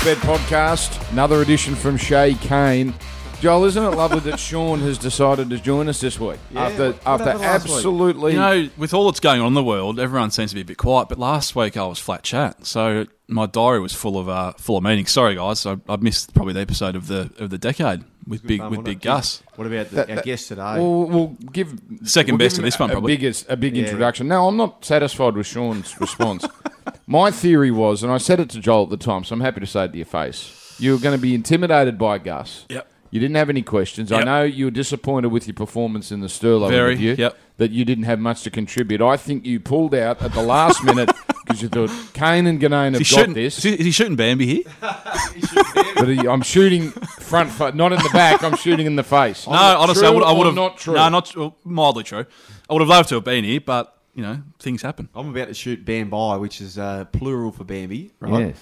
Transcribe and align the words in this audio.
Sportsbet 0.00 0.14
podcast, 0.16 1.12
another 1.12 1.42
edition 1.42 1.74
from 1.74 1.98
Shay 1.98 2.32
Kane. 2.32 2.94
Joel, 3.40 3.66
isn't 3.66 3.84
it 3.84 3.90
lovely 3.90 4.20
that 4.20 4.38
Sean 4.38 4.80
has 4.80 4.96
decided 4.96 5.50
to 5.50 5.58
join 5.58 5.90
us 5.90 6.00
this 6.00 6.18
week 6.18 6.38
after 6.56 6.94
after 7.04 7.32
happened 7.32 7.42
week? 7.42 7.44
absolutely 7.44 8.32
You 8.32 8.38
know, 8.38 8.68
with 8.78 8.94
all 8.94 9.10
that's 9.10 9.20
going 9.20 9.42
on 9.42 9.48
in 9.48 9.54
the 9.54 9.62
world, 9.62 10.00
everyone 10.00 10.30
seems 10.30 10.52
to 10.52 10.54
be 10.54 10.62
a 10.62 10.64
bit 10.64 10.78
quiet. 10.78 11.10
But 11.10 11.18
last 11.18 11.54
week 11.54 11.76
I 11.76 11.84
was 11.86 11.98
flat 11.98 12.22
chat, 12.22 12.64
so 12.64 13.08
my 13.28 13.44
diary 13.44 13.80
was 13.80 13.92
full 13.92 14.16
of 14.16 14.26
uh, 14.26 14.54
full 14.54 14.78
of 14.78 14.84
meetings. 14.84 15.10
Sorry, 15.10 15.34
guys, 15.34 15.66
I, 15.66 15.76
I 15.86 15.96
missed 15.96 16.32
probably 16.32 16.54
the 16.54 16.60
episode 16.60 16.96
of 16.96 17.06
the 17.06 17.30
of 17.38 17.50
the 17.50 17.58
decade 17.58 18.02
with 18.30 18.46
big 18.46 18.60
fun, 18.60 18.70
with 18.70 18.84
big? 18.84 19.00
Gus. 19.00 19.42
What 19.56 19.66
about 19.66 19.90
the, 19.90 19.96
That- 19.96 20.08
our 20.10 20.16
that- 20.16 20.24
guest 20.24 20.48
today? 20.48 20.74
We'll, 20.78 21.04
we'll 21.04 21.36
give 21.52 21.78
Second 22.04 22.34
we'll 22.34 22.46
best 22.46 22.56
give 22.56 22.64
of 22.64 22.64
this 22.64 22.78
one, 22.78 22.88
a, 22.90 22.92
probably. 22.94 23.14
A 23.14 23.18
big, 23.18 23.36
a 23.48 23.56
big 23.56 23.76
Yeah. 23.76 23.82
introduction. 23.84 24.28
Now, 24.28 24.48
I'm 24.48 24.56
not 24.56 24.84
satisfied 24.84 25.34
with 25.34 25.46
Sean's 25.46 26.00
response. 26.00 26.46
My 27.06 27.30
theory 27.30 27.70
was, 27.70 28.02
and 28.02 28.10
I 28.12 28.18
said 28.18 28.40
it 28.40 28.48
to 28.50 28.60
Joel 28.60 28.84
at 28.84 28.90
the 28.90 28.96
time, 28.96 29.24
so 29.24 29.34
I'm 29.34 29.40
happy 29.40 29.60
to 29.60 29.66
say 29.66 29.84
it 29.84 29.92
to 29.92 29.96
your 29.98 30.06
face. 30.06 30.76
You 30.78 30.92
were 30.92 30.98
going 30.98 31.16
to 31.16 31.20
be 31.20 31.34
intimidated 31.34 31.98
by 31.98 32.18
Gus. 32.18 32.64
Yep. 32.70 32.86
You 33.10 33.18
didn't 33.18 33.36
have 33.36 33.50
any 33.50 33.62
questions. 33.62 34.12
I 34.12 34.22
know 34.22 34.44
you 34.44 34.66
were 34.66 34.70
disappointed 34.70 35.28
with 35.28 35.46
your 35.48 35.54
performance 35.54 36.12
in 36.12 36.20
the 36.20 36.28
Sterlo 36.28 36.68
Very, 36.68 36.92
interview. 36.92 37.16
yep. 37.18 37.36
That 37.56 37.72
you 37.72 37.84
didn't 37.84 38.04
have 38.04 38.18
much 38.20 38.42
to 38.42 38.50
contribute. 38.50 39.02
I 39.02 39.16
think 39.16 39.44
you 39.44 39.58
pulled 39.60 39.94
out 39.94 40.22
at 40.22 40.32
the 40.32 40.42
last 40.42 40.82
minute 40.90 41.10
because 41.44 41.60
you 41.60 41.68
thought 41.68 41.90
Kane 42.14 42.46
and 42.46 42.60
Ginnane 42.60 42.92
have 42.92 43.00
Is 43.02 43.10
got 43.10 43.18
shooting, 43.18 43.34
this. 43.34 43.58
is, 43.58 43.64
he, 43.64 43.72
is 43.74 43.80
he 43.86 43.90
shooting 43.90 44.14
Bambi 44.16 44.46
here? 44.46 44.62
But 44.80 46.08
he- 46.08 46.26
I'm 46.28 46.42
shooting 46.42 46.90
front, 46.90 47.50
fa- 47.50 47.72
not 47.72 47.92
in 47.92 47.98
the 48.02 48.10
back. 48.12 48.42
I'm 48.44 48.56
shooting 48.56 48.86
in 48.86 48.96
the 48.96 49.02
face. 49.02 49.46
No, 49.46 49.52
honestly, 49.54 50.06
I 50.06 50.10
True 50.10 50.18
would, 50.18 50.24
I 50.24 50.32
would 50.32 50.46
have 50.46 50.54
not 50.54 50.78
true. 50.78 50.94
No, 50.94 51.08
not 51.08 51.34
well, 51.36 51.56
mildly 51.64 52.04
true. 52.04 52.24
I 52.68 52.72
would 52.72 52.80
have 52.80 52.88
loved 52.88 53.08
to 53.10 53.16
have 53.16 53.24
been 53.24 53.44
here, 53.44 53.60
but 53.60 53.96
you 54.14 54.22
know, 54.22 54.40
things 54.58 54.82
happen. 54.82 55.08
I'm 55.14 55.30
about 55.30 55.48
to 55.48 55.54
shoot 55.54 55.84
Bambi, 55.84 56.38
which 56.38 56.60
is 56.60 56.78
uh, 56.78 57.04
plural 57.06 57.52
for 57.52 57.64
Bambi, 57.64 58.12
right? 58.20 58.54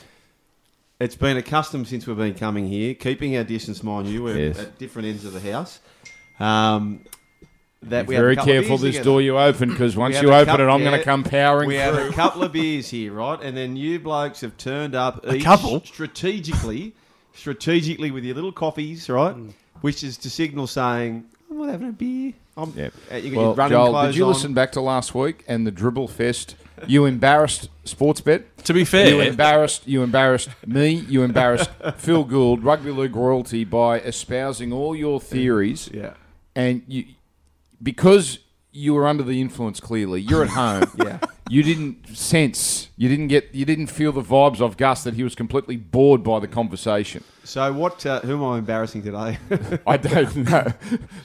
It's 1.01 1.15
been 1.15 1.37
a 1.37 1.43
custom 1.43 1.85
since 1.85 2.07
we've 2.09 2.17
been 2.17 2.35
coming 2.35 2.67
here, 2.67 2.93
keeping 2.95 3.37
our 3.37 3.45
distance, 3.45 3.83
mind 3.85 4.09
you. 4.09 4.25
We're 4.25 4.37
Yes. 4.49 4.59
at 4.59 4.79
different 4.79 5.07
ends 5.09 5.25
of 5.25 5.33
the 5.33 5.41
house. 5.53 5.79
Um, 6.41 7.01
that 7.85 8.07
Be 8.09 8.15
we 8.15 8.17
very 8.17 8.35
careful 8.35 8.77
this 8.79 8.97
together. 8.97 9.05
door 9.05 9.23
you 9.23 9.39
open 9.39 9.71
because 9.71 9.97
once 9.97 10.21
you 10.21 10.33
open 10.33 10.47
cup- 10.47 10.59
it, 10.59 10.65
I'm 10.65 10.81
yeah, 10.83 10.89
going 10.89 10.99
to 10.99 11.05
come 11.05 11.23
powering 11.23 11.69
We 11.69 11.77
have 11.77 11.95
a 11.95 12.11
couple 12.13 12.43
of 12.43 12.51
beers 12.51 12.91
here, 12.91 13.13
right? 13.13 13.41
And 13.41 13.57
then 13.57 13.77
you 13.77 14.01
blokes 14.01 14.41
have 14.41 14.57
turned 14.57 14.97
up 14.97 15.25
A 15.25 15.37
each 15.37 15.45
couple? 15.45 15.81
strategically, 15.85 16.95
strategically 17.33 18.11
with 18.11 18.25
your 18.25 18.35
little 18.35 18.51
coffees, 18.51 19.09
right? 19.09 19.37
Mm. 19.37 19.53
Which 19.83 20.03
is 20.03 20.17
to 20.19 20.31
signal 20.31 20.67
saying, 20.67 21.25
I'm 21.49 21.59
not 21.59 21.69
having 21.71 21.89
a 21.91 21.93
beer. 21.93 22.33
I'm, 22.57 22.73
Yep. 22.77 22.93
uh, 23.13 23.17
you 23.17 23.31
got 23.31 23.37
Well, 23.37 23.47
your 23.47 23.55
running 23.55 23.79
Joel, 23.79 24.07
did 24.07 24.17
you 24.17 24.25
on. 24.25 24.33
listen 24.33 24.53
back 24.55 24.73
to 24.73 24.81
last 24.81 25.15
week 25.15 25.45
and 25.47 25.65
the 25.65 25.71
dribble 25.71 26.09
fest? 26.09 26.57
You 26.87 27.05
embarrassed 27.07 27.69
Sportsbet. 27.85 28.45
To 28.65 28.73
be 28.75 28.85
fair, 28.85 29.09
You 29.09 29.21
embarrassed. 29.21 29.87
You 29.87 30.03
embarrassed 30.03 30.49
me. 30.67 30.91
You 31.09 31.23
embarrassed 31.23 31.71
Phil 31.97 32.25
Gould, 32.25 32.63
rugby 32.63 32.91
league 32.91 33.17
royalty, 33.17 33.65
by 33.65 34.01
espousing 34.01 34.73
all 34.73 34.95
your 34.95 35.21
theories, 35.21 35.89
Yeah. 35.93 36.15
and 36.55 36.83
you 36.87 37.05
because 37.83 38.39
you 38.73 38.95
were 38.95 39.07
under 39.07 39.23
the 39.23 39.41
influence. 39.41 39.81
Clearly, 39.81 40.21
you're 40.21 40.43
at 40.45 40.51
home. 40.51 40.85
Yeah. 41.05 41.19
You 41.51 41.63
didn't 41.63 42.15
sense. 42.17 42.89
You 42.99 43.09
didn't 43.09 43.29
get. 43.29 43.55
You 43.55 43.65
didn't 43.65 43.87
feel 43.87 44.13
the 44.13 44.21
vibes 44.23 44.61
of 44.61 44.77
Gus 44.77 45.03
that 45.05 45.15
he 45.15 45.23
was 45.25 45.35
completely 45.35 45.77
bored 45.77 46.23
by 46.23 46.41
the 46.41 46.49
conversation. 46.49 47.25
So 47.49 47.73
what? 47.73 48.05
Uh, 48.05 48.21
who 48.21 48.35
am 48.35 48.45
I 48.45 48.59
embarrassing 48.59 49.03
today? 49.03 49.39
I 49.87 49.97
don't 49.97 50.37
know, 50.37 50.71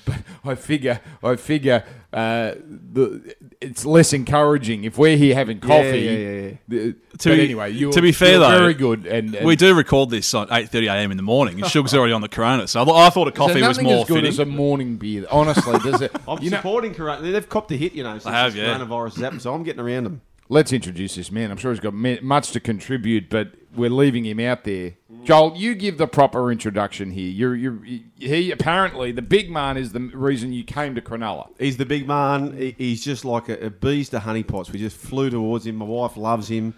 but 0.06 0.16
I 0.46 0.56
figure 0.56 1.02
I 1.22 1.36
figure 1.36 1.84
uh, 2.14 2.54
the 2.64 3.36
it's 3.60 3.86
less 3.86 4.14
encouraging 4.14 4.86
if 4.86 4.98
we're 4.98 5.18
here 5.18 5.36
having 5.36 5.60
coffee. 5.60 6.00
yeah, 6.00 6.12
yeah, 6.12 6.42
yeah. 6.42 6.52
The- 6.70 6.94
To 6.94 7.30
but 7.30 7.36
be- 7.36 7.44
anyway, 7.44 7.72
you 7.72 7.92
to 7.92 8.02
be 8.02 8.14
fair, 8.14 8.40
though, 8.40 8.58
very 8.58 8.74
good. 8.74 9.06
And, 9.06 9.36
and 9.36 9.46
we 9.46 9.58
do 9.58 9.76
record 9.76 10.12
this 10.12 10.34
at 10.34 10.48
eight 10.54 10.70
thirty 10.70 10.88
a.m. 10.88 11.12
in 11.12 11.18
the 11.18 11.24
morning, 11.24 11.62
and 11.62 11.70
Sugar's 11.70 11.94
already 11.94 12.14
on 12.14 12.22
the 12.22 12.30
Corona. 12.30 12.70
So 12.70 12.82
I, 12.82 13.08
I 13.08 13.10
thought 13.10 13.28
a 13.28 13.32
so 13.32 13.36
coffee 13.36 13.62
was 13.62 13.82
more 13.82 14.04
as 14.04 14.08
good 14.08 14.16
fitting. 14.16 14.30
as 14.30 14.40
a 14.40 14.46
morning 14.46 14.96
beer. 14.96 15.26
Honestly, 15.30 15.78
does 15.80 16.02
it? 16.02 16.16
I'm 16.28 16.42
know, 16.42 16.50
supporting 16.56 16.94
Corona. 16.94 17.22
They've 17.22 17.50
copped 17.50 17.72
a 17.72 17.76
hit, 17.76 17.94
you 17.94 18.04
know, 18.04 18.14
since 18.14 18.34
have, 18.34 18.54
this 18.54 18.64
yeah. 18.64 18.78
coronavirus 18.78 19.16
has 19.16 19.24
happened, 19.24 19.42
so 19.42 19.54
I'm 19.54 19.64
getting 19.64 19.82
around 19.82 20.06
them. 20.06 20.22
Let's 20.54 20.72
introduce 20.72 21.16
this 21.16 21.32
man. 21.32 21.52
I'm 21.52 21.58
sure 21.58 21.72
he's 21.72 21.80
got 21.80 21.94
much 21.94 22.52
to 22.52 22.60
contribute, 22.60 23.30
but 23.30 23.54
we're 23.76 23.90
leaving 23.90 24.26
him 24.26 24.40
out 24.40 24.64
there. 24.64 24.94
Joel, 25.24 25.56
you 25.58 25.74
give 25.74 25.98
the 25.98 26.08
proper 26.08 26.52
introduction 26.52 27.12
here. 27.12 27.30
You're, 27.30 27.56
you're, 27.56 27.82
he 28.18 28.52
apparently 28.52 29.12
the 29.12 29.22
big 29.22 29.50
man 29.50 29.78
is 29.78 29.92
the 29.94 30.00
reason 30.00 30.54
you 30.54 30.64
came 30.64 30.96
to 30.96 31.02
Cronulla. 31.02 31.48
He's 31.58 31.78
the 31.78 31.86
big 31.86 32.08
man. 32.08 32.76
He's 32.78 33.04
just 33.04 33.26
like 33.26 33.50
a, 33.50 33.70
bees 33.70 34.10
to 34.10 34.20
honeypots. 34.20 34.72
We 34.72 34.80
just 34.80 34.98
flew 34.98 35.30
towards 35.30 35.66
him. 35.66 35.78
My 35.78 35.86
wife 35.86 36.18
loves 36.18 36.50
him. 36.50 36.76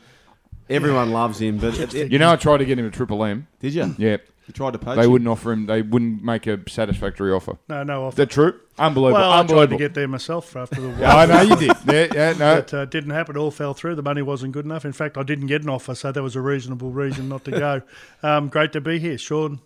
Everyone 0.70 1.12
loves 1.12 1.40
him. 1.42 1.58
But 1.58 1.78
it- 1.80 1.94
it- 1.94 2.12
You 2.12 2.20
know, 2.20 2.32
I 2.32 2.36
tried 2.36 2.58
to 2.58 2.66
get 2.66 2.80
him 2.80 2.86
a 2.86 2.92
triple 2.92 3.24
M. 3.24 3.48
did 3.60 3.74
you? 3.74 3.94
Yeah, 3.98 4.18
You 4.48 4.54
tried 4.54 4.74
to 4.74 4.80
poach 4.80 4.98
they 4.98 5.04
him? 5.06 5.12
wouldn't 5.12 5.28
offer 5.30 5.52
him. 5.52 5.66
They 5.68 5.82
wouldn't 5.82 6.24
make 6.24 6.48
a 6.48 6.60
satisfactory 6.70 7.32
offer. 7.32 7.58
No, 7.70 7.84
no 7.84 8.08
Is 8.08 8.14
offer. 8.14 8.16
that 8.18 8.30
true? 8.30 8.54
Unbelievable. 8.78 9.20
Well, 9.22 9.32
I 9.32 9.36
tried 9.38 9.48
to 9.48 9.52
Unbelievable. 9.54 9.78
get 9.80 9.94
there 9.94 10.08
myself 10.08 10.56
after 10.56 10.82
the 10.82 10.88
Yeah, 11.00 11.16
I 11.16 11.26
know 11.26 11.42
you 11.42 11.56
did. 11.56 11.72
Yeah, 11.88 12.08
yeah, 12.14 12.34
no. 12.38 12.56
But 12.56 12.74
uh, 12.74 12.86
didn't 12.86 13.12
happen. 13.12 13.36
It 13.36 13.40
all 13.40 13.52
fell 13.52 13.74
through. 13.74 13.96
The 13.96 14.02
money 14.04 14.22
wasn't 14.22 14.54
good 14.54 14.66
enough. 14.66 14.86
In 14.86 14.92
fact, 14.94 15.18
I 15.18 15.24
didn't 15.24 15.48
get 15.48 15.62
an 15.64 15.70
offer, 15.70 15.96
so 15.96 16.12
that 16.12 16.22
was 16.22 16.36
a 16.36 16.42
reasonable 16.42 16.90
reason 16.92 17.30
not 17.30 17.44
to 17.46 17.52
go. 17.52 17.82
Um, 18.24 18.48
great 18.50 18.72
to 18.74 18.82
be 18.82 18.98
here, 19.00 19.18
Sean, 19.20 19.60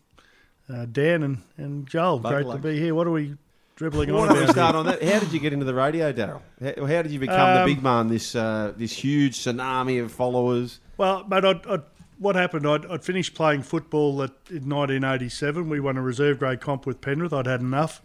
uh, 0.71 0.85
Dan, 0.91 1.23
and, 1.23 1.37
and 1.57 1.87
Joel. 1.87 2.19
Bug 2.19 2.33
great 2.33 2.45
luck. 2.45 2.57
to 2.61 2.67
be 2.67 2.77
here. 2.79 2.93
What 2.93 3.07
are 3.07 3.11
we 3.11 3.35
dribbling 3.79 4.11
Why 4.11 4.27
on 4.27 4.35
don't 4.35 4.47
start 4.49 4.75
on 4.75 4.85
that? 4.87 5.01
How 5.01 5.19
did 5.19 5.31
you 5.31 5.39
get 5.39 5.53
into 5.53 5.63
the 5.63 5.73
radio, 5.73 6.11
Daryl? 6.11 6.41
How, 6.61 6.85
how 6.85 7.01
did 7.01 7.11
you 7.11 7.19
become 7.19 7.53
the 7.53 7.61
Um, 7.61 7.65
big 7.65 7.81
man? 7.81 8.09
This 8.09 8.35
uh, 8.35 8.73
this 8.75 8.91
huge 8.91 9.39
tsunami 9.39 10.03
of 10.03 10.11
followers. 10.11 10.81
Well, 10.97 11.25
mate, 11.29 11.45
I'd, 11.45 11.65
I'd, 11.65 11.83
what 12.17 12.35
happened? 12.35 12.67
I'd, 12.67 12.85
I'd 12.87 13.05
finished 13.05 13.35
playing 13.35 13.63
football 13.63 14.21
at, 14.21 14.31
in 14.49 14.67
1987. 14.67 15.69
We 15.69 15.79
won 15.79 15.95
a 15.95 16.01
reserve 16.01 16.39
grade 16.39 16.59
comp 16.59 16.85
with 16.85 16.99
Penrith. 16.99 17.31
I'd 17.31 17.45
had 17.47 17.61
enough, 17.61 18.01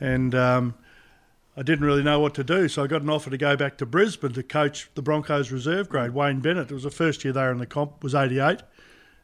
and 0.00 0.34
um, 0.34 0.74
I 1.56 1.62
didn't 1.62 1.84
really 1.84 2.02
know 2.02 2.18
what 2.18 2.34
to 2.34 2.42
do. 2.42 2.66
So 2.66 2.82
I 2.82 2.88
got 2.88 3.02
an 3.02 3.10
offer 3.10 3.30
to 3.30 3.38
go 3.38 3.56
back 3.56 3.78
to 3.78 3.86
Brisbane 3.86 4.32
to 4.32 4.42
coach 4.42 4.90
the 4.96 5.02
Broncos 5.02 5.52
reserve 5.52 5.88
grade. 5.88 6.10
Wayne 6.10 6.40
Bennett. 6.40 6.72
It 6.72 6.74
was 6.74 6.82
the 6.82 6.90
first 6.90 7.22
year 7.22 7.32
there 7.32 7.52
in 7.52 7.58
the 7.58 7.66
comp. 7.66 8.02
Was 8.02 8.16
88, 8.16 8.62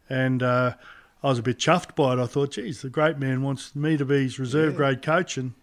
and 0.09 0.45
uh, 0.45 0.75
I 1.25 1.27
was 1.27 1.41
a 1.41 1.43
bit 1.43 1.59
chuffed 1.59 1.97
by 1.97 2.13
it. 2.13 2.21
I 2.21 2.27
thought, 2.27 2.53
geez, 2.53 2.83
the 2.83 2.89
great 2.89 3.19
man 3.19 3.43
wants 3.43 3.75
me 3.75 3.97
to 3.97 4.05
be 4.05 4.23
his 4.23 4.39
reserve 4.39 4.77
grade 4.77 5.03
coach, 5.03 5.37
and 5.37 5.55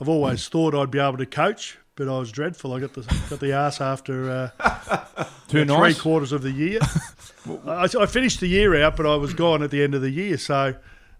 I've 0.00 0.08
always 0.08 0.48
thought 0.48 0.74
I'd 0.74 0.90
be 0.90 0.98
able 0.98 1.18
to 1.18 1.26
coach. 1.26 1.78
But 1.98 2.08
I 2.08 2.16
was 2.16 2.30
dreadful. 2.30 2.72
I 2.74 2.78
got 2.78 2.92
the 2.92 3.02
got 3.28 3.40
the 3.40 3.52
ass 3.52 3.80
after 3.80 4.30
uh, 4.30 5.24
three 5.48 5.64
nice. 5.64 6.00
quarters 6.00 6.30
of 6.30 6.42
the 6.42 6.52
year. 6.52 6.78
I, 7.66 7.88
I 7.98 8.06
finished 8.06 8.38
the 8.38 8.46
year 8.46 8.80
out, 8.80 8.96
but 8.96 9.04
I 9.04 9.16
was 9.16 9.34
gone 9.34 9.64
at 9.64 9.72
the 9.72 9.82
end 9.82 9.96
of 9.96 10.02
the 10.02 10.10
year, 10.10 10.38
so 10.38 10.76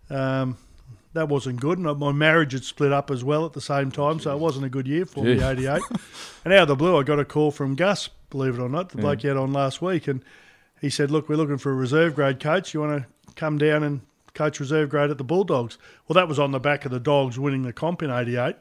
um, 0.08 0.56
that 1.14 1.28
wasn't 1.28 1.60
good. 1.60 1.78
And 1.78 1.98
my 1.98 2.12
marriage 2.12 2.52
had 2.52 2.62
split 2.62 2.92
up 2.92 3.10
as 3.10 3.24
well 3.24 3.44
at 3.44 3.54
the 3.54 3.60
same 3.60 3.90
time, 3.90 4.20
so 4.20 4.32
it 4.32 4.38
wasn't 4.38 4.66
a 4.66 4.68
good 4.68 4.86
year 4.86 5.04
for 5.04 5.24
me. 5.24 5.42
'88, 5.42 5.82
and 6.44 6.54
out 6.54 6.62
of 6.62 6.68
the 6.68 6.76
blue, 6.76 6.96
I 6.96 7.02
got 7.02 7.18
a 7.18 7.24
call 7.24 7.50
from 7.50 7.74
Gus. 7.74 8.08
Believe 8.30 8.56
it 8.56 8.62
or 8.62 8.68
not, 8.68 8.90
the 8.90 8.98
bloke 8.98 9.24
you 9.24 9.30
had 9.30 9.36
on 9.36 9.52
last 9.52 9.82
week, 9.82 10.06
and 10.06 10.22
he 10.80 10.90
said, 10.90 11.10
"Look, 11.10 11.28
we're 11.28 11.34
looking 11.34 11.58
for 11.58 11.72
a 11.72 11.74
reserve 11.74 12.14
grade 12.14 12.38
coach. 12.38 12.72
You 12.72 12.82
want 12.82 13.02
to 13.02 13.34
come 13.34 13.58
down 13.58 13.82
and 13.82 14.02
coach 14.34 14.60
reserve 14.60 14.90
grade 14.90 15.10
at 15.10 15.18
the 15.18 15.24
Bulldogs?" 15.24 15.76
Well, 16.06 16.14
that 16.14 16.28
was 16.28 16.38
on 16.38 16.52
the 16.52 16.60
back 16.60 16.84
of 16.84 16.92
the 16.92 17.00
Dogs 17.00 17.36
winning 17.36 17.62
the 17.62 17.72
comp 17.72 18.00
in 18.00 18.12
'88. 18.12 18.54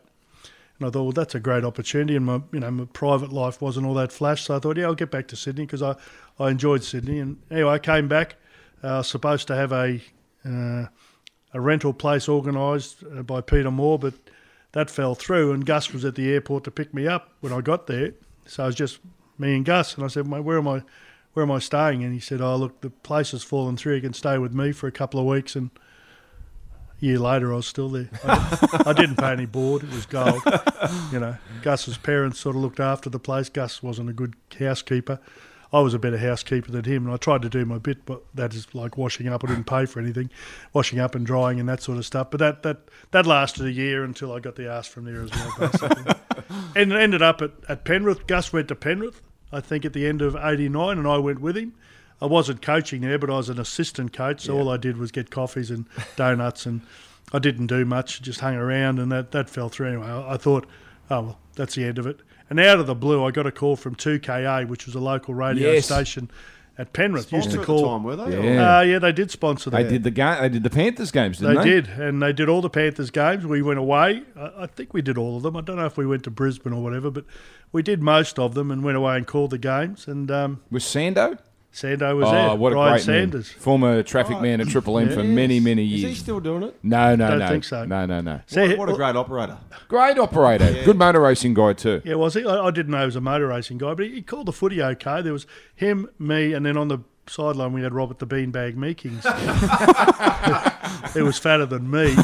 And 0.80 0.88
I 0.88 0.92
thought, 0.92 1.04
well, 1.04 1.12
that's 1.12 1.36
a 1.36 1.40
great 1.40 1.64
opportunity. 1.64 2.16
And 2.16 2.26
my, 2.26 2.42
you 2.52 2.60
know, 2.60 2.70
my 2.70 2.86
private 2.86 3.32
life 3.32 3.62
wasn't 3.62 3.88
all 3.88 3.96
that 3.96 4.12
flash. 4.12 4.44
So 4.44 4.56
I 4.56 4.60
thought, 4.60 4.78
yeah, 4.78 4.86
I'll 4.86 4.96
get 4.96 5.10
back 5.12 5.28
to 5.30 5.36
Sydney 5.36 5.66
because 5.66 5.82
I, 5.82 5.96
I 6.40 6.50
enjoyed 6.50 6.84
Sydney. 6.84 7.20
And 7.20 7.38
anyway, 7.50 7.72
I 7.72 7.80
came 7.80 8.08
back. 8.08 8.36
Uh, 8.84 8.88
I 8.88 8.98
was 8.98 9.08
supposed 9.08 9.48
to 9.48 9.56
have 9.56 9.72
a, 9.72 10.02
uh, 10.46 10.86
a 11.54 11.62
rental 11.62 11.94
place 11.94 12.30
organised 12.30 13.04
uh, 13.04 13.24
by 13.24 13.42
Peter 13.42 13.72
Moore, 13.72 13.98
but 13.98 14.14
that 14.74 14.90
fell 14.90 15.16
through. 15.16 15.52
And 15.52 15.66
Gus 15.66 15.92
was 15.92 16.06
at 16.06 16.16
the 16.16 16.32
airport 16.32 16.64
to 16.66 16.72
pick 16.72 16.94
me 16.94 17.08
up 17.08 17.32
when 17.40 17.52
I 17.52 17.62
got 17.62 17.88
there. 17.88 18.14
So 18.46 18.64
it 18.64 18.68
was 18.68 18.76
just 18.76 19.00
me 19.40 19.56
and 19.56 19.66
Gus. 19.66 19.96
And 19.96 20.04
I 20.04 20.08
said, 20.08 20.28
mate, 20.28 20.44
where 20.44 20.58
am 20.58 20.68
I? 20.68 20.84
Where 21.34 21.44
am 21.44 21.52
I 21.52 21.60
staying? 21.60 22.04
And 22.04 22.16
he 22.16 22.20
said, 22.20 22.42
"Oh, 22.42 22.56
look, 22.56 22.82
the 22.82 22.90
place 22.90 23.30
has 23.30 23.44
fallen 23.44 23.78
through. 23.78 23.94
You 23.94 24.02
can 24.02 24.14
stay 24.14 24.40
with 24.40 24.56
me 24.56 24.72
for 24.72 24.88
a 24.88 24.92
couple 24.92 25.20
of 25.20 25.28
weeks." 25.28 25.56
And 25.56 25.70
year 27.00 27.20
later, 27.20 27.54
I 27.54 27.58
was 27.58 27.68
still 27.68 27.90
there. 27.90 28.10
I, 28.24 28.84
I 28.88 28.94
didn't 28.94 29.18
pay 29.18 29.32
any 29.32 29.46
board; 29.46 29.84
it 29.84 29.92
was 29.92 30.06
gold. 30.06 30.42
You 31.12 31.20
know, 31.20 31.38
Gus's 31.62 31.98
parents 31.98 32.40
sort 32.40 32.56
of 32.56 32.62
looked 32.62 32.80
after 32.80 33.10
the 33.10 33.20
place. 33.20 33.50
Gus 33.50 33.82
wasn't 33.84 34.10
a 34.10 34.14
good 34.14 34.36
housekeeper. 34.60 35.20
I 35.74 35.82
was 35.82 35.94
a 35.94 36.00
better 36.00 36.18
housekeeper 36.18 36.72
than 36.72 36.86
him, 36.86 37.06
and 37.06 37.14
I 37.14 37.18
tried 37.18 37.42
to 37.42 37.50
do 37.50 37.66
my 37.66 37.78
bit, 37.78 38.06
but 38.06 38.24
that 38.34 38.54
is 38.54 38.74
like 38.74 38.98
washing 38.98 39.28
up. 39.28 39.44
I 39.44 39.48
didn't 39.48 39.66
pay 39.66 39.86
for 39.86 40.00
anything, 40.00 40.30
washing 40.72 41.00
up 41.00 41.14
and 41.14 41.26
drying 41.26 41.60
and 41.60 41.68
that 41.68 41.82
sort 41.82 41.98
of 41.98 42.06
stuff. 42.06 42.32
But 42.32 42.40
that 42.40 42.64
that 42.64 42.78
that 43.12 43.26
lasted 43.26 43.66
a 43.66 43.72
year 43.72 44.04
until 44.04 44.32
I 44.32 44.40
got 44.40 44.56
the 44.56 44.72
ass 44.72 44.88
from 44.88 45.06
there 45.06 45.22
as 45.22 45.32
well, 45.32 45.54
basically. 45.60 46.14
and 46.76 46.94
ended 46.94 47.22
up 47.22 47.42
at, 47.42 47.52
at 47.68 47.84
Penrith. 47.84 48.28
Gus 48.28 48.54
went 48.54 48.70
to 48.70 48.76
Penrith, 48.76 49.22
I 49.52 49.60
think, 49.60 49.84
at 49.84 49.94
the 49.94 50.08
end 50.08 50.22
of 50.22 50.36
'89, 50.36 50.98
and 50.98 51.08
I 51.08 51.18
went 51.18 51.42
with 51.42 51.58
him. 51.58 51.74
I 52.22 52.26
wasn't 52.26 52.62
coaching 52.62 53.02
there, 53.02 53.20
but 53.20 53.30
I 53.30 53.38
was 53.38 53.50
an 53.50 53.60
assistant 53.60 54.12
coach, 54.14 54.42
so 54.42 54.58
all 54.58 54.70
I 54.70 54.78
did 54.78 54.98
was 54.98 55.12
get 55.12 55.30
coffees 55.30 55.70
and 55.70 55.86
donuts, 56.16 56.66
and 56.66 56.82
I 57.32 57.40
didn't 57.40 57.68
do 57.68 57.86
much, 57.86 58.22
just 58.22 58.40
hung 58.40 58.56
around, 58.56 58.98
and 59.00 59.12
that, 59.12 59.32
that 59.32 59.50
fell 59.50 59.70
through 59.70 59.88
anyway. 59.90 60.08
I, 60.08 60.34
I 60.34 60.38
thought, 60.38 60.66
oh, 61.12 61.22
well, 61.22 61.40
that's 61.56 61.76
the 61.76 61.84
end 61.84 62.00
of 62.00 62.08
it. 62.08 62.22
And 62.50 62.60
out 62.60 62.80
of 62.80 62.88
the 62.88 62.96
blue, 62.96 63.24
I 63.26 63.32
got 63.32 63.46
a 63.46 63.52
call 63.52 63.76
from 63.76 63.96
2KA, 63.96 64.68
which 64.68 64.86
was 64.86 64.96
a 64.96 65.00
local 65.00 65.34
radio 65.36 65.74
Yes. 65.74 65.86
station, 65.86 66.32
at 66.80 66.94
Penrith 66.94 67.32
used 67.34 67.50
Sponsor 67.52 67.58
to 67.58 67.62
at 67.62 67.66
call. 67.66 67.82
the 67.82 67.88
time, 67.88 68.04
were 68.04 68.16
they? 68.16 68.54
Yeah. 68.56 68.78
Uh, 68.78 68.82
yeah, 68.82 69.00
they 69.00 69.12
did 69.12 69.32
sponsor 69.32 69.72
They 69.72 69.84
did 69.84 70.04
the 70.04 70.12
game. 70.12 70.40
They 70.42 70.50
did 70.50 70.64
the 70.64 70.70
Panthers 70.70 71.10
games, 71.12 71.40
They 71.40 71.48
didn't 71.50 71.64
they, 71.64 71.70
they? 71.70 71.82
did, 71.82 72.00
and 72.00 72.22
they 72.22 72.32
did 72.34 72.50
all 72.50 72.62
the 72.62 72.70
Panthers 72.70 73.10
games. 73.12 73.46
We 73.48 73.62
went 73.64 73.80
away. 73.80 74.24
I, 74.36 74.52
I 74.60 74.68
think 74.68 74.94
we 74.94 75.02
did 75.02 75.18
all 75.18 75.38
of 75.38 75.44
them. 75.44 75.58
I 75.58 75.62
don't 75.62 75.76
know 75.78 75.86
if 75.88 75.98
we 75.98 76.06
went 76.06 76.24
to 76.26 76.32
Brisbane 76.32 76.74
or 76.74 76.82
whatever, 76.84 77.10
but 77.12 77.26
we 77.72 77.82
did 77.82 78.02
most 78.04 78.38
of 78.40 78.54
them 78.54 78.70
and 78.72 78.84
went 78.84 78.96
away 78.96 79.18
and 79.18 79.26
called 79.26 79.50
the 79.50 79.58
games. 79.58 80.08
And 80.08 80.30
um, 80.32 80.62
Was 80.72 80.84
Sando? 80.84 81.40
Sando 81.78 82.16
was 82.18 82.28
oh, 82.28 82.32
there. 82.32 82.56
what 82.56 82.72
a 82.72 82.76
Brian 82.76 82.94
great 82.94 83.04
Sanders. 83.04 83.52
man! 83.52 83.60
Former 83.60 84.02
traffic 84.02 84.38
oh, 84.38 84.42
man 84.42 84.62
at 84.62 84.68
Triple 84.68 84.98
M 84.98 85.10
for 85.10 85.22
Yes. 85.22 85.28
many, 85.28 85.60
many 85.60 85.94
Is 85.94 86.02
he 86.02 86.16
still 86.16 86.40
doing 86.40 86.64
it? 86.64 86.80
no, 86.82 87.16
no, 87.16 87.30
Don't 87.30 87.40
no, 87.40 87.48
think 87.50 87.64
so. 87.66 87.86
no, 87.86 88.08
no, 88.08 88.20
no. 88.20 88.42
See, 88.48 88.74
What 88.76 88.90
a 88.90 88.94
great 88.94 89.16
operator. 89.16 89.60
Great 89.88 90.18
operator, 90.18 90.84
good 90.84 90.98
motor 90.98 91.22
racing 91.22 91.54
guy 91.54 91.74
too. 91.74 92.02
Yeah, 92.04 92.16
was 92.16 92.34
he? 92.34 92.44
I, 92.44 92.66
I 92.66 92.72
didn't 92.72 92.92
know 92.92 93.02
he 93.02 93.06
was 93.06 93.16
a 93.16 93.22
motor 93.22 93.46
racing 93.46 93.78
guy, 93.78 93.94
but 93.94 94.08
he, 94.08 94.16
he 94.16 94.22
called 94.24 94.48
the 94.48 94.54
footy 94.54 94.82
okay. 94.82 95.22
There 95.22 95.34
was 95.34 95.46
him, 95.76 96.10
me, 96.18 96.54
and 96.54 96.66
then 96.66 96.78
on 96.78 96.88
the 96.88 96.98
sideline 97.28 97.74
we 97.74 97.84
had 97.84 97.94
Robert 97.94 98.18
the 98.18 98.26
Beanbag 98.26 98.76
Meekings. 98.76 99.24
he 101.14 101.22
was 101.22 101.38
fatter 101.38 101.68
than 101.68 101.92
me, 101.92 102.16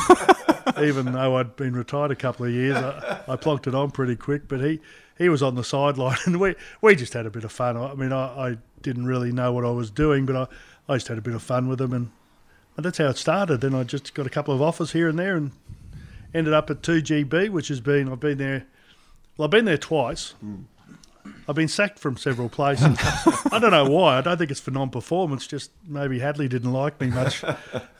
even 0.81 1.11
though 1.11 1.37
I'd 1.37 1.55
been 1.55 1.75
retired 1.75 2.11
a 2.11 2.15
couple 2.15 2.45
of 2.45 2.51
years. 2.51 2.75
I, 2.75 3.21
I 3.27 3.35
plonked 3.35 3.67
it 3.67 3.75
on 3.75 3.91
pretty 3.91 4.15
quick, 4.15 4.47
but 4.47 4.61
he, 4.61 4.79
he 5.17 5.29
was 5.29 5.43
on 5.43 5.55
the 5.55 5.63
sideline, 5.63 6.17
and 6.25 6.39
we, 6.39 6.55
we 6.81 6.95
just 6.95 7.13
had 7.13 7.25
a 7.25 7.29
bit 7.29 7.43
of 7.43 7.51
fun. 7.51 7.77
I, 7.77 7.93
mean, 7.95 8.11
I, 8.11 8.49
I 8.49 8.57
didn't 8.81 9.05
really 9.05 9.31
know 9.31 9.51
what 9.51 9.65
I 9.65 9.71
was 9.71 9.89
doing, 9.89 10.25
but 10.25 10.35
I, 10.35 10.47
I 10.93 10.95
just 10.95 11.07
had 11.07 11.17
a 11.17 11.21
bit 11.21 11.33
of 11.33 11.43
fun 11.43 11.67
with 11.67 11.79
him, 11.79 11.93
and, 11.93 12.11
and 12.75 12.85
that's 12.85 12.97
how 12.97 13.07
it 13.07 13.17
started. 13.17 13.61
Then 13.61 13.73
I 13.73 13.83
just 13.83 14.13
got 14.13 14.25
a 14.25 14.29
couple 14.29 14.53
of 14.53 14.61
offers 14.61 14.91
here 14.91 15.07
and 15.07 15.17
there, 15.17 15.35
and 15.35 15.51
ended 16.33 16.53
up 16.53 16.69
at 16.69 16.81
2GB, 16.81 17.49
which 17.49 17.67
has 17.67 17.79
been 17.79 18.11
I've 18.11 18.19
been 18.19 18.37
there. 18.37 18.65
Well, 19.37 19.45
I've 19.45 19.51
been 19.51 19.65
there 19.65 19.77
twice. 19.77 20.33
I've 21.47 21.55
been 21.55 21.67
sacked 21.67 21.99
from 21.99 22.17
several 22.17 22.49
places. 22.49 22.97
I 23.51 23.59
don't 23.59 23.71
know 23.71 23.89
why. 23.89 24.17
I 24.17 24.21
don't 24.21 24.37
think 24.37 24.51
it's 24.51 24.59
for 24.59 24.71
non-performance. 24.71 25.47
Just 25.47 25.71
maybe 25.87 26.19
Hadley 26.19 26.47
didn't 26.47 26.71
like 26.71 26.99
me 26.99 27.07
much. 27.07 27.43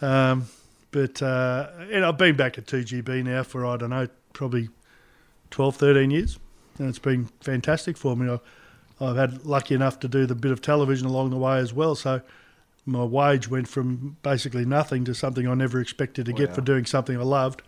Um, 0.01 0.47
but 0.93 1.21
uh, 1.21 1.69
and 1.91 2.05
I've 2.05 2.17
been 2.17 2.37
back 2.37 2.57
at 2.57 2.65
2GB 2.65 3.25
now 3.25 3.43
for 3.43 3.65
I 3.65 3.75
don't 3.75 3.89
know, 3.89 4.07
probably 4.31 4.69
12, 5.49 5.75
13 5.75 6.11
years, 6.11 6.39
and 6.79 6.87
it's 6.87 6.99
been 6.99 7.25
fantastic 7.41 7.97
for 7.97 8.15
me. 8.15 8.31
I, 8.31 8.39
I've 9.03 9.17
had 9.17 9.45
lucky 9.45 9.75
enough 9.75 9.99
to 9.99 10.07
do 10.07 10.25
the 10.25 10.35
bit 10.35 10.51
of 10.51 10.61
television 10.61 11.07
along 11.07 11.31
the 11.31 11.37
way 11.37 11.57
as 11.57 11.73
well. 11.73 11.95
So 11.95 12.21
my 12.85 13.03
wage 13.03 13.49
went 13.49 13.67
from 13.67 14.17
basically 14.21 14.65
nothing 14.65 15.03
to 15.05 15.15
something 15.15 15.47
I 15.47 15.55
never 15.55 15.81
expected 15.81 16.27
to 16.27 16.33
get 16.33 16.53
for 16.53 16.61
doing 16.61 16.85
something 16.85 17.17
I 17.17 17.23
loved. 17.23 17.63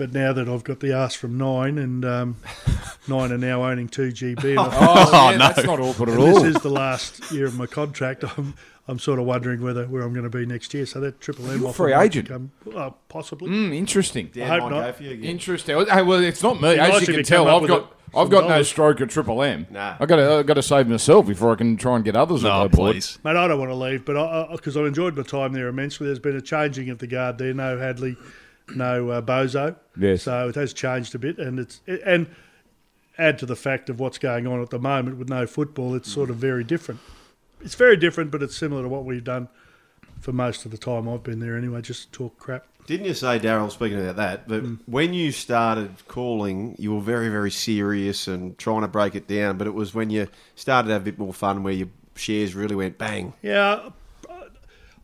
But 0.00 0.14
now 0.14 0.32
that 0.32 0.48
I've 0.48 0.64
got 0.64 0.80
the 0.80 0.94
ass 0.94 1.14
from 1.14 1.36
nine, 1.36 1.76
and 1.76 2.06
um, 2.06 2.36
nine 3.06 3.30
are 3.32 3.36
now 3.36 3.66
owning 3.66 3.86
two 3.86 4.08
GB, 4.08 4.42
and 4.52 4.58
I- 4.58 4.70
Oh, 4.72 5.30
yeah, 5.32 5.36
that's 5.36 5.62
not 5.64 5.78
awkward 5.78 6.08
at 6.08 6.16
all. 6.18 6.40
this 6.40 6.56
is 6.56 6.62
the 6.62 6.70
last 6.70 7.30
year 7.30 7.44
of 7.44 7.54
my 7.54 7.66
contract. 7.66 8.24
I'm 8.38 8.54
I'm 8.88 8.98
sort 8.98 9.18
of 9.18 9.26
wondering 9.26 9.62
whether 9.62 9.84
where 9.86 10.00
I'm 10.00 10.14
going 10.14 10.24
to 10.24 10.30
be 10.30 10.46
next 10.46 10.72
year. 10.72 10.86
So 10.86 11.00
that 11.00 11.20
triple 11.20 11.44
M 11.50 11.58
You're 11.58 11.66
a 11.66 11.68
offer 11.68 11.82
free 11.84 11.92
agent. 11.92 12.28
become- 12.28 12.50
uh, 12.74 12.90
possibly. 13.10 13.50
Mm, 13.50 13.76
interesting. 13.76 14.30
Dan 14.32 14.48
hope 14.48 14.70
not. 14.70 14.80
go 14.86 14.92
for 14.94 15.02
you 15.02 15.10
again. 15.10 15.24
Interesting. 15.32 15.86
Hey, 15.86 16.00
well, 16.00 16.20
it's 16.24 16.42
not 16.42 16.62
me. 16.62 16.72
Be 16.76 16.80
As 16.80 17.06
you 17.06 17.12
can 17.16 17.22
tell, 17.22 17.46
I've 17.46 17.68
got 17.68 17.80
a- 17.82 18.16
I've 18.16 18.24
some 18.24 18.30
got 18.30 18.48
no 18.48 18.62
stroke 18.62 19.02
at 19.02 19.10
Triple 19.10 19.42
M. 19.42 19.66
Nah. 19.70 19.96
I 20.00 20.06
got 20.06 20.16
to 20.16 20.32
I 20.38 20.42
got 20.44 20.54
to 20.54 20.62
save 20.62 20.88
myself 20.88 21.26
before 21.26 21.52
I 21.52 21.56
can 21.56 21.76
try 21.76 21.94
and 21.96 22.02
get 22.06 22.16
others 22.16 22.42
No, 22.42 22.52
on 22.52 22.68
board. 22.68 22.92
please. 22.94 23.18
Mate, 23.22 23.36
I 23.36 23.46
don't 23.46 23.58
want 23.58 23.70
to 23.70 23.74
leave, 23.76 24.06
but 24.06 24.50
because 24.50 24.78
I've 24.78 24.86
enjoyed 24.86 25.14
my 25.14 25.24
time 25.24 25.52
there 25.52 25.68
immensely. 25.68 26.06
There's 26.06 26.18
been 26.18 26.36
a 26.36 26.40
changing 26.40 26.88
of 26.88 26.98
the 27.00 27.06
guard 27.06 27.36
there. 27.36 27.52
No 27.52 27.76
Hadley, 27.78 28.16
no 28.74 29.10
uh, 29.10 29.22
Bozo. 29.22 29.76
Yes. 29.96 30.22
So 30.24 30.48
it 30.48 30.54
has 30.54 30.72
changed 30.72 31.14
a 31.14 31.18
bit, 31.18 31.38
and 31.38 31.58
it's 31.58 31.80
and 31.86 32.26
add 33.18 33.38
to 33.38 33.46
the 33.46 33.56
fact 33.56 33.90
of 33.90 34.00
what's 34.00 34.18
going 34.18 34.46
on 34.46 34.62
at 34.62 34.70
the 34.70 34.78
moment 34.78 35.18
with 35.18 35.28
no 35.28 35.46
football, 35.46 35.94
it's 35.94 36.10
sort 36.10 36.30
of 36.30 36.36
very 36.36 36.64
different. 36.64 37.00
It's 37.60 37.74
very 37.74 37.96
different, 37.96 38.30
but 38.30 38.42
it's 38.42 38.56
similar 38.56 38.82
to 38.82 38.88
what 38.88 39.04
we've 39.04 39.22
done 39.22 39.48
for 40.20 40.32
most 40.32 40.64
of 40.64 40.70
the 40.70 40.78
time 40.78 41.06
I've 41.08 41.22
been 41.22 41.40
there. 41.40 41.56
Anyway, 41.56 41.82
just 41.82 42.12
talk 42.12 42.38
crap. 42.38 42.64
Didn't 42.86 43.06
you 43.06 43.14
say, 43.14 43.38
Daryl, 43.38 43.70
speaking 43.70 44.00
about 44.00 44.16
that, 44.16 44.48
but 44.48 44.64
Mm. 44.64 44.78
when 44.86 45.12
you 45.12 45.32
started 45.32 45.90
calling, 46.08 46.74
you 46.78 46.94
were 46.94 47.00
very, 47.02 47.28
very 47.28 47.50
serious 47.50 48.26
and 48.26 48.56
trying 48.58 48.80
to 48.80 48.88
break 48.88 49.14
it 49.14 49.28
down, 49.28 49.58
but 49.58 49.66
it 49.66 49.74
was 49.74 49.94
when 49.94 50.08
you 50.08 50.26
started 50.56 50.88
to 50.88 50.94
have 50.94 51.02
a 51.02 51.04
bit 51.04 51.18
more 51.18 51.34
fun 51.34 51.62
where 51.62 51.74
your 51.74 51.88
shares 52.16 52.54
really 52.54 52.74
went 52.74 52.96
bang. 52.96 53.34
Yeah, 53.42 53.90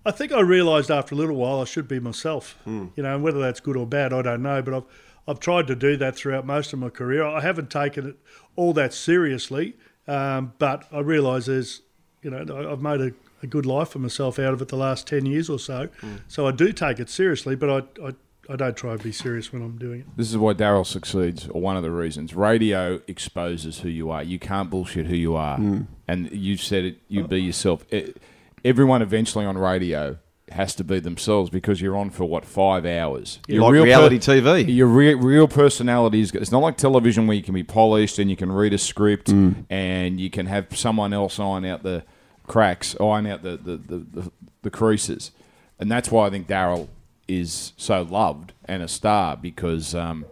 I 0.07 0.13
think 0.13 0.33
I 0.33 0.41
realised 0.41 0.91
after 0.91 1.15
a 1.15 1.19
little 1.19 1.37
while 1.37 1.61
I 1.61 1.65
should 1.65 1.89
be 1.89 2.01
myself. 2.01 2.57
Hmm. 2.65 2.87
You 2.97 3.03
know, 3.03 3.15
and 3.17 3.25
whether 3.25 3.41
that's 3.41 3.61
good 3.61 3.77
or 3.77 3.87
bad, 3.87 4.13
I 4.13 4.23
don't 4.23 4.43
know. 4.43 4.63
But 4.63 4.75
I've 4.75 4.85
I've 5.29 5.41
tried 5.41 5.67
to 5.67 5.75
do 5.75 5.97
that 5.97 6.17
throughout 6.17 6.47
most 6.47 6.73
of 6.73 6.79
my 6.79 6.89
career. 6.89 7.25
I 7.25 7.41
haven't 7.41 7.71
taken 7.71 8.07
it 8.11 8.17
all 8.55 8.73
that 8.75 8.95
seriously, 8.95 9.75
um, 10.07 10.53
but 10.59 10.87
I 10.93 11.01
realise 11.01 11.47
there's, 11.47 11.83
you 12.23 12.31
know, 12.31 12.45
I- 12.57 12.71
I've 12.73 12.81
made 12.81 13.01
a, 13.01 13.13
a 13.43 13.47
good 13.49 13.67
life 13.67 13.89
for 13.89 13.99
myself 13.99 14.39
out 14.39 14.55
of 14.55 14.63
it 14.63 14.69
the 14.69 14.77
last 14.77 15.07
ten 15.09 15.27
years 15.27 15.51
or 15.51 15.59
so. 15.59 15.89
Hmm. 16.01 16.17
So 16.29 16.47
I 16.47 16.53
do 16.53 16.73
take 16.73 17.01
it 17.01 17.11
seriously, 17.11 17.57
but 17.57 17.69
I, 17.69 18.07
I 18.09 18.15
I 18.49 18.55
don't 18.55 18.77
try 18.77 18.97
to 18.97 19.03
be 19.03 19.11
serious 19.11 19.53
when 19.53 19.61
I'm 19.63 19.77
doing 19.77 20.01
it. 20.01 20.07
This 20.17 20.31
is 20.31 20.39
why 20.39 20.55
Daryl 20.55 20.87
succeeds, 20.87 21.49
or 21.49 21.61
one 21.61 21.77
of 21.77 21.83
the 21.83 21.91
reasons. 21.91 22.33
Radio 22.33 23.01
exposes 23.09 23.81
who 23.81 23.89
you 23.89 24.11
are. 24.11 24.23
You 24.23 24.39
can't 24.39 24.71
bullshit 24.71 25.07
who 25.07 25.17
you 25.17 25.35
are, 25.35 25.57
hmm. 25.57 25.83
and 26.07 26.31
you 26.31 26.57
said 26.57 26.85
it. 26.85 26.99
You 27.09 27.27
be 27.27 27.43
yourself. 27.43 27.85
It, 27.91 28.19
everyone 28.67 29.01
eventually 29.01 29.45
on 29.45 29.57
radio 29.57 30.19
has 30.51 30.75
to 30.77 30.85
be 30.85 31.01
themselves 31.01 31.51
because 31.51 31.81
you're 31.81 31.97
on 31.97 32.11
for 32.11 32.25
what 32.25 32.45
five 32.45 32.85
hours. 32.87 33.41
Your 33.49 33.63
like 33.63 33.73
real 33.73 33.85
reality 33.85 34.19
TV. 34.19 34.75
Your 34.75 34.87
re- 34.87 35.15
real 35.15 35.49
personality 35.49 36.21
is. 36.21 36.33
It's 36.33 36.53
not 36.53 36.59
like 36.59 36.77
television 36.77 37.27
where 37.27 37.37
you 37.37 37.43
can 37.43 37.55
be 37.55 37.65
polished 37.65 38.19
and 38.19 38.31
you 38.31 38.37
can 38.37 38.53
read 38.53 38.73
a 38.73 38.79
script 38.79 39.29
and 39.71 40.21
you 40.21 40.31
can 40.31 40.47
have 40.47 40.77
someone 40.77 41.13
else 41.13 41.41
iron 41.41 41.65
out 41.65 41.83
the 41.83 42.05
cracks, 42.47 42.97
iron 43.01 43.27
out 43.27 43.43
the 43.43 43.57
the, 43.57 43.77
the, 43.77 43.99
the, 43.99 44.33
the 44.63 44.71
creases, 44.71 45.31
and 45.79 45.91
that's 45.91 46.11
why 46.11 46.27
I 46.27 46.31
think 46.31 46.47
Daryl 46.49 46.89
is 47.29 47.73
so 47.77 48.03
loved 48.03 48.53
and 48.67 48.83
a 48.83 48.89
star 48.89 49.37
because 49.37 49.95
um, 49.97 50.27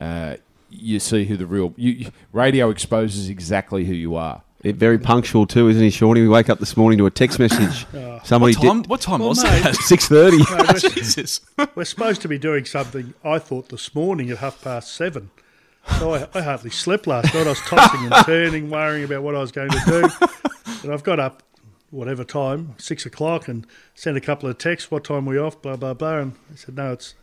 uh, 0.00 0.36
you 0.68 0.98
see 0.98 1.24
who 1.26 1.36
the 1.36 1.46
real 1.46 1.74
you, 1.76 2.10
radio 2.32 2.70
exposes 2.70 3.28
exactly 3.28 3.84
who 3.84 3.94
you 3.94 4.16
are. 4.16 4.42
It, 4.64 4.76
very 4.76 4.98
punctual 4.98 5.46
too, 5.46 5.68
isn't 5.68 5.82
he, 5.82 5.90
Shawnee? 5.90 6.22
We 6.22 6.28
wake 6.28 6.48
up 6.48 6.58
this 6.58 6.76
morning 6.76 6.98
to 6.98 7.06
a 7.06 7.10
text 7.10 7.38
message. 7.38 7.86
Somebody 8.24 8.54
What 8.54 8.62
time, 8.62 8.82
what 8.84 9.00
time 9.02 9.20
Well, 9.20 9.28
was 9.30 9.44
mate. 9.44 9.62
that? 9.62 9.74
six 9.80 10.08
thirty. 10.08 10.38
Jesus. 10.94 11.40
We're 11.74 11.84
supposed 11.84 12.22
to 12.22 12.28
be 12.28 12.38
doing 12.38 12.64
something, 12.64 13.12
I 13.22 13.38
thought, 13.38 13.68
this 13.68 13.94
morning 13.94 14.30
at 14.30 14.38
half 14.38 14.62
past 14.62 14.94
seven. 14.94 15.30
So 15.98 16.14
I, 16.14 16.26
I 16.34 16.40
hardly 16.40 16.70
slept 16.70 17.06
last 17.06 17.34
night. 17.34 17.46
I 17.46 17.50
was 17.50 17.60
tossing 17.60 18.10
and 18.10 18.24
turning, 18.24 18.70
worrying 18.70 19.04
about 19.04 19.22
what 19.22 19.34
I 19.34 19.40
was 19.40 19.52
going 19.52 19.68
to 19.68 19.82
do. 19.86 20.08
And 20.82 20.90
I've 20.94 21.02
got 21.04 21.20
up, 21.20 21.42
whatever 21.90 22.24
time, 22.24 22.74
six 22.78 23.04
o'clock, 23.04 23.48
and 23.48 23.66
sent 23.94 24.16
a 24.16 24.20
couple 24.22 24.48
of 24.48 24.56
texts, 24.56 24.90
what 24.90 25.04
time 25.04 25.26
we 25.26 25.36
off, 25.38 25.60
blah, 25.60 25.76
blah, 25.76 25.92
blah. 25.92 26.20
And 26.20 26.32
I 26.50 26.56
said, 26.56 26.74
no, 26.76 26.92
it's 26.94 27.14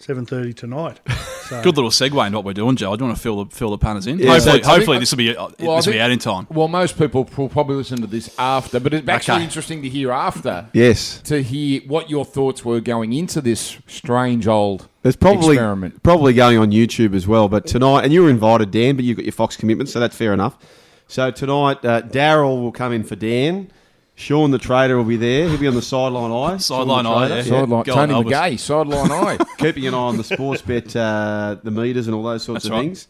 7.30 0.00 0.54
tonight. 0.54 1.00
So, 1.46 1.62
Good 1.62 1.76
little 1.76 1.90
segue 1.92 2.26
into 2.26 2.38
what 2.38 2.44
we're 2.44 2.54
doing, 2.54 2.74
Joe. 2.74 2.92
I 2.92 2.96
do 2.96 3.04
you 3.04 3.06
want 3.06 3.18
to 3.18 3.22
fill 3.22 3.44
the 3.44 3.54
fill 3.54 3.70
the 3.70 3.78
punters 3.78 4.08
in? 4.08 4.18
Yeah, 4.18 4.30
hopefully, 4.32 4.40
so 4.40 4.50
I 4.50 4.52
think- 4.54 4.64
hopefully 4.66 4.98
this 4.98 5.12
will 5.12 5.16
be 5.18 5.36
uh, 5.36 5.42
Well, 5.42 5.48
this 5.48 5.60
will 5.60 5.80
think- 5.82 5.94
be 5.94 6.00
out 6.00 6.10
in 6.10 6.18
time. 6.18 6.48
Well, 6.50 6.66
most 6.66 6.98
people 6.98 7.28
will 7.36 7.48
probably 7.48 7.76
listen 7.76 8.00
to 8.00 8.08
this 8.08 8.34
after, 8.36 8.80
but 8.80 8.92
it's 8.92 9.08
actually 9.08 9.34
Okay. 9.36 9.44
interesting 9.44 9.80
to 9.82 9.88
hear 9.88 10.10
after 10.10 10.66
Yes. 10.72 11.20
to 11.26 11.44
hear 11.44 11.82
what 11.86 12.10
your 12.10 12.24
thoughts 12.24 12.64
were 12.64 12.80
going 12.80 13.12
into 13.12 13.40
this 13.40 13.76
strange 13.86 14.48
old 14.48 14.88
There's 15.02 15.14
probably 15.14 15.54
experiment. 15.54 16.02
probably 16.02 16.32
going 16.32 16.58
on 16.58 16.72
YouTube 16.72 17.14
as 17.14 17.28
well. 17.28 17.48
But 17.48 17.64
tonight, 17.64 18.02
and 18.02 18.12
you 18.12 18.24
were 18.24 18.28
invited, 18.30 18.72
Dan, 18.72 18.96
but 18.96 19.04
you've 19.04 19.16
got 19.16 19.24
your 19.26 19.30
Fox 19.30 19.56
commitment, 19.56 19.88
so 19.88 20.00
that's 20.00 20.16
fair 20.16 20.32
enough. 20.32 20.58
So 21.06 21.30
tonight, 21.30 21.84
uh, 21.84 22.02
Daryl 22.02 22.60
will 22.60 22.72
come 22.72 22.92
in 22.92 23.04
for 23.04 23.14
Dan. 23.14 23.70
Sean 24.18 24.50
the 24.50 24.58
trader 24.58 24.96
will 24.96 25.04
be 25.04 25.16
there. 25.18 25.46
He'll 25.46 25.58
be 25.58 25.68
on 25.68 25.74
the 25.74 25.82
sideline 25.82 26.32
eye. 26.32 26.56
Sean 26.56 26.88
the 26.88 26.94
Sideline 26.94 27.06
eye, 27.06 27.18
trader. 27.28 27.34
yeah. 27.36 27.42
Sideline, 27.42 27.68
Go 27.68 27.92
on, 27.92 28.08
Tony 28.08 28.14
Elvis. 28.14 28.32
McGay, 28.32 28.58
sideline 28.58 29.12
eye. 29.12 29.38
keeping 29.58 29.86
an 29.86 29.92
eye 29.94 29.96
on 29.98 30.16
the 30.16 30.24
sports 30.24 30.62
bet, 30.62 30.96
uh, 30.96 31.56
the 31.62 31.70
meters, 31.70 32.06
and 32.08 32.14
all 32.16 32.22
those 32.22 32.42
sorts 32.42 32.64
That's 32.64 32.66
of 32.66 32.72
right. 32.72 32.80
things. 32.82 33.08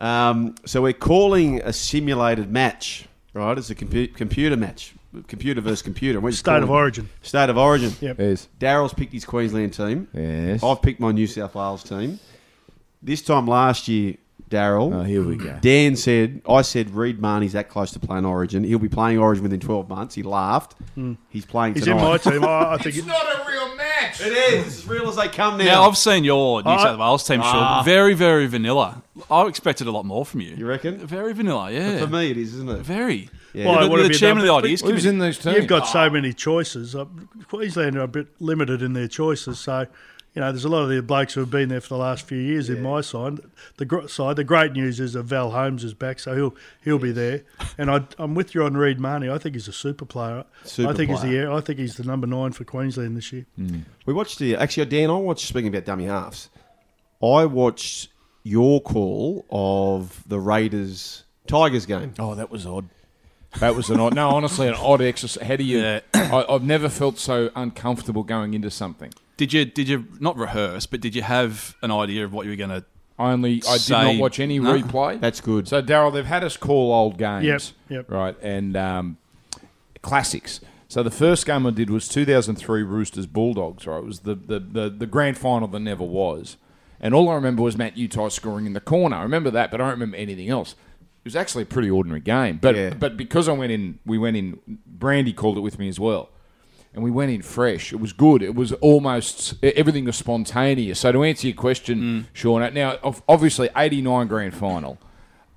Um, 0.00 0.56
so 0.66 0.82
we're 0.82 0.92
calling 0.94 1.60
a 1.62 1.72
simulated 1.72 2.50
match, 2.50 3.06
right? 3.34 3.56
It's 3.56 3.70
a 3.70 3.74
compu- 3.76 4.12
computer 4.12 4.56
match, 4.56 4.94
computer 5.28 5.60
versus 5.60 5.82
computer. 5.82 6.18
We're 6.20 6.32
state 6.32 6.62
of 6.64 6.70
origin. 6.70 7.08
State 7.22 7.50
of 7.50 7.56
origin. 7.56 7.92
Yep. 8.00 8.18
yes, 8.18 8.48
Daryl's 8.58 8.92
picked 8.94 9.12
his 9.12 9.24
Queensland 9.24 9.74
team. 9.74 10.08
yes. 10.12 10.62
I've 10.64 10.82
picked 10.82 10.98
my 10.98 11.12
New 11.12 11.28
South 11.28 11.54
Wales 11.54 11.84
team. 11.84 12.18
This 13.00 13.22
time 13.22 13.46
last 13.46 13.86
year, 13.86 14.16
Daryl. 14.48 14.94
Oh, 14.94 15.02
here 15.02 15.22
we 15.22 15.36
go. 15.36 15.58
Dan 15.60 15.96
said, 15.96 16.42
I 16.48 16.62
said, 16.62 16.90
Reed 16.90 17.20
Mahoney's 17.20 17.52
that 17.52 17.68
close 17.68 17.90
to 17.92 17.98
playing 18.00 18.24
Origin. 18.24 18.64
He'll 18.64 18.78
be 18.78 18.88
playing 18.88 19.18
Origin 19.18 19.42
within 19.42 19.60
12 19.60 19.88
months. 19.88 20.14
He 20.14 20.22
laughed. 20.22 20.74
He's 21.28 21.44
playing 21.46 21.74
He's 21.74 21.86
in 21.86 21.96
tonight. 21.96 22.24
my 22.24 22.30
team. 22.32 22.44
I, 22.44 22.72
I 22.74 22.76
think 22.78 22.96
It's 22.96 22.98
it, 22.98 23.06
not 23.06 23.24
a 23.24 23.48
real 23.48 23.76
match. 23.76 24.20
It 24.20 24.32
is. 24.32 24.66
It's 24.66 24.78
as 24.78 24.88
real 24.88 25.08
as 25.08 25.16
they 25.16 25.28
come 25.28 25.58
now. 25.58 25.64
Now 25.64 25.82
I've 25.84 25.96
seen 25.98 26.24
your 26.24 26.62
New 26.62 26.70
I- 26.70 26.82
South 26.82 26.98
Wales 26.98 27.26
team, 27.26 27.40
Sean. 27.40 27.54
Ah. 27.54 27.82
Very, 27.84 28.14
very 28.14 28.46
vanilla. 28.46 29.02
I 29.30 29.46
expected 29.46 29.86
a 29.86 29.90
lot 29.90 30.04
more 30.04 30.24
from 30.24 30.40
you. 30.40 30.54
You 30.56 30.66
reckon? 30.66 30.98
Very 31.06 31.32
vanilla, 31.34 31.70
yeah. 31.70 31.98
For 31.98 32.06
me, 32.06 32.30
it 32.30 32.36
is, 32.36 32.54
isn't 32.54 32.68
it? 32.68 32.78
Very. 32.78 33.28
Yeah. 33.52 33.66
Why, 33.66 33.80
You're 33.80 33.90
what 33.90 33.96
the, 33.96 34.02
have 34.04 34.12
the 34.12 34.18
chairman 34.18 34.44
done? 34.44 34.56
of 34.56 34.62
the 34.62 34.66
ideas 34.68 34.80
Who's 34.82 34.90
committee. 34.90 35.08
in 35.08 35.18
these 35.18 35.38
teams? 35.38 35.56
You've 35.56 35.66
got 35.66 35.86
so 35.88 36.08
many 36.10 36.32
choices. 36.32 36.94
Uh, 36.94 37.06
Queensland 37.48 37.96
are 37.96 38.02
a 38.02 38.08
bit 38.08 38.28
limited 38.40 38.82
in 38.82 38.92
their 38.92 39.08
choices, 39.08 39.58
so 39.58 39.86
you 40.38 40.44
know, 40.44 40.52
there's 40.52 40.64
a 40.64 40.68
lot 40.68 40.84
of 40.84 40.88
the 40.88 41.02
blokes 41.02 41.34
who 41.34 41.40
have 41.40 41.50
been 41.50 41.68
there 41.68 41.80
for 41.80 41.88
the 41.88 41.96
last 41.96 42.24
few 42.24 42.38
years 42.38 42.70
in 42.70 42.80
my 42.80 43.00
side. 43.00 43.40
The 43.76 43.84
gr- 43.84 44.06
side, 44.06 44.36
the 44.36 44.44
great 44.44 44.70
news 44.70 45.00
is 45.00 45.14
that 45.14 45.24
Val 45.24 45.50
Holmes 45.50 45.82
is 45.82 45.94
back, 45.94 46.20
so 46.20 46.32
he'll 46.36 46.54
he'll 46.84 47.00
be 47.00 47.10
there. 47.10 47.42
And 47.76 47.90
I, 47.90 48.04
I'm 48.20 48.36
with 48.36 48.54
you 48.54 48.62
on 48.62 48.76
Reed 48.76 49.00
Mahoney. 49.00 49.28
I 49.28 49.38
think 49.38 49.56
he's 49.56 49.66
a 49.66 49.72
super 49.72 50.04
player. 50.04 50.44
Super 50.62 50.90
I 50.90 50.94
think 50.94 51.10
he's 51.10 51.22
the 51.22 51.50
I 51.50 51.60
think 51.60 51.80
he's 51.80 51.96
the 51.96 52.04
number 52.04 52.28
nine 52.28 52.52
for 52.52 52.62
Queensland 52.62 53.16
this 53.16 53.32
year. 53.32 53.46
Hmm. 53.56 53.80
We 54.06 54.14
watched 54.14 54.38
the 54.38 54.54
actually 54.54 54.84
uh, 54.84 54.90
Dan. 54.90 55.10
I 55.10 55.14
watched 55.14 55.48
speaking 55.48 55.70
about 55.70 55.84
dummy 55.84 56.04
halves. 56.04 56.50
I 57.20 57.44
watched 57.46 58.10
your 58.44 58.80
call 58.80 59.44
of 59.50 60.22
the 60.28 60.38
Raiders 60.38 61.24
Tigers 61.48 61.84
game. 61.84 62.14
Oh, 62.16 62.36
that 62.36 62.48
was 62.48 62.64
odd. 62.64 62.88
That 63.58 63.74
was 63.74 63.90
an 63.90 63.98
odd. 63.98 64.14
No, 64.14 64.28
honestly, 64.28 64.68
an 64.68 64.74
odd 64.74 65.02
exercise. 65.02 65.44
How 65.44 65.56
do 65.56 65.64
you? 65.64 65.80
Yeah. 65.80 66.00
I, 66.14 66.46
I've 66.48 66.62
never 66.62 66.88
felt 66.88 67.18
so 67.18 67.50
uncomfortable 67.56 68.22
going 68.22 68.54
into 68.54 68.70
something. 68.70 69.12
Did 69.38 69.52
you 69.54 69.64
did 69.64 69.88
you 69.88 70.04
not 70.20 70.36
rehearse, 70.36 70.84
but 70.84 71.00
did 71.00 71.14
you 71.14 71.22
have 71.22 71.74
an 71.82 71.90
idea 71.90 72.24
of 72.26 72.32
what 72.34 72.44
you 72.44 72.50
were 72.52 72.56
going 72.56 72.70
to? 72.70 72.84
I 73.18 73.32
only 73.32 73.62
I 73.68 73.72
did 73.72 73.80
Say- 73.80 74.12
not 74.14 74.20
watch 74.20 74.38
any 74.38 74.58
No. 74.58 74.74
replay. 74.78 75.18
That's 75.20 75.40
good. 75.40 75.66
So 75.66 75.80
Daryl, 75.82 76.12
they've 76.12 76.26
had 76.26 76.44
us 76.44 76.56
call 76.58 76.92
old 76.92 77.16
games. 77.18 77.44
Yep, 77.46 77.62
yep. 77.88 78.10
Right, 78.10 78.36
and 78.42 78.76
um, 78.76 79.16
classics. 80.02 80.60
So 80.88 81.02
the 81.02 81.10
first 81.10 81.44
game 81.46 81.66
I 81.66 81.70
did 81.70 81.90
was 81.90 82.08
2003 82.08 82.82
Roosters 82.82 83.26
Bulldogs. 83.26 83.86
Right, 83.86 83.98
it 83.98 84.04
was 84.04 84.20
the 84.20 84.34
the, 84.34 84.58
the, 84.60 84.90
the 84.90 85.06
grand 85.06 85.36
final 85.38 85.68
that 85.68 85.80
never 85.80 86.04
was, 86.04 86.56
and 87.00 87.14
all 87.14 87.28
I 87.28 87.34
remember 87.34 87.62
was 87.62 87.76
Matt 87.76 87.96
Utai 87.96 88.30
scoring 88.32 88.66
in 88.66 88.72
the 88.72 88.80
corner. 88.80 89.16
I 89.16 89.22
remember 89.22 89.50
that, 89.50 89.70
but 89.70 89.80
I 89.80 89.84
don't 89.84 89.92
remember 89.92 90.16
anything 90.16 90.48
else. 90.48 90.72
It 90.72 91.24
was 91.24 91.36
actually 91.36 91.64
a 91.64 91.66
pretty 91.66 91.90
ordinary 91.90 92.20
game, 92.20 92.58
but 92.62 92.74
Yeah. 92.74 92.94
but 92.94 93.16
because 93.16 93.48
I 93.48 93.52
went 93.52 93.70
in, 93.72 93.98
we 94.06 94.16
went 94.18 94.36
in. 94.36 94.58
Brandy 94.86 95.32
called 95.32 95.58
it 95.58 95.60
with 95.60 95.78
me 95.78 95.88
as 95.88 96.00
well, 96.00 96.30
and 96.94 97.02
we 97.04 97.10
went 97.10 97.30
in 97.30 97.42
fresh. 97.42 97.92
It 97.92 98.00
was 98.00 98.12
good. 98.12 98.42
It 98.42 98.54
was 98.54 98.72
almost 98.74 99.54
everything 99.62 100.04
was 100.06 100.16
spontaneous. 100.16 101.00
So 101.00 101.12
to 101.12 101.22
answer 101.24 101.46
your 101.48 101.56
question, 101.56 102.26
Sean, 102.32 102.72
now 102.74 102.98
obviously 103.28 103.68
89 103.76 104.26
grand 104.26 104.54
final 104.54 104.98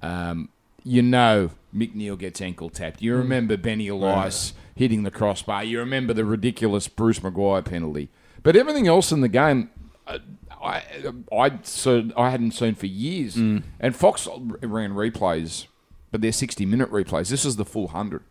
um, 0.02 0.50
you 0.84 1.02
know 1.02 1.52
McNeil 1.76 2.18
gets 2.18 2.42
ankle 2.42 2.70
tapped. 2.70 3.02
You 3.02 3.16
remember 3.16 3.56
Benny 3.58 3.88
Elias 3.88 4.54
hitting 4.76 5.04
the 5.04 5.12
crossbar. 5.12 5.64
You 5.64 5.80
remember 5.80 6.14
the 6.14 6.26
ridiculous 6.26 6.88
Bruce 6.88 7.20
McGuire 7.20 7.64
penalty. 7.64 8.10
But 8.44 8.56
everything 8.56 8.88
else 8.88 9.12
in 9.12 9.22
the 9.22 9.28
game, 9.30 9.70
uh, 10.08 10.18
I 10.62 10.84
I 11.32 11.60
so 11.64 12.10
I 12.18 12.30
hadn't 12.32 12.52
seen 12.52 12.76
for 12.76 12.88
years. 12.88 13.36
And 13.80 13.96
Fox 13.96 14.28
ran 14.62 14.94
replays, 14.94 15.68
but 16.12 16.22
they're 16.22 16.32
sixty 16.32 16.66
minute 16.66 16.92
replays. 16.92 17.30
This 17.30 17.46
is 17.46 17.56
the 17.56 17.66
full 17.66 17.90
hundred. 17.90 18.24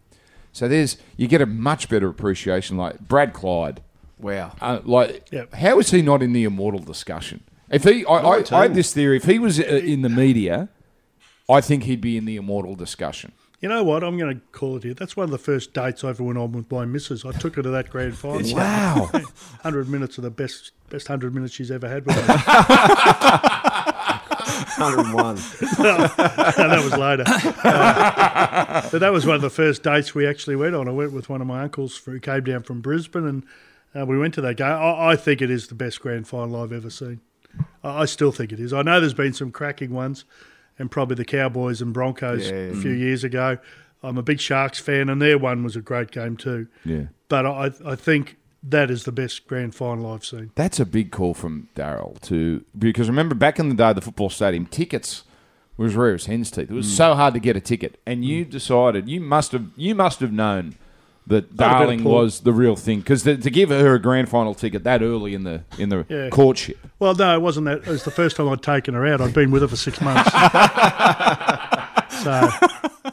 So 0.52 0.66
there's 0.68 0.96
you 1.16 1.28
get 1.28 1.40
a 1.40 1.46
much 1.46 1.88
better 1.88 2.08
appreciation. 2.08 2.76
Like 2.76 2.98
Brad 3.00 3.32
Clyde, 3.32 3.80
Wow. 4.18 4.52
uh, 4.60 4.80
like, 4.84 5.28
Yep. 5.32 5.54
how 5.54 5.78
is 5.78 5.90
he 5.90 6.02
not 6.02 6.22
in 6.22 6.32
the 6.32 6.44
immortal 6.44 6.80
discussion? 6.80 7.42
If 7.70 7.84
he, 7.84 8.04
I, 8.04 8.14
I, 8.14 8.44
I 8.50 8.62
had 8.62 8.74
this 8.74 8.92
theory. 8.92 9.16
If 9.16 9.24
he 9.24 9.38
was 9.38 9.60
uh, 9.60 9.62
in 9.62 10.02
the 10.02 10.08
media, 10.08 10.68
I 11.48 11.60
think 11.60 11.84
he'd 11.84 12.00
be 12.00 12.16
in 12.16 12.24
the 12.24 12.36
immortal 12.36 12.74
discussion. 12.74 13.32
You 13.60 13.68
know 13.68 13.84
what? 13.84 14.02
I'm 14.02 14.16
going 14.18 14.34
to 14.34 14.40
call 14.52 14.76
it 14.78 14.82
here. 14.84 14.94
That's 14.94 15.16
one 15.16 15.24
of 15.24 15.30
the 15.30 15.38
first 15.38 15.72
dates 15.74 16.02
I 16.02 16.08
ever 16.08 16.22
went 16.22 16.38
on 16.38 16.50
with 16.52 16.70
my 16.70 16.84
missus. 16.86 17.24
I 17.26 17.32
took 17.32 17.56
her 17.56 17.62
to 17.62 17.68
that 17.70 17.90
grand 17.90 18.16
final. 18.18 18.54
Wow. 18.56 19.08
100 19.12 19.88
minutes 19.88 20.16
of 20.18 20.24
the 20.24 20.30
best 20.30 20.72
best 20.88 21.08
100 21.08 21.32
minutes 21.34 21.54
she's 21.54 21.70
ever 21.70 21.88
had 21.88 22.04
with 22.06 22.16
me. 22.16 22.22
101. 24.78 25.36
that 25.78 26.80
was 26.84 26.96
later. 26.96 27.24
Uh, 27.70 28.88
but 28.90 28.98
that 29.00 29.12
was 29.12 29.26
one 29.26 29.36
of 29.36 29.42
the 29.42 29.50
first 29.50 29.82
dates 29.82 30.14
we 30.14 30.26
actually 30.26 30.56
went 30.56 30.74
on. 30.74 30.88
I 30.88 30.92
went 30.92 31.12
with 31.12 31.28
one 31.28 31.40
of 31.40 31.46
my 31.46 31.62
uncles 31.62 31.96
who 31.98 32.18
came 32.20 32.44
down 32.44 32.62
from 32.62 32.80
Brisbane, 32.80 33.26
and 33.26 33.44
uh, 33.94 34.06
we 34.06 34.18
went 34.18 34.34
to 34.34 34.40
that 34.40 34.56
game. 34.56 34.66
I, 34.68 35.10
I 35.10 35.16
think 35.16 35.42
it 35.42 35.50
is 35.50 35.68
the 35.68 35.74
best 35.74 36.00
grand 36.00 36.26
final 36.28 36.56
I've 36.62 36.72
ever 36.72 36.90
seen. 36.90 37.20
I, 37.84 38.02
I 38.02 38.04
still 38.06 38.32
think 38.32 38.52
it 38.52 38.60
is. 38.60 38.72
I 38.72 38.82
know 38.82 39.00
there's 39.00 39.14
been 39.14 39.32
some 39.34 39.50
cracking 39.50 39.92
ones, 39.92 40.24
and 40.78 40.90
probably 40.90 41.16
the 41.16 41.24
Cowboys 41.24 41.80
and 41.82 41.92
Broncos 41.92 42.48
Yeah. 42.50 42.56
a 42.56 42.74
few 42.74 42.92
years 42.92 43.24
ago. 43.24 43.58
I'm 44.02 44.16
a 44.16 44.22
big 44.22 44.40
Sharks 44.40 44.78
fan, 44.80 45.08
and 45.08 45.20
their 45.20 45.36
one 45.38 45.62
was 45.62 45.76
a 45.76 45.82
great 45.82 46.10
game 46.10 46.36
too. 46.36 46.66
Yeah. 46.84 47.04
But 47.28 47.46
I, 47.46 47.70
I 47.84 47.94
think 47.94 48.36
that 48.62 48.90
is 48.90 49.04
the 49.04 49.12
best 49.12 49.46
grand 49.46 49.74
final 49.74 50.12
I've 50.12 50.24
seen. 50.24 50.50
That's 50.54 50.80
a 50.80 50.86
big 50.86 51.10
call 51.10 51.34
from 51.34 51.68
Daryl 51.74 52.20
to 52.22 52.64
because 52.78 53.08
remember 53.08 53.34
back 53.34 53.58
in 53.58 53.68
the 53.68 53.74
day, 53.74 53.92
the 53.92 54.00
football 54.00 54.30
stadium 54.30 54.66
tickets 54.66 55.24
was 55.76 55.92
as 55.92 55.96
rare 55.96 56.14
as 56.14 56.26
hen's 56.26 56.50
teeth. 56.50 56.70
It 56.70 56.74
was 56.74 56.86
mm. 56.86 56.96
so 56.96 57.14
hard 57.14 57.34
to 57.34 57.40
get 57.40 57.56
a 57.56 57.60
ticket, 57.60 57.98
and 58.06 58.24
you 58.24 58.44
mm. 58.44 58.50
decided 58.50 59.08
you 59.08 59.20
must 59.20 59.52
have 59.52 59.66
you 59.76 59.94
must 59.94 60.20
have 60.20 60.32
known 60.32 60.74
that 61.26 61.44
Had 61.44 61.44
a 61.44 61.46
bit 61.46 61.52
of 61.52 61.56
Darling 61.56 62.04
was 62.04 62.40
the 62.40 62.52
real 62.52 62.76
thing 62.76 63.00
because 63.00 63.22
to, 63.22 63.36
to 63.36 63.50
give 63.50 63.70
her 63.70 63.94
a 63.94 63.98
grand 63.98 64.28
final 64.28 64.54
ticket 64.54 64.84
that 64.84 65.02
early 65.02 65.34
in 65.34 65.44
the 65.44 65.64
in 65.78 65.88
the 65.88 66.04
Yeah. 66.08 66.28
courtship. 66.28 66.78
Well, 66.98 67.14
no, 67.14 67.34
it 67.34 67.40
wasn't 67.40 67.66
that. 67.66 67.78
It 67.78 67.86
was 67.86 68.04
the 68.04 68.10
first 68.10 68.36
time 68.36 68.48
I'd 68.48 68.62
taken 68.62 68.94
her 68.94 69.06
out. 69.06 69.20
I'd 69.20 69.32
been 69.32 69.50
with 69.50 69.62
her 69.62 69.68
for 69.68 69.76
six 69.76 70.00
months. 70.00 70.30
so, 72.22 72.50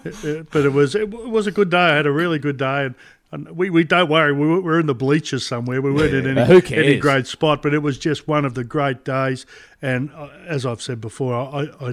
it- 0.04 0.24
it- 0.26 0.52
but 0.52 0.66
it 0.66 0.74
was 0.74 0.96
it 0.96 1.10
was 1.10 1.48
a 1.48 1.52
good 1.52 1.70
day. 1.70 1.78
I 1.78 1.96
had 1.96 2.06
a 2.06 2.12
really 2.12 2.40
good 2.40 2.58
day, 2.58 2.86
and, 2.88 2.96
and 3.32 3.58
we, 3.58 3.70
we 3.70 3.84
don't 3.84 4.10
worry. 4.10 4.32
We 4.32 4.60
were, 4.60 4.80
in 4.80 4.86
the 4.86 4.96
bleachers 4.96 5.46
somewhere. 5.46 5.82
We 5.82 5.92
weren't 5.92 6.14
in 6.14 6.38
Uh, 6.38 6.46
any, 6.46 6.76
any 6.76 6.98
great 6.98 7.28
spot, 7.28 7.62
but 7.62 7.74
it 7.74 7.80
was 7.80 7.98
just 7.98 8.28
one 8.28 8.46
of 8.46 8.54
the 8.54 8.64
great 8.64 9.04
days. 9.04 9.46
And 9.82 10.12
uh, 10.16 10.30
as 10.46 10.66
I've 10.66 10.82
said 10.82 11.02
before, 11.02 11.34
I, 11.36 11.64
I, 11.64 11.90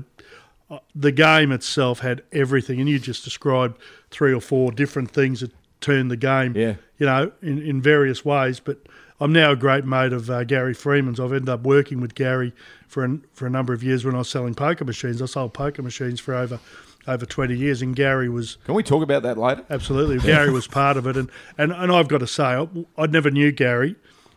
I 0.70 0.80
the 0.94 1.12
game 1.12 1.52
itself 1.52 2.00
had 2.00 2.22
everything, 2.32 2.80
and 2.80 2.88
you 2.88 2.98
just 2.98 3.24
described 3.24 3.78
three 4.10 4.32
or 4.32 4.40
four 4.40 4.72
different 4.72 5.10
things 5.10 5.40
that 5.40 5.52
turned 5.80 6.10
the 6.10 6.16
game. 6.16 6.56
Yeah. 6.56 6.74
you 6.98 7.06
know, 7.06 7.32
in, 7.42 7.60
in 7.60 7.82
various 7.82 8.24
ways. 8.24 8.60
But 8.60 8.78
I'm 9.20 9.32
now 9.32 9.52
a 9.52 9.56
great 9.56 9.84
mate 9.84 10.12
of 10.12 10.30
uh, 10.30 10.44
Gary 10.44 10.74
Freeman's. 10.74 11.20
I've 11.20 11.32
ended 11.32 11.48
up 11.48 11.62
working 11.62 12.00
with 12.00 12.14
Gary 12.14 12.52
for 12.86 13.04
an, 13.04 13.24
for 13.32 13.46
a 13.46 13.50
number 13.50 13.72
of 13.72 13.82
years 13.82 14.04
when 14.04 14.14
I 14.14 14.18
was 14.18 14.28
selling 14.28 14.54
poker 14.54 14.84
machines. 14.84 15.20
I 15.20 15.26
sold 15.26 15.54
poker 15.54 15.82
machines 15.82 16.20
for 16.20 16.34
over 16.34 16.60
over 17.06 17.26
20 17.26 17.56
years, 17.56 17.82
and 17.82 17.94
Gary 17.94 18.28
was 18.28 18.56
Can 18.64 18.74
we 18.74 18.82
talk 18.82 19.02
about 19.02 19.22
that 19.22 19.36
later? 19.38 19.64
absolutely 19.70 20.18
Gary 20.26 20.50
was 20.50 20.66
part 20.66 20.96
of 20.96 21.06
it. 21.06 21.16
And, 21.16 21.30
and, 21.58 21.72
and 21.72 21.92
I've 21.92 22.08
got 22.08 22.18
to 22.18 22.26
say, 22.26 22.44
I, 22.44 22.68
I 22.96 23.06
never 23.06 23.30
knew 23.30 23.52
Gary. 23.52 23.96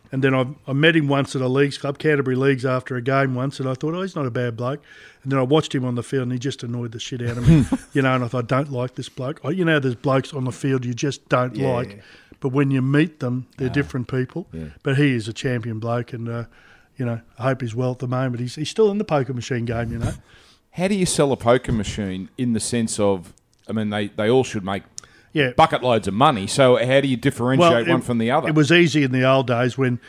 And 0.09 0.23
then 0.23 0.33
I, 0.33 0.45
I 0.65 0.71
met 0.73 0.95
him 0.95 1.09
once 1.09 1.35
at 1.35 1.41
a 1.41 1.49
leagues 1.49 1.77
club, 1.77 1.97
Canterbury 1.97 2.37
Leagues, 2.37 2.65
after 2.65 2.95
a 2.95 3.01
game 3.01 3.35
once, 3.35 3.59
and 3.59 3.67
I 3.67 3.73
thought, 3.73 3.93
oh, 3.93 4.01
he's 4.01 4.15
not 4.15 4.25
a 4.25 4.31
bad 4.31 4.55
bloke. 4.55 4.81
And 5.23 5.31
then 5.33 5.37
I 5.39 5.41
watched 5.41 5.75
him 5.75 5.83
on 5.83 5.95
the 5.95 6.03
field, 6.03 6.23
and 6.23 6.31
he 6.31 6.39
just 6.39 6.63
annoyed 6.63 6.93
the 6.93 6.99
shit 6.99 7.21
out 7.21 7.37
of 7.37 7.45
me, 7.47 7.65
you 7.93 8.01
know. 8.01 8.15
And 8.15 8.23
I 8.23 8.29
thought, 8.29 8.45
I 8.45 8.47
don't 8.47 8.71
like 8.71 8.95
this 8.95 9.09
bloke. 9.09 9.41
I, 9.43 9.49
you 9.49 9.65
know, 9.65 9.79
there's 9.79 9.95
blokes 9.95 10.33
on 10.33 10.45
the 10.45 10.53
field 10.53 10.85
you 10.85 10.93
just 10.93 11.27
don't 11.27 11.55
Yeah. 11.57 11.67
like, 11.73 12.01
but 12.39 12.49
when 12.53 12.71
you 12.71 12.81
meet 12.81 13.19
them, 13.19 13.47
they're 13.57 13.67
different 13.67 14.07
people. 14.07 14.47
But 14.81 14.95
he 14.95 15.13
is 15.13 15.27
a 15.27 15.33
champion 15.33 15.79
bloke, 15.79 16.13
and 16.13 16.29
uh, 16.29 16.43
you 16.95 17.05
know, 17.05 17.19
I 17.37 17.43
hope 17.43 17.59
he's 17.61 17.75
well 17.75 17.91
at 17.91 17.99
the 17.99 18.07
moment. 18.07 18.39
He's 18.39 18.55
he's 18.55 18.69
still 18.69 18.89
in 18.91 18.99
the 18.99 19.03
poker 19.05 19.33
machine 19.33 19.65
game, 19.65 19.91
you 19.91 19.97
know. 19.99 20.13
How 20.77 20.87
do 20.87 20.93
you 20.95 21.07
sell 21.07 21.31
a 21.31 21.37
poker 21.37 21.71
machine 21.71 22.29
in 22.37 22.53
the 22.53 22.59
sense 22.59 22.99
of, 22.99 23.33
I 23.67 23.71
mean, 23.71 23.89
they, 23.89 24.09
they 24.09 24.29
all 24.29 24.43
should 24.43 24.63
make 24.63 24.83
Yeah, 25.33 25.49
bucket 25.57 25.81
loads 25.81 26.07
of 26.07 26.13
money. 26.13 26.45
So 26.45 26.77
how 26.77 27.01
do 27.01 27.07
you 27.07 27.17
differentiate 27.17 27.87
it- 27.87 27.91
one 27.91 28.01
from 28.01 28.19
the 28.19 28.29
other? 28.29 28.47
It 28.49 28.53
was 28.55 28.71
easy 28.71 29.01
in 29.01 29.11
the 29.11 29.23
old 29.23 29.47
days 29.47 29.75
when 29.75 29.99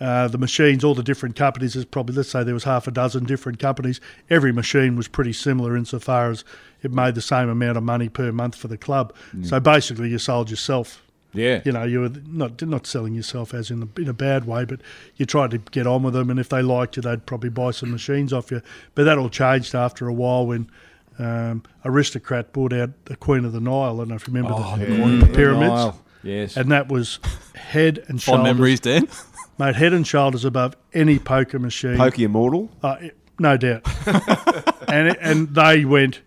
uh, 0.00 0.28
the 0.28 0.36
machines, 0.36 0.84
all 0.84 0.94
the 0.94 1.02
different 1.02 1.34
companies, 1.34 1.74
is 1.74 1.86
probably, 1.86 2.14
let's 2.14 2.28
say 2.28 2.44
there 2.44 2.52
was 2.54 2.64
half 2.64 2.86
a 2.86 2.90
dozen 2.90 3.24
different 3.24 3.58
companies. 3.58 4.00
Every 4.28 4.52
machine 4.52 4.96
was 4.96 5.08
pretty 5.08 5.32
similar 5.32 5.76
insofar 5.76 6.30
as 6.30 6.44
it 6.82 6.92
made 6.92 7.14
the 7.14 7.22
same 7.22 7.48
amount 7.48 7.78
of 7.78 7.82
money 7.82 8.10
per 8.10 8.30
month 8.30 8.54
for 8.54 8.68
the 8.68 8.76
club. 8.78 9.14
So 9.42 9.58
basically, 9.58 10.10
you 10.10 10.18
sold 10.18 10.50
yourself. 10.50 11.02
Yeah. 11.32 11.60
You 11.64 11.72
know, 11.72 11.84
you 11.84 12.00
were 12.00 12.12
not 12.26 12.60
not 12.62 12.86
selling 12.86 13.14
yourself 13.14 13.52
as 13.54 13.70
in 13.70 13.82
a, 13.96 14.00
in 14.00 14.08
a 14.08 14.12
bad 14.12 14.46
way, 14.46 14.64
but 14.64 14.80
you 15.16 15.26
tried 15.26 15.50
to 15.52 15.58
get 15.58 15.86
on 15.86 16.02
with 16.02 16.14
them, 16.14 16.30
and 16.30 16.40
if 16.40 16.48
they 16.48 16.62
liked 16.62 16.96
you, 16.96 17.02
they'd 17.02 17.26
probably 17.26 17.50
buy 17.50 17.70
some 17.70 17.90
machines 17.90 18.32
off 18.32 18.50
you. 18.50 18.62
But 18.94 19.04
that 19.04 19.18
all 19.18 19.28
changed 19.28 19.74
after 19.74 20.08
a 20.08 20.12
while 20.12 20.46
when 20.46 20.70
um, 21.18 21.62
Aristocrat 21.84 22.52
bought 22.52 22.72
out 22.72 22.90
the 23.06 23.16
Queen 23.16 23.44
of 23.44 23.52
the 23.52 23.60
Nile. 23.60 23.94
I 23.94 23.98
don't 23.98 24.08
know 24.08 24.14
if 24.14 24.26
you 24.28 24.34
remember 24.34 24.56
Oh, 24.56 24.76
the, 24.76 24.86
the 24.86 24.92
the 24.92 25.02
Queen 25.02 25.22
of 25.22 25.28
the 25.28 25.34
pyramids 25.34 25.70
Nile. 25.70 26.04
Yes. 26.22 26.56
and 26.56 26.70
that 26.72 26.88
was 26.88 27.18
head 27.54 27.98
and 28.08 28.20
Fond 28.20 28.20
shoulders, 28.20 28.44
memories, 28.44 28.80
Dan. 28.80 29.08
mate, 29.58 29.76
head 29.76 29.92
and 29.92 30.06
shoulders 30.06 30.44
above 30.44 30.76
any 30.92 31.18
poker 31.18 31.58
machine. 31.58 31.96
Poker 31.96 32.22
Immortal. 32.22 32.70
Uh, 32.82 32.96
no 33.38 33.56
doubt. 33.56 33.86
and 34.88 35.08
it, 35.08 35.18
and 35.20 35.54
they 35.54 35.84
went 35.84 36.20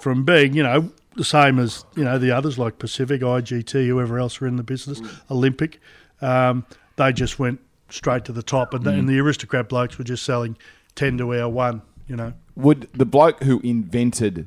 from 0.00 0.24
being, 0.24 0.54
you 0.54 0.62
know, 0.62 0.90
the 1.16 1.24
same 1.24 1.58
as 1.58 1.84
you 1.96 2.04
know 2.04 2.18
the 2.18 2.30
others 2.30 2.58
like 2.58 2.78
Pacific, 2.78 3.20
IGT, 3.20 3.86
whoever 3.86 4.18
else 4.18 4.40
were 4.40 4.46
in 4.46 4.56
the 4.56 4.62
business, 4.62 5.00
Olympic. 5.30 5.80
Um, 6.20 6.64
they 6.96 7.12
just 7.12 7.38
went 7.38 7.60
straight 7.88 8.24
to 8.26 8.32
the 8.32 8.42
top, 8.42 8.74
and, 8.74 8.84
the, 8.84 8.90
and 8.90 9.08
the 9.08 9.18
aristocrat 9.18 9.68
blokes 9.68 9.98
were 9.98 10.04
just 10.04 10.24
selling 10.24 10.56
ten 10.94 11.18
to 11.18 11.34
our 11.34 11.48
one. 11.48 11.82
You 12.08 12.16
know, 12.16 12.32
would 12.56 12.88
the 12.92 13.06
bloke 13.06 13.42
who 13.42 13.60
invented 13.60 14.46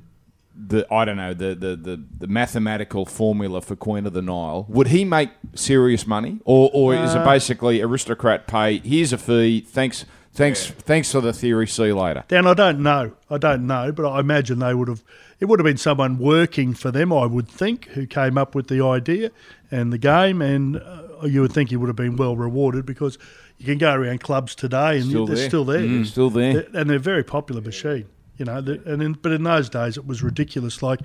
the 0.56 0.88
I 0.92 1.04
don't 1.06 1.18
know 1.18 1.34
the, 1.34 1.54
the, 1.54 1.76
the, 1.76 2.04
the 2.20 2.28
mathematical 2.28 3.06
formula 3.06 3.62
for 3.62 3.76
Queen 3.76 4.06
of 4.06 4.14
the 4.14 4.22
Nile 4.22 4.66
would 4.70 4.88
he 4.88 5.04
make 5.04 5.32
serious 5.54 6.08
money 6.08 6.40
or 6.46 6.70
or 6.74 6.94
is 6.96 7.14
Uh, 7.14 7.20
it 7.20 7.26
basically 7.26 7.82
aristocrat 7.82 8.48
pay 8.48 8.78
here's 8.80 9.12
a 9.12 9.18
fee 9.18 9.60
thanks 9.60 10.06
thanks 10.32 10.68
thanks 10.68 11.12
for 11.12 11.20
the 11.20 11.34
theory 11.34 11.68
see 11.68 11.88
you 11.88 11.98
later 11.98 12.24
Dan, 12.30 12.48
I 12.48 12.54
don't 12.54 12.80
know. 12.80 13.12
I 13.30 13.38
don't 13.38 13.68
know, 13.68 13.92
but 13.92 14.10
I 14.10 14.20
imagine 14.20 14.60
they 14.60 14.74
would 14.74 14.88
have. 14.88 15.04
It 15.40 15.46
would 15.46 15.60
have 15.60 15.66
been 15.66 15.78
someone 15.78 16.18
working 16.18 16.74
for 16.74 16.92
them, 16.92 17.12
I 17.12 17.26
would 17.26 17.48
think, 17.50 17.86
who 17.90 18.06
came 18.08 18.38
up 18.38 18.56
with 18.56 18.68
the 18.68 18.82
idea 18.84 19.32
and 19.70 19.92
the 19.92 19.98
game, 19.98 20.42
and 20.42 20.78
uh, 20.78 21.26
you 21.26 21.42
would 21.42 21.52
think 21.52 21.70
he 21.72 21.76
would 21.78 21.88
have 21.88 21.96
been 21.96 22.16
well 22.16 22.36
rewarded 22.38 22.86
because 22.86 23.18
you 23.58 23.66
can 23.66 23.78
go 23.78 23.94
around 23.94 24.22
clubs 24.22 24.56
today 24.56 24.98
and 25.00 25.10
Still 25.10 25.26
they're 25.26 25.36
there. 25.36 25.48
still 25.50 25.66
there. 25.66 25.80
Mm, 25.82 26.06
still 26.06 26.30
there. 26.30 26.54
They're- 26.54 26.68
and 26.74 26.90
they're 26.90 26.98
a 26.98 27.00
very 27.00 27.24
popular 27.24 27.62
machine. 27.62 28.06
You 28.38 28.46
know, 28.46 28.58
and 28.58 29.02
in, 29.02 29.14
but 29.14 29.32
in 29.32 29.44
those 29.44 29.70
days 29.70 29.96
it 29.98 30.06
was 30.06 30.22
ridiculous. 30.22 30.82
Like, 30.84 31.00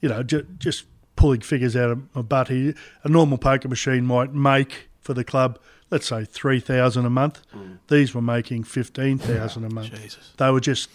you 0.00 0.08
know, 0.08 0.22
ju- 0.22 0.46
just 0.58 0.84
pulling 1.16 1.40
figures 1.40 1.76
out 1.76 1.90
of 1.90 2.14
my 2.14 2.22
butt 2.22 2.48
here. 2.48 2.74
A 3.04 3.08
normal 3.10 3.36
poker 3.36 3.68
machine 3.68 4.06
might 4.06 4.32
make 4.32 4.88
for 5.00 5.12
the 5.12 5.22
club, 5.24 5.58
let's 5.90 6.06
say 6.06 6.24
three 6.24 6.60
thousand 6.60 7.04
a 7.04 7.10
month. 7.10 7.42
These 7.88 8.14
were 8.14 8.22
making 8.22 8.64
fifteen 8.64 9.18
thousand 9.18 9.64
a 9.64 9.70
month. 9.70 9.92
Jesus. 9.94 10.32
They 10.38 10.50
were 10.50 10.60
just 10.60 10.88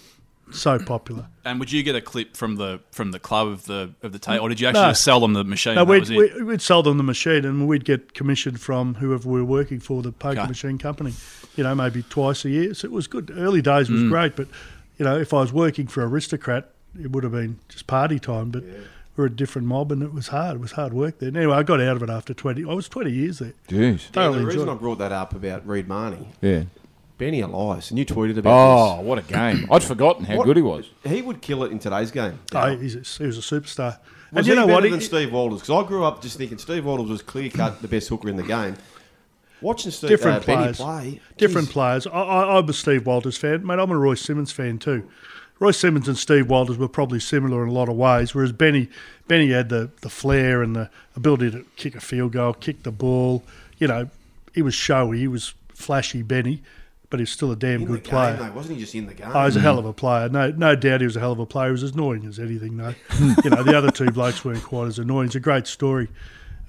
so 0.51 0.80
popular. 0.80 1.27
And 1.46 1.60
would 1.60 1.72
you 1.72 1.84
get 1.84 1.96
a 1.96 2.01
clip 2.01 2.36
from 2.38 2.56
the 2.56 2.80
from 2.92 3.12
the 3.12 3.20
club 3.20 3.48
of 3.48 3.66
the 3.66 3.92
of 4.04 4.12
the 4.13 4.20
tape, 4.20 4.42
or 4.42 4.50
did 4.50 4.60
you 4.60 4.68
actually 4.68 4.84
No. 4.84 4.89
just 4.92 5.04
sell 5.04 5.20
them 5.20 5.34
the 5.34 5.44
machine? 5.44 5.75
No, 5.75 5.84
we'd, 5.84 6.08
we- 6.10 6.44
we'd 6.44 6.62
sell 6.62 6.84
them 6.84 6.98
the 6.98 7.04
machine 7.04 7.46
and 7.46 7.68
we'd 7.68 7.86
get 7.86 8.13
commission 8.13 8.56
from 8.58 8.96
whoever 8.96 9.27
we 9.30 9.39
were 9.42 9.46
working 9.46 9.80
for, 9.80 10.01
the 10.01 10.12
poker 10.12 10.39
Okay. 10.42 10.48
machine 10.50 10.77
company, 10.77 11.13
you 11.56 11.63
know, 11.63 11.74
maybe 11.75 12.04
twice 12.04 12.44
a 12.46 12.50
year. 12.50 12.74
So 12.74 12.86
it 12.86 12.92
was 12.92 13.08
good. 13.08 13.32
Early 13.36 13.62
days 13.62 13.88
Mm. 13.89 13.94
was 13.94 14.04
great, 14.10 14.36
but, 14.36 14.48
you 14.98 15.06
know, 15.06 15.18
if 15.18 15.34
I 15.34 15.38
was 15.42 15.51
working 15.54 15.88
for 15.88 16.06
Aristocrat, 16.06 16.70
it 17.01 17.12
would 17.12 17.24
have 17.24 17.34
been 17.34 17.60
just 17.70 17.88
party 17.88 18.20
time. 18.20 18.50
But 18.50 18.63
we're 19.16 19.25
a 19.25 19.30
different 19.30 19.68
mob 19.68 19.92
and 19.92 20.01
it 20.04 20.13
was 20.13 20.27
hard. 20.30 20.56
It 20.56 20.60
was 20.62 20.74
hard 20.74 20.94
work 20.94 21.20
there. 21.20 21.30
Anyway, 21.30 21.56
I 21.56 21.63
got 21.63 21.82
out 21.82 21.96
of 21.96 22.04
it 22.04 22.10
after 22.10 22.34
20. 22.34 22.63
I 22.63 22.74
was 22.74 22.88
20 22.88 23.12
years 23.12 23.39
there. 23.39 23.54
Jeez. 23.68 23.72
Dan, 23.72 23.98
Thoroughly 24.13 24.39
the 24.39 24.46
reason 24.46 24.62
enjoyed 24.62 24.75
I 24.75 24.80
brought 24.80 24.98
that 25.00 25.12
up 25.12 25.34
about 25.36 25.68
Reed 25.68 25.88
Mahoney, 25.88 26.27
Yeah. 26.42 26.63
Benny 27.17 27.41
Elias, 27.41 27.89
and 27.89 27.97
you 27.97 28.05
tweeted 28.05 28.38
about 28.38 28.95
this. 28.95 29.00
Oh, 29.00 29.01
what 29.01 29.17
a 29.17 29.21
game! 29.24 29.67
I'd 29.71 29.83
forgotten 29.83 30.25
how 30.25 30.38
What- 30.38 30.45
good 30.45 30.57
he 30.57 30.62
was. 30.63 30.89
He 31.03 31.21
would 31.21 31.41
kill 31.41 31.63
it 31.63 31.71
in 31.71 31.79
today's 31.79 32.12
game. 32.12 32.39
Oh, 32.53 32.75
he's 32.77 32.95
a, 32.95 33.00
he 33.24 33.25
was 33.27 33.38
a 33.38 33.41
superstar. 33.41 33.97
Was 34.31 34.39
and 34.39 34.47
you 34.47 34.53
he 34.53 34.59
know 34.59 34.67
better 34.67 34.74
what? 34.81 34.91
than 34.91 35.00
He- 35.00 35.05
Steve 35.05 35.31
Walters? 35.33 35.62
Because 35.62 35.83
I 35.83 35.88
grew 35.88 36.03
up 36.03 36.21
just 36.21 36.38
thinking 36.38 36.57
Steve 36.57 36.86
Walters 36.86 37.09
was 37.09 37.21
clear 37.21 37.50
cut 37.50 37.81
the 37.81 37.88
best 37.88 38.09
hooker 38.09 38.29
in 38.29 38.36
the 38.36 38.43
game. 38.43 38.75
Watching 39.62 39.89
Steve, 39.89 40.09
different 40.09 40.43
uh, 40.43 40.45
Benny 40.45 40.62
players. 40.62 40.77
play, 40.77 41.21
different 41.38 41.67
geez, 41.69 41.74
players. 41.74 42.07
I, 42.07 42.12
I, 42.12 42.57
I'm 42.59 42.69
a 42.69 42.74
Steve 42.74 43.07
Walters 43.07 43.38
fan, 43.38 43.65
mate. 43.65 43.79
I'm 43.79 43.89
a 43.89 43.97
Roy 43.97 44.13
Simmons 44.13 44.51
fan 44.51 44.77
too. 44.77 45.09
Roy 45.59 45.71
Simmons 45.71 46.07
and 46.07 46.15
Steve 46.15 46.47
Walters 46.47 46.77
were 46.77 46.88
probably 46.88 47.19
similar 47.19 47.63
in 47.63 47.69
a 47.69 47.71
lot 47.71 47.89
of 47.89 47.95
ways, 47.95 48.36
whereas 48.36 48.51
Benny 48.51 48.89
Benny 49.27 49.50
had 49.50 49.69
the, 49.69 49.89
the 50.01 50.09
flair 50.09 50.62
and 50.62 50.75
the 50.75 50.91
ability 51.15 51.50
to 51.51 51.65
kick 51.75 51.95
a 51.95 52.00
field 52.00 52.33
goal, 52.33 52.53
kick 52.53 52.83
the 52.83 52.91
ball. 52.91 53.43
You 53.79 53.88
know, 53.88 54.09
he 54.53 54.62
was 54.62 54.75
showy, 54.75 55.17
he 55.17 55.27
was 55.27 55.55
flashy, 55.69 56.21
Benny, 56.21 56.62
but 57.10 57.20
he's 57.20 57.30
still 57.30 57.52
a 57.52 57.56
damn 57.56 57.82
in 57.82 57.88
the 57.88 57.94
good 57.94 58.04
game, 58.04 58.12
player. 58.12 58.36
though, 58.36 58.52
wasn't 58.52 58.76
he 58.76 58.82
just 58.82 58.94
in 58.96 59.06
the 59.06 59.14
game? 59.14 59.32
Oh, 59.34 59.46
he's 59.46 59.56
a 59.56 59.62
hell 59.62 59.80
of 59.80 59.86
mm. 59.86 59.90
a 59.90 59.94
player. 59.94 60.30
No, 60.30 60.52
no 60.52 60.76
doubt 60.76 61.02
he 61.02 61.06
was 61.06 61.16
a 61.16 61.20
hell 61.20 61.32
of 61.32 61.40
a 61.40 61.46
player. 61.46 61.68
He 61.68 61.72
was 61.74 61.84
as 61.84 61.92
annoying 61.92 62.26
as 62.26 62.40
anything, 62.40 62.78
though. 62.78 62.96
you 63.44 63.50
know, 63.50 63.64
the 63.64 63.78
other 63.78 63.92
two 63.92 64.12
blokes 64.12 64.44
weren't 64.44 64.64
quite 64.64 64.88
as 64.88 65.00
annoying. 65.00 65.28
It's 65.28 65.36
a 65.36 65.40
great 65.40 65.68
story 65.68 66.10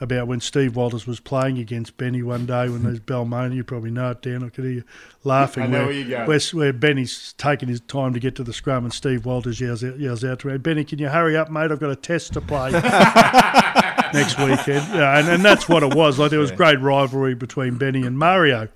about 0.01 0.29
when 0.29 0.39
Steve 0.39 0.77
Walters 0.77 1.09
was 1.09 1.19
playing 1.19 1.59
against 1.59 1.97
Benny 1.97 2.23
one 2.23 2.47
day 2.47 2.69
when 2.69 2.85
there's 2.85 3.01
Belmona. 3.01 3.53
You 3.53 3.65
probably 3.65 3.91
know 3.91 4.13
it, 4.13 4.23
Dan. 4.23 4.45
I 4.45 4.49
could 4.51 4.63
hear 4.63 4.75
you 4.75 4.85
laughing. 5.25 5.65
I 5.65 5.67
know 5.67 5.79
where, 5.79 5.87
where 5.87 5.95
you're 5.95 6.09
going. 6.09 6.29
Where, 6.29 6.41
where 6.53 6.73
Benny's 6.73 7.35
taking 7.37 7.69
his 7.69 7.81
time 7.81 8.15
to 8.15 8.21
get 8.21 8.37
to 8.37 8.45
the 8.45 8.53
scrum 8.53 8.85
and 8.85 8.95
Steve 8.95 9.27
Walters 9.27 9.61
yells 9.61 9.83
out, 9.83 9.99
yells 9.99 10.23
out 10.23 10.39
to 10.41 10.51
him, 10.51 10.63
Benny, 10.63 10.85
can 10.85 11.01
you 11.01 11.09
hurry 11.09 11.37
up, 11.37 11.51
mate? 11.51 11.73
I've 11.73 11.81
got 11.81 11.91
a 11.91 11.97
test 11.97 12.35
to 12.35 12.41
play 12.41 12.71
next 14.13 14.39
weekend. 14.39 14.87
Yeah, 14.95 15.19
and, 15.19 15.29
and 15.29 15.45
that's 15.45 15.69
what 15.69 15.83
it 15.83 15.97
was. 15.97 16.17
Like 16.17 16.31
there 16.31 16.39
was 16.39 16.53
great 16.53 16.81
rivalry 16.81 17.35
between 17.35 17.77
Benny 17.77 18.07
and 18.07 18.17
Mario 18.17 18.69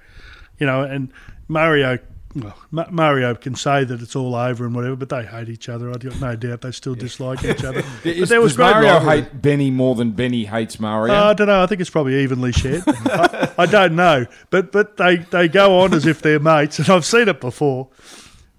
you 0.63 0.67
know, 0.67 0.85
and 0.85 1.13
Mario. 1.49 1.99
Well, 2.35 2.57
Mario 2.91 3.35
can 3.35 3.55
say 3.55 3.85
that 3.85 4.01
it's 4.01 4.17
all 4.17 4.35
over 4.35 4.65
and 4.65 4.75
whatever, 4.75 4.97
but 4.97 5.11
they 5.11 5.27
hate 5.27 5.51
each 5.51 5.69
other. 5.69 5.91
I've 5.91 6.01
got 6.01 6.19
no 6.19 6.35
doubt 6.35 6.63
they 6.63 6.71
still 6.71 6.95
dislike 6.95 7.45
each 7.45 7.63
other. 7.63 7.81
Is, 8.05 8.21
but 8.21 8.29
there 8.31 8.41
was 8.41 8.53
does 8.53 8.57
great 8.57 8.71
Mario 8.71 8.93
rivalry. 8.95 9.21
hate 9.21 9.43
Benny 9.43 9.71
more 9.71 9.95
than 9.95 10.13
Benny 10.13 10.47
hates 10.47 10.81
Mario? 10.81 11.15
Uh, 11.15 11.25
I 11.25 11.35
don't 11.35 11.49
know. 11.49 11.63
I 11.63 11.67
think 11.67 11.83
it's 11.83 11.91
probably 11.91 12.23
evenly 12.23 12.53
shared. 12.53 12.85
I, 12.89 13.53
I 13.59 13.67
don't 13.67 13.95
know, 13.95 14.25
but 14.49 14.73
but 14.73 14.97
they, 14.97 15.17
they 15.17 15.47
go 15.47 15.81
on 15.81 15.93
as 15.93 16.07
if 16.07 16.23
they're 16.23 16.41
mates, 16.41 16.79
and 16.79 16.89
I've 16.89 17.05
seen 17.05 17.29
it 17.29 17.39
before. 17.39 17.89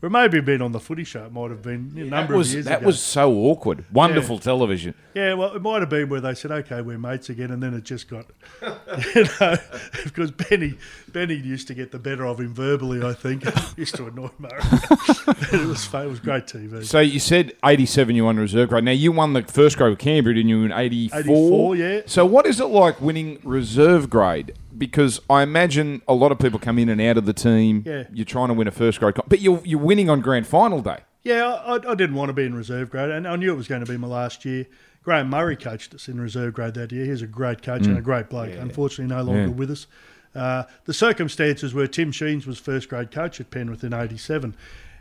Or 0.04 0.10
maybe 0.10 0.42
been 0.42 0.62
on 0.62 0.74
the 0.74 0.82
footy 0.82 1.06
show. 1.06 1.24
It 1.24 1.32
might 1.32 1.50
have 1.50 1.62
been 1.62 1.94
a 1.96 2.04
number 2.04 2.36
was 2.36 2.50
of 2.50 2.54
years 2.56 2.66
that 2.66 2.80
ago. 2.80 2.88
was 2.88 3.02
so 3.02 3.32
awkward. 3.36 3.86
Wonderful 3.90 4.38
television. 4.38 4.96
Yeah, 5.14 5.36
well, 5.36 5.56
it 5.56 5.62
might 5.62 5.80
have 5.80 5.90
been 5.90 6.10
where 6.10 6.20
they 6.20 6.34
said, 6.36 6.52
"Okay, 6.52 6.82
we're 6.82 6.98
mates 6.98 7.30
again," 7.30 7.52
and 7.52 7.64
then 7.64 7.74
it 7.74 7.86
just 7.86 8.10
got, 8.10 8.26
you 9.16 9.26
know, 9.40 9.56
because 10.04 10.32
Benny 10.32 10.74
Benny 11.14 11.36
used 11.36 11.68
to 11.70 11.74
get 11.74 11.92
the 11.92 12.00
better 12.00 12.26
of 12.26 12.42
him 12.42 12.54
verbally. 12.54 13.02
I 13.02 13.14
think 13.14 13.46
used 13.78 13.96
to 13.96 14.08
annoy 14.08 14.30
Murray. 14.40 14.60
it 14.62 15.66
was. 15.68 15.94
It 15.94 16.10
was 16.10 16.20
great 16.20 16.48
TV. 16.48 16.84
So 16.84 17.00
you 17.00 17.20
said 17.20 17.54
eighty-seven. 17.64 18.14
You 18.14 18.26
won 18.26 18.36
reserve 18.36 18.68
grade. 18.68 18.84
Now 18.84 18.92
you 18.92 19.14
won 19.14 19.32
the 19.32 19.44
first 19.44 19.78
grade 19.78 19.92
with 19.92 20.00
Canberra, 20.00 20.36
didn't 20.36 20.50
you? 20.50 20.66
In 20.66 20.74
eighty-four. 20.74 21.22
84, 21.22 21.76
yeah. 21.78 22.02
So 22.08 22.26
what 22.26 22.46
is 22.46 22.60
it 22.60 22.66
like 22.66 23.00
winning 23.00 23.40
reserve 23.44 24.10
grade? 24.10 24.54
Because 24.78 25.22
I 25.30 25.44
imagine 25.44 26.02
a 26.08 26.14
lot 26.14 26.32
of 26.32 26.40
people 26.40 26.60
come 26.60 26.80
in 26.80 26.90
and 26.90 27.00
out 27.02 27.18
of 27.18 27.26
the 27.26 27.34
team. 27.34 27.84
Yeah. 27.86 28.04
You're 28.14 28.26
trying 28.26 28.48
to 28.50 28.54
win 28.54 28.68
a 28.68 28.72
first 28.72 29.00
grade, 29.00 29.16
comp- 29.16 29.30
but 29.30 29.40
you're 29.42 29.62
you're 29.64 29.80
winning 29.80 30.10
on 30.10 30.22
grand 30.22 30.48
final 30.48 30.82
day. 30.82 31.00
Yeah, 31.24 31.46
I, 31.54 31.76
I 31.76 31.96
didn't 31.96 32.16
want 32.16 32.30
to 32.30 32.34
be 32.34 32.44
in 32.44 32.54
reserve 32.56 32.90
grade, 32.90 33.10
and 33.12 33.28
I 33.28 33.36
knew 33.38 33.54
it 33.54 33.56
was 33.56 33.68
going 33.68 33.86
to 33.86 33.90
be 33.92 33.98
my 33.98 34.08
last 34.08 34.44
year. 34.46 34.66
Graham 35.04 35.30
Murray 35.30 35.56
coached 35.56 35.94
us 35.94 36.08
in 36.08 36.20
reserve 36.20 36.54
grade 36.54 36.74
that 36.76 36.92
year. 36.92 37.06
He's 37.06 37.22
a 37.22 37.28
great 37.28 37.62
coach 37.62 37.86
and 37.86 37.98
a 37.98 38.02
great 38.02 38.30
bloke. 38.30 38.54
Unfortunately, 38.54 39.14
no 39.14 39.22
longer 39.22 39.42
Yeah. 39.44 39.48
with 39.50 39.72
us. 39.72 39.88
Uh, 40.36 40.64
the 40.86 40.94
circumstances 40.94 41.74
were 41.74 41.86
Tim 41.88 42.12
Sheens 42.12 42.48
was 42.48 42.58
first 42.58 42.90
grade 42.90 43.12
coach 43.12 43.40
at 43.40 43.52
Penrith 43.52 43.84
in 43.84 43.94
'87, 43.94 44.56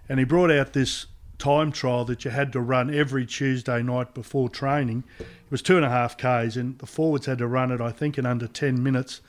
and 0.09 0.19
he 0.19 0.25
brought 0.25 0.51
out 0.51 0.73
this 0.75 1.07
time 1.39 1.73
trial 1.73 2.05
that 2.05 2.25
you 2.25 2.31
had 2.31 2.53
to 2.53 2.61
run 2.61 2.93
every 2.95 3.27
Tuesday 3.27 3.83
night 3.83 4.13
before 4.15 4.49
training. 4.49 5.03
It 5.19 5.27
was 5.51 5.63
two 5.63 5.77
and 5.77 5.85
a 5.85 5.89
half 5.89 6.17
k's, 6.17 6.57
and 6.57 6.79
the 6.79 6.87
forwards 6.87 7.27
had 7.27 7.39
to 7.39 7.47
run 7.49 7.73
it, 7.73 7.81
I 7.81 7.91
think, 7.91 8.19
in 8.19 8.27
under 8.27 8.47
ten 8.47 8.83
minutes, 8.83 9.21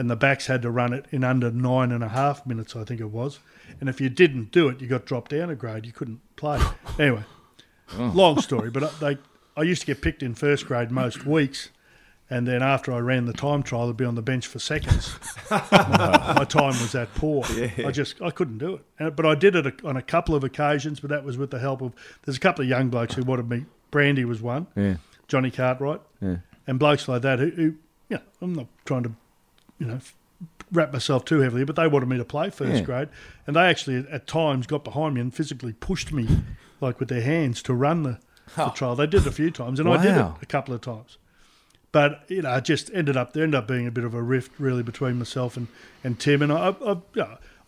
and 0.00 0.08
the 0.10 0.16
backs 0.16 0.46
had 0.46 0.62
to 0.62 0.70
run 0.70 0.94
it 0.94 1.04
in 1.10 1.22
under 1.22 1.50
nine 1.50 1.92
and 1.92 2.02
a 2.02 2.08
half 2.08 2.46
minutes, 2.46 2.74
I 2.74 2.84
think 2.84 3.02
it 3.02 3.10
was. 3.10 3.38
And 3.80 3.88
if 3.90 4.00
you 4.00 4.08
didn't 4.08 4.50
do 4.50 4.68
it, 4.70 4.80
you 4.80 4.86
got 4.86 5.04
dropped 5.04 5.30
down 5.30 5.50
a 5.50 5.54
grade. 5.54 5.84
You 5.84 5.92
couldn't 5.92 6.20
play. 6.36 6.58
Anyway, 6.98 7.24
oh. 7.98 8.10
long 8.14 8.40
story, 8.40 8.70
but 8.70 8.82
I- 8.84 8.90
they, 9.14 9.18
I 9.58 9.62
used 9.62 9.82
to 9.82 9.86
get 9.86 10.00
picked 10.00 10.22
in 10.22 10.34
first 10.34 10.64
grade 10.66 10.90
most 10.90 11.26
weeks, 11.26 11.68
and 12.30 12.48
then 12.48 12.62
after 12.62 12.92
I 12.94 12.98
ran 13.00 13.26
the 13.26 13.34
time 13.34 13.62
trial, 13.62 13.90
I'd 13.90 13.98
be 13.98 14.06
on 14.06 14.14
the 14.14 14.22
bench 14.22 14.46
for 14.46 14.58
seconds. 14.58 15.14
my, 15.50 15.60
my 16.38 16.46
time 16.48 16.68
was 16.80 16.92
that 16.92 17.12
poor. 17.14 17.44
I 17.84 17.90
just 17.90 18.22
I 18.22 18.30
couldn't 18.30 18.56
do 18.58 18.76
it. 18.76 18.84
And, 18.98 19.14
but 19.14 19.26
I 19.26 19.34
did 19.34 19.54
it 19.54 19.84
on 19.84 19.98
a 19.98 20.02
couple 20.02 20.34
of 20.34 20.42
occasions, 20.44 21.00
but 21.00 21.10
that 21.10 21.24
was 21.24 21.36
with 21.36 21.50
the 21.50 21.58
help 21.58 21.82
of 21.82 21.92
there's 22.24 22.38
a 22.38 22.40
couple 22.40 22.62
of 22.62 22.70
young 22.70 22.88
blokes 22.88 23.16
who 23.16 23.22
wanted 23.22 23.50
me. 23.50 23.66
Brandy 23.90 24.24
was 24.24 24.40
one, 24.40 24.66
Yeah. 24.76 24.94
Johnny 25.28 25.50
Cartwright, 25.50 26.00
Yeah. 26.22 26.36
and 26.66 26.78
blokes 26.78 27.06
like 27.06 27.20
that 27.22 27.38
who, 27.38 27.50
who 27.50 27.62
you 28.08 28.16
know, 28.16 28.20
I'm 28.40 28.54
not 28.54 28.66
trying 28.86 29.02
to, 29.02 29.12
you 29.80 29.86
know, 29.86 29.98
wrap 30.70 30.92
myself 30.92 31.24
too 31.24 31.40
heavily, 31.40 31.64
but 31.64 31.74
they 31.74 31.88
wanted 31.88 32.08
me 32.08 32.16
to 32.18 32.24
play 32.24 32.50
first 32.50 32.80
Yeah. 32.80 32.82
grade, 32.82 33.08
and 33.46 33.56
they 33.56 33.62
actually 33.62 34.06
at 34.10 34.28
times 34.28 34.66
got 34.68 34.84
behind 34.84 35.14
me 35.16 35.20
and 35.20 35.34
physically 35.34 35.72
pushed 35.72 36.12
me, 36.12 36.28
like 36.80 37.00
with 37.00 37.08
their 37.08 37.22
hands, 37.22 37.60
to 37.64 37.74
run 37.74 38.04
the, 38.04 38.18
the 38.56 38.70
trial. 38.70 38.94
They 38.94 39.06
did 39.08 39.22
it 39.22 39.26
a 39.26 39.32
few 39.32 39.50
times, 39.50 39.80
and 39.80 39.88
I 39.88 39.96
did 40.02 40.16
it 40.16 40.42
a 40.42 40.46
couple 40.46 40.72
of 40.74 40.80
times. 40.80 41.18
But 41.92 42.22
you 42.28 42.42
know, 42.42 42.54
it 42.54 42.64
just 42.64 42.88
ended 42.94 43.16
up 43.16 43.32
there 43.32 43.42
ended 43.42 43.58
up 43.58 43.66
being 43.66 43.86
a 43.88 43.90
bit 43.90 44.04
of 44.04 44.14
a 44.14 44.22
rift 44.22 44.52
really 44.60 44.84
between 44.84 45.18
myself 45.18 45.56
and, 45.56 45.66
and 46.04 46.20
Tim. 46.20 46.40
And 46.40 46.52
I, 46.52 46.74
I, 46.86 46.96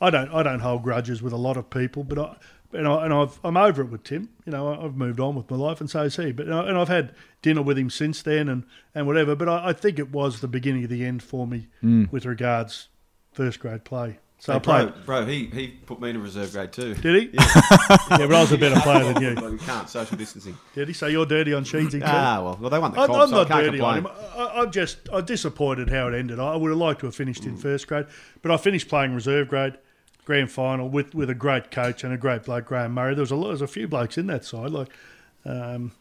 I 0.01 0.11
don't 0.11 0.31
I 0.33 0.43
don't 0.45 0.61
hold 0.61 0.85
grudges 0.85 1.21
with 1.21 1.33
a 1.33 1.37
lot 1.37 1.57
of 1.57 1.71
people, 1.71 2.05
but 2.05 2.19
I 2.21 2.37
and, 2.73 2.89
I, 2.89 3.05
and 3.05 3.13
I've, 3.13 3.39
I'm 3.45 3.57
over 3.57 3.83
it 3.83 3.91
with 3.91 4.05
Tim. 4.05 4.29
You 4.47 4.53
know, 4.53 4.81
I've 4.85 4.97
moved 4.97 5.21
on 5.21 5.35
with 5.35 5.51
my 5.51 5.57
life, 5.57 5.81
and 5.81 5.89
so 5.91 6.03
is 6.03 6.17
he. 6.17 6.33
But 6.33 6.47
and 6.49 6.79
I've 6.79 6.89
had 6.89 7.15
dinner 7.41 7.63
with 7.63 7.79
him 7.79 7.91
since 7.91 8.23
then, 8.23 8.49
and, 8.49 8.65
and 8.95 9.07
whatever. 9.07 9.35
But 9.35 9.49
I, 9.49 9.69
I 9.69 9.73
think 9.73 9.99
it 9.99 10.11
was 10.11 10.41
the 10.41 10.49
beginning 10.49 10.85
of 10.85 10.91
the 10.91 11.05
end 11.05 11.23
for 11.23 11.47
me 11.47 11.69
with 12.11 12.27
regards 12.27 12.89
first 13.33 13.61
grade 13.61 13.85
play. 13.85 14.19
So 14.43 14.53
I 14.53 14.59
played. 14.59 14.93
bro, 15.05 15.23
bro, 15.23 15.27
he, 15.27 15.47
he 15.47 15.69
put 15.69 16.01
me 16.01 16.11
in 16.11 16.17
a 16.17 16.19
reserve 16.19 16.51
grade 16.51 16.73
too. 16.73 16.95
Did 16.95 17.23
he? 17.23 17.31
Yeah. 17.33 17.51
but 18.09 18.23
I 18.23 18.27
was 18.27 18.51
a 18.51 18.59
better 18.59 18.81
player 18.81 19.13
than 19.13 19.23
you. 19.23 19.35
But 19.37 19.53
we 19.53 19.59
can't 19.59 19.89
social 19.89 20.17
distancing. 20.17 20.59
Did 20.75 20.89
he? 20.89 20.95
So 20.95 21.07
you're 21.07 21.27
dirty 21.27 21.55
on 21.55 21.63
Sheensy 21.63 21.93
too? 21.93 22.03
Ah, 22.03 22.43
well, 22.43 22.59
well, 22.61 22.69
they 22.69 22.81
won 22.81 22.91
the 22.91 23.03
I'm, 23.03 23.07
comp, 23.07 23.21
I'm 23.21 23.29
so 23.29 23.37
not 23.37 23.47
I 23.47 23.49
can't 23.49 23.65
dirty 23.67 23.79
complain. 23.79 24.05
on 24.05 24.13
him. 24.13 24.27
I, 24.37 24.61
I'm 24.63 24.73
just 24.73 24.99
I'm 25.13 25.25
disappointed 25.25 25.91
how 25.91 26.09
it 26.09 26.15
ended. 26.17 26.41
I 26.41 26.57
would 26.57 26.71
have 26.71 26.79
liked 26.79 26.99
to 27.01 27.07
have 27.07 27.15
finished 27.15 27.45
in 27.45 27.57
first 27.57 27.87
grade, 27.87 28.07
but 28.43 28.51
I 28.51 28.57
finished 28.57 28.89
playing 28.89 29.15
reserve 29.15 29.47
grade, 29.47 29.79
grand 30.25 30.51
final 30.51 30.89
with, 30.89 31.15
with 31.15 31.29
a 31.31 31.35
great 31.35 31.71
coach 31.71 32.05
and 32.05 32.13
a 32.13 32.17
great 32.17 32.45
bloke, 32.45 32.67
Graham 32.67 32.93
Murray. 32.93 33.15
There 33.15 33.23
was 33.23 33.31
a 33.31 33.37
lot, 33.37 33.45
there 33.45 33.53
was 33.53 33.63
a 33.63 33.67
few 33.67 33.89
blokes 33.89 34.17
in 34.19 34.27
that 34.29 34.45
side, 34.45 34.71
like 34.71 34.89
um, 35.45 35.93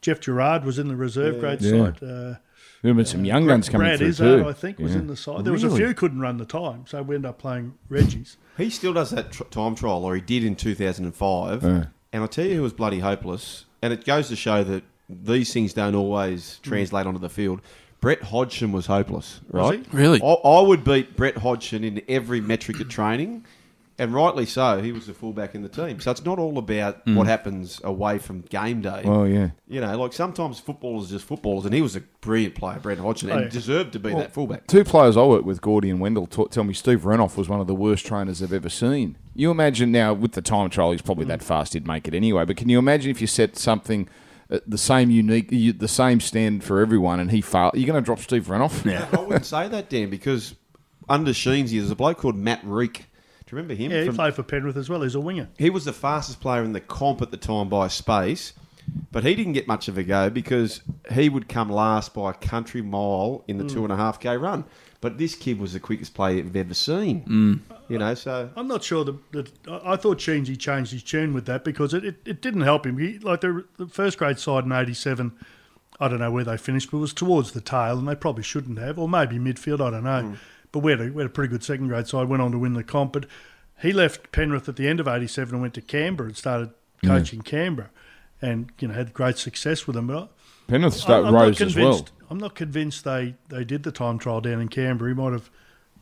Jeff 0.00 0.20
Gerard 0.20 0.64
was 0.64 0.78
in 0.78 0.88
the 0.88 0.96
reserve 0.96 1.40
grade 1.40 1.60
Yeah. 1.62 1.92
side. 1.92 2.02
Uh, 2.02 2.34
There 2.82 2.94
have 2.94 3.08
some 3.08 3.24
young 3.24 3.46
guns 3.46 3.68
coming 3.68 3.86
Brad 3.88 3.98
through 3.98 4.08
Izzard, 4.08 4.42
too. 4.44 4.48
I 4.48 4.52
think, 4.52 4.78
was 4.78 4.92
Yeah. 4.92 4.98
in 5.00 5.06
the 5.08 5.16
side. 5.16 5.44
There 5.44 5.52
was 5.52 5.64
a 5.64 5.70
few 5.74 5.92
couldn't 5.94 6.20
run 6.20 6.36
the 6.36 6.44
time, 6.44 6.84
so 6.86 7.02
we 7.02 7.16
ended 7.16 7.28
up 7.28 7.38
playing 7.38 7.74
Reggie's. 7.88 8.36
He 8.56 8.70
still 8.70 8.92
does 8.92 9.10
that 9.10 9.32
tr- 9.32 9.42
time 9.44 9.74
trial, 9.74 10.04
or 10.04 10.14
he 10.14 10.20
did 10.20 10.44
in 10.44 10.54
2005. 10.54 11.62
Yeah. 11.62 11.84
And 12.12 12.22
I'll 12.22 12.28
tell 12.28 12.46
you 12.46 12.54
who 12.56 12.62
was 12.62 12.72
bloody 12.72 13.00
hopeless. 13.00 13.64
And 13.82 13.92
it 13.92 14.04
goes 14.04 14.28
to 14.28 14.36
show 14.36 14.62
that 14.64 14.84
these 15.08 15.52
things 15.52 15.72
don't 15.74 15.94
always 15.94 16.58
translate 16.62 17.06
onto 17.06 17.20
the 17.20 17.28
field. 17.28 17.60
Brett 18.00 18.22
Hodgson 18.22 18.72
was 18.72 18.86
hopeless, 18.86 19.40
right? 19.50 19.84
he? 19.90 19.96
Really? 19.96 20.20
I, 20.22 20.26
I 20.26 20.60
would 20.60 20.84
beat 20.84 21.16
Brett 21.16 21.38
Hodgson 21.38 21.82
in 21.82 22.02
every 22.08 22.40
metric 22.40 22.80
at 22.80 22.88
training. 22.88 23.44
And 23.98 24.12
rightly 24.12 24.44
so, 24.44 24.82
he 24.82 24.92
was 24.92 25.06
the 25.06 25.14
fullback 25.14 25.54
in 25.54 25.62
the 25.62 25.70
team. 25.70 26.00
So 26.00 26.10
it's 26.10 26.22
not 26.22 26.38
all 26.38 26.58
about 26.58 26.98
what 27.06 27.26
happens 27.26 27.80
away 27.82 28.18
from 28.18 28.42
game 28.42 28.82
day. 28.82 29.00
Well, 29.04 29.26
yeah. 29.26 29.50
You 29.66 29.80
know, 29.80 29.98
like 29.98 30.12
sometimes 30.12 30.60
footballers 30.60 31.08
are 31.08 31.14
just 31.14 31.24
footballers, 31.24 31.64
and 31.64 31.72
he 31.72 31.80
was 31.80 31.96
a 31.96 32.00
brilliant 32.20 32.56
player, 32.56 32.78
Brett 32.78 32.98
Hodgson, 32.98 33.30
and 33.30 33.38
Oh, 33.40 33.42
yeah. 33.44 33.48
deserved 33.48 33.94
to 33.94 33.98
be 33.98 34.10
that 34.12 34.32
fullback. 34.34 34.66
Two 34.66 34.84
players 34.84 35.16
I 35.16 35.22
worked 35.24 35.46
with, 35.46 35.62
Gordy 35.62 35.88
and 35.88 35.98
Wendell, 35.98 36.26
ta- 36.26 36.44
tell 36.44 36.64
me 36.64 36.74
Steve 36.74 37.00
Renouf 37.04 37.38
was 37.38 37.48
one 37.48 37.58
of 37.60 37.66
the 37.66 37.74
worst 37.74 38.04
trainers 38.04 38.40
they've 38.40 38.52
ever 38.52 38.68
seen. 38.68 39.16
You 39.34 39.50
imagine 39.50 39.92
now 39.92 40.12
with 40.12 40.32
the 40.32 40.42
time 40.42 40.68
trial, 40.68 40.92
he's 40.92 41.00
probably 41.00 41.24
that 41.26 41.42
fast 41.42 41.72
he'd 41.72 41.86
make 41.86 42.06
it 42.06 42.12
anyway. 42.12 42.44
But 42.44 42.58
can 42.58 42.68
you 42.68 42.78
imagine 42.78 43.10
if 43.10 43.22
you 43.22 43.26
set 43.26 43.56
something 43.56 44.10
uh, 44.50 44.58
the 44.66 44.76
same 44.76 45.10
unique, 45.10 45.48
the 45.48 45.88
same 45.88 46.20
standard 46.20 46.64
for 46.64 46.80
everyone, 46.80 47.18
and 47.18 47.30
he 47.30 47.40
failed? 47.40 47.72
You're 47.74 47.86
going 47.86 48.02
to 48.02 48.04
drop 48.04 48.18
Steve 48.18 48.44
Renouf? 48.48 48.84
Yeah. 48.84 49.08
I 49.10 49.20
wouldn't 49.22 49.46
say 49.46 49.68
that, 49.68 49.88
Dan, 49.88 50.10
because 50.10 50.54
under 51.08 51.30
Sheensy, 51.30 51.78
there's 51.78 51.90
a 51.90 51.96
bloke 51.96 52.18
called 52.18 52.36
Matt 52.36 52.60
Reek. 52.62 53.06
Do 53.46 53.54
you 53.54 53.62
remember 53.62 53.74
him? 53.74 53.92
Yeah, 53.92 54.00
he 54.00 54.06
From- 54.06 54.16
played 54.16 54.34
for 54.34 54.42
Penrith 54.42 54.76
as 54.76 54.88
well. 54.88 55.02
He's 55.02 55.14
a 55.14 55.20
winger. 55.20 55.48
he 55.58 55.70
was 55.70 55.84
the 55.84 55.92
fastest 55.92 56.40
player 56.40 56.64
in 56.64 56.72
the 56.72 56.80
comp 56.80 57.22
at 57.22 57.30
the 57.30 57.36
time 57.36 57.68
by 57.68 57.86
space, 57.88 58.52
but 59.12 59.22
he 59.24 59.34
didn't 59.36 59.52
get 59.52 59.68
much 59.68 59.86
of 59.88 59.96
a 59.96 60.02
go 60.02 60.30
because 60.30 60.80
he 61.12 61.28
would 61.28 61.48
come 61.48 61.70
last 61.70 62.12
by 62.12 62.30
a 62.30 62.34
country 62.34 62.82
mile 62.82 63.44
in 63.46 63.58
the 63.58 63.64
Hmm. 63.64 63.68
two 63.70 63.84
and 63.84 63.92
a 63.92 63.96
half 63.96 64.18
k 64.18 64.36
run. 64.36 64.64
But 65.00 65.18
this 65.18 65.36
kid 65.36 65.60
was 65.60 65.74
the 65.74 65.80
quickest 65.80 66.14
player 66.14 66.36
you've 66.38 66.56
ever 66.56 66.74
seen. 66.74 67.22
Mm. 67.68 67.76
You 67.88 67.98
know, 67.98 68.14
so 68.14 68.50
I'm 68.56 68.66
not 68.66 68.82
sure 68.82 69.04
that, 69.04 69.32
that 69.32 69.52
I 69.68 69.92
I 69.92 69.96
thought 69.96 70.18
Sheensy 70.18 70.58
changed 70.58 70.90
his 70.90 71.04
tune 71.04 71.32
with 71.32 71.46
that 71.46 71.62
because 71.62 71.94
it, 71.94 72.04
it, 72.04 72.16
it 72.24 72.42
didn't 72.42 72.62
help 72.62 72.84
him. 72.86 72.98
He, 72.98 73.18
like 73.20 73.42
the, 73.42 73.64
the 73.76 73.86
first 73.86 74.18
grade 74.18 74.40
side 74.40 74.64
in 74.64 74.72
'87, 74.72 75.30
I 76.00 76.08
don't 76.08 76.18
know 76.18 76.32
where 76.32 76.42
they 76.42 76.56
finished, 76.56 76.90
but 76.90 76.96
it 76.96 77.00
was 77.00 77.12
towards 77.12 77.52
the 77.52 77.60
tail, 77.60 77.96
and 77.98 78.08
they 78.08 78.16
probably 78.16 78.42
shouldn't 78.42 78.78
have, 78.80 78.98
or 78.98 79.08
maybe 79.08 79.38
midfield. 79.38 79.80
I 79.86 79.90
don't 79.90 80.02
know. 80.04 80.34
But 80.72 80.80
we 80.80 80.92
had, 80.92 81.00
a, 81.00 81.04
we 81.10 81.22
had 81.22 81.26
a 81.30 81.32
pretty 81.34 81.50
good 81.50 81.64
second 81.64 81.88
grade 81.88 82.06
side. 82.08 82.28
Went 82.28 82.42
on 82.42 82.52
to 82.52 82.58
win 82.58 82.74
the 82.74 82.84
comp, 82.84 83.12
but 83.12 83.26
he 83.82 83.92
left 83.92 84.32
Penrith 84.32 84.68
at 84.68 84.76
the 84.76 84.88
end 84.88 85.00
of 85.00 85.08
'87 85.08 85.54
and 85.54 85.62
went 85.62 85.74
to 85.74 85.80
Canberra 85.80 86.28
and 86.28 86.36
started 86.36 86.70
coaching 87.04 87.42
Canberra, 87.42 87.90
and 88.42 88.70
you 88.78 88.88
know 88.88 88.94
had 88.94 89.12
great 89.12 89.38
success 89.38 89.86
with 89.86 89.94
them. 89.96 90.06
But 90.08 90.30
Penrith 90.66 90.94
I- 90.94 90.96
start 90.96 91.24
not 91.24 91.32
rose 91.32 91.60
as 91.60 91.76
well. 91.76 91.84
convinced- 91.92 92.12
I'm 92.28 92.38
not 92.38 92.54
convinced 92.56 93.04
they, 93.04 93.36
they 93.50 93.62
did 93.64 93.84
the 93.84 93.92
time 93.92 94.18
trial 94.18 94.40
down 94.40 94.60
in 94.60 94.66
Canberra. 94.66 95.12
He 95.12 95.14
might 95.14 95.32
have, 95.32 95.48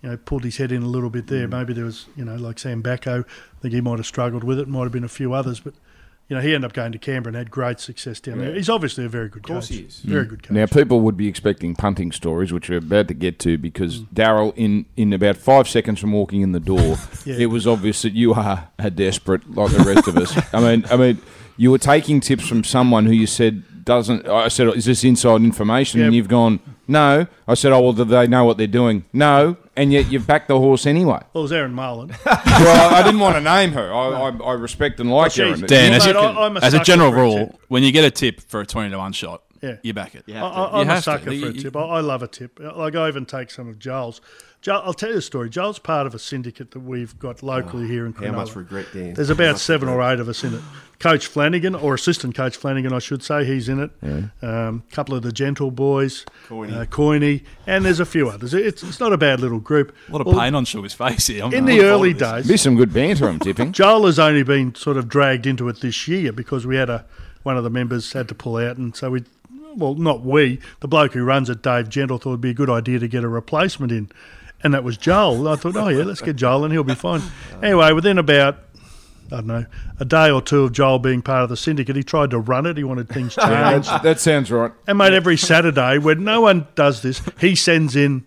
you 0.02 0.08
know, 0.08 0.16
pulled 0.16 0.42
his 0.42 0.56
head 0.56 0.72
in 0.72 0.82
a 0.82 0.86
little 0.86 1.10
bit 1.10 1.26
Mm. 1.26 1.28
there. 1.28 1.48
Maybe 1.48 1.74
there 1.74 1.84
was, 1.84 2.06
you 2.16 2.24
know, 2.24 2.36
like 2.36 2.58
Sam 2.58 2.82
Backo. 2.82 3.24
I 3.26 3.60
think 3.60 3.74
he 3.74 3.82
might 3.82 3.98
have 3.98 4.06
struggled 4.06 4.42
with 4.42 4.58
it. 4.58 4.66
Might 4.66 4.84
have 4.84 4.92
been 4.92 5.04
a 5.04 5.08
few 5.08 5.34
others, 5.34 5.60
but 5.60 5.74
you 6.28 6.36
know, 6.36 6.42
he 6.42 6.54
ended 6.54 6.64
up 6.68 6.72
going 6.72 6.90
to 6.92 6.98
Canberra 6.98 7.30
and 7.30 7.36
had 7.36 7.50
great 7.50 7.80
success 7.80 8.18
down 8.20 8.38
there. 8.38 8.54
He's 8.54 8.70
obviously 8.70 9.04
a 9.04 9.08
very 9.08 9.28
good 9.28 9.42
coach. 9.42 9.50
Of 9.50 9.54
course 9.56 9.68
coach. 9.68 9.76
he 9.78 9.84
is. 9.84 10.00
Very 10.00 10.24
good 10.24 10.42
coach. 10.42 10.50
Now, 10.52 10.66
people 10.66 11.00
would 11.00 11.16
be 11.16 11.28
expecting 11.28 11.74
punting 11.74 12.12
stories, 12.12 12.52
which 12.52 12.68
we're 12.70 12.78
about 12.78 13.08
to 13.08 13.14
get 13.14 13.38
to, 13.40 13.58
because 13.58 14.00
Mm. 14.00 14.06
Daryl, 14.14 14.52
in, 14.56 14.86
in 14.96 15.12
about 15.12 15.36
five 15.36 15.68
seconds 15.68 16.00
from 16.00 16.12
walking 16.12 16.40
in 16.40 16.52
the 16.52 16.60
door, 16.60 16.96
Yeah. 17.26 17.36
it 17.38 17.46
was 17.46 17.66
obvious 17.66 18.00
that 18.02 18.14
you 18.14 18.32
are 18.34 18.68
a 18.78 18.90
desperate 18.90 19.50
like 19.54 19.70
the 19.72 19.84
rest 19.84 20.08
of 20.08 20.16
us. 20.16 20.34
I 20.54 20.60
mean, 20.60 20.84
I 20.90 20.96
mean, 20.96 21.18
you 21.56 21.70
were 21.70 21.78
taking 21.78 22.20
tips 22.20 22.46
from 22.48 22.64
someone 22.64 23.06
who 23.06 23.12
you 23.12 23.26
said 23.26 23.62
doesn't. 23.84 24.26
I 24.26 24.48
said, 24.48 24.68
"Is 24.74 24.86
this 24.86 25.04
inside 25.04 25.42
information?" 25.42 26.00
And 26.00 26.14
you've 26.14 26.26
gone, 26.28 26.58
"No." 26.88 27.26
I 27.48 27.54
said, 27.54 27.72
"Oh 27.72 27.80
well, 27.80 27.92
do 27.92 28.04
they 28.04 28.26
know 28.26 28.44
what 28.44 28.56
they're 28.58 28.66
doing?" 28.66 29.04
No, 29.12 29.56
and 29.76 29.92
yet 29.92 30.10
you've 30.10 30.26
backed 30.26 30.48
the 30.48 30.58
horse 30.58 30.86
anyway. 30.86 31.20
well, 31.32 31.42
it 31.42 31.44
was 31.44 31.52
Aaron 31.52 31.74
Marlin. 31.74 32.08
well, 32.26 32.94
I 32.94 33.02
didn't 33.02 33.20
want 33.20 33.36
to 33.36 33.40
name 33.40 33.72
her. 33.72 33.92
I, 33.92 34.08
I, 34.08 34.28
I 34.30 34.52
respect 34.52 35.00
and 35.00 35.10
like 35.10 35.36
Well, 35.36 35.50
her. 35.58 35.66
Dan, 35.66 35.92
as, 35.92 36.06
mate, 36.06 36.12
you, 36.14 36.18
I- 36.20 36.46
I'm 36.46 36.56
a 36.56 36.60
as 36.60 36.74
a 36.74 36.80
general 36.80 37.10
for 37.12 37.18
a 37.18 37.22
rule, 37.22 37.60
when 37.68 37.82
you 37.82 37.92
get 37.92 38.04
a 38.04 38.10
tip 38.10 38.40
for 38.40 38.60
a 38.60 38.66
20 38.66 38.90
to 38.90 38.98
1 38.98 39.12
shot, 39.12 39.42
Yeah. 39.62 39.76
you 39.82 39.92
back 39.94 40.14
it. 40.14 40.24
You 40.26 40.34
I, 40.36 40.38
have 40.38 40.52
to. 40.52 40.58
I, 40.58 40.66
I'm 40.66 40.74
You 40.74 40.80
a 40.82 40.84
have 40.94 40.96
to. 40.96 41.02
sucker 41.02 41.24
for 41.40 41.46
a 41.48 41.52
tip. 41.52 41.76
I, 41.76 41.80
I 41.80 42.00
love 42.00 42.22
a 42.22 42.28
tip. 42.28 42.58
Like 42.60 42.94
I 42.96 43.08
even 43.08 43.26
take 43.26 43.50
some 43.50 43.68
of 43.68 43.78
Giles. 43.78 44.20
Joel, 44.64 44.80
I'll 44.82 44.94
tell 44.94 45.10
you 45.10 45.18
a 45.18 45.22
story. 45.22 45.50
Joel's 45.50 45.78
part 45.78 46.06
of 46.06 46.14
a 46.14 46.18
syndicate 46.18 46.70
that 46.70 46.80
we've 46.80 47.18
got 47.18 47.42
locally 47.42 47.86
here 47.86 48.06
in 48.06 48.14
Oh, 48.18 48.24
how 48.24 48.32
much 48.32 48.56
regret, 48.56 48.86
Dan? 48.94 49.12
There's 49.12 49.28
about 49.28 49.52
much 49.52 49.60
seven 49.60 49.90
or 49.90 50.00
eight 50.00 50.20
of 50.20 50.28
us 50.30 50.42
in 50.42 50.54
it. 50.54 50.62
Coach 50.98 51.26
Flanagan, 51.26 51.74
or 51.74 51.92
assistant 51.92 52.34
coach 52.34 52.56
Flanagan, 52.56 52.90
I 52.94 52.98
should 52.98 53.22
say, 53.22 53.44
he's 53.44 53.68
in 53.68 53.78
it. 53.78 53.90
A 54.40 54.48
um, 54.48 54.82
couple 54.90 55.14
of 55.14 55.22
the 55.22 55.32
Gentle 55.32 55.70
boys, 55.70 56.24
Coyne. 56.48 56.72
uh, 56.72 56.86
Coyne, 56.86 57.42
and 57.66 57.84
there's 57.84 58.00
a 58.00 58.06
few 58.06 58.30
others. 58.30 58.54
It's, 58.54 58.82
it's 58.82 59.00
not 59.00 59.12
a 59.12 59.18
bad 59.18 59.38
little 59.40 59.60
group. 59.60 59.94
A 60.08 60.12
lot 60.12 60.22
of 60.22 60.28
Well, 60.28 60.38
pain 60.38 60.54
on 60.54 60.64
Sugar's 60.64 60.94
face 60.94 61.26
here. 61.26 61.42
I'm- 61.42 61.52
In 61.52 61.66
the 61.66 61.82
early 61.82 62.14
to 62.14 62.18
this. 62.18 62.30
days, 62.30 62.48
Be 62.48 62.56
some 62.56 62.74
good 62.76 62.94
banter, 62.94 63.28
I'm 63.28 63.40
tipping. 63.40 63.72
Joel 63.72 64.06
has 64.06 64.18
only 64.18 64.44
been 64.44 64.74
sort 64.74 64.96
of 64.96 65.10
dragged 65.10 65.44
into 65.46 65.68
it 65.68 65.82
this 65.82 66.08
year 66.08 66.32
because 66.32 66.66
we 66.66 66.76
had 66.76 66.88
a 66.88 67.04
one 67.42 67.58
of 67.58 67.64
the 67.64 67.70
members 67.70 68.14
had 68.14 68.28
to 68.28 68.34
pull 68.34 68.56
out, 68.56 68.78
and 68.78 68.96
so 68.96 69.10
we, 69.10 69.24
well, 69.76 69.94
not 69.94 70.22
we, 70.22 70.58
the 70.80 70.88
bloke 70.88 71.12
who 71.12 71.22
runs 71.22 71.50
it, 71.50 71.60
Dave 71.60 71.90
Gentle, 71.90 72.16
thought 72.16 72.30
it'd 72.30 72.40
be 72.40 72.48
a 72.48 72.54
good 72.54 72.70
idea 72.70 72.98
to 72.98 73.06
get 73.08 73.22
a 73.22 73.28
replacement 73.28 73.92
in, 73.92 74.10
and 74.64 74.74
that 74.74 74.82
was 74.82 74.96
Joel. 74.96 75.46
I 75.48 75.56
thought, 75.56 75.76
oh 75.76 75.88
yeah, 75.88 76.02
let's 76.02 76.20
get 76.20 76.36
Joel, 76.36 76.64
and 76.64 76.72
he'll 76.72 76.82
be 76.82 76.94
fine. 76.94 77.22
Anyway, 77.62 77.92
within 77.92 78.18
about 78.18 78.58
I 79.30 79.36
don't 79.36 79.46
know 79.46 79.66
a 80.00 80.04
day 80.04 80.30
or 80.30 80.42
two 80.42 80.64
of 80.64 80.72
Joel 80.72 80.98
being 80.98 81.22
part 81.22 81.44
of 81.44 81.48
the 81.48 81.56
syndicate, 81.56 81.94
he 81.96 82.02
tried 82.02 82.30
to 82.30 82.38
run 82.38 82.66
it. 82.66 82.76
He 82.76 82.84
wanted 82.84 83.08
things 83.08 83.34
changed, 83.36 83.88
that, 83.88 84.02
that 84.02 84.20
sounds 84.20 84.50
right. 84.50 84.72
and 84.88 84.98
mate, 84.98 85.12
every 85.12 85.36
Saturday 85.36 85.98
when 85.98 86.24
no 86.24 86.40
one 86.40 86.66
does 86.74 87.02
this, 87.02 87.22
he 87.40 87.54
sends 87.54 87.94
in 87.94 88.26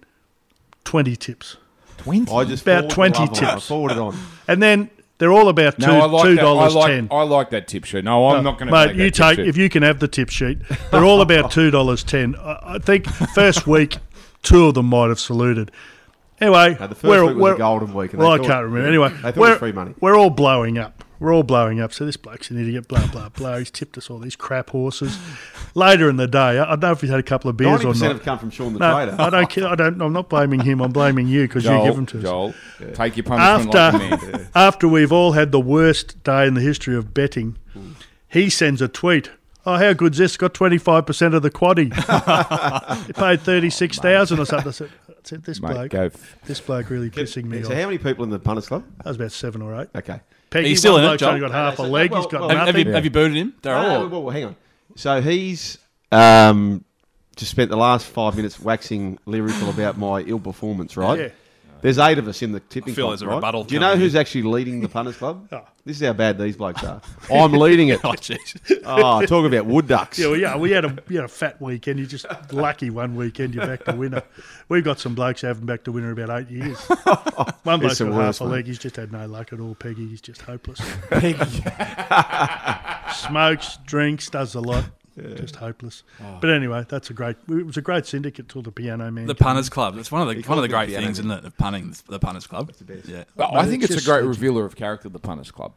twenty 0.86 1.16
tips, 1.16 1.58
Twenty. 1.98 2.32
I 2.32 2.44
just 2.46 2.64
About 2.64 2.90
20 2.90 3.12
the 3.14 3.20
love 3.20 3.30
on. 3.30 3.46
I 3.46 3.52
tips. 3.54 3.68
forward 3.68 3.92
it 3.92 3.98
on. 3.98 4.18
and 4.48 4.62
then. 4.64 4.90
They're 5.20 5.34
all 5.34 5.50
about 5.50 5.80
two 5.80 5.88
No, 5.88 6.00
I 6.02 6.06
like 6.06 6.24
two 6.26 6.36
that. 6.36 6.42
I 6.42 6.44
dollars 6.44 6.76
like, 6.76 6.92
ten. 6.92 7.08
I 7.10 7.24
like 7.24 7.50
that 7.50 7.68
tip 7.68 7.86
sheet. 7.86 8.04
No, 8.04 8.28
I'm 8.30 8.44
not 8.44 8.60
going 8.60 8.68
to. 8.68 8.72
Mate, 8.72 8.88
take 8.90 8.98
you 8.98 9.04
that 9.06 9.14
tip 9.16 9.26
take 9.26 9.36
sheet. 9.38 9.48
if 9.48 9.58
you 9.58 9.68
can 9.68 9.82
have 9.82 9.98
the 10.00 10.08
tip 10.08 10.30
sheet. 10.30 10.60
They're 10.92 11.04
all 11.04 11.22
about 11.22 11.50
two 11.50 11.72
dollars 11.72 12.04
ten. 12.04 12.36
I, 12.36 12.76
I 12.76 12.78
think 12.78 13.08
first 13.34 13.66
week, 13.66 13.98
two 14.44 14.68
of 14.68 14.76
them 14.76 14.86
might 14.86 15.08
have 15.08 15.20
saluted. 15.20 15.72
Anyway, 16.40 16.78
No, 16.80 16.88
the 16.88 16.96
first 16.96 17.04
we're, 17.04 17.26
week 17.26 17.36
was 17.36 17.42
we're, 17.42 17.56
a 17.56 17.58
golden 17.58 17.94
week. 17.94 18.14
and 18.14 18.20
well, 18.22 18.30
they 18.32 18.36
I 18.36 18.38
thought- 18.38 18.48
can't 18.48 18.66
remember. 18.66 18.88
Anyway, 18.88 19.10
they 19.10 19.32
thought 19.32 19.38
it 19.38 19.38
was 19.38 19.58
free 19.58 19.72
money. 19.72 19.94
we're 20.00 20.16
all 20.18 20.30
blowing 20.30 20.78
up. 20.78 21.04
We're 21.20 21.34
all 21.34 21.42
blowing 21.42 21.80
up. 21.82 21.94
So 21.94 22.06
this 22.06 22.16
bloke's 22.16 22.52
an 22.52 22.62
idiot. 22.62 22.88
Blah 22.88 23.08
blah 23.08 23.30
blah. 23.30 23.58
He's 23.58 23.72
tipped 23.72 23.98
us 23.98 24.08
all 24.12 24.20
these 24.20 24.36
crap 24.36 24.70
horses. 24.70 25.18
Later 25.74 26.12
in 26.12 26.18
the 26.18 26.28
day, 26.28 26.60
I, 26.60 26.64
I 26.64 26.70
don't 26.76 26.82
know 26.82 26.92
if 26.92 27.02
he's 27.02 27.10
had 27.10 27.20
a 27.20 27.24
couple 27.24 27.50
of 27.50 27.58
beers 27.58 27.72
Ninety 27.72 27.86
or 27.88 27.92
percent 27.94 28.10
not. 28.10 28.16
have 28.18 28.24
come 28.26 28.38
from 28.38 28.50
Sean 28.52 28.74
the 28.74 28.78
No, 28.80 28.94
Trader. 28.94 29.16
I 29.20 29.30
don't 29.32 29.50
care. 29.50 29.68
I 29.68 29.74
don't. 29.74 30.00
I'm 30.00 30.14
not 30.14 30.30
blaming 30.30 30.60
him. 30.60 30.80
I'm 30.80 30.92
blaming 30.92 31.28
you 31.28 31.48
because 31.48 31.66
you 31.66 31.72
give 31.84 31.96
them 31.96 32.06
to 32.06 32.18
us 32.20 32.24
Joel, 32.24 32.54
take 32.94 33.18
your 33.18 33.24
punishment 33.24 33.74
after 33.76 33.98
like 33.98 34.22
a 34.22 34.38
man. 34.38 34.48
after 34.54 34.88
we've 34.88 35.12
all 35.12 35.32
had 35.32 35.52
the 35.52 35.60
worst 35.60 36.22
day 36.24 36.46
in 36.46 36.54
the 36.54 36.62
history 36.62 36.96
of 36.96 37.16
betting, 37.16 37.58
he 38.28 38.48
sends 38.52 38.80
a 38.80 38.88
tweet. 38.88 39.32
Oh, 39.66 39.76
how 39.78 39.94
good's 39.94 40.20
this? 40.20 40.38
Got 40.38 40.54
twenty 40.54 40.78
five 40.78 41.08
percent 41.08 41.34
of 41.34 41.42
the 41.42 41.50
quaddy. 41.50 41.92
he 43.08 43.14
paid 43.14 43.42
thirty 43.42 43.72
six 43.72 43.98
thousand 43.98 44.38
or 44.40 44.46
something. 44.46 44.88
I 45.28 45.30
said, 45.30 45.44
this 45.44 45.62
Mate, 45.62 45.74
bloke, 45.74 45.92
go. 45.92 46.10
this 46.46 46.62
bloke 46.62 46.90
really 46.90 47.10
pissing 47.10 47.46
me 47.46 47.62
So 47.62 47.70
off. 47.72 47.76
how 47.78 47.86
many 47.86 47.98
people 47.98 48.24
in 48.24 48.30
the 48.30 48.40
punters 48.40 48.68
club? 48.68 48.86
That 48.98 49.08
was 49.08 49.18
about 49.18 49.32
seven 49.34 49.62
or 49.62 49.82
eight. 49.82 49.90
Okay. 49.96 50.22
Peggy, 50.50 50.70
He's 50.70 50.80
still 50.80 50.94
one 50.94 51.02
in 51.02 51.06
it, 51.06 51.10
bloke's 51.10 51.20
Joel? 51.20 51.30
only 51.32 51.42
got 51.42 51.52
half 51.52 51.74
a 51.74 51.78
so- 51.78 51.84
leg. 51.84 52.12
well, 52.12 52.22
He's 52.22 52.32
got 52.32 52.40
well, 52.40 52.50
Have, 52.50 52.58
nothing. 52.68 52.76
have 52.78 52.88
you, 52.88 52.94
have 52.94 53.04
you 53.04 53.12
booted 53.12 53.36
him, 53.38 53.54
No, 53.64 53.70
Daryl? 53.72 53.84
no, 53.84 54.04
or- 54.04 54.08
well, 54.08 54.24
well, 54.24 54.34
hang 54.34 54.46
on. 54.46 54.56
So 54.96 55.20
he's 55.22 55.78
um, 56.14 56.86
just 57.36 57.52
spent 57.52 57.70
the 57.70 57.76
last 57.78 58.06
five 58.08 58.38
minutes 58.38 58.58
waxing 58.60 59.20
lyrical 59.26 59.70
about 59.70 59.98
my 59.98 60.22
ill 60.22 60.40
performance, 60.40 60.96
right? 60.96 61.20
Yeah. 61.20 61.30
There's 61.88 62.00
eight 62.00 62.18
of 62.18 62.28
us 62.28 62.42
in 62.42 62.52
the 62.52 62.60
tipping 62.60 62.92
I 62.92 62.96
feel 62.98 63.06
club, 63.06 63.12
there's 63.12 63.22
a 63.22 63.28
right? 63.28 63.36
rebuttal 63.36 63.64
Do 63.64 63.74
you 63.74 63.80
know 63.80 63.92
coming 63.92 64.02
who's 64.02 64.14
in. 64.16 64.20
actually 64.20 64.42
leading 64.44 64.82
the 64.82 64.90
punters 64.90 65.16
club? 65.16 65.48
Oh. 65.58 65.62
This 65.86 66.02
is 66.02 66.06
how 66.06 66.12
bad 66.12 66.38
these 66.38 66.58
blokes 66.58 66.84
are. 66.84 67.02
I'm 67.34 67.54
leading 67.54 67.88
it. 67.88 68.02
Oh, 68.04 68.10
jeez. 68.12 68.82
Oh, 68.86 69.26
talk 69.26 69.46
about 69.46 69.66
wood 69.68 69.88
ducks. 69.88 70.20
Yeah, 70.20 70.28
well, 70.28 70.36
yeah, 70.38 70.58
we 70.58 70.72
had 70.72 70.84
a 70.84 70.98
we 71.08 71.16
had 71.16 71.24
a 71.24 71.30
fat 71.30 71.62
weekend. 71.62 71.98
You're 72.00 72.10
just 72.10 72.26
lucky 72.52 72.90
one 72.90 73.16
weekend 73.16 73.56
you're 73.56 73.66
back 73.66 73.86
to 73.86 73.94
winner. 73.96 74.22
We've 74.68 74.84
got 74.84 75.00
some 75.00 75.16
blokes 75.16 75.40
who 75.42 75.48
haven't 75.48 75.66
back 75.66 75.86
to 75.86 75.94
winner 75.94 76.12
about 76.12 76.42
eight 76.42 76.50
years. 76.50 76.78
One 77.64 77.80
bloke's 77.80 78.00
the 78.00 78.06
got 78.06 78.14
worst, 78.16 78.40
half 78.40 78.48
a 78.48 78.50
mate. 78.50 78.56
leg. 78.58 78.66
He's 78.68 78.80
just 78.80 78.98
had 78.98 79.14
no 79.14 79.26
luck 79.28 79.54
at 79.54 79.62
all. 79.62 79.76
Peggy, 79.76 80.08
he's 80.10 80.20
just 80.20 80.42
hopeless. 80.42 80.82
Peggy 81.10 81.36
smokes, 83.14 83.78
drinks, 83.86 84.30
does 84.30 84.56
a 84.56 84.60
lot. 84.62 84.84
Just 85.18 85.56
hopeless. 85.56 86.04
Oh. 86.22 86.38
But 86.40 86.52
anyway, 86.52 86.86
that's 86.88 87.10
a 87.10 87.14
great. 87.14 87.38
It 87.50 87.66
was 87.66 87.78
a 87.78 87.82
great 87.82 88.06
syndicate 88.06 88.50
till 88.50 88.62
the 88.62 88.72
piano 88.72 89.10
man. 89.10 89.26
The 89.26 89.36
came 89.36 89.46
punters 89.46 89.70
club. 89.70 89.96
That's 89.96 90.12
one 90.12 90.22
of 90.22 90.28
the 90.28 90.36
He 90.36 90.42
one 90.48 90.58
of 90.58 90.62
the 90.62 90.68
great 90.68 90.88
the 90.88 90.96
things, 90.96 91.20
piano. 91.20 91.36
isn't 91.36 91.46
it? 91.46 91.48
Of 91.48 91.58
punting 91.58 91.96
the 92.08 92.20
punters 92.20 92.46
club. 92.46 92.72
the 92.74 92.84
best. 92.84 93.08
Yeah. 93.08 93.24
But 93.36 93.54
Mate, 93.54 93.60
I 93.60 93.66
think 93.66 93.84
it's 93.84 93.94
it's, 93.94 94.04
a 94.04 94.06
great 94.06 94.24
revealer 94.24 94.66
of 94.66 94.76
character, 94.76 95.10
the 95.10 95.20
punters 95.20 95.52
club, 95.52 95.74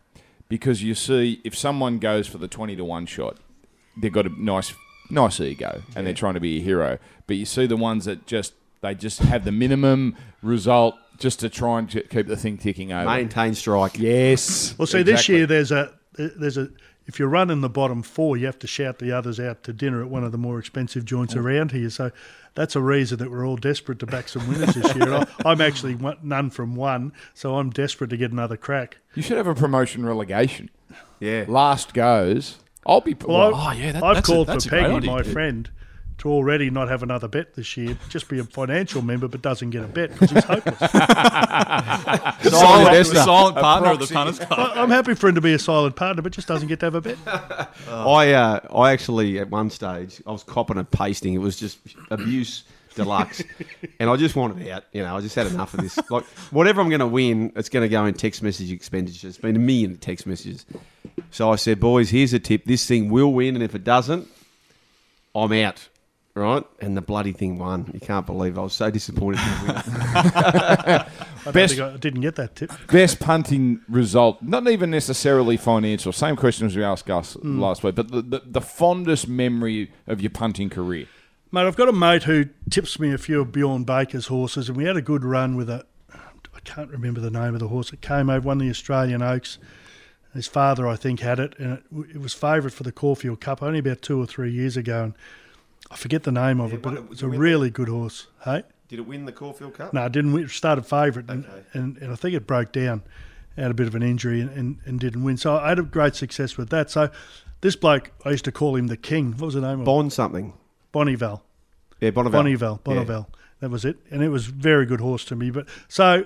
because 0.49 0.83
you 0.83 0.95
see 0.95 1.41
if 1.45 1.57
someone 1.57 1.99
goes 1.99 2.27
for 2.27 2.39
the 2.39 2.49
twenty 2.49 2.77
to 2.77 2.85
one 2.85 3.07
shot, 3.07 3.39
they've 3.97 4.13
got 4.13 4.27
a 4.27 4.43
nice, 4.43 4.75
nice 5.09 5.41
ego, 5.41 5.83
and 5.97 6.07
they're 6.07 6.15
trying 6.15 6.35
to 6.35 6.41
be 6.41 6.59
a 6.59 6.63
hero. 6.63 6.99
But 7.27 7.37
you 7.37 7.47
see 7.47 7.67
the 7.67 7.77
ones 7.77 8.05
that 8.05 8.27
just 8.27 8.53
they 8.83 8.95
just 8.95 9.21
have 9.21 9.45
the 9.45 9.53
minimum 9.53 10.17
result 10.43 10.97
just 11.19 11.41
to 11.41 11.49
try 11.49 11.79
and 11.79 11.89
keep 11.89 12.27
the 12.27 12.37
thing 12.37 12.59
ticking 12.59 12.93
over. 12.93 13.09
Maintain 13.09 13.55
strike. 13.55 13.99
Yes. 13.99 14.75
Well, 14.79 14.87
see, 14.87 15.03
this 15.03 15.29
year 15.29 15.47
there's 15.47 15.71
a 15.73 15.93
there's 16.15 16.57
a 16.57 16.71
if 17.11 17.19
you're 17.19 17.27
running 17.27 17.61
the 17.61 17.69
bottom 17.69 18.05
four, 18.05 18.37
you 18.37 18.47
have 18.47 18.61
to 18.61 18.69
shout 18.69 19.01
the 19.01 19.11
others 19.11 19.41
out 19.41 19.65
to 19.65 19.73
dinner 19.73 20.01
at 20.01 20.09
one 20.09 20.23
of 20.23 20.31
the 20.31 20.39
more 20.39 20.61
expensive 20.61 21.05
joints 21.05 21.35
oh. 21.35 21.41
around 21.41 21.73
here. 21.73 21.91
So 21.91 22.13
that's 22.55 22.77
a 22.77 22.81
reason 22.81 23.19
that 23.19 23.33
we're 23.33 23.45
all 23.45 23.57
desperate 23.57 23.99
to 23.99 24.07
back 24.07 24.29
some 24.29 24.47
winners 24.47 24.77
this 24.77 24.95
year. 24.95 25.13
I, 25.15 25.27
I'm 25.45 25.61
actually 25.61 25.99
none 26.23 26.51
from 26.51 26.77
one, 26.77 27.13
so 27.35 27.57
I'm 27.57 27.71
desperate 27.71 28.11
to 28.11 28.17
get 28.17 28.31
another 28.31 28.57
crack. 28.57 28.99
you 29.17 29.23
should 29.23 29.39
have 29.39 29.49
a 29.49 29.57
promotion 29.57 30.07
relegation. 30.07 30.71
Yeah. 31.19 31.47
Last 31.49 31.95
goes. 31.95 32.59
I'll 32.87 33.01
be. 33.01 33.15
Well, 33.15 33.51
well, 33.51 33.55
Oh, 33.57 33.73
yeah, 33.73 33.91
that- 33.91 34.05
I've 34.05 34.15
that's 34.15 34.29
a- 34.29 34.33
called 34.33 34.47
that's 34.47 34.67
for 34.67 34.77
a 34.77 34.79
great 34.79 34.83
Peggy, 34.93 34.97
idea. 34.99 35.11
my 35.11 35.23
friend, 35.25 35.69
to 36.21 36.31
already 36.31 36.71
not 36.71 36.89
have 36.89 37.03
another 37.03 37.29
bet 37.29 37.55
this 37.55 37.77
year, 37.77 37.99
just 38.09 38.29
be 38.29 38.39
a 38.39 38.45
financial 38.45 39.03
member 39.03 39.27
but 39.29 39.43
doesn't 39.43 39.71
get 39.71 39.83
a 39.83 39.89
bet 39.89 40.11
because 40.13 40.31
he's 40.31 40.45
hopeless. 40.45 40.79
silent, 42.51 42.89
investor. 42.89 43.17
silent 43.17 43.57
partner 43.57 43.91
of 43.91 43.99
the 43.99 44.07
proxy. 44.07 44.15
punters 44.15 44.39
club. 44.39 44.73
I- 44.75 44.83
I'm 44.83 44.91
happy 44.91 45.15
for 45.15 45.29
him 45.29 45.35
to 45.35 45.41
be 45.41 45.53
a 45.55 45.59
silent 45.59 45.97
partner, 45.97 46.23
but 46.23 46.33
just 46.33 46.49
doesn't 46.49 46.69
get 46.69 46.81
to 46.81 46.87
have 46.87 46.95
a 46.95 47.01
bet. 47.01 47.19
I 47.89 48.33
uh, 48.33 48.61
I 48.75 48.93
actually 48.93 49.39
at 49.39 49.51
one 49.51 49.71
stage 49.71 50.23
I 50.27 50.33
was 50.33 50.45
copping 50.45 50.79
and 50.79 50.91
pasting. 50.91 51.35
It 51.35 51.39
was 51.39 51.59
just 51.59 51.79
abuse 52.11 52.65
deluxe, 52.95 53.43
and 53.99 54.11
I 54.11 54.17
just 54.17 54.37
wanted 54.37 54.69
out. 54.69 54.85
You 54.93 55.03
know, 55.03 55.17
I 55.17 55.21
just 55.21 55.35
had 55.35 55.47
enough 55.47 55.75
of 55.75 55.81
this. 55.81 55.99
Like 56.11 56.25
whatever 56.51 56.81
I'm 56.81 56.89
going 56.89 57.01
to 57.01 57.07
win, 57.07 57.53
it's 57.55 57.69
going 57.69 57.83
to 57.85 57.89
go 57.89 58.05
in 58.05 58.15
text 58.15 58.43
message 58.43 58.73
expenditure. 58.73 59.29
It's 59.29 59.39
been 59.39 59.55
a 59.57 59.61
million 59.61 59.97
text 59.97 60.27
messages. 60.27 60.67
So 61.31 61.53
I 61.53 61.57
said, 61.57 61.79
boys, 61.79 62.11
here's 62.11 62.33
a 62.33 62.39
tip. 62.41 62.65
This 62.65 62.87
thing 62.87 63.11
will 63.11 63.33
win, 63.33 63.55
and 63.55 63.63
if 63.63 63.75
it 63.75 63.85
doesn't, 63.85 64.27
I'm 65.35 65.53
out. 65.53 65.89
Right, 66.35 66.65
and 66.79 66.97
the 66.97 67.01
bloody 67.01 67.33
thing 67.33 67.59
won. 67.59 67.91
You 67.93 67.99
can't 67.99 68.25
believe 68.25 68.57
I 68.57 68.63
was 68.63 68.73
so 68.73 68.89
disappointed. 68.89 69.41
in 69.49 69.67
the 69.67 69.73
win. 69.73 71.07
I, 71.47 71.51
Best- 71.51 71.81
I 71.81 71.97
didn't 71.97 72.21
get 72.21 72.37
that 72.37 72.55
tip. 72.55 72.71
Best 72.87 73.19
punting 73.19 73.81
result, 73.89 74.41
not 74.41 74.69
even 74.69 74.91
necessarily 74.91 75.57
financial. 75.57 76.13
Same 76.13 76.37
question 76.37 76.67
as 76.67 76.77
we 76.77 76.85
asked 76.85 77.07
Gus 77.07 77.35
hmm. 77.35 77.61
last 77.61 77.83
week, 77.83 77.97
but 77.97 78.13
the, 78.13 78.23
the, 78.23 78.43
the 78.45 78.61
fondest 78.61 79.27
memory 79.27 79.91
of 80.07 80.21
your 80.21 80.31
punting 80.31 80.71
career. 80.71 81.07
Mate, 81.51 81.67
I've 81.67 81.77
got 81.77 81.89
a 81.89 81.93
mate 81.93 82.23
who 82.23 82.45
tips 82.71 83.01
me 83.01 83.13
a 83.13 83.19
few 83.19 83.41
of 83.41 83.51
Bjorn 83.51 83.83
Baker's 83.83 84.29
horses, 84.29 84.69
and 84.69 84.79
we 84.79 84.85
had 84.85 84.97
a 84.97 85.03
good 85.03 85.25
run 85.25 85.57
with 85.57 85.69
a. 85.69 85.85
I 86.13 86.61
can't 86.63 86.91
remember 86.91 87.21
the 87.21 87.31
name 87.31 87.55
of 87.55 87.61
the 87.61 87.69
horse. 87.69 87.93
It 87.93 88.03
came 88.03 88.31
over, 88.31 88.47
won 88.47 88.59
the 88.59 88.71
Australian 88.71 89.21
Oaks. 89.23 89.59
His 90.33 90.47
father, 90.47 90.87
I 90.87 90.95
think, 90.95 91.21
had 91.21 91.41
it, 91.41 91.57
and 91.59 91.73
it, 91.73 91.83
it 92.15 92.21
was 92.21 92.35
favourite 92.35 92.73
for 92.73 92.85
the 92.85 92.93
Caulfield 92.93 93.41
Cup 93.41 93.65
only 93.65 93.81
about 93.81 94.01
two 94.01 94.21
or 94.23 94.27
three 94.27 94.53
years 94.53 94.77
ago. 94.77 95.05
And 95.05 95.15
I 95.91 95.97
forget 95.97 96.23
the 96.25 96.33
name 96.33 96.61
of 96.61 96.73
it, 96.73 96.83
but 96.83 96.91
won 96.95 96.97
it 96.99 97.05
it- 97.05 97.11
was 97.11 97.23
a 97.23 97.27
it 97.27 97.31
win 97.31 97.41
really 97.41 97.71
good 97.71 97.89
horse. 97.89 98.27
Hey, 98.45 98.63
Did 98.89 98.99
it 99.01 99.07
win 99.07 99.25
the 99.25 99.33
Caulfield 99.33 99.75
Cup? 99.75 99.93
no, 99.93 100.05
it 100.07 100.13
didn't. 100.13 100.33
win. 100.33 100.45
It 100.45 100.51
started 100.51 100.85
favourite, 100.87 101.29
and, 101.31 101.45
Okay. 101.45 101.63
and, 101.75 101.97
and 101.99 102.13
I 102.13 102.15
think 102.17 102.35
it 102.35 102.47
broke 102.47 102.73
down, 102.73 103.03
had 103.57 103.71
a 103.71 103.75
bit 103.75 103.87
of 103.87 103.95
an 103.95 104.03
injury, 104.03 104.41
and, 104.41 104.51
and, 104.51 104.79
and 104.85 105.01
didn't 105.01 105.23
win. 105.23 105.37
So 105.37 105.57
I 105.57 105.69
had 105.71 105.79
a 105.79 105.83
great 105.83 106.15
success 106.15 106.57
with 106.57 106.71
that. 106.71 106.91
So 106.91 107.11
this 107.61 107.77
bloke, 107.77 108.11
I 108.25 108.31
used 108.31 108.45
to 108.47 108.53
call 108.53 108.77
him 108.77 108.87
the 108.89 108.97
King. 108.97 109.33
What 109.33 109.47
was 109.47 109.55
the 109.55 109.61
name 109.61 109.73
of 109.75 109.81
it? 109.81 109.85
Bond 109.85 110.13
something. 110.13 110.53
Bonneval. 110.93 111.41
Yeah, 112.01 112.11
Bonneval. 112.11 112.31
Bonneval, 112.33 112.81
Bonneval. 112.83 113.27
That 113.61 113.71
was 113.71 113.85
it, 113.85 113.99
and 114.11 114.23
it 114.23 114.29
was 114.31 114.49
a 114.49 114.53
very 114.53 114.87
good 114.87 115.01
horse 115.01 115.25
to 115.27 115.37
me. 115.37 115.51
But 115.51 115.67
so 115.87 116.25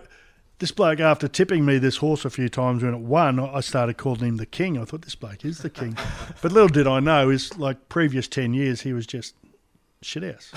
this 0.60 0.70
bloke, 0.70 1.00
after 1.00 1.26
tipping 1.26 1.64
me 1.66 1.78
this 1.78 1.96
horse 1.96 2.24
a 2.24 2.30
few 2.30 2.48
times 2.48 2.82
when 2.84 2.94
it 2.94 3.00
won, 3.00 3.40
I 3.40 3.58
started 3.60 3.96
calling 3.98 4.20
him 4.20 4.36
the 4.36 4.46
king. 4.46 4.78
I 4.78 4.84
thought 4.84 5.02
this 5.02 5.16
bloke 5.16 5.44
is 5.44 5.58
the 5.58 5.70
king, 5.70 5.98
but 6.42 6.52
little 6.52 6.68
did 6.68 6.86
I 6.86 7.00
know 7.00 7.30
is 7.30 7.58
like 7.58 7.88
previous 7.88 8.28
ten 8.28 8.54
years 8.54 8.82
he 8.82 8.92
was 8.92 9.04
just 9.06 9.34
shit 10.04 10.24
ass. 10.24 10.50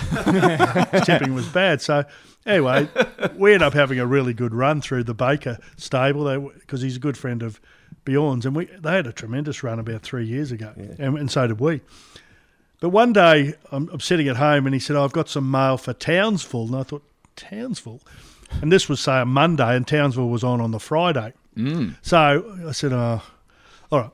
His 0.91 1.01
tipping 1.05 1.33
was 1.33 1.47
bad. 1.47 1.81
So 1.81 2.05
anyway, 2.45 2.87
we 3.35 3.53
end 3.53 3.63
up 3.63 3.73
having 3.73 3.99
a 3.99 4.05
really 4.05 4.33
good 4.33 4.53
run 4.53 4.81
through 4.81 5.03
the 5.03 5.13
Baker 5.13 5.57
stable 5.77 6.51
because 6.59 6.81
he's 6.81 6.95
a 6.97 6.99
good 6.99 7.17
friend 7.17 7.43
of 7.43 7.59
Bjorn's, 8.05 8.45
and 8.45 8.55
we 8.55 8.65
they 8.65 8.93
had 8.93 9.07
a 9.07 9.13
tremendous 9.13 9.63
run 9.63 9.79
about 9.79 10.01
three 10.01 10.25
years 10.25 10.51
ago, 10.51 10.73
and, 10.75 11.17
and 11.17 11.31
so 11.31 11.47
did 11.47 11.59
we. 11.59 11.81
But 12.79 12.89
one 12.89 13.13
day 13.13 13.55
I'm, 13.71 13.89
I'm 13.91 13.99
sitting 13.99 14.27
at 14.27 14.37
home 14.37 14.65
and 14.67 14.73
he 14.73 14.79
said, 14.79 14.95
oh, 14.95 15.03
I've 15.03 15.13
got 15.13 15.29
some 15.29 15.49
mail 15.49 15.77
for 15.77 15.93
Townsville. 15.93 16.67
And 16.67 16.75
I 16.75 16.83
thought, 16.83 17.03
Townsville? 17.35 18.01
And 18.61 18.71
this 18.71 18.87
was, 18.87 18.99
say, 18.99 19.21
a 19.21 19.25
Monday 19.25 19.75
and 19.75 19.87
Townsville 19.87 20.29
was 20.29 20.43
on 20.43 20.61
on 20.61 20.71
the 20.71 20.79
Friday. 20.79 21.33
Mm. 21.55 21.95
So 22.01 22.59
I 22.67 22.71
said, 22.71 22.93
oh, 22.93 23.21
all 23.91 23.99
right. 23.99 24.11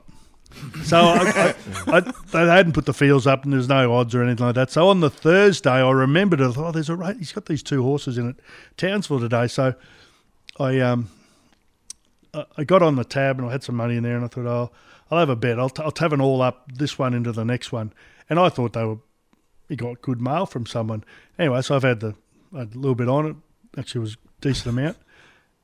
So 0.84 0.98
I, 0.98 1.54
I, 1.86 1.96
I, 1.96 2.00
they 2.00 2.46
hadn't 2.46 2.72
put 2.72 2.86
the 2.86 2.94
fields 2.94 3.26
up 3.26 3.44
and 3.44 3.52
there's 3.52 3.68
no 3.68 3.94
odds 3.94 4.14
or 4.14 4.22
anything 4.22 4.46
like 4.46 4.54
that. 4.54 4.70
So 4.70 4.88
on 4.88 5.00
the 5.00 5.10
Thursday, 5.10 5.70
I 5.70 5.90
remembered, 5.90 6.40
I 6.40 6.50
thought, 6.50 6.68
oh, 6.68 6.72
there's 6.72 6.88
a 6.88 6.96
rate. 6.96 7.16
He's 7.18 7.32
got 7.32 7.46
these 7.46 7.62
two 7.62 7.82
horses 7.82 8.18
in 8.18 8.30
it, 8.30 8.36
Townsville 8.76 9.20
today. 9.20 9.46
So 9.46 9.74
I 10.58 10.80
um, 10.80 11.10
I- 12.56 12.64
got 12.64 12.82
on 12.82 12.96
the 12.96 13.04
tab 13.04 13.38
and 13.38 13.48
I 13.48 13.52
had 13.52 13.62
some 13.62 13.76
money 13.76 13.96
in 13.96 14.02
there 14.02 14.16
and 14.16 14.24
I 14.24 14.28
thought, 14.28 14.46
oh, 14.46 14.70
I'll 15.10 15.18
have 15.18 15.30
a 15.30 15.36
bet. 15.36 15.58
I'll, 15.58 15.70
t- 15.70 15.82
I'll 15.82 15.92
have 15.98 16.12
an 16.12 16.20
all 16.20 16.42
up 16.42 16.70
this 16.72 16.98
one 16.98 17.14
into 17.14 17.32
the 17.32 17.44
next 17.44 17.72
one. 17.72 17.92
And 18.28 18.38
I 18.38 18.48
thought 18.48 18.72
they 18.72 18.84
were, 18.84 18.98
he 19.68 19.76
got 19.76 20.02
good 20.02 20.20
mail 20.20 20.46
from 20.46 20.66
someone. 20.66 21.04
Anyway, 21.38 21.62
so 21.62 21.76
I've 21.76 21.82
had 21.82 22.00
the 22.00 22.14
a 22.54 22.64
little 22.74 22.94
bit 22.94 23.08
on 23.08 23.26
it. 23.26 23.36
Actually, 23.76 24.02
was 24.02 24.16
decent 24.40 24.66
amount. 24.68 24.96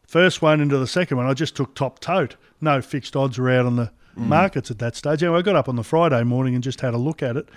First 0.06 0.42
one 0.42 0.60
into 0.60 0.76
the 0.76 0.88
second 0.88 1.16
one, 1.16 1.26
I 1.26 1.34
just 1.34 1.54
took 1.54 1.74
top 1.74 2.00
tote. 2.00 2.36
No 2.60 2.82
fixed 2.82 3.14
odds 3.14 3.38
were 3.38 3.50
out 3.50 3.64
on 3.66 3.76
the 3.76 3.92
markets 4.16 4.70
at 4.70 4.78
that 4.78 4.96
stage. 4.96 5.22
Anyway, 5.22 5.38
I 5.38 5.42
got 5.42 5.56
up 5.56 5.68
on 5.68 5.76
the 5.76 5.84
Friday 5.84 6.22
morning 6.24 6.54
and 6.54 6.62
just 6.62 6.80
had 6.80 6.94
a 6.94 6.98
look 6.98 7.22
at 7.22 7.36
it, 7.36 7.48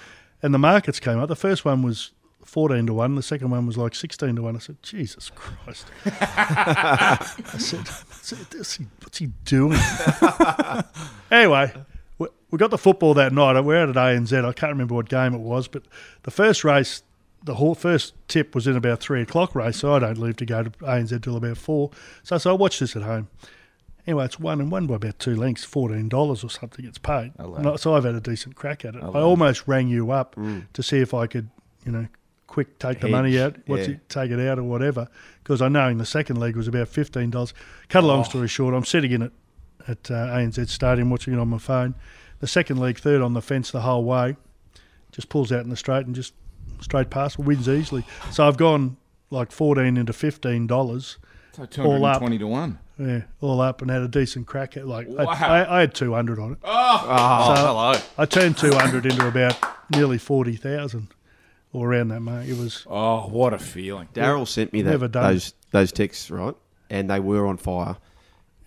and 0.42 0.54
the 0.54 0.60
markets 0.60 1.00
came 1.00 1.20
up. 1.20 1.30
The 1.30 1.36
first 1.36 1.66
one 1.66 1.82
was 1.82 2.12
14 2.46 2.86
to 2.88 2.94
1, 2.94 3.16
the 3.16 3.24
second 3.24 3.50
one 3.50 3.66
was 3.66 3.78
like 3.78 3.96
16 3.96 4.36
to 4.36 4.42
1. 4.42 4.56
I 4.56 4.60
said, 4.60 4.78
Jesus 4.84 5.32
Christ. 5.34 5.88
I 6.06 7.18
said, 7.58 7.88
what's 8.54 8.76
he, 8.76 8.86
what's 9.02 9.18
he 9.18 9.28
doing? 9.46 9.80
anyway, 11.32 11.74
we, 12.18 12.28
we 12.52 12.58
got 12.58 12.72
the 12.72 12.78
football 12.78 13.13
that 13.16 13.34
night. 13.34 13.60
We're 13.62 13.78
out 13.78 13.89
at 13.89 13.96
ANZ. 13.96 14.46
I 14.46 14.54
can't 14.54 14.72
remember 14.72 14.96
what 14.96 15.10
game 15.10 15.34
it 15.34 15.39
was, 15.39 15.68
but 15.68 15.84
the 16.24 16.32
first 16.32 16.63
race, 16.63 17.04
the 17.44 17.56
whole 17.56 17.76
first 17.76 18.13
tip 18.28 18.56
was 18.56 18.68
in 18.68 18.76
about 18.76 19.00
three 19.00 19.22
o'clock 19.22 19.56
race, 19.56 19.78
so 19.78 19.94
I 19.94 20.00
don't 20.00 20.18
leave 20.18 20.38
to 20.38 20.46
go 20.46 20.63
to 20.63 20.70
ANZ 20.70 21.24
till 21.24 21.38
about 21.38 21.58
four. 21.58 21.92
So, 22.24 22.38
so 22.38 22.52
I 22.52 22.54
watched 22.54 22.80
this 22.80 22.96
at 22.96 23.04
home. 23.04 23.30
Anyway, 24.06 24.26
it's 24.26 24.39
one 24.39 24.60
and 24.60 24.70
one 24.70 24.86
by 24.86 24.96
about 24.96 25.18
two 25.18 25.36
lengths, 25.36 25.63
fourteen 25.63 26.10
dollars 26.10 26.44
or 26.44 26.50
something. 26.50 26.84
It's 26.86 26.98
paid, 26.98 27.32
so 27.78 27.96
I've 27.96 28.04
had 28.04 28.16
a 28.16 28.20
decent 28.20 28.56
crack 28.56 28.84
at 28.84 28.96
it. 28.96 29.04
I 29.04 29.22
almost 29.22 29.68
rang 29.68 29.88
you 29.88 30.12
up 30.12 30.36
to 30.74 30.84
see 30.84 31.00
if 31.00 31.13
I 31.13 31.26
could, 31.28 31.50
you 31.86 31.92
know, 31.92 32.08
quick 32.48 32.78
take 32.80 33.00
the 33.00 33.08
money 33.08 33.39
out, 33.39 33.56
what's 33.66 33.88
yeah. 33.88 33.96
it, 33.96 34.10
take 34.10 34.30
it 34.30 34.39
out 34.46 34.60
or 34.60 34.63
whatever, 34.63 35.08
because 35.44 35.62
I 35.62 35.70
know 35.70 35.88
in 35.88 35.98
the 35.98 36.06
second 36.06 36.38
leg 36.38 36.56
was 36.56 36.68
about 36.68 36.89
fifteen 36.89 37.30
dollars. 37.30 37.54
Cut 37.88 38.04
a 38.04 38.08
long 38.08 38.24
story 38.26 38.48
short, 38.48 38.76
I'm 38.76 38.86
sitting 38.86 39.12
in 39.12 39.22
it 39.22 39.32
at 39.88 40.12
uh, 40.12 40.28
ANZ 40.28 40.68
Stadium 40.68 41.10
watching 41.10 41.34
it 41.34 41.39
on 41.39 41.48
my 41.48 41.58
phone. 41.58 41.96
The 42.39 42.48
second 42.48 42.78
leg, 42.78 43.00
third 43.00 43.22
on 43.22 43.34
the 43.34 43.42
fence 43.42 43.72
the 43.72 43.82
whole 43.82 44.04
way, 44.04 44.36
just 45.13 45.30
pulls 45.30 45.52
out 45.52 45.63
in 45.63 45.70
the 45.70 45.78
straight 45.78 46.06
and 46.06 46.13
just 46.13 46.34
straight 46.82 47.10
past, 47.10 47.39
wins 47.39 47.70
easily. 47.70 48.06
So 48.32 48.46
I've 48.46 48.58
gone 48.58 48.98
like 49.30 49.52
fourteen 49.52 49.96
into 49.96 50.12
fifteen 50.12 50.68
dollars. 50.68 51.18
So 51.56 51.62
All 51.84 52.06
up. 52.06 52.20
220 52.20 52.38
to 52.39 52.48
1. 52.48 52.80
Yeah, 53.00 53.22
all 53.42 53.60
up 53.62 53.82
and 53.82 53.89
had 53.89 54.02
a 54.04 54.08
decent 54.08 54.46
crack 54.46 54.78
at 54.78 54.88
like 54.88 55.08
I, 55.08 55.24
Wow. 55.24 55.32
I, 55.39 55.78
I 55.78 55.80
had 55.82 55.96
two 55.96 56.13
hundred 56.13 56.38
on 56.38 56.52
it. 56.54 56.58
Oh, 56.63 57.54
So- 57.56 57.66
hello. 57.66 57.94
I 58.20 58.26
turned 58.28 58.56
two 58.58 58.72
hundred 58.74 59.08
into 59.08 59.28
about 59.28 59.58
nearly 59.89 60.20
forty 60.20 60.56
thousand, 60.56 61.08
or 61.72 61.89
around 61.92 62.10
that 62.10 62.20
mark. 62.20 62.46
It 62.46 62.56
was 62.58 62.86
Oh, 62.88 63.28
what 63.30 63.52
a 63.52 63.58
feeling. 63.58 64.10
Daryl 64.13 64.48
sent 64.48 64.74
me 64.74 64.84
that, 64.84 65.12
those 65.12 65.56
those 65.72 65.92
texts, 65.92 66.30
right? 66.30 66.54
And 66.92 67.10
they 67.10 67.20
were 67.20 67.48
on 67.48 67.58
fire. 67.58 67.98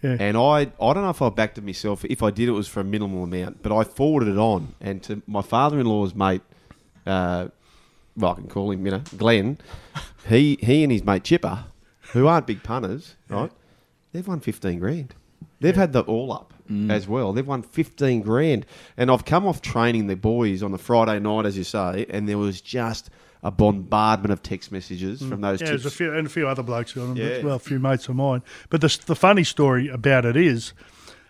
yeah. 0.03 0.16
And 0.18 0.37
I, 0.37 0.72
I 0.81 0.92
don't 0.92 1.03
know 1.05 1.11
if 1.11 1.22
I 1.22 1.29
backed 1.31 1.59
it 1.59 1.64
myself. 1.64 2.05
If 2.05 2.20
I 2.20 2.31
did, 2.33 2.49
it 2.49 2.53
was 2.53 2.66
for 2.66 2.81
a 2.81 2.85
minimal 2.85 3.22
amount. 3.22 3.62
But 3.62 3.72
I 3.77 3.85
forwarded 3.85 4.29
it 4.31 4.38
on, 4.38 4.75
and 4.81 5.01
to 5.05 5.22
my 5.29 5.42
father-in-law's 5.42 6.16
mate, 6.16 6.42
uh, 7.07 7.46
well, 8.16 8.33
I 8.33 8.35
can 8.35 8.49
call 8.49 8.72
him, 8.72 8.85
you 8.85 8.90
know, 8.90 9.03
Glenn. 9.16 9.59
He 10.29 10.59
he 10.61 10.83
and 10.83 10.90
his 10.90 11.05
mate 11.05 11.22
Chipper, 11.22 11.66
who 12.12 12.27
aren't 12.27 12.47
big 12.47 12.62
punters, 12.62 13.16
right? 13.29 13.51
They've 14.12 14.27
won 14.27 14.40
fifteen 14.40 14.79
grand. 14.79 15.14
They've 15.61 15.77
had 15.77 15.92
the 15.92 16.03
all 16.03 16.33
up 16.33 16.53
mm. 16.71 16.90
as 16.90 17.09
well. 17.09 17.33
They've 17.33 17.47
won 17.47 17.62
fifteen 17.62 18.23
grand, 18.23 18.66
and 18.97 19.11
I've 19.11 19.25
come 19.25 19.47
off 19.47 19.62
training 19.62 20.07
the 20.07 20.16
boys 20.16 20.62
on 20.62 20.73
the 20.73 20.79
Friday 20.79 21.19
night, 21.19 21.47
as 21.47 21.57
you 21.57 21.64
say, 21.64 22.07
and 22.11 22.29
there 22.29 22.38
was 22.38 22.61
just 22.61 23.11
a 23.42 23.51
bombardment 23.51 24.33
of 24.33 24.42
text 24.42 24.73
messages 24.73 25.21
mm. 25.21 25.29
from 25.29 25.40
those 25.40 25.61
Yeah, 25.61 25.69
tips. 25.71 25.83
there's 25.83 25.92
a 25.92 25.97
few 25.97 26.12
and 26.12 26.27
a 26.27 26.31
few 26.31 26.49
other 26.49 26.62
blokes 26.62 26.97
on 26.97 27.09
them 27.09 27.16
Yeah. 27.16 27.35
as 27.35 27.45
well, 27.45 27.57
a 27.57 27.59
few 27.61 27.79
mates 27.79 28.09
of 28.09 28.16
mine. 28.16 28.42
But 28.71 28.81
the 28.81 28.99
the 29.07 29.16
funny 29.16 29.45
story 29.45 29.88
about 29.88 30.25
it 30.25 30.37
is, 30.37 30.73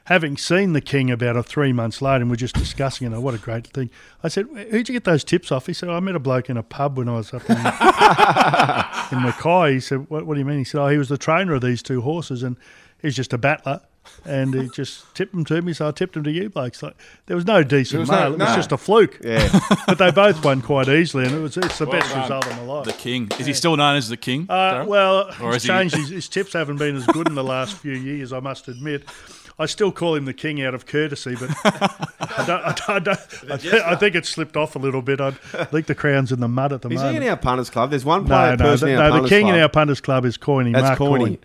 having 0.06 0.36
seen 0.36 0.72
the 0.72 0.80
king 0.80 1.10
about 1.10 1.36
a 1.36 1.42
three 1.42 1.72
months 1.72 2.02
later, 2.02 2.22
and 2.22 2.30
we're 2.30 2.36
just 2.36 2.54
discussing 2.56 3.06
it. 3.06 3.14
oh, 3.14 3.20
What 3.20 3.34
a 3.34 3.38
great 3.38 3.66
thing! 3.68 3.90
I 4.24 4.28
said, 4.28 4.46
"Who'd 4.46 4.88
you 4.88 4.92
get 4.94 5.04
those 5.04 5.22
tips 5.24 5.52
off?" 5.52 5.66
He 5.66 5.72
said, 5.72 5.88
"I 5.88 6.00
met 6.00 6.16
a 6.16 6.18
bloke 6.20 6.48
in 6.50 6.56
a 6.56 6.62
pub 6.62 6.98
when 6.98 7.08
I 7.08 7.14
was 7.16 7.32
up 7.34 7.48
in, 7.48 7.56
in 9.16 9.22
Mackay." 9.22 9.74
He 9.74 9.80
said, 9.80 10.08
what, 10.10 10.26
"What 10.26 10.34
do 10.34 10.40
you 10.40 10.46
mean?" 10.46 10.58
He 10.58 10.64
said, 10.64 10.80
"Oh, 10.80 10.88
he 10.88 10.98
was 10.98 11.08
the 11.08 11.18
trainer 11.18 11.54
of 11.54 11.62
these 11.62 11.82
two 11.82 12.00
horses, 12.00 12.42
and 12.42 12.56
he's 13.00 13.14
just 13.16 13.32
a 13.32 13.38
battler." 13.38 13.80
And 14.24 14.54
he 14.54 14.68
just 14.68 15.04
tipped 15.16 15.32
them 15.32 15.44
to 15.46 15.60
me, 15.62 15.72
so 15.72 15.88
I 15.88 15.90
tipped 15.90 16.14
them 16.14 16.22
to 16.22 16.30
you 16.30 16.48
blokes. 16.48 16.80
Like 16.80 16.94
there 17.26 17.34
was 17.34 17.44
no 17.44 17.64
decent 17.64 17.90
There 17.94 18.00
was 18.02 18.08
no- 18.10 18.16
mail; 18.16 18.26
it 18.34 18.38
was 18.38 18.48
no. 18.50 18.54
just 18.54 18.70
a 18.70 18.76
fluke. 18.76 19.18
yeah, 19.24 19.48
But 19.88 19.98
they 19.98 20.12
both 20.12 20.44
won 20.44 20.62
quite 20.62 20.88
easily, 20.88 21.24
and 21.26 21.34
it 21.34 21.40
was 21.40 21.56
it's 21.56 21.78
the 21.78 21.86
best 21.86 22.10
done. 22.12 22.22
result 22.22 22.46
of 22.46 22.52
my 22.56 22.62
life. 22.62 22.84
The 22.84 22.92
king. 22.92 23.28
Is 23.40 23.46
he 23.46 23.52
still 23.52 23.76
known 23.76 23.96
as 23.96 24.08
the 24.08 24.16
king? 24.16 24.46
Uh, 24.48 24.84
well, 24.86 25.32
Or 25.42 25.54
he's 25.54 25.68
is 25.68 25.92
he- 25.92 25.98
His, 25.98 26.08
his 26.10 26.28
tips 26.28 26.52
haven't 26.52 26.76
been 26.76 26.94
as 26.94 27.04
good 27.06 27.26
in 27.26 27.34
the 27.34 27.42
last 27.42 27.78
few 27.78 27.94
years, 27.94 28.32
I 28.32 28.38
must 28.38 28.68
admit. 28.68 29.08
I 29.58 29.64
still 29.66 29.90
call 29.90 30.14
him 30.14 30.26
the 30.26 30.34
king 30.34 30.62
out 30.62 30.74
of 30.74 30.84
courtesy, 30.84 31.34
but 31.34 31.48
I, 31.64 32.44
don't, 32.46 32.62
I, 32.62 32.72
don't, 32.74 32.88
I, 32.90 32.98
don't, 32.98 33.50
I, 33.50 33.56
thi- 33.56 33.80
I 33.84 33.96
think 33.96 34.14
it's 34.14 34.28
slipped 34.28 34.56
off 34.56 34.76
a 34.76 34.78
little 34.78 35.00
bit. 35.00 35.18
I 35.20 35.30
think 35.30 35.86
the 35.86 35.94
crown's 35.94 36.30
in 36.30 36.40
the 36.40 36.48
mud 36.48 36.72
at 36.74 36.82
the 36.82 36.88
moment. 36.90 36.96
is 36.98 37.02
he 37.02 37.06
moment. 37.06 37.24
in 37.24 37.30
our 37.30 37.36
punters 37.38 37.70
club? 37.70 37.88
There's 37.90 38.04
one 38.04 38.26
player 38.26 38.56
no, 38.56 38.64
no, 38.64 38.70
person 38.70 38.88
the, 38.88 38.94
in 38.94 39.00
our 39.00 39.10
no, 39.10 39.22
the 39.22 39.28
king 39.30 39.44
club. 39.44 39.54
in 39.54 39.60
our 39.62 39.68
punters 39.70 40.00
club 40.02 40.24
is 40.26 40.36
Coiney. 40.36 40.72
That's 40.74 40.82
Mark 40.84 40.98
Corny. 40.98 41.24
Coyne. 41.36 41.38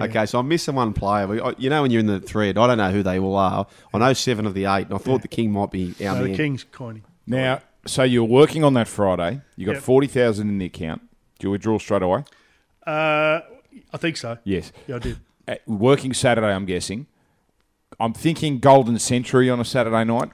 Okay, 0.00 0.26
so 0.26 0.38
I'm 0.38 0.46
missing 0.48 0.76
one 0.76 0.92
player. 0.94 1.52
You 1.58 1.68
know 1.70 1.82
when 1.82 1.90
you're 1.90 2.00
in 2.00 2.06
the 2.06 2.20
thread, 2.20 2.56
I 2.56 2.66
don't 2.68 2.78
know 2.78 2.90
who 2.92 3.02
they 3.02 3.18
all 3.18 3.34
are. 3.36 3.66
I 3.92 3.98
know 3.98 4.12
seven 4.12 4.46
of 4.46 4.54
the 4.54 4.64
eight, 4.66 4.86
and 4.86 4.94
I 4.94 4.98
thought 4.98 5.22
the 5.22 5.28
king 5.28 5.50
might 5.50 5.70
be 5.72 5.94
our 6.00 6.14
No, 6.14 6.22
man. 6.22 6.30
the 6.30 6.36
king's 6.36 6.64
Coiney. 6.64 7.02
Now, 7.26 7.60
So 7.84 8.02
you're 8.04 8.24
working 8.24 8.62
on 8.64 8.74
that 8.74 8.86
Friday. 8.88 9.40
You 9.56 9.66
got 9.66 9.74
Yep. 9.76 9.82
forty 9.82 10.06
thousand 10.06 10.48
in 10.48 10.58
the 10.58 10.66
account. 10.66 11.02
Do 11.38 11.48
you 11.48 11.50
withdraw 11.50 11.78
straight 11.78 12.02
away? 12.02 12.24
Uh, 12.86 13.40
I 13.92 13.96
think 13.98 14.16
so. 14.16 14.38
Yes. 14.44 14.72
Yeah, 14.86 14.96
I 14.96 14.98
did. 15.00 15.18
Uh, 15.46 15.54
working 15.66 16.14
Saturday, 16.14 16.48
I'm 16.48 16.64
guessing. 16.64 17.06
I'm 18.00 18.12
thinking 18.12 18.58
Golden 18.58 18.98
Century 18.98 19.48
on 19.50 19.60
a 19.60 19.64
Saturday 19.64 20.04
night. 20.04 20.30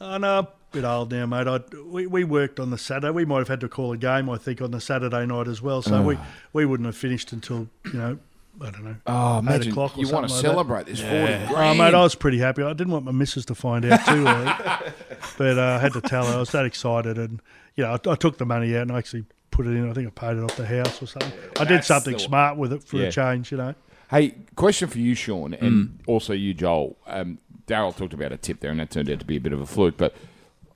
I 0.00 0.18
know, 0.18 0.38
a 0.40 0.48
bit 0.72 0.84
old 0.84 1.10
now, 1.12 1.26
mate. 1.26 1.46
I, 1.46 1.60
we, 1.86 2.06
we 2.06 2.24
worked 2.24 2.58
on 2.60 2.70
the 2.70 2.78
Saturday. 2.78 3.10
We 3.10 3.24
might 3.24 3.38
have 3.38 3.48
had 3.48 3.60
to 3.60 3.68
call 3.68 3.92
a 3.92 3.96
game, 3.96 4.28
I 4.28 4.36
think, 4.38 4.60
on 4.60 4.70
the 4.70 4.80
Saturday 4.80 5.24
night 5.26 5.48
as 5.48 5.62
well. 5.62 5.82
So 5.82 6.02
we, 6.02 6.18
we 6.52 6.66
wouldn't 6.66 6.86
have 6.86 6.96
finished 6.96 7.32
until, 7.32 7.68
you 7.86 7.92
know, 7.94 8.18
I 8.60 8.70
don't 8.70 8.84
know. 8.84 8.96
Oh, 9.06 9.38
imagine 9.38 9.72
o'clock 9.72 9.96
or 9.96 10.00
you 10.00 10.08
want 10.10 10.28
to 10.28 10.32
something 10.34 10.56
like 10.56 10.66
that. 10.66 10.84
celebrate 10.84 10.86
this 10.86 11.00
forty 11.00 11.34
Oh, 11.44 11.48
grand. 11.54 11.78
mate, 11.78 11.92
I 11.94 12.02
was 12.02 12.14
pretty 12.14 12.38
happy. 12.38 12.62
I 12.62 12.72
didn't 12.72 12.92
want 12.92 13.04
my 13.04 13.12
missus 13.12 13.44
to 13.46 13.54
find 13.54 13.84
out 13.84 14.04
too 14.06 14.26
early, 14.26 14.50
but 15.38 15.58
uh, 15.58 15.62
I 15.62 15.78
had 15.78 15.92
to 15.92 16.00
tell 16.00 16.24
her. 16.26 16.34
I 16.34 16.38
was 16.38 16.50
that 16.52 16.64
excited, 16.64 17.18
and 17.18 17.42
you 17.74 17.84
know, 17.84 17.90
I, 18.06 18.10
I 18.10 18.14
took 18.14 18.38
the 18.38 18.46
money 18.46 18.74
out 18.74 18.82
and 18.82 18.92
I 18.92 18.98
actually 18.98 19.26
put 19.50 19.66
it 19.66 19.70
in. 19.72 19.90
I 19.90 19.92
think 19.92 20.06
I 20.06 20.10
paid 20.10 20.38
it 20.38 20.42
off 20.42 20.56
the 20.56 20.66
house 20.66 21.02
or 21.02 21.06
something. 21.06 21.32
I 21.60 21.64
did 21.66 21.84
something 21.84 22.14
the- 22.14 22.18
smart 22.18 22.56
with 22.56 22.72
it 22.72 22.82
for 22.82 22.96
Yeah. 22.96 23.08
a 23.08 23.12
change, 23.12 23.52
you 23.52 23.58
know. 23.58 23.74
Hey, 24.10 24.34
question 24.54 24.88
for 24.88 24.98
you, 24.98 25.14
Sean, 25.14 25.54
and 25.54 25.98
also 26.06 26.32
you, 26.32 26.54
Joel. 26.54 26.96
Um, 27.06 27.38
Daryl 27.66 27.96
talked 27.96 28.14
about 28.14 28.32
a 28.32 28.36
tip 28.36 28.60
there, 28.60 28.70
and 28.70 28.78
that 28.80 28.90
turned 28.90 29.10
out 29.10 29.18
to 29.18 29.24
be 29.26 29.36
a 29.36 29.40
bit 29.40 29.52
of 29.52 29.60
a 29.60 29.66
fluke. 29.66 29.96
But 29.96 30.14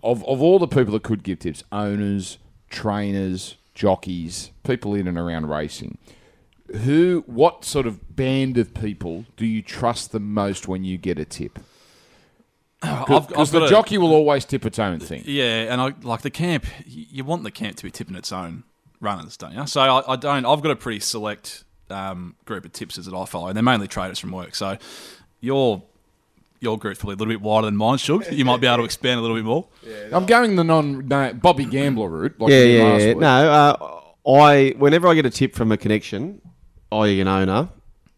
of 0.02 0.24
of 0.24 0.42
all 0.42 0.58
the 0.58 0.66
people 0.68 0.92
that 0.94 1.02
could 1.02 1.22
give 1.22 1.38
tips, 1.40 1.62
owners, 1.70 2.38
trainers, 2.68 3.56
jockeys, 3.74 4.50
people 4.64 4.94
in 4.94 5.06
and 5.06 5.16
around 5.16 5.48
racing, 5.48 5.98
who, 6.84 7.22
what 7.26 7.64
sort 7.64 7.86
of 7.86 8.16
band 8.16 8.58
of 8.58 8.74
people 8.74 9.26
do 9.36 9.46
you 9.46 9.62
trust 9.62 10.12
the 10.12 10.20
most 10.20 10.66
when 10.68 10.84
you 10.84 10.98
get 10.98 11.18
a 11.18 11.24
tip? 11.24 11.58
Because 12.80 13.50
the 13.50 13.64
a- 13.64 13.68
jockey 13.68 13.98
will 13.98 14.12
always 14.12 14.44
tip 14.44 14.64
its 14.64 14.78
own 14.78 15.00
thing. 15.00 15.22
Yeah, 15.26 15.70
and 15.72 15.80
I 15.80 15.94
like 16.02 16.22
the 16.22 16.30
camp. 16.30 16.64
You 16.86 17.24
want 17.24 17.42
the 17.44 17.50
camp 17.50 17.76
to 17.76 17.84
be 17.84 17.90
tipping 17.90 18.16
its 18.16 18.32
own 18.32 18.64
runners, 19.00 19.36
don't 19.36 19.52
you? 19.52 19.66
So 19.66 19.80
I, 19.82 20.14
I 20.14 20.16
don't. 20.16 20.46
I've 20.46 20.62
got 20.62 20.70
a 20.70 20.76
pretty 20.76 21.00
select 21.00 21.64
um, 21.90 22.34
group 22.44 22.64
of 22.64 22.72
tipsters 22.72 23.06
that 23.06 23.14
I 23.14 23.24
follow, 23.24 23.48
and 23.48 23.56
they're 23.56 23.62
mainly 23.62 23.88
traders 23.88 24.18
from 24.18 24.32
work. 24.32 24.54
So 24.54 24.76
your 25.40 25.82
your 26.60 26.78
group's 26.78 26.98
probably 26.98 27.14
a 27.14 27.16
little 27.16 27.32
bit 27.32 27.40
wider 27.40 27.66
than 27.66 27.76
mine, 27.76 27.98
Shug. 27.98 28.30
You 28.30 28.44
might 28.44 28.60
be 28.60 28.66
able 28.66 28.78
to 28.78 28.84
expand 28.84 29.18
a 29.18 29.22
little 29.22 29.36
bit 29.36 29.44
more. 29.44 29.66
I'm 30.12 30.26
going 30.26 30.56
the 30.56 30.64
non 30.64 31.08
no, 31.08 31.32
Bobby 31.34 31.64
Gambler 31.64 32.08
route. 32.08 32.38
Like 32.40 32.50
yeah, 32.50 32.62
yeah, 32.64 32.96
yeah. 32.96 33.06
week. 33.08 33.16
No, 33.18 33.50
uh, 34.26 34.30
I 34.38 34.74
whenever 34.76 35.08
I 35.08 35.14
get 35.14 35.26
a 35.26 35.30
tip 35.30 35.54
from 35.54 35.72
a 35.72 35.76
connection, 35.76 36.40
i.e. 36.92 37.20
an 37.20 37.28
owner, 37.28 37.68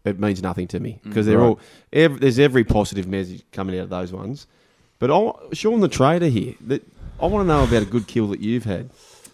it 0.03 0.19
means 0.19 0.41
nothing 0.41 0.67
to 0.67 0.79
me 0.79 0.99
because 1.03 1.25
they're 1.25 1.37
Right. 1.39 1.45
all 1.47 1.59
ev 1.93 2.19
there's 2.19 2.39
every 2.39 2.63
positive 2.63 3.07
message 3.07 3.43
coming 3.53 3.77
out 3.77 3.83
of 3.83 3.89
those 3.89 4.11
ones. 4.11 4.47
But 4.99 5.09
I, 5.11 5.31
Sean 5.53 5.79
the 5.79 5.87
trader 5.87 6.27
here, 6.27 6.55
that 6.67 6.83
I 7.21 7.27
want 7.27 7.43
to 7.43 7.47
know 7.47 7.63
about 7.63 7.83
a 7.83 7.85
good 7.85 8.07
kill 8.07 8.27
that 8.27 8.39
you've 8.41 8.65
had, 8.65 8.89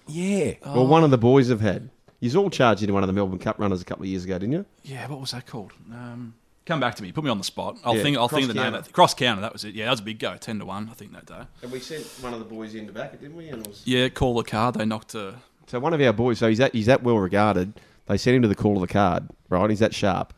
Yeah. 0.08 0.54
or 0.66 0.86
one 0.88 1.04
of 1.04 1.10
the 1.12 1.18
boys 1.18 1.50
have 1.50 1.62
had. 1.62 1.90
You've 2.20 2.36
all 2.38 2.50
charged 2.50 2.82
into 2.82 2.94
one 2.94 3.04
of 3.04 3.08
the 3.08 3.14
Melbourne 3.14 3.40
Cup 3.40 3.60
runners 3.60 3.82
a 3.82 3.86
couple 3.86 4.04
of 4.04 4.10
years 4.10 4.26
ago, 4.26 4.38
didn't 4.38 4.52
you? 4.54 4.66
Yeah, 4.84 5.08
what 5.08 5.22
was 5.22 5.32
that 5.32 5.46
called? 5.48 5.72
Um, 5.92 6.34
come 6.66 6.80
back 6.80 6.96
to 6.96 7.04
me. 7.04 7.12
Put 7.12 7.24
me 7.24 7.30
on 7.30 7.38
the 7.38 7.44
spot. 7.44 7.78
I'll 7.86 7.96
Yeah, 7.96 8.04
think. 8.04 8.18
I'll 8.18 8.28
think 8.28 8.42
of 8.44 8.48
the 8.50 8.54
name. 8.56 8.64
cross-counter. 8.74 8.78
Of 8.80 8.86
that. 8.86 8.94
Cross 8.94 9.14
counter. 9.14 9.42
That 9.42 9.54
was 9.54 9.64
it. 9.64 9.74
Yeah, 9.76 9.86
that 9.86 9.92
was 9.92 10.00
a 10.02 10.04
big 10.04 10.20
go. 10.20 10.36
Ten 10.38 10.60
to 10.60 10.66
one. 10.66 10.90
I 10.90 10.94
think 10.94 11.14
that 11.14 11.26
day. 11.26 11.42
And 11.62 11.72
we 11.72 11.80
sent 11.80 12.04
one 12.22 12.34
of 12.34 12.40
the 12.40 12.46
boys 12.46 12.76
in 12.76 12.88
to 12.88 12.94
back 12.94 13.14
it, 13.14 13.22
didn't 13.22 13.38
we? 13.38 13.48
And 13.50 13.62
it 13.62 13.68
was... 13.68 13.82
Yeah, 13.86 14.10
call 14.10 14.36
the 14.36 14.44
card. 14.44 14.76
They 14.76 14.86
knocked 14.86 15.16
a. 15.16 15.36
So 15.68 15.80
one 15.80 15.94
of 15.94 16.02
our 16.02 16.12
boys, 16.14 16.40
so 16.40 16.50
he's 16.50 16.58
that 16.58 16.74
he's 16.74 16.88
that 16.88 17.04
well 17.04 17.18
regarded. 17.18 17.80
They 18.08 18.18
sent 18.18 18.36
him 18.36 18.42
to 18.42 18.48
the 18.48 18.56
call 18.56 18.76
of 18.76 18.82
the 18.82 18.88
card, 18.88 19.30
right? 19.50 19.70
He's 19.70 19.80
that 19.80 19.94
sharp, 19.94 20.34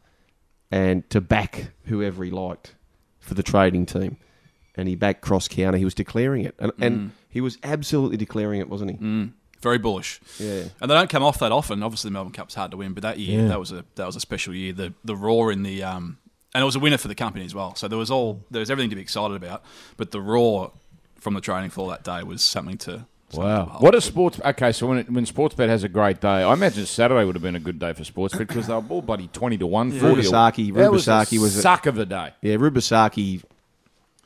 and 0.70 1.10
to 1.10 1.22
back 1.22 1.72
whoever 1.86 2.24
he 2.26 2.30
liked 2.32 2.76
for 3.22 3.34
the 3.34 3.42
trading 3.44 3.86
team, 3.86 4.18
and 4.76 4.90
he 4.90 4.96
backed 4.96 5.22
cross 5.22 5.48
counter. 5.48 5.78
He 5.78 5.86
was 5.86 5.94
declaring 5.94 6.44
it, 6.44 6.54
and, 6.60 6.74
and 6.82 7.12
he 7.30 7.40
was 7.40 7.58
absolutely 7.64 8.18
declaring 8.18 8.60
it, 8.60 8.68
wasn't 8.68 8.92
he? 8.92 9.30
Very 9.62 9.78
bullish. 9.78 10.20
Yeah. 10.40 10.64
And 10.82 10.90
they 10.90 10.96
don't 10.96 11.10
come 11.10 11.24
off 11.24 11.40
that 11.40 11.52
often. 11.52 11.84
Obviously, 11.84 12.10
the 12.10 12.14
Melbourne 12.14 12.34
Cup's 12.34 12.56
hard 12.56 12.72
to 12.72 12.78
win, 12.78 12.94
but 12.94 13.04
that 13.04 13.20
year 13.20 13.48
that 13.48 13.60
was 13.60 13.72
a 13.72 13.86
that 13.96 14.06
was 14.06 14.16
a 14.16 14.20
special 14.20 14.54
year. 14.56 14.74
The 14.74 14.94
the 15.04 15.16
raw 15.16 15.50
in 15.50 15.64
the 15.64 15.84
um, 15.84 16.18
and 16.54 16.62
it 16.62 16.66
was 16.66 16.76
a 16.76 16.80
winner 16.80 16.98
for 16.98 17.08
the 17.08 17.16
company 17.16 17.46
as 17.46 17.54
well. 17.56 17.76
So 17.76 17.88
there 17.88 17.98
was 18.00 18.10
all 18.12 18.42
there 18.50 18.60
was 18.60 18.72
everything 18.72 18.90
to 18.90 18.96
be 18.96 19.02
excited 19.02 19.36
about. 19.36 19.64
But 19.98 20.12
the 20.12 20.20
roar 20.22 20.72
from 21.20 21.36
the 21.36 21.42
training 21.42 21.70
floor 21.70 21.90
that 21.92 22.04
day 22.04 22.24
was 22.24 22.42
something 22.44 22.78
to. 22.80 23.06
something 23.30 23.48
Wow. 23.50 23.66
behold. 23.66 23.84
What 23.84 23.96
a 23.96 24.02
sports. 24.02 24.42
Okay, 24.44 24.72
so 24.72 24.88
when 24.88 24.98
it, 24.98 25.10
when 25.12 25.26
Sportsbet 25.26 25.70
has 25.70 25.84
a 25.84 25.88
great 25.90 26.20
day, 26.20 26.28
I 26.44 26.52
imagine 26.54 26.86
Saturday 26.88 27.24
would 27.24 27.36
have 27.36 27.44
been 27.44 27.56
a 27.56 27.60
good 27.60 27.78
day 27.80 27.94
for 27.94 28.02
Sportsbet 28.04 28.40
because 28.40 28.68
they 28.68 28.74
were 28.74 28.84
all 28.90 29.02
bloody 29.04 29.28
20 29.28 29.58
to 29.60 29.68
1, 29.68 29.92
40 29.92 30.00
to 30.24 30.28
Rubisaki- 30.30 30.74
That 30.74 30.92
was 30.92 31.08
a 31.08 31.38
was 31.40 31.56
a- 31.56 31.62
suck 31.62 31.86
of 31.86 31.98
a 32.00 32.06
day. 32.06 32.32
Yeah, 32.42 32.56
Rubisaki 32.56 33.44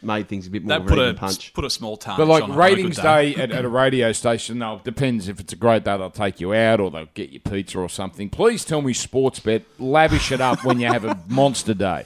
made 0.02 0.28
things 0.28 0.46
a 0.46 0.50
bit 0.52 0.64
more 0.64 0.70
that 0.70 0.82
of 0.82 0.88
put 0.88 1.00
an 1.00 1.06
a 1.06 1.08
even 1.10 1.16
punch. 1.18 1.54
put 1.54 1.66
a 1.66 1.70
small 1.70 1.98
tarnish 1.98 2.18
But 2.20 2.28
like 2.28 2.44
on 2.44 2.50
a- 2.50 2.54
a 2.54 2.56
good 2.56 2.62
ratings 2.62 2.98
day 2.98 3.36
at, 3.36 3.52
at 3.52 3.66
a 3.66 3.70
radio 3.70 4.12
station, 4.12 4.60
no, 4.60 4.76
it 4.76 4.84
depends. 4.84 5.28
If 5.28 5.40
it's 5.40 5.54
a 5.54 5.56
great 5.56 5.84
day, 5.84 5.98
they'll 5.98 6.10
take 6.12 6.40
you 6.40 6.54
out 6.54 6.80
or 6.80 6.92
they'll 6.92 7.08
get 7.14 7.30
you 7.32 7.40
pizza 7.40 7.80
or 7.80 7.90
something. 7.90 8.30
Please 8.30 8.64
tell 8.66 8.82
me 8.82 8.94
Sportsbet 8.94 9.64
lavish 9.80 10.32
it 10.32 10.42
up 10.42 10.64
when 10.64 10.80
you 10.80 10.88
have 10.88 11.06
a 11.06 11.20
monster 11.28 11.74
day. 11.74 12.06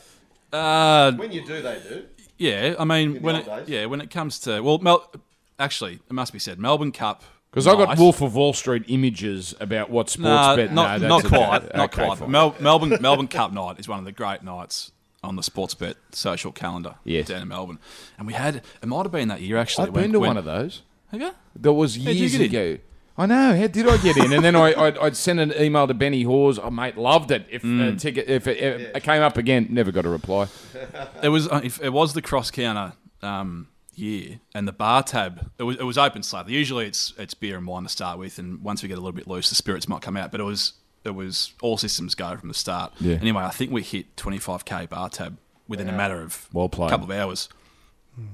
Uh, 0.54 1.12
when 1.14 1.32
you 1.32 1.46
do, 1.46 1.62
they 1.62 1.80
do. 1.88 2.06
yeah, 2.38 2.76
I 2.80 2.86
mean 2.86 3.22
when 3.22 3.36
it, 3.36 3.46
days. 3.46 3.68
yeah 3.70 3.86
when 3.86 4.02
it 4.02 4.10
comes 4.10 4.40
to 4.42 4.62
well, 4.62 4.78
Mel, 4.80 5.12
actually 5.60 5.96
it 6.10 6.14
must 6.14 6.34
be 6.34 6.40
said 6.40 6.58
Melbourne 6.58 6.92
Cup 6.92 7.24
Because 7.52 7.68
I 7.68 7.74
got 7.76 7.90
night- 7.90 7.98
Wolf 8.00 8.22
of 8.22 8.34
Wall 8.36 8.54
Street 8.54 8.86
images 8.88 9.54
about 9.60 9.90
what 9.92 10.18
Nah, 10.18 10.56
Sportsbet. 10.56 10.72
not, 10.72 11.02
no, 11.02 11.08
not 11.08 11.22
that's 11.24 11.34
quite, 11.36 11.76
not 11.76 11.94
Okay, 11.94 12.06
quite. 12.16 12.30
Mel, 12.30 12.56
Melbourne 12.60 12.98
Melbourne 13.02 13.28
Cup 13.28 13.52
night 13.54 13.80
is 13.80 13.88
one 13.88 14.00
of 14.00 14.06
the 14.06 14.12
great 14.12 14.42
nights 14.42 14.92
on 15.24 15.36
the 15.36 15.42
Sportsbet 15.42 15.96
social 16.12 16.52
calendar 16.52 16.96
Yes. 17.04 17.28
down 17.28 17.42
in 17.42 17.48
Melbourne. 17.48 17.80
And 18.18 18.26
we 18.28 18.34
had 18.34 18.56
it 18.82 18.86
might 18.88 19.04
have 19.04 19.12
been 19.12 19.28
that 19.30 19.42
year 19.42 19.58
actually. 19.58 19.88
I've 19.88 19.94
when- 19.94 20.04
been 20.06 20.14
to 20.14 20.20
when- 20.20 20.30
one 20.30 20.38
of 20.38 20.46
those. 20.46 20.82
Have 21.12 21.22
you? 21.22 21.32
That 21.56 21.74
was 21.74 21.98
years 21.98 22.32
get 22.38 22.42
ago. 22.42 22.78
I 23.18 23.26
know. 23.26 23.58
How 23.58 23.68
did 23.68 23.86
I 23.88 23.98
get 23.98 24.16
in? 24.16 24.32
And 24.32 24.46
then 24.46 24.56
I, 24.56 24.74
I'd, 24.86 24.98
I'd 25.00 25.18
send 25.18 25.40
an 25.42 25.54
email 25.60 25.88
to 25.88 25.94
Benny 25.94 26.22
Hawes. 26.24 26.58
Oh, 26.58 26.70
mate, 26.70 26.98
loved 26.98 27.32
it. 27.32 27.46
If 27.50 27.64
Mm. 27.64 27.96
uh, 27.96 28.00
ticket, 28.00 28.30
if 28.30 28.48
it, 28.48 28.58
if 28.60 28.96
it 28.96 29.04
came 29.04 29.22
up 29.22 29.36
again, 29.36 29.68
never 29.70 29.92
got 29.92 30.06
a 30.06 30.10
reply. 30.10 30.48
It 31.24 31.30
was 31.30 31.48
uh, 31.50 31.60
if 31.64 31.82
it 31.82 31.90
was 31.92 32.14
the 32.14 32.22
cross 32.22 32.50
counter 32.52 32.94
um, 33.22 33.68
year, 33.96 34.40
and 34.56 34.66
the 34.68 34.72
bar 34.72 35.04
tab 35.04 35.52
it 35.58 35.64
was 35.64 35.76
it 35.78 35.84
was 35.84 35.98
open 35.98 36.24
slightly. 36.24 36.54
Usually 36.54 36.86
it's 36.86 37.14
it's 37.18 37.34
beer 37.34 37.58
and 37.58 37.68
wine 37.68 37.84
to 37.84 37.90
start 37.90 38.20
with, 38.20 38.40
and 38.40 38.62
once 38.64 38.82
we 38.84 38.88
get 38.88 38.98
a 38.98 39.02
little 39.02 39.12
bit 39.12 39.28
loose, 39.28 39.50
the 39.50 39.56
spirits 39.56 39.90
might 39.90 40.02
come 40.02 40.16
out. 40.16 40.32
But 40.32 40.40
it 40.40 40.46
was 40.46 40.74
it 41.04 41.12
was 41.12 41.54
all 41.62 41.78
systems 41.78 42.16
go 42.16 42.36
from 42.38 42.50
the 42.50 42.56
start. 42.56 42.94
Yeah. 43.00 43.16
Anyway, 43.22 43.44
I 43.44 43.50
think 43.50 43.72
we 43.72 43.82
hit 43.84 44.16
twenty 44.18 44.38
five 44.40 44.66
k 44.66 44.86
bar 44.86 45.10
tab 45.10 45.38
within 45.68 45.88
a 45.90 45.94
matter 45.94 46.22
of 46.22 46.48
Well 46.54 46.70
played. 46.70 46.88
a 46.88 46.90
couple 46.92 47.12
of 47.12 47.18
hours. 47.18 47.50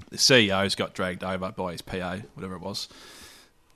The 0.10 0.17
CEO's 0.17 0.73
got 0.73 0.93
dragged 0.95 1.23
over 1.23 1.51
by 1.51 1.73
his 1.73 1.82
PA, 1.82 2.17
whatever 2.34 2.56
it 2.56 2.62
was. 2.62 2.88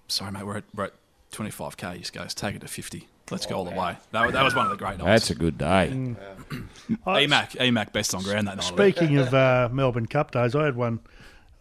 Sorry, 0.08 0.32
mate, 0.32 0.44
we're 0.44 0.58
at, 0.58 0.64
we're 0.74 0.86
at 0.86 0.94
25k. 1.32 1.94
He 1.94 2.00
just 2.00 2.14
goes, 2.14 2.34
take 2.34 2.56
it 2.56 2.62
to 2.62 2.68
50. 2.68 3.08
Let's 3.30 3.46
go 3.46 3.58
all 3.58 3.66
the 3.66 3.72
way. 3.72 3.96
That, 4.12 4.32
that 4.32 4.44
was 4.44 4.56
one 4.56 4.66
of 4.66 4.72
the 4.72 4.78
great 4.78 4.98
nights. 4.98 5.06
That's 5.06 5.30
a 5.30 5.36
good 5.36 5.60
day. 5.60 5.92
Mm. 5.94 6.16
EMAC, 7.06 7.52
EMAC 7.58 7.94
best 7.94 8.16
on 8.16 8.24
ground 8.24 8.48
that 8.48 8.56
night. 8.58 8.64
Speaking 8.64 9.18
of 9.18 9.32
uh, 9.36 9.70
Melbourne 9.72 10.08
Cup 10.08 10.32
days, 10.32 10.56
I 10.56 10.66
had 10.66 10.76
one. 10.76 11.00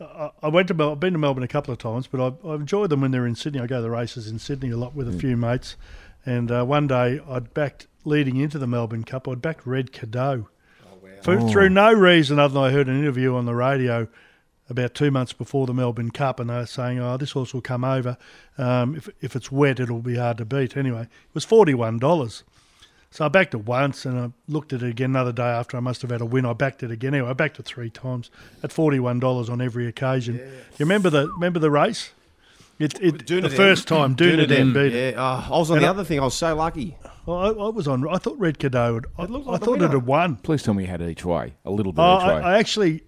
I 0.00 0.30
I 0.42 0.48
went 0.48 0.68
to 0.68 0.74
Mel- 0.74 0.92
I've 0.92 1.00
been 1.00 1.12
to 1.12 1.18
Melbourne 1.18 1.42
a 1.44 1.48
couple 1.48 1.72
of 1.72 1.78
times, 1.78 2.06
but 2.06 2.20
I, 2.20 2.48
I 2.48 2.54
enjoyed 2.54 2.88
them 2.88 3.02
when 3.02 3.10
they're 3.10 3.26
in 3.26 3.34
Sydney. 3.34 3.60
I 3.60 3.66
go 3.66 3.76
to 3.76 3.82
the 3.82 3.90
races 3.90 4.28
in 4.28 4.38
Sydney 4.38 4.70
a 4.70 4.76
lot 4.78 4.94
with 4.94 5.08
a 5.14 5.18
few 5.18 5.36
mates, 5.36 5.76
and 6.28 6.50
uh, 6.52 6.64
one 6.64 6.86
day 6.86 7.20
I'd 7.28 7.54
backed 7.54 7.86
leading 8.04 8.36
into 8.36 8.58
the 8.58 8.66
Melbourne 8.66 9.04
Cup. 9.04 9.26
I'd 9.26 9.40
backed 9.40 9.66
Red 9.66 9.92
Cadeau 9.92 10.48
for, 11.22 11.40
through 11.48 11.70
no 11.70 11.92
reason 11.92 12.38
other 12.38 12.54
than 12.54 12.62
I 12.64 12.70
heard 12.70 12.86
an 12.86 12.98
interview 12.98 13.34
on 13.34 13.46
the 13.46 13.54
radio 13.54 14.08
about 14.70 14.94
two 14.94 15.10
months 15.10 15.32
before 15.32 15.66
the 15.66 15.72
Melbourne 15.72 16.10
Cup, 16.10 16.38
and 16.38 16.50
they 16.50 16.54
were 16.54 16.66
saying, 16.66 16.98
"Oh, 16.98 17.16
this 17.16 17.30
horse 17.30 17.54
will 17.54 17.62
come 17.62 17.82
over. 17.82 18.18
Um, 18.58 18.94
if 18.94 19.08
if 19.22 19.34
it's 19.34 19.50
wet, 19.50 19.80
it'll 19.80 20.00
be 20.00 20.16
hard 20.16 20.36
to 20.38 20.44
beat." 20.44 20.76
Anyway, 20.76 21.02
it 21.02 21.34
was 21.34 21.44
forty 21.44 21.72
one 21.72 21.98
dollars. 21.98 22.44
So 23.10 23.24
I 23.24 23.28
backed 23.28 23.54
it 23.54 23.64
once 23.64 24.04
and 24.04 24.18
I 24.18 24.30
looked 24.52 24.74
at 24.74 24.82
it 24.82 24.90
again 24.90 25.10
another 25.12 25.32
day 25.32 25.42
after 25.48 25.78
I 25.78 25.80
must 25.80 26.02
have 26.02 26.10
had 26.10 26.20
a 26.20 26.26
win. 26.26 26.44
I 26.44 26.52
backed 26.52 26.82
it 26.82 26.90
again. 26.90 27.14
Anyway, 27.14 27.30
I 27.30 27.32
backed 27.32 27.58
it 27.58 27.64
three 27.64 27.88
times 27.88 28.30
at 28.62 28.70
forty 28.70 29.00
one 29.00 29.18
dollars 29.18 29.48
on 29.48 29.62
every 29.62 29.86
occasion. 29.86 30.36
Do 30.36 30.42
You 30.42 30.84
remember 30.84 31.08
the 31.08 31.28
remember 31.28 31.58
the 31.58 31.70
race? 31.70 32.10
It, 32.78 33.00
it 33.02 33.26
the 33.26 33.50
first 33.50 33.88
time 33.88 34.14
Dunedin 34.14 34.72
beat 34.72 34.92
Yeah, 34.92 34.98
it. 35.08 35.14
oh, 35.18 35.46
I 35.50 35.58
was 35.58 35.70
on 35.70 35.78
And 35.78 35.84
the 35.84 35.88
I- 35.88 35.90
other 35.90 36.04
thing. 36.04 36.20
I 36.20 36.24
was 36.24 36.34
so 36.34 36.54
lucky. 36.54 36.96
I, 37.26 37.30
I 37.30 37.68
was 37.68 37.88
on. 37.88 38.08
I 38.08 38.18
thought 38.18 38.38
Red 38.38 38.58
Cadeau. 38.58 38.94
Would, 38.94 39.06
I, 39.18 39.24
looked 39.24 39.48
I 39.48 39.56
thought 39.58 39.82
it 39.82 39.90
had 39.90 40.06
won. 40.06 40.36
Please 40.36 40.62
tell 40.62 40.74
me 40.74 40.84
you 40.84 40.88
had 40.88 41.02
each 41.02 41.24
way. 41.24 41.54
A 41.64 41.70
little 41.70 41.92
bit 41.92 42.00
Oh, 42.02 42.16
each 42.18 42.26
way. 42.26 42.32
I, 42.34 42.54
I 42.54 42.58
actually, 42.58 43.02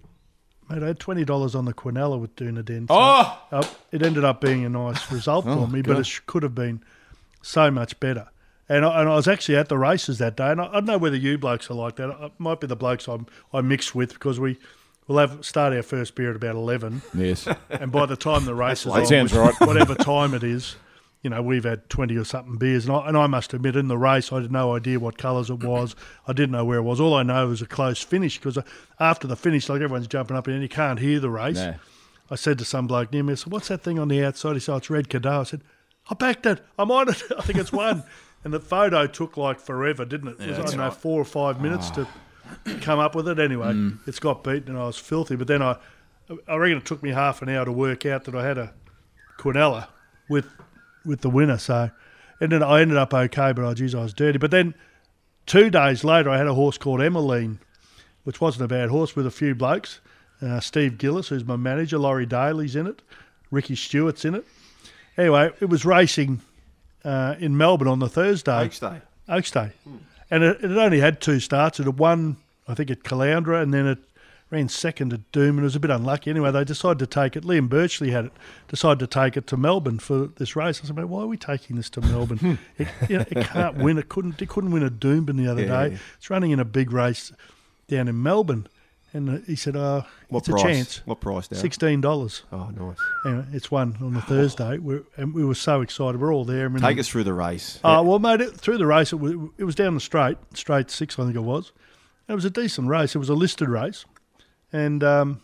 mate, 0.69 0.83
I 0.83 0.87
had 0.87 0.99
twenty 0.99 1.23
dollars 1.25 1.55
on 1.55 1.65
the 1.65 1.73
Quinella 1.73 2.19
with 2.19 2.35
Dunedin. 2.35 2.87
So, 2.87 2.93
oh! 2.95 3.39
uh, 3.51 3.63
it 3.91 4.03
ended 4.03 4.23
up 4.25 4.41
being 4.41 4.65
a 4.65 4.69
nice 4.69 5.09
result 5.11 5.45
for 5.45 5.51
Oh, 5.51 5.67
me, 5.67 5.81
but 5.81 5.97
it 5.97 6.05
sh- 6.05 6.19
could 6.25 6.43
have 6.43 6.53
been 6.53 6.83
so 7.41 7.71
much 7.71 7.99
better. 7.99 8.27
And 8.69 8.85
I, 8.85 9.01
and 9.01 9.09
I 9.09 9.15
was 9.15 9.27
actually 9.27 9.57
at 9.57 9.69
the 9.69 9.77
races 9.77 10.17
that 10.19 10.37
day, 10.37 10.51
and 10.51 10.61
I, 10.61 10.65
I 10.67 10.71
don't 10.73 10.85
know 10.85 10.97
whether 10.97 11.15
you 11.17 11.37
blokes 11.37 11.69
are 11.71 11.73
like 11.73 11.95
that. 11.95 12.09
It 12.09 12.31
might 12.37 12.59
be 12.59 12.67
the 12.67 12.75
blokes 12.75 13.07
I'm, 13.07 13.25
I 13.53 13.61
mix 13.61 13.95
with 13.95 14.13
because 14.13 14.39
we 14.39 14.59
will 15.11 15.19
have 15.19 15.45
start 15.45 15.73
our 15.73 15.83
first 15.83 16.15
beer 16.15 16.29
at 16.31 16.35
about 16.35 16.55
eleven, 16.55 17.01
Yes. 17.13 17.47
and 17.69 17.91
by 17.91 18.05
the 18.05 18.15
time 18.15 18.45
the 18.45 18.55
race 18.55 18.81
is 18.85 18.87
on, 18.87 19.05
sounds 19.05 19.33
right. 19.33 19.53
whatever 19.61 19.95
time 19.95 20.33
it 20.33 20.43
is, 20.43 20.75
you 21.21 21.29
know, 21.29 21.41
we've 21.41 21.63
had 21.63 21.89
twenty 21.89 22.17
or 22.17 22.23
something 22.23 22.57
beers, 22.57 22.85
and 22.85 22.95
I, 22.95 23.07
and 23.07 23.17
I 23.17 23.27
must 23.27 23.53
admit, 23.53 23.75
in 23.75 23.87
the 23.87 23.97
race, 23.97 24.31
I 24.31 24.41
had 24.41 24.51
no 24.51 24.75
idea 24.75 24.99
what 24.99 25.17
colours 25.17 25.49
it 25.49 25.63
was. 25.63 25.95
I 26.27 26.33
didn't 26.33 26.51
know 26.51 26.65
where 26.65 26.79
it 26.79 26.83
was. 26.83 26.99
All 26.99 27.13
I 27.13 27.23
know 27.23 27.47
was 27.47 27.61
a 27.61 27.67
close 27.67 28.01
finish 28.01 28.37
because 28.37 28.57
uh, 28.57 28.63
after 28.99 29.27
the 29.27 29.35
finish, 29.35 29.69
like 29.69 29.81
everyone's 29.81 30.07
jumping 30.07 30.37
up 30.37 30.47
and 30.47 30.61
you 30.61 30.69
can't 30.69 30.99
hear 30.99 31.19
the 31.19 31.29
race. 31.29 31.57
No. 31.57 31.75
I 32.29 32.35
said 32.35 32.57
to 32.59 32.65
some 32.65 32.87
bloke 32.87 33.11
near 33.11 33.23
me, 33.23 33.33
I 33.33 33.35
said, 33.35 33.51
"What's 33.51 33.67
that 33.67 33.81
thing 33.81 33.99
on 33.99 34.07
the 34.07 34.23
outside?" 34.23 34.53
He 34.53 34.59
said, 34.59 34.73
oh, 34.73 34.77
"It's 34.77 34.89
red 34.89 35.09
Cadeau." 35.09 35.41
I 35.41 35.43
said, 35.43 35.61
"I 36.09 36.15
backed 36.15 36.45
it. 36.45 36.63
I'm 36.79 36.89
on 36.91 37.09
it. 37.09 37.21
I 37.37 37.41
think 37.41 37.59
it's 37.59 37.71
won." 37.71 38.03
and 38.43 38.53
the 38.53 38.59
photo 38.59 39.07
took 39.07 39.37
like 39.37 39.59
forever, 39.59 40.05
didn't 40.05 40.29
it? 40.29 40.39
It 40.39 40.49
was, 40.49 40.59
I 40.59 40.61
don't 40.63 40.77
know, 40.77 40.83
right. 40.85 40.93
four 40.93 41.21
or 41.21 41.25
five 41.25 41.61
minutes 41.61 41.89
ah. 41.91 41.95
to 41.95 42.07
come 42.81 42.99
up 42.99 43.15
with 43.15 43.27
it. 43.27 43.39
Anyway, 43.39 43.91
it's 44.07 44.19
got 44.19 44.43
beaten, 44.43 44.69
and 44.69 44.77
I 44.77 44.85
was 44.85 44.97
filthy. 44.97 45.35
But 45.35 45.47
then 45.47 45.61
I, 45.61 45.77
I 46.47 46.55
reckon 46.55 46.77
it 46.77 46.85
took 46.85 47.03
me 47.03 47.11
half 47.11 47.41
an 47.41 47.49
hour 47.49 47.65
to 47.65 47.71
work 47.71 48.05
out 48.05 48.25
that 48.25 48.35
I 48.35 48.45
had 48.45 48.57
a 48.57 48.73
Quinella 49.37 49.87
with 50.29 50.45
with 51.05 51.21
the 51.21 51.29
winner. 51.29 51.57
So, 51.57 51.91
and 52.39 52.51
then 52.51 52.63
I 52.63 52.81
ended 52.81 52.97
up 52.97 53.13
okay, 53.13 53.51
but 53.53 53.65
I, 53.65 53.73
geez, 53.73 53.95
I 53.95 54.03
was 54.03 54.13
dirty. 54.13 54.37
But 54.37 54.51
then 54.51 54.73
two 55.45 55.69
days 55.69 56.03
later, 56.03 56.29
I 56.29 56.37
had 56.37 56.47
a 56.47 56.53
horse 56.53 56.77
called 56.77 57.01
Emmeline, 57.01 57.59
which 58.23 58.39
wasn't 58.39 58.65
a 58.65 58.67
bad 58.67 58.89
horse 58.89 59.15
with 59.15 59.25
a 59.25 59.31
few 59.31 59.55
blokes. 59.55 59.99
Uh, 60.41 60.59
Steve 60.59 60.97
Gillis, 60.97 61.27
who's 61.27 61.45
my 61.45 61.55
manager, 61.55 61.99
Laurie 61.99 62.25
Daley's 62.25 62.75
in 62.75 62.87
it, 62.87 63.01
Ricky 63.51 63.75
Stuart's 63.75 64.25
in 64.25 64.35
it. 64.35 64.45
Anyway, 65.17 65.51
it 65.59 65.69
was 65.69 65.85
racing 65.85 66.41
uh, 67.03 67.35
in 67.39 67.57
Melbourne 67.57 67.87
on 67.87 67.99
the 67.99 68.09
Thursday. 68.09 68.63
Oaks 68.63 68.79
Day. 68.79 69.01
Oaks 69.29 69.51
Day. 69.51 69.71
And 70.31 70.43
it, 70.43 70.63
it 70.63 70.71
only 70.71 70.99
had 71.01 71.21
two 71.21 71.39
starts. 71.39 71.79
It 71.79 71.85
had 71.85 71.99
won, 71.99 72.37
I 72.67 72.73
think, 72.73 72.89
at 72.89 73.03
Caloundra, 73.03 73.61
and 73.61 73.73
then 73.73 73.85
it 73.85 73.99
ran 74.49 74.67
second 74.69 75.13
at 75.13 75.31
Doom, 75.31 75.57
and 75.57 75.59
it 75.59 75.63
was 75.63 75.75
a 75.75 75.79
bit 75.79 75.91
unlucky. 75.91 76.29
Anyway, 76.29 76.51
they 76.51 76.63
decided 76.63 76.99
to 76.99 77.07
take 77.07 77.35
it. 77.35 77.43
Liam 77.43 77.69
Birchley 77.69 78.11
had 78.11 78.25
it, 78.25 78.31
decided 78.67 78.99
to 78.99 79.07
take 79.07 79.37
it 79.37 79.45
to 79.47 79.57
Melbourne 79.57 79.99
for 79.99 80.27
this 80.37 80.55
race. 80.55 80.81
I 80.83 80.87
said, 80.87 80.95
mate, 80.95 81.05
why 81.05 81.21
are 81.21 81.27
we 81.27 81.37
taking 81.37 81.75
this 81.75 81.89
to 81.91 82.01
Melbourne? 82.01 82.37
Hmm. 82.37 82.53
it, 82.77 82.87
you 83.09 83.17
know, 83.19 83.25
it 83.29 83.45
can't 83.45 83.77
win. 83.77 83.97
It 83.97 84.09
couldn't. 84.09 84.41
It 84.41 84.49
couldn't 84.49 84.71
win 84.71 84.83
a 84.83 84.89
Doomben 84.89 85.37
the 85.37 85.47
other 85.47 85.61
Yeah, 85.63 85.67
day. 85.87 85.91
yeah. 85.93 85.97
It's 86.17 86.29
running 86.29 86.51
in 86.51 86.59
a 86.59 86.65
big 86.65 86.91
race 86.91 87.31
down 87.87 88.07
in 88.07 88.21
Melbourne. 88.23 88.67
And 89.13 89.29
uh, 89.29 89.37
he 89.45 89.57
said, 89.57 89.75
oh, 89.75 90.05
What 90.29 90.39
it's 90.39 90.47
price? 90.49 90.61
a 90.63 90.65
chance. 90.65 91.01
What 91.05 91.19
price, 91.19 91.47
Darren? 91.49 91.57
Sixteen 91.57 91.99
dollars. 91.99 92.43
Oh, 92.51 92.69
nice. 92.69 92.97
Anyway, 93.25 93.45
it's 93.51 93.69
one 93.69 93.97
on 94.01 94.13
the 94.13 94.21
Thursday. 94.21 94.77
We're, 94.77 95.03
and 95.17 95.33
we 95.33 95.43
were 95.43 95.55
so 95.55 95.81
excited. 95.81 96.21
We're 96.21 96.33
all 96.33 96.45
there. 96.45 96.65
I 96.65 96.69
mean, 96.69 96.81
Take 96.81 96.97
us 96.97 97.09
through 97.09 97.25
the 97.25 97.33
race. 97.33 97.77
uh, 97.83 98.01
well, 98.05 98.19
mate, 98.19 98.39
it, 98.39 98.53
through 98.55 98.77
the 98.77 98.85
race, 98.85 99.11
it 99.11 99.17
was, 99.17 99.33
it 99.57 99.65
was 99.65 99.75
down 99.75 99.95
the 99.95 99.99
straight, 99.99 100.37
straight 100.53 100.89
six, 100.89 101.19
I 101.19 101.23
think 101.23 101.35
it 101.35 101.41
was. 101.41 101.73
It 102.29 102.33
was 102.35 102.45
a 102.45 102.49
decent 102.49 102.87
race. 102.87 103.13
It 103.13 103.17
was 103.19 103.27
a 103.27 103.33
listed 103.33 103.67
race, 103.67 104.05
and 104.71 105.03
um, 105.03 105.41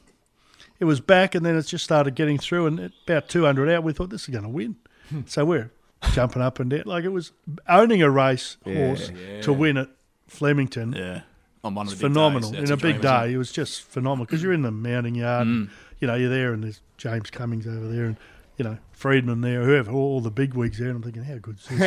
it 0.80 0.86
was 0.86 1.02
back, 1.02 1.36
and 1.36 1.46
then 1.46 1.58
it 1.58 1.64
just 1.64 1.84
started 1.84 2.16
getting 2.16 2.38
through. 2.38 2.68
And 2.68 2.80
at 2.80 2.92
about 3.06 3.28
two 3.28 3.44
hundred 3.44 3.70
out, 3.70 3.84
we 3.84 3.92
thought 3.92 4.10
this 4.10 4.22
is 4.22 4.30
going 4.30 4.44
to 4.46 4.50
win. 4.50 4.78
so 5.26 5.44
we're 5.44 5.72
jumping 6.14 6.42
up 6.42 6.60
and 6.62 6.70
down 6.70 6.84
like 6.86 7.04
it 7.04 7.10
was 7.10 7.34
owning 7.68 8.02
a 8.02 8.10
race 8.10 8.56
horse 8.64 9.12
to 9.42 9.52
win 9.52 9.76
at 9.76 9.90
Flemington. 10.28 10.94
Yeah. 10.94 11.22
On 11.68 11.76
one 11.76 11.88
of 11.88 11.94
It's 11.94 12.02
the 12.02 12.08
big 12.08 12.14
phenomenal 12.14 12.52
days. 12.52 12.60
in 12.60 12.66
That's 12.66 12.72
a 12.72 12.84
big 12.84 13.02
dream, 13.02 13.02
day. 13.02 13.34
It 13.34 13.38
was 13.38 13.52
just 13.52 13.84
phenomenal 13.84 14.26
because 14.26 14.42
you're 14.42 14.54
in 14.54 14.62
the 14.62 14.72
mounting 14.72 15.16
yard. 15.16 15.48
And, 15.48 15.68
mm. 15.68 15.72
you 16.00 16.08
know, 16.08 16.16
you're 16.16 16.30
there, 16.30 16.54
and 16.54 16.64
there's 16.64 16.82
James 16.98 17.30
Cummings 17.30 17.68
over 17.68 17.88
there, 17.88 18.06
and 18.06 18.18
you 18.58 18.66
know 18.66 18.78
Freedman 18.92 19.42
there, 19.42 19.64
whoever, 19.64 19.92
all, 19.92 20.14
all 20.14 20.22
the 20.22 20.32
big 20.32 20.54
wigs 20.54 20.80
there. 20.80 20.88
And 20.88 20.98
I'm 20.98 21.04
thinking, 21.04 21.24
how 21.24 21.38
good 21.38 21.58
is 21.60 21.66
this? 21.66 21.80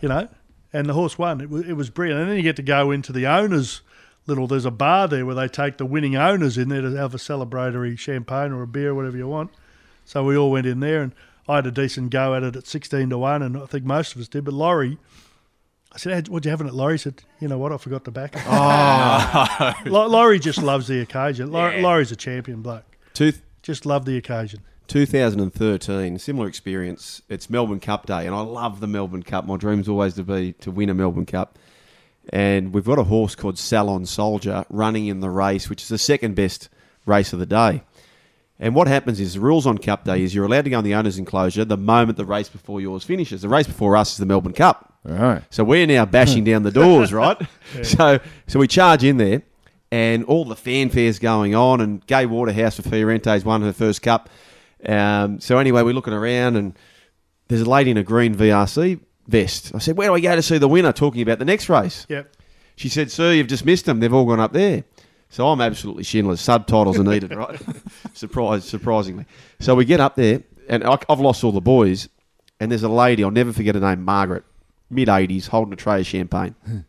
you 0.00 0.08
know. 0.08 0.28
And 0.72 0.88
the 0.88 0.92
horse 0.92 1.16
won. 1.16 1.40
It 1.40 1.48
was, 1.48 1.68
it 1.68 1.74
was 1.74 1.88
brilliant. 1.88 2.22
And 2.22 2.30
then 2.30 2.36
you 2.36 2.42
get 2.42 2.56
to 2.56 2.62
go 2.62 2.90
into 2.90 3.12
the 3.12 3.28
owners' 3.28 3.82
little. 4.26 4.48
There's 4.48 4.64
a 4.64 4.72
bar 4.72 5.06
there 5.06 5.24
where 5.24 5.36
they 5.36 5.46
take 5.46 5.78
the 5.78 5.86
winning 5.86 6.16
owners 6.16 6.58
in 6.58 6.68
there 6.68 6.80
to 6.82 6.90
have 6.96 7.14
a 7.14 7.18
celebratory 7.18 7.96
champagne 7.96 8.50
or 8.50 8.62
a 8.62 8.66
beer, 8.66 8.92
whatever 8.92 9.16
you 9.16 9.28
want. 9.28 9.52
So 10.04 10.24
we 10.24 10.36
all 10.36 10.50
went 10.50 10.66
in 10.66 10.80
there, 10.80 11.00
and 11.00 11.12
I 11.48 11.56
had 11.56 11.66
a 11.66 11.70
decent 11.70 12.10
go 12.10 12.34
at 12.34 12.42
it 12.42 12.56
at 12.56 12.66
sixteen 12.66 13.08
to 13.10 13.18
one, 13.18 13.40
and 13.40 13.56
I 13.56 13.66
think 13.66 13.84
most 13.84 14.16
of 14.16 14.20
us 14.20 14.26
did. 14.26 14.44
But 14.44 14.54
Laurie, 14.54 14.98
I 15.94 15.98
said, 15.98 16.28
"What'd 16.28 16.44
you 16.44 16.50
have 16.50 16.60
in 16.60 16.66
it?" 16.66 16.74
Laurie 16.74 16.98
said, 16.98 17.22
"You 17.40 17.48
know 17.48 17.58
what? 17.58 17.72
I 17.72 17.76
forgot 17.76 18.04
to 18.06 18.10
back 18.10 18.34
it." 18.34 18.42
Oh, 18.46 19.74
Laurie 19.86 20.40
just 20.40 20.60
loves 20.62 20.88
the 20.88 21.00
occasion. 21.00 21.52
Laurie, 21.52 21.80
Laurie's 21.80 22.10
a 22.10 22.16
champion 22.16 22.62
bloke. 22.62 22.84
Two, 23.12 23.32
Just 23.62 23.86
love 23.86 24.04
the 24.04 24.16
occasion. 24.16 24.60
2013, 24.88 26.18
similar 26.18 26.46
experience. 26.48 27.22
It's 27.28 27.48
Melbourne 27.48 27.80
Cup 27.80 28.06
Day, 28.06 28.26
and 28.26 28.34
I 28.34 28.40
love 28.40 28.80
the 28.80 28.86
Melbourne 28.86 29.22
Cup. 29.22 29.46
My 29.46 29.56
dream's 29.56 29.88
always 29.88 30.14
to 30.14 30.24
be 30.24 30.52
to 30.54 30.70
win 30.70 30.90
a 30.90 30.94
Melbourne 30.94 31.26
Cup. 31.26 31.58
And 32.30 32.72
we've 32.72 32.84
got 32.84 32.98
a 32.98 33.04
horse 33.04 33.34
called 33.34 33.58
Salon 33.58 34.06
Soldier 34.06 34.64
running 34.70 35.06
in 35.06 35.20
the 35.20 35.30
race, 35.30 35.68
which 35.68 35.82
is 35.82 35.88
the 35.88 35.98
second 35.98 36.34
best 36.34 36.68
race 37.06 37.32
of 37.32 37.38
the 37.38 37.46
day. 37.46 37.82
And 38.64 38.74
what 38.74 38.88
happens 38.88 39.20
is 39.20 39.34
the 39.34 39.40
rules 39.40 39.66
on 39.66 39.76
Cup 39.76 40.04
Day 40.04 40.22
is 40.22 40.34
you're 40.34 40.46
allowed 40.46 40.64
to 40.64 40.70
go 40.70 40.78
in 40.78 40.86
the 40.86 40.94
owner's 40.94 41.18
enclosure 41.18 41.66
the 41.66 41.76
moment 41.76 42.16
the 42.16 42.24
race 42.24 42.48
before 42.48 42.80
yours 42.80 43.04
finishes. 43.04 43.42
The 43.42 43.48
race 43.50 43.66
before 43.66 43.94
us 43.94 44.12
is 44.12 44.16
the 44.16 44.24
Melbourne 44.24 44.54
Cup. 44.54 44.90
Right. 45.04 45.42
So 45.50 45.64
we're 45.64 45.86
now 45.86 46.06
bashing 46.06 46.44
down 46.44 46.62
the 46.62 46.70
doors, 46.70 47.12
right? 47.12 47.36
So 47.82 48.20
so 48.46 48.58
we 48.58 48.66
charge 48.66 49.04
in 49.04 49.18
there, 49.18 49.42
and 49.92 50.24
all 50.24 50.46
the 50.46 50.56
fanfare's 50.56 51.18
going 51.18 51.54
on, 51.54 51.82
and 51.82 52.06
Gay 52.06 52.24
Waterhouse 52.24 52.76
for 52.76 52.88
Fiorente's 52.88 53.44
won 53.44 53.60
her 53.60 53.74
first 53.74 54.00
cup. 54.00 54.30
Um, 54.86 55.40
so 55.40 55.58
anyway, 55.58 55.82
we're 55.82 55.92
looking 55.92 56.14
around, 56.14 56.56
and 56.56 56.74
there's 57.48 57.60
a 57.60 57.68
lady 57.68 57.90
in 57.90 57.98
a 57.98 58.02
green 58.02 58.34
VRC 58.34 58.98
vest. 59.26 59.72
I 59.74 59.78
said, 59.78 59.98
"Where 59.98 60.08
do 60.08 60.14
I 60.14 60.20
go 60.20 60.36
to 60.36 60.42
see 60.42 60.56
the 60.56 60.68
winner?" 60.68 60.92
Talking 60.92 61.20
about 61.20 61.38
the 61.38 61.44
next 61.44 61.68
race. 61.68 62.06
Yep. 62.08 62.34
She 62.76 62.88
said, 62.88 63.10
"Sir, 63.10 63.32
you've 63.34 63.46
just 63.46 63.66
missed 63.66 63.84
them. 63.84 64.00
They've 64.00 64.14
all 64.14 64.24
gone 64.24 64.40
up 64.40 64.54
there." 64.54 64.84
So 65.34 65.48
I'm 65.48 65.60
absolutely 65.60 66.04
shinless. 66.04 66.38
Subtitles 66.40 66.96
are 66.96 67.02
needed, 67.02 67.34
right? 67.34 67.60
Surprise, 68.14 68.64
surprisingly. 68.64 69.26
So 69.58 69.74
we 69.74 69.84
get 69.84 69.98
up 69.98 70.14
there, 70.14 70.44
and 70.68 70.84
I- 70.84 70.96
I've 71.08 71.18
lost 71.18 71.42
all 71.42 71.50
the 71.50 71.60
boys. 71.60 72.08
And 72.60 72.70
there's 72.70 72.84
a 72.84 72.88
lady, 72.88 73.24
I'll 73.24 73.32
never 73.32 73.52
forget 73.52 73.74
her 73.74 73.80
name, 73.80 74.04
Margaret, 74.04 74.44
mid 74.90 75.08
80s, 75.08 75.48
holding 75.48 75.72
a 75.72 75.76
tray 75.76 75.98
of 75.98 76.06
champagne. 76.06 76.54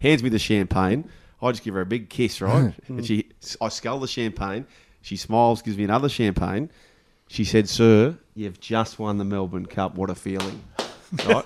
Hands 0.00 0.22
me 0.22 0.30
the 0.30 0.38
champagne. 0.38 1.10
I 1.42 1.50
just 1.50 1.64
give 1.64 1.74
her 1.74 1.82
a 1.82 1.86
big 1.86 2.08
kiss, 2.08 2.40
right? 2.40 2.72
Hmm. 2.86 2.96
and 2.96 3.06
she, 3.06 3.28
I 3.60 3.68
scull 3.68 4.00
the 4.00 4.08
champagne. 4.08 4.66
She 5.02 5.18
smiles, 5.18 5.60
gives 5.60 5.76
me 5.76 5.84
another 5.84 6.08
champagne. 6.08 6.70
She 7.28 7.44
said, 7.44 7.68
"Sir, 7.68 8.16
you've 8.34 8.58
just 8.58 8.98
won 8.98 9.18
the 9.18 9.24
Melbourne 9.26 9.66
Cup. 9.66 9.96
What 9.96 10.08
a 10.08 10.14
feeling!" 10.14 10.62
Right? 11.26 11.44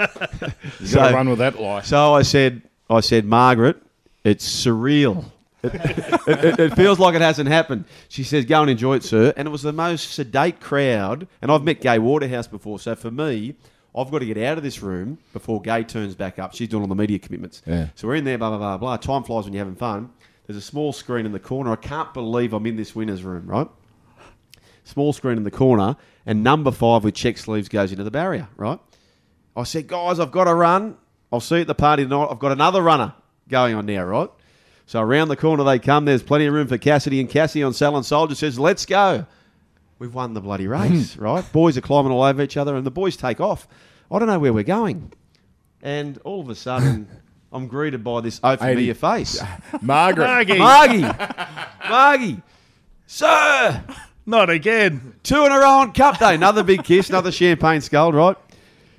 You 0.79 0.95
got 0.95 1.09
to 1.09 1.15
run 1.15 1.29
with 1.29 1.39
that 1.41 1.61
life. 1.61 1.87
So 1.87 2.15
I 2.15 2.23
said, 2.23 2.63
I 2.89 3.01
said, 3.01 3.25
Margaret, 3.25 3.83
it's 4.23 4.49
surreal. 4.65 5.25
It, 5.63 5.75
it, 5.75 6.45
it- 6.45 6.61
it 6.61 6.75
feels 6.77 6.99
like 6.99 7.15
it 7.15 7.21
hasn't 7.21 7.49
happened. 7.49 7.85
She 8.09 8.23
says, 8.25 8.45
go 8.45 8.61
and 8.63 8.71
enjoy 8.71 8.97
it, 8.97 9.05
sir. 9.05 9.33
And 9.37 9.47
it 9.47 9.51
was 9.51 9.63
the 9.63 9.73
most 9.73 10.13
sedate 10.15 10.61
crowd. 10.61 11.27
And 11.43 11.51
I've 11.51 11.63
met 11.63 11.81
Gay 11.81 11.99
Waterhouse 11.99 12.47
before. 12.47 12.79
So 12.79 12.95
for 12.95 13.11
me, 13.11 13.55
I've 13.97 14.11
got 14.11 14.21
to 14.21 14.27
get 14.27 14.39
out 14.39 14.57
of 14.57 14.63
this 14.65 14.81
room 14.83 15.19
before 15.33 15.61
Gay 15.61 15.83
turns 15.85 16.15
back 16.15 16.39
up. 16.39 16.55
She's 16.55 16.69
doing 16.69 16.83
all 16.83 16.89
the 16.89 16.95
media 16.95 17.19
commitments. 17.19 17.63
Yeah. 17.67 17.89
So 17.95 18.09
we're 18.09 18.15
in 18.17 18.25
there, 18.25 18.39
blah, 18.39 18.51
blah, 18.51 18.59
blah, 18.59 18.79
blah. 18.79 18.97
Time 18.97 19.23
flies 19.25 19.45
when 19.45 19.53
you're 19.53 19.61
having 19.65 19.77
fun. 19.77 20.11
There's 20.47 20.57
a 20.57 20.61
small 20.63 20.93
screen 20.93 21.27
in 21.27 21.33
the 21.33 21.39
corner. 21.41 21.73
I 21.73 21.77
can't 21.77 22.13
believe 22.15 22.53
I'm 22.53 22.67
in 22.67 22.77
this 22.77 22.95
winner's 22.95 23.23
room, 23.23 23.47
right? 23.47 23.69
Small 24.85 25.13
screen 25.13 25.37
in 25.37 25.45
the 25.45 25.51
corner. 25.51 25.97
And 26.27 26.43
number 26.43 26.71
five 26.71 27.05
with 27.05 27.15
check 27.15 27.39
sleeves 27.39 27.69
goes 27.69 27.93
into 27.93 28.05
the 28.05 28.11
barrier, 28.11 28.49
right? 28.57 28.79
I 29.57 29.65
said, 29.65 29.87
guys, 29.89 30.19
I've 30.21 30.33
got 30.33 30.45
to 30.45 30.55
run. 30.55 30.97
I'll 31.33 31.41
see 31.41 31.57
you 31.57 31.61
at 31.63 31.67
the 31.67 31.75
party 31.75 32.03
tonight. 32.05 32.29
I've 32.31 32.39
got 32.39 32.53
another 32.53 32.83
runner 32.83 33.15
going 33.49 33.75
on 33.75 33.87
now, 33.87 34.05
right? 34.05 34.29
So 34.91 35.01
around 35.01 35.29
the 35.29 35.37
corner 35.37 35.63
they 35.63 35.79
come. 35.79 36.05
There's 36.05 36.25
plenty 36.25 36.47
of 36.47 36.53
room 36.53 36.67
for 36.67 36.77
Cassidy 36.77 37.21
and 37.21 37.31
Cassie 37.31 37.63
on 37.63 37.73
Salon 37.73 38.03
Soldier 38.03 38.35
says, 38.35 38.59
let's 38.59 38.85
go. 38.85 39.25
We've 40.01 40.13
won 40.13 40.35
the 40.35 40.41
bloody 40.41 40.67
race, 40.67 41.15
mm. 41.15 41.21
right? 41.21 41.53
Boys 41.53 41.79
are 41.79 41.81
climbing 41.81 42.11
all 42.11 42.25
over 42.25 42.43
each 42.43 42.57
other 42.57 42.75
and 42.75 42.85
the 42.85 42.91
boys 42.91 43.17
take 43.17 43.41
off. 43.41 43.69
I 44.11 44.19
don't 44.19 44.27
know 44.27 44.41
where 44.41 44.53
we're 44.53 44.65
going. 44.65 45.13
And 45.81 46.19
all 46.25 46.41
of 46.41 46.51
a 46.51 46.57
sudden, 46.57 47.07
I'm 47.53 47.69
greeted 47.69 48.03
by 48.03 48.21
this 48.21 48.41
oh 48.43 48.57
familiar 48.57 48.95
face. 48.95 49.41
Margaret. 49.81 50.27
Margie, 50.27 50.59
Margie! 50.59 51.03
Margie! 51.89 52.43
Sir! 53.07 53.85
not 54.27 54.51
again. 54.51 55.15
Two 55.23 55.47
in 55.47 55.53
a 55.53 55.59
row 55.61 55.83
on 55.83 55.93
Cup 55.93 56.19
Day. 56.19 56.35
Another 56.35 56.65
big 56.65 56.83
kiss, 56.83 57.09
another 57.11 57.31
champagne 57.31 57.81
skull, 57.81 58.13
right? 58.13 58.37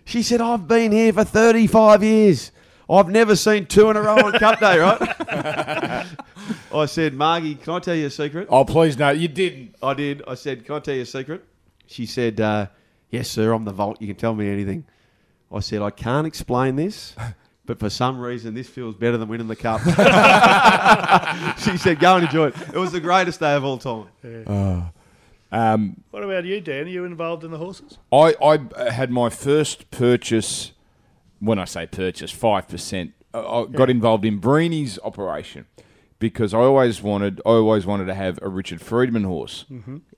She 0.06 0.24
said, 0.24 0.40
I've 0.40 0.70
been 0.70 0.94
here 0.94 1.12
for 1.12 1.26
35 1.26 2.02
years. 2.02 2.54
I've 2.92 3.08
never 3.08 3.38
seen 3.38 3.68
two 3.68 3.90
in 3.90 3.96
a 3.96 4.02
row 4.02 4.18
on 4.18 4.34
Cup 4.34 4.60
Day, 4.60 4.78
right? 4.80 5.00
I 6.74 6.86
said, 6.86 7.14
Margie, 7.14 7.56
can 7.56 7.74
I 7.74 7.80
tell 7.80 7.96
you 7.96 8.08
a 8.08 8.10
secret? 8.10 8.48
Oh, 8.50 8.66
please 8.66 8.98
no, 8.98 9.12
you 9.12 9.30
didn't. 9.30 9.76
I 9.82 9.94
did. 9.94 10.22
I 10.28 10.34
said, 10.36 10.66
can 10.66 10.76
I 10.76 10.80
tell 10.80 10.96
you 10.96 11.04
a 11.04 11.06
secret? 11.06 11.46
She 11.88 12.06
said, 12.06 12.42
uh, 12.42 12.68
yes, 13.10 13.30
sir, 13.30 13.54
I'm 13.54 13.64
the 13.64 13.72
Vault. 13.72 14.02
You 14.02 14.08
can 14.08 14.18
tell 14.18 14.36
me 14.36 14.50
anything. 14.50 14.86
I 15.54 15.62
said, 15.62 15.82
I 15.82 15.90
can't 15.90 16.28
explain 16.28 16.76
this, 16.76 17.16
but 17.66 17.80
for 17.80 17.90
some 17.90 18.20
reason, 18.20 18.54
this 18.54 18.68
feels 18.68 18.96
better 18.96 19.18
than 19.18 19.30
winning 19.30 19.48
the 19.48 19.56
Cup. 19.56 19.80
she 21.60 21.78
said, 21.78 22.00
go 22.00 22.18
and 22.18 22.26
enjoy 22.26 22.48
it. 22.48 22.56
It 22.74 22.78
was 22.78 22.92
the 22.92 23.00
greatest 23.00 23.40
day 23.40 23.56
of 23.56 23.64
all 23.64 23.78
time. 23.78 24.92
Um, 25.54 26.02
What 26.12 26.24
about 26.24 26.46
you, 26.46 26.60
Dan? 26.62 26.86
Are 26.86 26.90
you 26.90 27.06
involved 27.06 27.44
in 27.44 27.52
the 27.52 27.58
horses? 27.58 27.98
I, 28.12 28.36
I 28.42 28.90
had 28.92 29.12
my 29.12 29.30
first 29.30 29.92
purchase. 29.92 30.72
When 31.42 31.60
I 31.60 31.66
say 31.66 31.88
purchase, 31.88 32.32
five 32.32 32.70
percent. 32.70 33.12
I 33.34 33.40
I 33.40 33.66
got 33.66 33.90
involved 33.90 34.24
in 34.24 34.40
Breeny's 34.40 34.98
operation 35.04 35.66
because 36.20 36.54
I 36.54 36.60
always 36.60 37.02
wanted. 37.02 37.42
I 37.46 37.50
always 37.50 37.86
wanted 37.86 38.06
to 38.06 38.14
have 38.14 38.40
a 38.42 38.48
Richard 38.48 38.80
Freedman 38.82 39.26
horse 39.26 39.66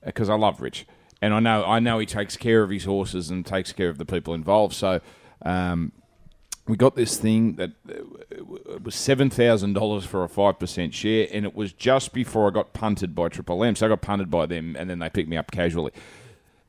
because 0.04 0.28
I 0.28 0.34
love 0.34 0.60
Rich, 0.60 0.86
and 1.20 1.34
I 1.34 1.40
know 1.40 1.64
I 1.64 1.80
know 1.80 1.98
he 1.98 2.06
takes 2.06 2.36
care 2.36 2.62
of 2.62 2.70
his 2.70 2.84
horses 2.84 3.30
and 3.30 3.44
takes 3.44 3.72
care 3.72 3.88
of 3.88 3.98
the 3.98 4.04
people 4.04 4.34
involved. 4.34 4.74
So. 4.74 5.00
Um, 5.42 5.92
we 6.66 6.76
got 6.78 6.96
this 6.96 7.18
thing 7.18 7.56
that 7.56 7.72
uh, 7.86 7.94
it 8.30 8.82
was 8.82 8.94
seven 8.94 9.28
thousand 9.28 9.74
dollars 9.74 10.06
for 10.06 10.24
a 10.24 10.28
five 10.28 10.58
percent 10.58 10.94
share, 10.94 11.28
and 11.30 11.44
it 11.44 11.54
was 11.54 11.74
just 11.74 12.14
before 12.14 12.48
I 12.48 12.50
got 12.50 12.72
punted 12.72 13.14
by 13.14 13.28
Triple 13.28 13.62
M. 13.62 13.76
So 13.76 13.84
I 13.86 13.88
got 13.90 14.00
punted 14.00 14.30
by 14.30 14.46
them, 14.46 14.74
and 14.78 14.88
then 14.88 14.98
they 15.00 15.10
picked 15.10 15.28
me 15.28 15.36
up 15.36 15.50
casually. 15.50 15.92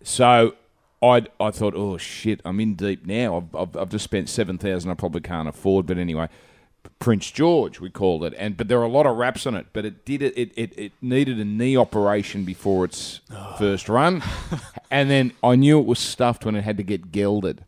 So 0.03 0.55
I 1.01 1.25
I 1.39 1.51
thought, 1.51 1.73
oh 1.75 1.97
shit, 1.97 2.41
I'm 2.45 2.59
in 2.59 2.75
deep 2.75 3.05
now. 3.05 3.37
I've, 3.37 3.55
I've, 3.55 3.77
I've 3.77 3.89
just 3.89 4.03
spent 4.03 4.29
seven 4.29 4.57
thousand. 4.57 4.91
I 4.91 4.93
probably 4.95 5.21
can't 5.21 5.47
afford. 5.47 5.85
But 5.85 5.97
anyway, 5.97 6.29
Prince 6.99 7.31
George, 7.31 7.79
we 7.79 7.89
called 7.89 8.23
it, 8.23 8.33
and 8.37 8.57
but 8.57 8.67
there 8.67 8.79
are 8.79 8.83
a 8.85 8.89
lot 8.89 9.05
of 9.05 9.17
wraps 9.17 9.45
on 9.45 9.55
it. 9.55 9.67
But 9.73 9.85
it 9.85 10.05
did 10.05 10.21
it. 10.21 10.33
It, 10.37 10.51
it, 10.55 10.77
it 10.79 10.91
needed 11.01 11.39
a 11.39 11.45
knee 11.45 11.75
operation 11.77 12.43
before 12.45 12.85
its 12.85 13.21
first 13.57 13.89
run, 13.89 14.23
and 14.89 15.09
then 15.09 15.33
I 15.43 15.55
knew 15.55 15.79
it 15.79 15.85
was 15.85 15.99
stuffed 15.99 16.45
when 16.45 16.55
it 16.55 16.63
had 16.63 16.77
to 16.77 16.83
get 16.83 17.11
gelded. 17.11 17.63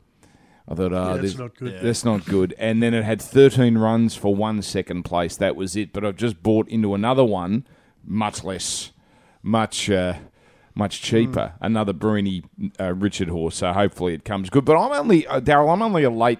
I 0.69 0.75
thought, 0.75 0.91
oh, 0.91 1.13
that's 1.13 1.21
this- 1.21 1.37
not 1.37 1.55
good. 1.55 1.79
That's 1.81 2.03
not 2.03 2.25
good. 2.25 2.53
And 2.57 2.83
then 2.83 2.93
it 2.93 3.03
had 3.05 3.21
13 3.21 3.77
runs 3.77 4.15
for 4.15 4.35
one 4.35 4.61
second 4.61 5.03
place. 5.03 5.37
That 5.37 5.55
was 5.55 5.77
it. 5.77 5.93
But 5.93 6.03
I've 6.03 6.17
just 6.17 6.43
bought 6.43 6.67
into 6.67 6.93
another 6.93 7.23
one, 7.23 7.65
much 8.03 8.43
less, 8.43 8.91
much, 9.41 9.89
uh, 9.89 10.15
much 10.77 11.01
cheaper. 11.01 11.53
Another 11.59 11.93
Bruni 11.93 12.43
uh, 12.79 12.93
Richard 12.93 13.29
horse. 13.29 13.55
So 13.57 13.73
hopefully 13.73 14.13
it 14.13 14.23
comes 14.23 14.49
good. 14.49 14.65
But 14.65 14.77
I'm 14.77 14.91
only 14.91 15.25
uh, 15.27 15.41
Daryl. 15.41 15.73
I'm 15.73 15.81
only 15.81 16.03
a 16.03 16.09
late. 16.09 16.39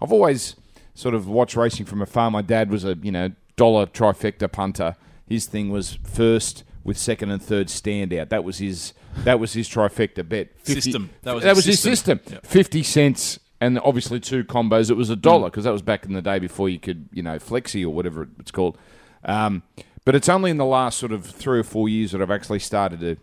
I've 0.00 0.12
always 0.12 0.56
sort 0.94 1.14
of 1.14 1.28
watched 1.28 1.56
racing 1.56 1.86
from 1.86 2.02
afar. 2.02 2.30
My 2.30 2.42
dad 2.42 2.70
was 2.70 2.84
a 2.84 2.96
you 3.02 3.12
know 3.12 3.30
dollar 3.56 3.86
trifecta 3.86 4.50
punter. 4.50 4.96
His 5.26 5.46
thing 5.46 5.70
was 5.70 5.98
first 6.04 6.64
with 6.82 6.98
second 6.98 7.30
and 7.30 7.42
third 7.42 7.68
standout. 7.68 8.30
That 8.30 8.44
was 8.44 8.58
his. 8.58 8.94
That 9.18 9.38
was 9.38 9.52
his 9.52 9.68
trifecta 9.68 10.28
bet. 10.28 10.48
System. 10.64 11.10
That 11.22 11.34
was 11.34 11.44
that 11.44 11.50
his 11.50 11.56
was 11.56 11.64
his 11.66 11.80
system. 11.80 12.18
system. 12.18 12.40
Yeah. 12.42 12.50
50 12.50 12.82
cents 12.82 13.38
and 13.60 13.78
obviously 13.78 14.18
two 14.18 14.44
combos. 14.44 14.90
It 14.90 14.94
was 14.94 15.08
a 15.08 15.16
dollar 15.16 15.50
because 15.50 15.64
that 15.64 15.72
was 15.72 15.82
back 15.82 16.04
in 16.04 16.14
the 16.14 16.22
day 16.22 16.38
before 16.38 16.68
you 16.68 16.80
could, 16.80 17.08
you 17.12 17.22
know, 17.22 17.38
flexi 17.38 17.84
or 17.84 17.90
whatever 17.90 18.28
it's 18.40 18.50
called. 18.50 18.76
Um, 19.24 19.62
but 20.04 20.14
it's 20.14 20.28
only 20.28 20.50
in 20.50 20.56
the 20.56 20.64
last 20.64 20.98
sort 20.98 21.12
of 21.12 21.24
three 21.24 21.60
or 21.60 21.62
four 21.62 21.88
years 21.88 22.12
that 22.12 22.20
I've 22.20 22.30
actually 22.30 22.58
started 22.58 23.00
to 23.00 23.16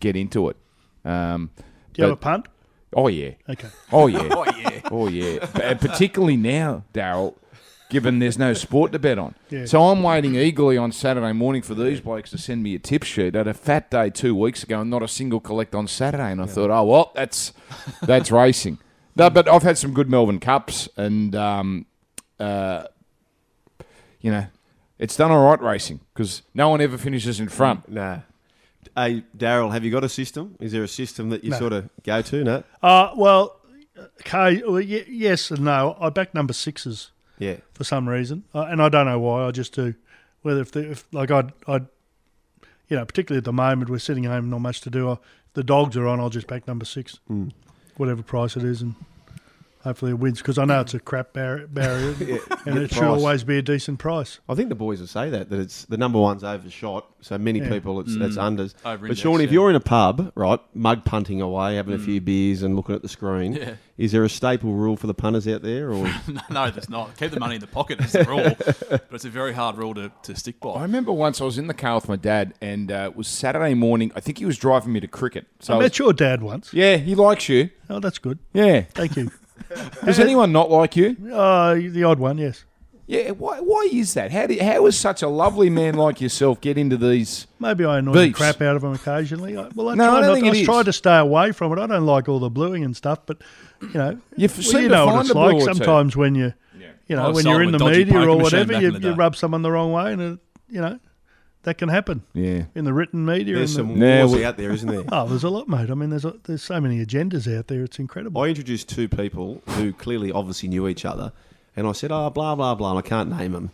get 0.00 0.16
into 0.16 0.48
it. 0.48 0.56
Um, 1.04 1.50
Do 1.94 2.02
you 2.02 2.04
have 2.04 2.12
a 2.12 2.16
punt? 2.16 2.46
Oh, 2.94 3.08
yeah. 3.08 3.32
Okay. 3.48 3.68
Oh, 3.92 4.06
yeah. 4.06 4.22
Oh 4.30 4.44
yeah. 4.44 4.80
Oh 4.90 5.08
yeah, 5.08 5.44
P- 5.44 5.62
and 5.62 5.78
particularly 5.78 6.36
now, 6.38 6.84
Daryl, 6.94 7.34
given 7.90 8.18
there's 8.20 8.38
no 8.38 8.54
sport 8.54 8.92
to 8.92 8.98
bet 8.98 9.18
on. 9.18 9.34
Yeah. 9.50 9.66
So 9.66 9.82
I'm 9.82 10.02
waiting 10.02 10.34
eagerly 10.34 10.78
on 10.78 10.92
Saturday 10.92 11.32
morning 11.32 11.60
for 11.60 11.74
these 11.74 12.00
blokes 12.00 12.30
to 12.30 12.38
send 12.38 12.62
me 12.62 12.74
a 12.74 12.78
tip 12.78 13.02
sheet. 13.02 13.34
I 13.34 13.40
had 13.40 13.48
a 13.48 13.52
fat 13.54 13.90
day 13.90 14.08
two 14.08 14.34
weeks 14.34 14.62
ago 14.62 14.80
and 14.80 14.88
not 14.90 15.02
a 15.02 15.08
single 15.08 15.40
collect 15.40 15.74
on 15.74 15.86
Saturday, 15.88 16.30
and 16.32 16.40
I 16.40 16.46
thought, 16.46 16.70
oh 16.70 16.84
well, 16.84 17.12
that's 17.14 17.52
that's 18.02 18.30
racing. 18.30 18.78
No, 19.16 19.28
but 19.28 19.46
I've 19.48 19.62
had 19.62 19.76
some 19.76 19.92
good 19.92 20.08
Melbourne 20.08 20.40
Cups, 20.40 20.88
and 20.96 21.34
um, 21.36 21.84
uh, 22.40 22.84
you 24.20 24.30
know, 24.30 24.46
it's 24.98 25.16
done 25.16 25.30
all 25.30 25.44
right 25.44 25.60
racing 25.60 26.00
because 26.14 26.42
no 26.54 26.70
one 26.70 26.80
ever 26.80 26.96
finishes 26.96 27.40
in 27.40 27.48
front. 27.50 27.88
Nah. 27.90 28.20
Hey, 28.98 29.22
Daryl, 29.36 29.70
have 29.72 29.84
you 29.84 29.92
got 29.92 30.02
a 30.02 30.08
system? 30.08 30.56
Is 30.58 30.72
there 30.72 30.82
a 30.82 30.88
system 30.88 31.30
that 31.30 31.44
you 31.44 31.50
No. 31.52 31.58
sort 31.58 31.72
of 31.72 31.88
go 32.02 32.20
to? 32.20 32.42
No. 32.42 32.64
Uh, 32.82 33.12
well, 33.16 33.60
okay, 34.20 34.60
well, 34.64 34.74
y- 34.74 35.04
yes 35.08 35.52
and 35.52 35.60
no. 35.60 35.96
I 36.00 36.08
back 36.10 36.34
number 36.34 36.52
sixes 36.52 37.12
Yeah. 37.38 37.58
for 37.74 37.84
some 37.84 38.08
reason, 38.08 38.42
uh, 38.52 38.62
and 38.62 38.82
I 38.82 38.88
don't 38.88 39.06
know 39.06 39.20
why. 39.20 39.46
I 39.46 39.52
just 39.52 39.72
do. 39.72 39.94
Whether 40.42 40.62
if, 40.62 40.72
the, 40.72 40.90
if 40.90 41.06
like 41.12 41.30
I'd, 41.30 41.52
I'd, 41.68 41.86
you 42.88 42.96
know, 42.96 43.04
particularly 43.04 43.38
at 43.38 43.44
the 43.44 43.52
moment 43.52 43.88
we're 43.88 43.98
sitting 44.00 44.24
home, 44.24 44.50
not 44.50 44.60
much 44.62 44.80
to 44.80 44.90
do. 44.90 45.08
I, 45.10 45.12
if 45.12 45.18
the 45.54 45.62
dogs 45.62 45.96
are 45.96 46.08
on, 46.08 46.18
I'll 46.18 46.28
just 46.30 46.48
back 46.48 46.66
number 46.66 46.84
six, 46.84 47.20
Hmm. 47.28 47.48
whatever 47.98 48.22
price 48.22 48.56
it 48.56 48.64
is, 48.64 48.82
and 48.82 48.96
hopefully 49.88 50.12
it 50.12 50.18
wins 50.18 50.38
because 50.38 50.58
I 50.58 50.64
know 50.64 50.80
it's 50.82 50.94
a 50.94 51.00
crap 51.00 51.32
bar- 51.32 51.66
barrier, 51.66 52.10
and 52.66 52.74
Good 52.74 52.82
it 52.82 52.94
should 52.94 53.04
always 53.04 53.42
be 53.44 53.58
a 53.58 53.62
decent 53.62 53.98
price. 53.98 54.38
I 54.48 54.54
think 54.54 54.68
the 54.68 54.74
boys 54.74 55.00
will 55.00 55.06
say 55.06 55.30
that 55.30 55.48
that 55.50 55.58
it's 55.60 55.84
the 55.86 55.96
number 55.96 56.18
one's 56.20 56.44
overshot. 56.44 57.06
So 57.20 57.36
many 57.36 57.58
Yeah. 57.58 57.70
people, 57.70 57.98
it's 58.00 58.14
it's 58.14 58.36
unders. 58.36 58.74
Over 58.84 59.08
but 59.08 59.18
Sean, 59.18 59.40
if 59.40 59.50
yeah. 59.50 59.54
you're 59.54 59.70
in 59.70 59.76
a 59.76 59.80
pub, 59.80 60.30
right, 60.36 60.60
mug 60.74 61.04
punting 61.04 61.40
away, 61.40 61.74
having 61.76 61.94
a 61.94 61.98
few 61.98 62.20
beers 62.20 62.62
and 62.62 62.76
looking 62.76 62.94
at 62.94 63.02
the 63.02 63.08
screen, 63.08 63.54
Yeah. 63.54 63.74
is 63.96 64.12
there 64.12 64.22
a 64.22 64.28
staple 64.30 64.72
rule 64.74 64.96
for 64.96 65.08
the 65.08 65.14
punters 65.14 65.48
out 65.48 65.62
there, 65.62 65.90
or 65.90 66.04
no, 66.28 66.40
no, 66.50 66.70
there's 66.70 66.88
not. 66.88 67.16
Keep 67.16 67.32
the 67.32 67.40
money 67.40 67.56
in 67.56 67.60
the 67.60 67.66
pocket 67.66 68.00
is 68.00 68.12
the 68.12 68.22
rule, 68.24 68.44
but 68.88 69.02
it's 69.10 69.24
a 69.24 69.30
very 69.30 69.52
hard 69.52 69.76
rule 69.78 69.94
to, 69.94 70.12
to 70.22 70.36
stick 70.36 70.60
by. 70.60 70.70
I 70.74 70.82
remember 70.82 71.10
once 71.10 71.40
I 71.40 71.44
was 71.44 71.58
in 71.58 71.66
the 71.66 71.74
car 71.74 71.96
with 71.96 72.08
my 72.08 72.16
dad, 72.16 72.54
and 72.60 72.92
uh, 72.92 73.08
it 73.10 73.16
was 73.16 73.26
Saturday 73.26 73.74
morning. 73.74 74.12
I 74.14 74.20
think 74.20 74.38
he 74.38 74.44
was 74.44 74.56
driving 74.58 74.92
me 74.92 75.00
to 75.00 75.08
cricket. 75.08 75.46
So 75.60 75.72
I 75.72 75.76
I 75.76 75.78
was- 75.78 75.84
met 75.86 75.98
your 75.98 76.12
dad 76.12 76.42
once. 76.42 76.72
yeah, 76.72 76.98
he 76.98 77.14
likes 77.16 77.48
you. 77.48 77.70
Oh, 77.90 77.98
that's 78.00 78.18
good. 78.18 78.38
Yeah. 78.52 78.82
Thank 78.94 79.16
you. 79.16 79.30
Does 80.04 80.18
anyone 80.18 80.52
not 80.52 80.70
like 80.70 80.96
you? 80.96 81.16
Uh, 81.32 81.74
the 81.74 82.04
odd 82.04 82.18
one, 82.18 82.38
yes. 82.38 82.64
Yeah. 83.06 83.30
Why? 83.30 83.60
Why 83.60 83.88
is 83.90 84.12
that? 84.14 84.30
How? 84.32 84.46
Do, 84.46 84.58
how 84.60 84.84
does 84.84 84.98
such 84.98 85.22
a 85.22 85.28
lovely 85.28 85.70
man 85.70 85.94
like 85.94 86.20
yourself 86.20 86.60
get 86.60 86.76
into 86.76 86.96
these? 86.98 87.46
Maybe 87.58 87.84
I 87.84 87.98
annoy 88.00 88.12
the 88.12 88.26
Beefs. 88.26 88.36
crap 88.38 88.60
out 88.60 88.76
of 88.76 88.82
them 88.82 88.92
occasionally. 88.92 89.56
I, 89.56 89.68
well, 89.74 89.88
I 89.88 89.94
No, 89.94 90.06
try 90.08 90.16
I 90.16 90.20
don't 90.20 90.28
not, 90.28 90.34
think 90.34 90.46
I 90.46 90.48
it 90.50 90.56
is. 90.60 90.64
try 90.66 90.82
to 90.82 90.92
stay 90.92 91.16
away 91.18 91.52
from 91.52 91.72
it. 91.72 91.78
I 91.80 91.86
don't 91.86 92.04
like 92.06 92.28
all 92.28 92.38
the 92.38 92.50
bluing 92.50 92.84
and 92.84 92.94
stuff, 92.96 93.20
but 93.24 93.38
you 93.80 93.88
know, 93.94 94.18
You 94.36 94.44
f- 94.44 94.58
well, 94.58 94.62
seem 94.66 94.82
you 94.82 94.88
to 94.88 94.94
know 94.94 95.06
what 95.06 95.12
find 95.12 95.20
it's 95.22 95.30
a 95.30 95.34
blue 95.34 95.42
like. 95.44 95.54
or 95.54 95.58
two. 95.60 95.64
Sometimes 95.74 96.16
when 96.16 96.34
you, 96.34 96.52
you 97.06 97.16
know, 97.16 97.22
I 97.22 97.30
when 97.30 97.44
sold 97.44 97.54
you're 97.54 97.62
in 97.62 97.70
the 97.70 97.76
a 97.76 97.78
dodgy 97.78 97.98
media 97.98 98.12
poker 98.12 98.22
or 98.28 98.36
machine 98.36 98.42
whatever, 98.42 98.72
back 98.74 98.82
you, 98.82 98.88
in 98.88 98.94
the 98.94 99.00
you 99.00 99.10
day. 99.10 99.16
rub 99.16 99.36
someone 99.36 99.62
the 99.62 99.70
wrong 99.72 99.92
way, 99.92 100.12
and 100.12 100.20
it, 100.22 100.38
you 100.68 100.80
know, 100.82 100.98
that 101.68 101.78
can 101.78 101.88
happen 101.90 102.22
Yeah. 102.34 102.64
in 102.74 102.84
the 102.84 102.92
written 102.92 103.24
media. 103.24 103.54
there's 103.56 103.76
and 103.76 103.90
the, 103.90 103.94
some 103.94 104.00
wars 104.28 104.32
we- 104.40 104.44
out 104.44 104.56
there, 104.56 104.72
isn't 104.72 104.88
there? 104.90 105.04
oh, 105.12 105.26
there's 105.28 105.44
a 105.44 105.50
lot, 105.50 105.68
mate. 105.68 105.90
I 105.90 105.94
mean, 105.94 106.10
there's 106.10 106.24
a, 106.24 106.34
there's 106.44 106.62
so 106.62 106.80
many 106.80 107.04
agendas 107.04 107.46
out 107.56 107.68
there. 107.68 107.84
It's 107.84 107.98
incredible. 107.98 108.40
I 108.42 108.48
introduced 108.48 108.88
two 108.88 109.08
people 109.08 109.62
who 109.70 109.92
clearly, 109.92 110.32
obviously 110.32 110.68
knew 110.68 110.88
each 110.88 111.04
other, 111.04 111.32
and 111.76 111.86
I 111.86 111.92
said, 111.92 112.10
"Oh, 112.10 112.30
blah 112.30 112.54
blah 112.54 112.74
blah," 112.74 112.90
and 112.90 112.98
I 112.98 113.02
can't 113.02 113.30
name 113.30 113.52
them. 113.52 113.70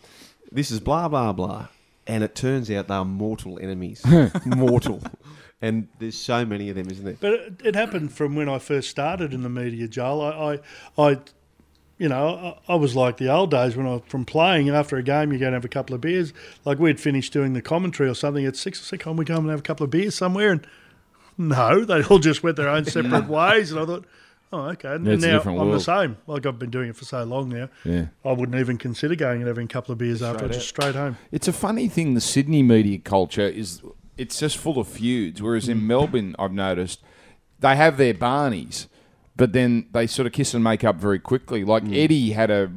This 0.52 0.70
is 0.70 0.80
blah 0.80 1.08
blah 1.08 1.32
blah, 1.32 1.68
and 2.06 2.22
it 2.24 2.34
turns 2.34 2.70
out 2.70 2.88
they 2.88 2.94
are 2.94 3.04
mortal 3.04 3.58
enemies, 3.60 4.04
mortal. 4.46 5.00
And 5.62 5.88
there's 5.98 6.16
so 6.18 6.44
many 6.44 6.68
of 6.68 6.76
them, 6.76 6.90
isn't 6.90 7.04
there? 7.04 7.16
But 7.20 7.32
it, 7.32 7.52
it 7.64 7.74
happened 7.74 8.12
from 8.12 8.34
when 8.34 8.48
I 8.50 8.58
first 8.58 8.90
started 8.90 9.32
in 9.32 9.42
the 9.42 9.48
media, 9.48 9.88
Joel. 9.88 10.20
I, 10.20 10.58
I, 10.98 11.10
I 11.12 11.18
you 11.98 12.08
know, 12.08 12.58
I, 12.68 12.74
was 12.74 12.96
like 12.96 13.18
the 13.18 13.30
old 13.30 13.50
days 13.50 13.76
when 13.76 13.86
I 13.86 14.00
from 14.06 14.24
playing. 14.24 14.68
And 14.68 14.76
after 14.76 14.96
a 14.96 15.02
game, 15.02 15.32
you 15.32 15.38
go 15.38 15.46
and 15.46 15.54
have 15.54 15.64
a 15.64 15.68
couple 15.68 15.94
of 15.94 16.00
beers. 16.00 16.32
Like 16.64 16.78
we'd 16.78 17.00
finished 17.00 17.32
doing 17.32 17.52
the 17.52 17.62
commentary 17.62 18.08
or 18.08 18.14
something 18.14 18.44
at 18.44 18.56
six. 18.56 18.80
I 18.80 18.84
said, 18.84 19.00
"Can 19.00 19.16
we 19.16 19.24
go 19.24 19.36
and 19.36 19.48
have 19.48 19.60
a 19.60 19.62
couple 19.62 19.84
of 19.84 19.90
beers 19.90 20.14
somewhere?" 20.14 20.50
And 20.50 20.66
no, 21.38 21.84
they 21.84 22.02
all 22.04 22.18
just 22.18 22.42
went 22.42 22.56
their 22.56 22.68
own 22.68 22.84
separate 22.84 23.26
ways. 23.28 23.70
And 23.70 23.80
I 23.80 23.86
thought, 23.86 24.04
"Oh, 24.52 24.60
okay." 24.70 24.94
And 24.94 25.06
Yeah, 25.06 25.16
now 25.16 25.40
I'm 25.40 25.70
the 25.70 25.78
same. 25.78 26.16
Like 26.26 26.46
I've 26.46 26.58
been 26.58 26.70
doing 26.70 26.90
it 26.90 26.96
for 26.96 27.04
so 27.04 27.22
long 27.22 27.48
now. 27.48 27.68
Yeah. 27.84 28.06
I 28.24 28.32
wouldn't 28.32 28.58
even 28.58 28.76
consider 28.76 29.14
going 29.14 29.40
and 29.40 29.48
having 29.48 29.66
a 29.66 29.68
couple 29.68 29.92
of 29.92 29.98
beers 29.98 30.22
after. 30.22 30.46
out. 30.46 30.52
Just 30.52 30.68
straight 30.68 30.96
home. 30.96 31.16
It's 31.30 31.46
a 31.46 31.52
funny 31.52 31.88
thing. 31.88 32.14
The 32.14 32.20
Sydney 32.20 32.64
media 32.64 32.98
culture 32.98 33.46
is 33.46 33.82
it's 34.16 34.38
just 34.40 34.56
full 34.56 34.78
of 34.78 34.88
feuds, 34.88 35.40
whereas 35.40 35.68
in 35.68 35.80
mm. 35.80 35.84
Melbourne, 35.84 36.34
I've 36.38 36.52
noticed 36.52 37.02
they 37.60 37.76
have 37.76 37.96
their 37.96 38.14
Barneys, 38.14 38.88
but 39.36 39.52
then 39.52 39.86
they 39.92 40.06
sort 40.06 40.26
of 40.26 40.32
kiss 40.32 40.54
and 40.54 40.62
make 40.62 40.84
up 40.84 40.96
very 40.96 41.18
quickly. 41.18 41.64
Like 41.64 41.82
hmm. 41.84 41.94
Eddie 41.94 42.32
had 42.32 42.50
a 42.50 42.70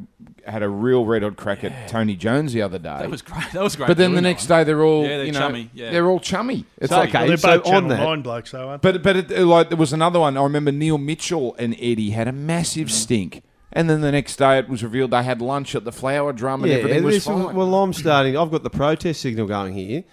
had 0.45 0.63
a 0.63 0.69
real 0.69 1.05
red 1.05 1.23
hot 1.23 1.35
crack 1.35 1.63
at 1.63 1.89
Tony 1.89 2.15
Jones 2.15 2.53
the 2.53 2.61
other 2.61 2.79
day. 2.79 2.97
That 2.99 3.09
was 3.09 3.21
great. 3.21 3.51
That 3.51 3.61
was 3.61 3.75
great. 3.75 3.87
but 3.87 3.97
then 3.97 4.15
the 4.15 4.21
next 4.21 4.45
that 4.47 4.59
day 4.59 4.63
they're 4.63 4.83
all 4.83 5.03
Yeah, 5.03 5.17
they're 5.17 5.25
you 5.25 5.31
know 5.33 5.39
chummy, 5.39 5.69
yeah. 5.73 5.91
they're 5.91 6.07
all 6.07 6.19
chummy. 6.19 6.65
It's 6.77 6.89
So, 6.89 7.01
okay, 7.01 7.19
Well, 7.19 7.27
they're 7.27 7.37
so 7.37 7.57
both 7.57 7.67
on 7.67 7.73
Channel 7.73 7.89
that- 7.89 7.99
Nine 7.99 8.21
blokes, 8.21 8.51
though, 8.51 8.69
aren't 8.69 8.81
they? 8.81 8.91
But 8.93 9.03
but 9.03 9.15
it, 9.17 9.31
uh, 9.31 9.45
like 9.45 9.69
there 9.69 9.77
was 9.77 9.93
another 9.93 10.19
one. 10.19 10.37
I 10.37 10.43
remember 10.43 10.71
Neil 10.71 10.97
Mitchell 10.97 11.55
and 11.59 11.75
Eddie 11.79 12.11
had 12.11 12.27
a 12.27 12.31
massive 12.31 12.87
hmm. 12.87 12.93
stink, 12.93 13.43
and 13.73 13.89
then 13.89 14.01
the 14.01 14.11
next 14.11 14.37
day 14.37 14.57
it 14.57 14.69
was 14.69 14.83
revealed 14.83 15.11
they 15.11 15.23
had 15.23 15.41
lunch 15.41 15.75
at 15.75 15.83
the 15.83 15.91
Flower 15.91 16.31
Drum 16.33 16.63
and 16.63 16.71
everything 16.71 17.03
was 17.03 17.15
this- 17.15 17.25
fine. 17.25 17.53
well, 17.53 17.75
I'm 17.75 17.93
starting. 17.93 18.37
I've 18.37 18.51
got 18.51 18.63
the 18.63 18.69
protest 18.69 19.21
signal 19.21 19.47
going 19.47 19.73
here. 19.73 20.03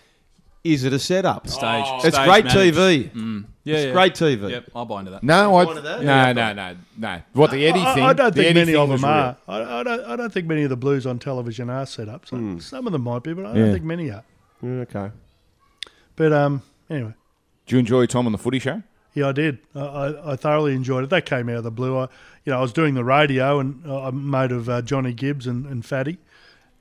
Is 0.65 0.85
it 0.85 0.93
a 0.95 0.99
setup? 0.99 1.47
Stage. 1.47 1.85
it's 2.05 2.17
stage 2.17 2.27
great 2.27 2.45
managed. 2.47 2.77
TV. 2.77 3.11
Mm. 3.13 3.45
Yeah, 3.65 3.75
It's 3.77 3.85
yeah. 3.87 3.93
great 3.93 4.15
TV. 4.15 4.51
Yep, 4.51 4.71
I'll 4.75 4.85
buy 4.87 5.01
into 5.01 5.11
that. 5.13 5.23
no, 5.23 5.55
I, 5.57 5.65
One 5.65 5.77
of 5.77 5.85
those? 5.85 6.03
no, 6.03 6.07
Yeah, 6.07 6.33
no, 6.33 6.53
no, 6.55 6.77
no. 6.99 7.21
What 7.35 7.51
the 7.51 7.67
Eddie 7.67 7.81
I, 7.81 7.95
thing? 7.95 8.03
I 8.03 8.13
don't 8.15 8.35
the 8.35 8.43
think 8.43 8.51
Eddie 8.51 8.61
many 8.61 8.73
thing 8.73 8.81
of 8.81 8.89
was 8.89 9.01
them 9.03 9.11
real. 9.11 9.19
are. 9.21 9.37
I, 9.47 9.81
I, 9.81 9.83
don't, 9.83 10.05
I 10.05 10.17
don't 10.17 10.33
think 10.33 10.47
many 10.47 10.63
of 10.65 10.71
the 10.71 10.77
blues 10.77 11.07
on 11.07 11.19
television 11.19 11.69
are 11.71 11.85
set 11.87 12.09
up. 12.09 12.27
So 12.27 12.59
some 12.61 12.87
of 12.87 12.93
them 12.93 13.03
might 13.03 13.23
be, 13.23 13.33
but 13.35 13.45
I 13.47 13.55
don't 13.55 13.67
Yeah. 13.67 13.73
think 13.73 13.85
many 13.85 14.11
are. 14.11 14.23
Mm, 14.63 14.83
Okay. 14.95 15.11
But 16.17 16.33
um, 16.33 16.63
anyway, 16.89 17.13
Do 17.67 17.77
you 17.77 17.81
enjoy 17.81 18.07
Tom 18.07 18.27
on 18.27 18.33
the 18.33 18.39
Footy 18.39 18.59
Show? 18.59 18.83
yeah, 19.15 19.29
I 19.29 19.33
did. 19.33 19.59
I, 19.75 19.81
I, 19.81 20.33
I 20.33 20.37
thoroughly 20.37 20.75
enjoyed 20.75 21.05
it. 21.05 21.11
That 21.11 21.27
came 21.27 21.49
out 21.49 21.57
of 21.57 21.65
the 21.65 21.71
blue. 21.71 21.99
I, 21.99 22.03
you 22.45 22.53
know, 22.53 22.59
I 22.59 22.63
was 22.63 22.73
doing 22.73 22.95
the 22.95 23.05
radio 23.05 23.61
and 23.61 23.83
uh, 23.87 24.03
I'm 24.09 24.29
mate 24.31 24.53
of 24.53 24.69
uh, 24.69 24.83
Johnny 24.83 25.13
Gibbs 25.13 25.47
and, 25.47 25.67
and 25.67 25.85
Fatty. 25.85 26.19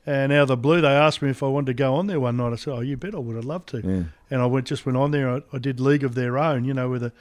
And 0.06 0.34
out 0.34 0.44
of 0.44 0.48
the 0.50 0.58
blue, 0.58 0.82
they 0.82 0.90
asked 0.90 1.22
me 1.22 1.30
if 1.30 1.42
I 1.42 1.48
wanted 1.48 1.68
to 1.68 1.74
go 1.74 1.96
on 1.96 2.08
there 2.08 2.20
one 2.20 2.36
night. 2.38 2.52
I 2.52 2.56
said, 2.58 2.74
"Oh, 2.74 2.82
you 2.82 2.98
bet 2.98 3.16
I 3.16 3.20
would. 3.20 3.36
have 3.38 3.46
loved 3.46 3.74
love 3.74 3.84
to." 3.84 3.88
And 4.30 4.42
I 4.42 4.46
went 4.46 4.68
just 4.68 4.86
went 4.86 4.98
on 4.98 5.12
there. 5.12 5.30
I, 5.30 5.42
I 5.54 5.58
did 5.60 5.80
League 5.80 6.04
of 6.04 6.16
Their 6.16 6.38
Own. 6.38 6.66
You 6.66 6.74
know, 6.74 6.90
where 6.90 7.00
the, 7.00 7.12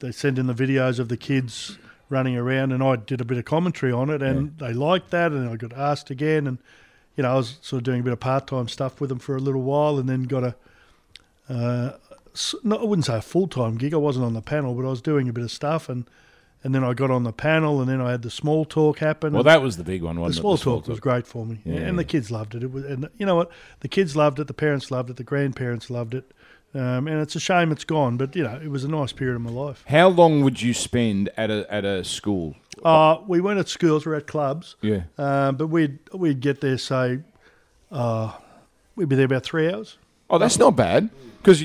they 0.00 0.12
send 0.12 0.38
in 0.38 0.46
the 0.46 0.54
videos 0.54 0.98
of 0.98 1.08
the 1.08 1.16
kids 1.16 1.78
running 2.10 2.36
around, 2.36 2.72
and 2.72 2.82
I 2.82 2.96
did 2.96 3.20
a 3.20 3.24
bit 3.24 3.38
of 3.38 3.46
commentary 3.46 3.92
on 3.92 4.10
it, 4.10 4.20
and 4.20 4.58
they 4.58 4.74
liked 4.74 5.10
that. 5.10 5.32
And 5.32 5.48
I 5.48 5.56
got 5.56 5.72
asked 5.72 6.10
again, 6.10 6.46
and 6.46 6.58
you 7.16 7.22
know, 7.22 7.32
I 7.32 7.36
was 7.36 7.58
sort 7.62 7.80
of 7.80 7.84
doing 7.84 8.00
a 8.00 8.02
bit 8.02 8.12
of 8.12 8.20
part 8.20 8.46
time 8.46 8.68
stuff 8.68 9.00
with 9.00 9.08
them 9.08 9.18
for 9.18 9.36
a 9.36 9.40
little 9.40 9.62
while, 9.62 9.98
and 9.98 10.08
then 10.08 10.24
got 10.24 10.44
a. 10.44 10.54
Uh, 11.48 11.96
no, 12.62 12.76
I 12.76 12.84
wouldn't 12.84 13.06
say 13.06 13.16
a 13.16 13.22
full 13.22 13.48
time 13.48 13.76
gig. 13.76 13.94
I 13.94 13.98
wasn't 13.98 14.26
on 14.26 14.34
the 14.34 14.42
panel, 14.42 14.74
but 14.74 14.86
I 14.86 14.90
was 14.90 15.00
doing 15.00 15.28
a 15.28 15.32
bit 15.32 15.44
of 15.44 15.50
stuff, 15.50 15.88
and 15.88 16.04
and 16.62 16.74
then 16.74 16.84
I 16.84 16.92
got 16.94 17.10
on 17.10 17.24
the 17.24 17.32
panel, 17.32 17.80
and 17.80 17.88
then 17.88 18.00
I 18.00 18.10
had 18.10 18.22
the 18.22 18.30
small 18.30 18.64
talk 18.64 18.98
happen. 18.98 19.32
Well, 19.32 19.42
that 19.44 19.62
was 19.62 19.76
the 19.76 19.84
big 19.84 20.02
one, 20.02 20.16
the 20.16 20.20
wasn't 20.22 20.42
small 20.42 20.54
it? 20.54 20.60
talk 20.60 20.88
was 20.88 21.00
great 21.00 21.26
for 21.26 21.46
me, 21.46 21.60
Yeah. 21.64 21.76
and 21.78 21.98
the 21.98 22.04
kids 22.04 22.30
loved 22.30 22.54
it. 22.54 22.62
It 22.62 22.70
was, 22.72 22.84
and 22.84 23.08
you 23.18 23.26
know 23.26 23.36
what, 23.36 23.50
the 23.80 23.88
kids 23.88 24.14
loved 24.16 24.38
it, 24.40 24.46
the 24.46 24.54
parents 24.54 24.90
loved 24.90 25.10
it, 25.10 25.16
the 25.16 25.24
grandparents 25.24 25.88
loved 25.90 26.14
it, 26.14 26.30
um, 26.74 27.06
and 27.08 27.20
it's 27.20 27.34
a 27.34 27.40
shame 27.40 27.72
it's 27.72 27.84
gone. 27.84 28.16
But 28.16 28.36
you 28.36 28.42
know, 28.44 28.60
it 28.62 28.68
was 28.68 28.84
a 28.84 28.88
nice 28.88 29.12
period 29.12 29.36
of 29.36 29.42
my 29.42 29.50
life. 29.50 29.82
How 29.88 30.08
long 30.08 30.42
would 30.42 30.60
you 30.60 30.74
spend 30.74 31.30
at 31.36 31.50
a 31.50 31.66
at 31.72 31.84
a 31.84 32.04
school? 32.04 32.56
Uh, 32.84 33.18
we 33.26 33.40
weren't 33.40 33.58
at 33.60 33.68
schools, 33.68 34.04
we 34.06 34.10
were 34.10 34.16
at 34.16 34.26
clubs. 34.26 34.76
Yeah. 34.82 35.02
Um, 35.18 35.56
but 35.56 35.66
we'd 35.68 35.98
we'd 36.14 36.40
get 36.40 36.60
there, 36.60 36.78
say, 36.78 37.20
uh, 37.90 38.32
we'd 38.96 39.08
be 39.08 39.16
there 39.16 39.26
about 39.26 39.44
three 39.44 39.72
hours. 39.72 39.96
Oh, 40.28 40.38
that's 40.38 40.58
not 40.58 40.76
bad. 40.76 41.10
Because 41.42 41.64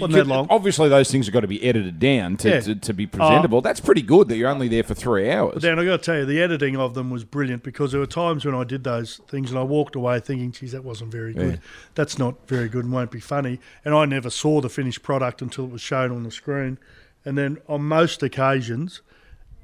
obviously 0.49 0.87
those 0.87 1.11
things 1.11 1.25
have 1.25 1.33
got 1.33 1.41
to 1.41 1.47
be 1.47 1.61
edited 1.61 1.99
down 1.99 2.37
to, 2.37 2.49
Yeah. 2.49 2.59
to, 2.61 2.75
to 2.75 2.93
be 2.93 3.05
presentable. 3.05 3.57
Um, 3.57 3.63
that's 3.63 3.81
pretty 3.81 4.01
good 4.03 4.29
that 4.29 4.37
you're 4.37 4.49
only 4.49 4.69
there 4.69 4.83
for 4.83 4.93
three 4.93 5.29
hours. 5.29 5.55
But 5.55 5.61
then 5.63 5.77
I 5.79 5.83
got 5.83 5.97
to 5.97 6.03
tell 6.03 6.19
you, 6.19 6.25
the 6.25 6.41
editing 6.41 6.77
of 6.77 6.93
them 6.93 7.09
was 7.09 7.25
brilliant 7.25 7.61
because 7.63 7.91
there 7.91 7.99
were 7.99 8.07
times 8.07 8.45
when 8.45 8.55
I 8.55 8.63
did 8.63 8.85
those 8.85 9.17
things 9.27 9.49
and 9.49 9.59
I 9.59 9.63
walked 9.63 9.95
away 9.95 10.19
thinking, 10.21 10.51
"Geez, 10.53 10.71
that 10.71 10.85
wasn't 10.85 11.11
very 11.11 11.33
good. 11.33 11.55
Yeah. 11.55 11.59
That's 11.93 12.17
not 12.17 12.47
very 12.47 12.69
good 12.69 12.85
and 12.85 12.93
won't 12.93 13.11
be 13.11 13.19
funny." 13.19 13.59
And 13.83 13.93
I 13.93 14.05
never 14.05 14.29
saw 14.29 14.61
the 14.61 14.69
finished 14.69 15.03
product 15.03 15.41
until 15.41 15.65
it 15.65 15.71
was 15.71 15.81
shown 15.81 16.11
on 16.11 16.23
the 16.23 16.31
screen. 16.31 16.77
And 17.25 17.37
then 17.37 17.57
on 17.67 17.81
most 17.83 18.23
occasions, 18.23 19.01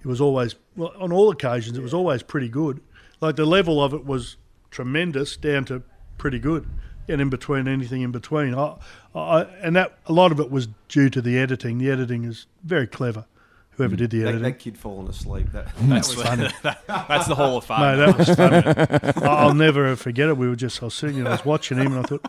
it 0.03 0.07
was 0.07 0.19
always 0.19 0.55
well, 0.75 0.91
on 0.99 1.13
all 1.13 1.29
occasions, 1.29 1.77
it 1.77 1.81
was 1.83 1.93
always 1.93 2.21
pretty 2.21 2.49
good. 2.49 2.81
Like 3.21 3.37
the 3.37 3.45
level 3.45 3.81
of 3.81 3.93
it 3.93 4.05
was 4.05 4.35
tremendous 4.71 5.37
down 5.37 5.63
to 5.65 5.83
pretty 6.17 6.39
good, 6.39 6.67
and 7.07 7.21
in 7.21 7.29
between 7.29 7.67
anything 7.67 8.01
in 8.01 8.11
between. 8.11 8.53
I, 8.55 8.75
I, 9.13 9.43
and 9.61 9.75
that 9.75 9.97
a 10.05 10.13
lot 10.13 10.31
of 10.31 10.39
it 10.39 10.51
was 10.51 10.67
due 10.87 11.09
to 11.09 11.21
the 11.21 11.37
editing. 11.37 11.77
The 11.77 11.91
editing 11.91 12.23
is 12.23 12.47
very 12.63 12.87
clever. 12.87 13.25
Whoever 13.71 13.95
mm. 13.95 13.99
did 13.99 14.11
the 14.11 14.19
That, 14.19 14.27
editing. 14.29 14.43
that 14.43 14.59
kid 14.59 14.77
falling 14.77 15.07
asleep. 15.07 15.51
That, 15.53 15.75
mm. 15.77 15.89
That's 15.89 16.13
funny. 16.13 16.49
That's 16.87 17.27
the 17.27 17.35
Hall 17.35 17.57
of 17.57 17.65
Fame. 17.65 17.79
Mate, 17.79 17.95
that 17.97 18.17
was 18.17 18.35
funny. 18.35 19.25
I- 19.27 19.43
I'll 19.43 19.53
never 19.53 19.95
forget 19.95 20.29
it. 20.29 20.37
We 20.37 20.47
were 20.47 20.55
just, 20.55 20.81
I 20.81 20.85
was 20.85 20.93
sitting 20.93 21.19
and 21.19 21.27
I 21.27 21.31
was 21.31 21.45
watching 21.45 21.77
him 21.77 21.87
and 21.87 21.99
I 21.99 22.03
thought, 22.03 22.25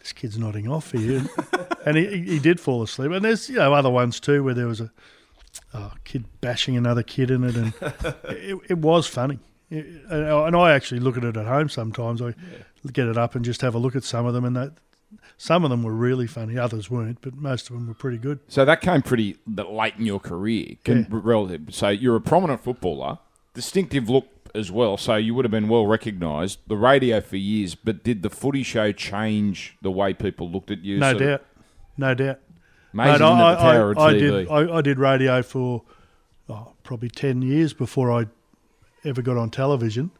this 0.00 0.12
kid's 0.12 0.38
nodding 0.38 0.68
off 0.68 0.92
here. 0.92 1.24
And 1.86 1.96
he, 1.96 2.22
he 2.22 2.38
did 2.38 2.60
fall 2.60 2.82
asleep. 2.82 3.10
And 3.10 3.24
there's, 3.24 3.48
you 3.48 3.56
know, 3.56 3.72
other 3.74 3.90
ones 3.90 4.20
too 4.20 4.44
where 4.44 4.54
there 4.54 4.66
was 4.66 4.80
a 4.80 4.90
oh, 5.72 5.92
kid 6.04 6.24
bashing 6.40 6.76
another 6.76 7.02
kid 7.02 7.30
in 7.30 7.44
it. 7.44 7.56
And 7.56 7.72
it, 8.28 8.58
it 8.68 8.78
was 8.78 9.06
funny. 9.06 9.38
It- 9.70 9.86
and 10.10 10.56
I- 10.56 10.72
actually 10.72 11.00
look 11.00 11.16
at 11.16 11.24
it 11.24 11.36
at 11.36 11.46
home 11.46 11.68
sometimes. 11.68 12.22
I 12.22 12.34
get 12.92 13.06
it 13.08 13.16
up 13.16 13.34
and 13.34 13.44
just 13.44 13.60
have 13.62 13.74
a 13.74 13.78
look 13.78 13.96
at 13.96 14.04
some 14.04 14.26
of 14.26 14.34
them. 14.34 14.44
And 14.44 14.54
that, 14.56 14.72
some 15.36 15.64
of 15.64 15.70
them 15.70 15.82
were 15.82 15.92
really 15.94 16.26
funny. 16.26 16.58
Others 16.58 16.90
weren't, 16.90 17.20
but 17.20 17.34
most 17.34 17.70
of 17.70 17.76
them 17.76 17.86
were 17.88 17.94
pretty 17.94 18.18
good. 18.18 18.40
So 18.48 18.64
that 18.64 18.80
came 18.80 19.02
pretty 19.02 19.36
late 19.46 19.94
in 19.98 20.06
your 20.06 20.20
career, 20.20 20.76
can, 20.84 20.98
Yeah. 21.10 21.20
relative. 21.22 21.68
So 21.70 21.88
you're 21.88 22.16
a 22.16 22.20
prominent 22.20 22.62
footballer, 22.62 23.18
distinctive 23.54 24.08
look 24.08 24.26
as 24.54 24.70
well. 24.70 24.96
So 24.96 25.16
you 25.16 25.34
would 25.34 25.44
have 25.44 25.52
been 25.52 25.68
well 25.68 25.86
recognised. 25.86 26.58
The 26.68 26.76
radio 26.76 27.20
for 27.20 27.36
years, 27.36 27.74
but 27.74 28.04
did 28.04 28.22
the 28.22 28.30
Footy 28.30 28.62
Show 28.62 28.92
change 28.92 29.76
the 29.82 29.90
way 29.90 30.14
people 30.14 30.50
looked 30.50 30.70
at 30.70 30.80
you? 30.84 30.98
No 30.98 31.14
doubt. 31.14 31.42
No 31.96 32.14
doubt. 32.14 32.38
Amazing 32.92 33.12
Mate, 33.20 33.22
I, 33.22 33.54
the 33.54 33.60
power 33.60 33.88
I, 33.88 33.90
of 33.90 33.98
I 33.98 34.14
TV. 34.14 34.18
did. 34.20 34.48
I, 34.50 34.76
I 34.76 34.80
did 34.80 34.98
radio 35.00 35.42
for 35.42 35.82
oh, 36.48 36.72
probably 36.84 37.08
ten 37.08 37.42
years 37.42 37.72
before 37.72 38.12
I 38.12 38.26
ever 39.04 39.20
got 39.22 39.36
on 39.36 39.50
television. 39.50 40.12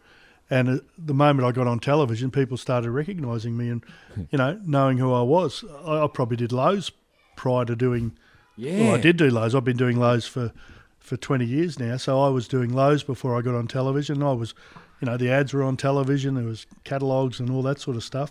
And 0.50 0.82
the 0.98 1.14
moment 1.14 1.46
I 1.48 1.52
got 1.52 1.66
on 1.66 1.80
television, 1.80 2.30
people 2.30 2.56
started 2.56 2.90
recognising 2.90 3.56
me 3.56 3.68
and, 3.70 3.84
you 4.30 4.38
know, 4.38 4.60
knowing 4.64 4.98
who 4.98 5.12
I 5.12 5.22
was. 5.22 5.64
I, 5.84 6.04
I 6.04 6.06
probably 6.06 6.36
did 6.36 6.52
lows 6.52 6.92
prior 7.36 7.64
to 7.64 7.74
doing. 7.74 8.16
yeah, 8.56 8.80
Well, 8.88 8.94
I 8.94 9.00
did 9.00 9.16
do 9.16 9.30
lows. 9.30 9.54
I've 9.54 9.64
been 9.64 9.76
doing 9.76 9.98
lows 9.98 10.26
for, 10.26 10.52
for 10.98 11.16
twenty 11.16 11.46
years 11.46 11.78
now. 11.78 11.96
So 11.96 12.20
I 12.20 12.28
was 12.28 12.46
doing 12.46 12.72
lows 12.74 13.02
before 13.02 13.36
I 13.38 13.42
got 13.42 13.54
on 13.54 13.66
television. 13.68 14.22
I 14.22 14.32
was, 14.32 14.54
you 15.00 15.06
know, 15.06 15.16
the 15.16 15.30
ads 15.30 15.52
were 15.54 15.62
on 15.62 15.76
television. 15.76 16.34
There 16.34 16.44
was 16.44 16.66
catalogues 16.84 17.40
and 17.40 17.50
all 17.50 17.62
that 17.62 17.80
sort 17.80 17.96
of 17.96 18.04
stuff. 18.04 18.30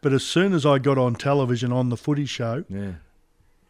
But 0.00 0.12
as 0.12 0.24
soon 0.24 0.52
as 0.52 0.64
I 0.64 0.78
got 0.78 0.96
on 0.96 1.16
television 1.16 1.72
on 1.72 1.88
the 1.88 1.96
Footy 1.96 2.24
Show, 2.24 2.64
Yeah. 2.68 2.92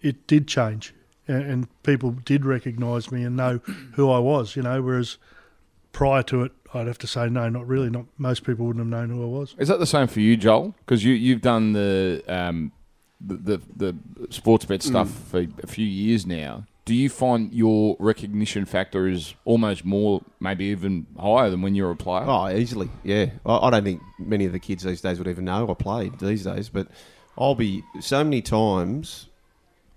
it 0.03 0.27
did 0.27 0.47
change, 0.47 0.93
and, 1.27 1.43
and 1.43 1.83
people 1.85 2.11
did 2.11 2.45
recognise 2.45 3.11
me 3.11 3.25
and 3.25 3.35
know 3.35 3.61
who 3.95 4.11
I 4.11 4.19
was. 4.19 4.55
You 4.55 4.63
know, 4.63 4.83
whereas 4.83 5.17
prior 5.93 6.23
to 6.25 6.43
it, 6.43 6.53
I'd 6.75 6.87
have 6.87 6.99
to 6.99 7.07
say 7.07 7.29
no, 7.29 7.49
not 7.49 7.67
really. 7.67 7.91
Not 7.91 8.07
most 8.19 8.45
people 8.45 8.67
wouldn't 8.67 8.85
have 8.85 8.91
known 8.91 9.17
who 9.17 9.23
I 9.23 9.27
was. 9.27 9.55
Is 9.59 9.69
that 9.69 9.79
the 9.79 9.87
same 9.87 10.07
for 10.07 10.21
you, 10.21 10.37
Joel? 10.37 10.75
Because 10.81 11.05
you 11.05 11.15
you've 11.15 11.41
done 11.41 11.73
the 11.73 12.23
um, 12.29 12.73
the, 13.21 13.37
the 13.37 13.61
the 13.77 13.97
sports 14.31 14.65
bet 14.65 14.83
stuff 14.83 15.11
for 15.11 15.47
a 15.63 15.67
few 15.67 15.87
years 15.87 16.27
now. 16.27 16.65
Do 16.85 16.95
you 16.95 17.11
find 17.11 17.53
your 17.53 17.97
recognition 17.99 18.65
factor 18.65 19.07
is 19.07 19.35
almost 19.45 19.85
more, 19.85 20.23
maybe 20.41 20.67
even 20.67 21.07
higher 21.19 21.51
than 21.51 21.61
when 21.61 21.75
you 21.75 21.85
were 21.85 21.91
a 21.91 21.97
player? 21.97 22.25
Oh, 22.27 22.49
easily, 22.49 22.89
yeah. 23.05 23.27
I, 23.45 23.59
I 23.59 23.71
don't 23.71 23.85
think 23.85 24.01
many 24.19 24.47
of 24.47 24.53
the 24.53 24.59
kids 24.59 24.85
these 24.85 25.03
days 25.03 25.19
would 25.19 25.29
even 25.29 25.45
know 25.45 25.71
I 25.71 25.75
played 25.75 26.19
these 26.19 26.45
days, 26.45 26.71
but 26.71 26.89
I'll 27.37 27.55
be 27.55 27.85
so 28.01 28.25
many 28.25 28.41
times. 28.41 29.27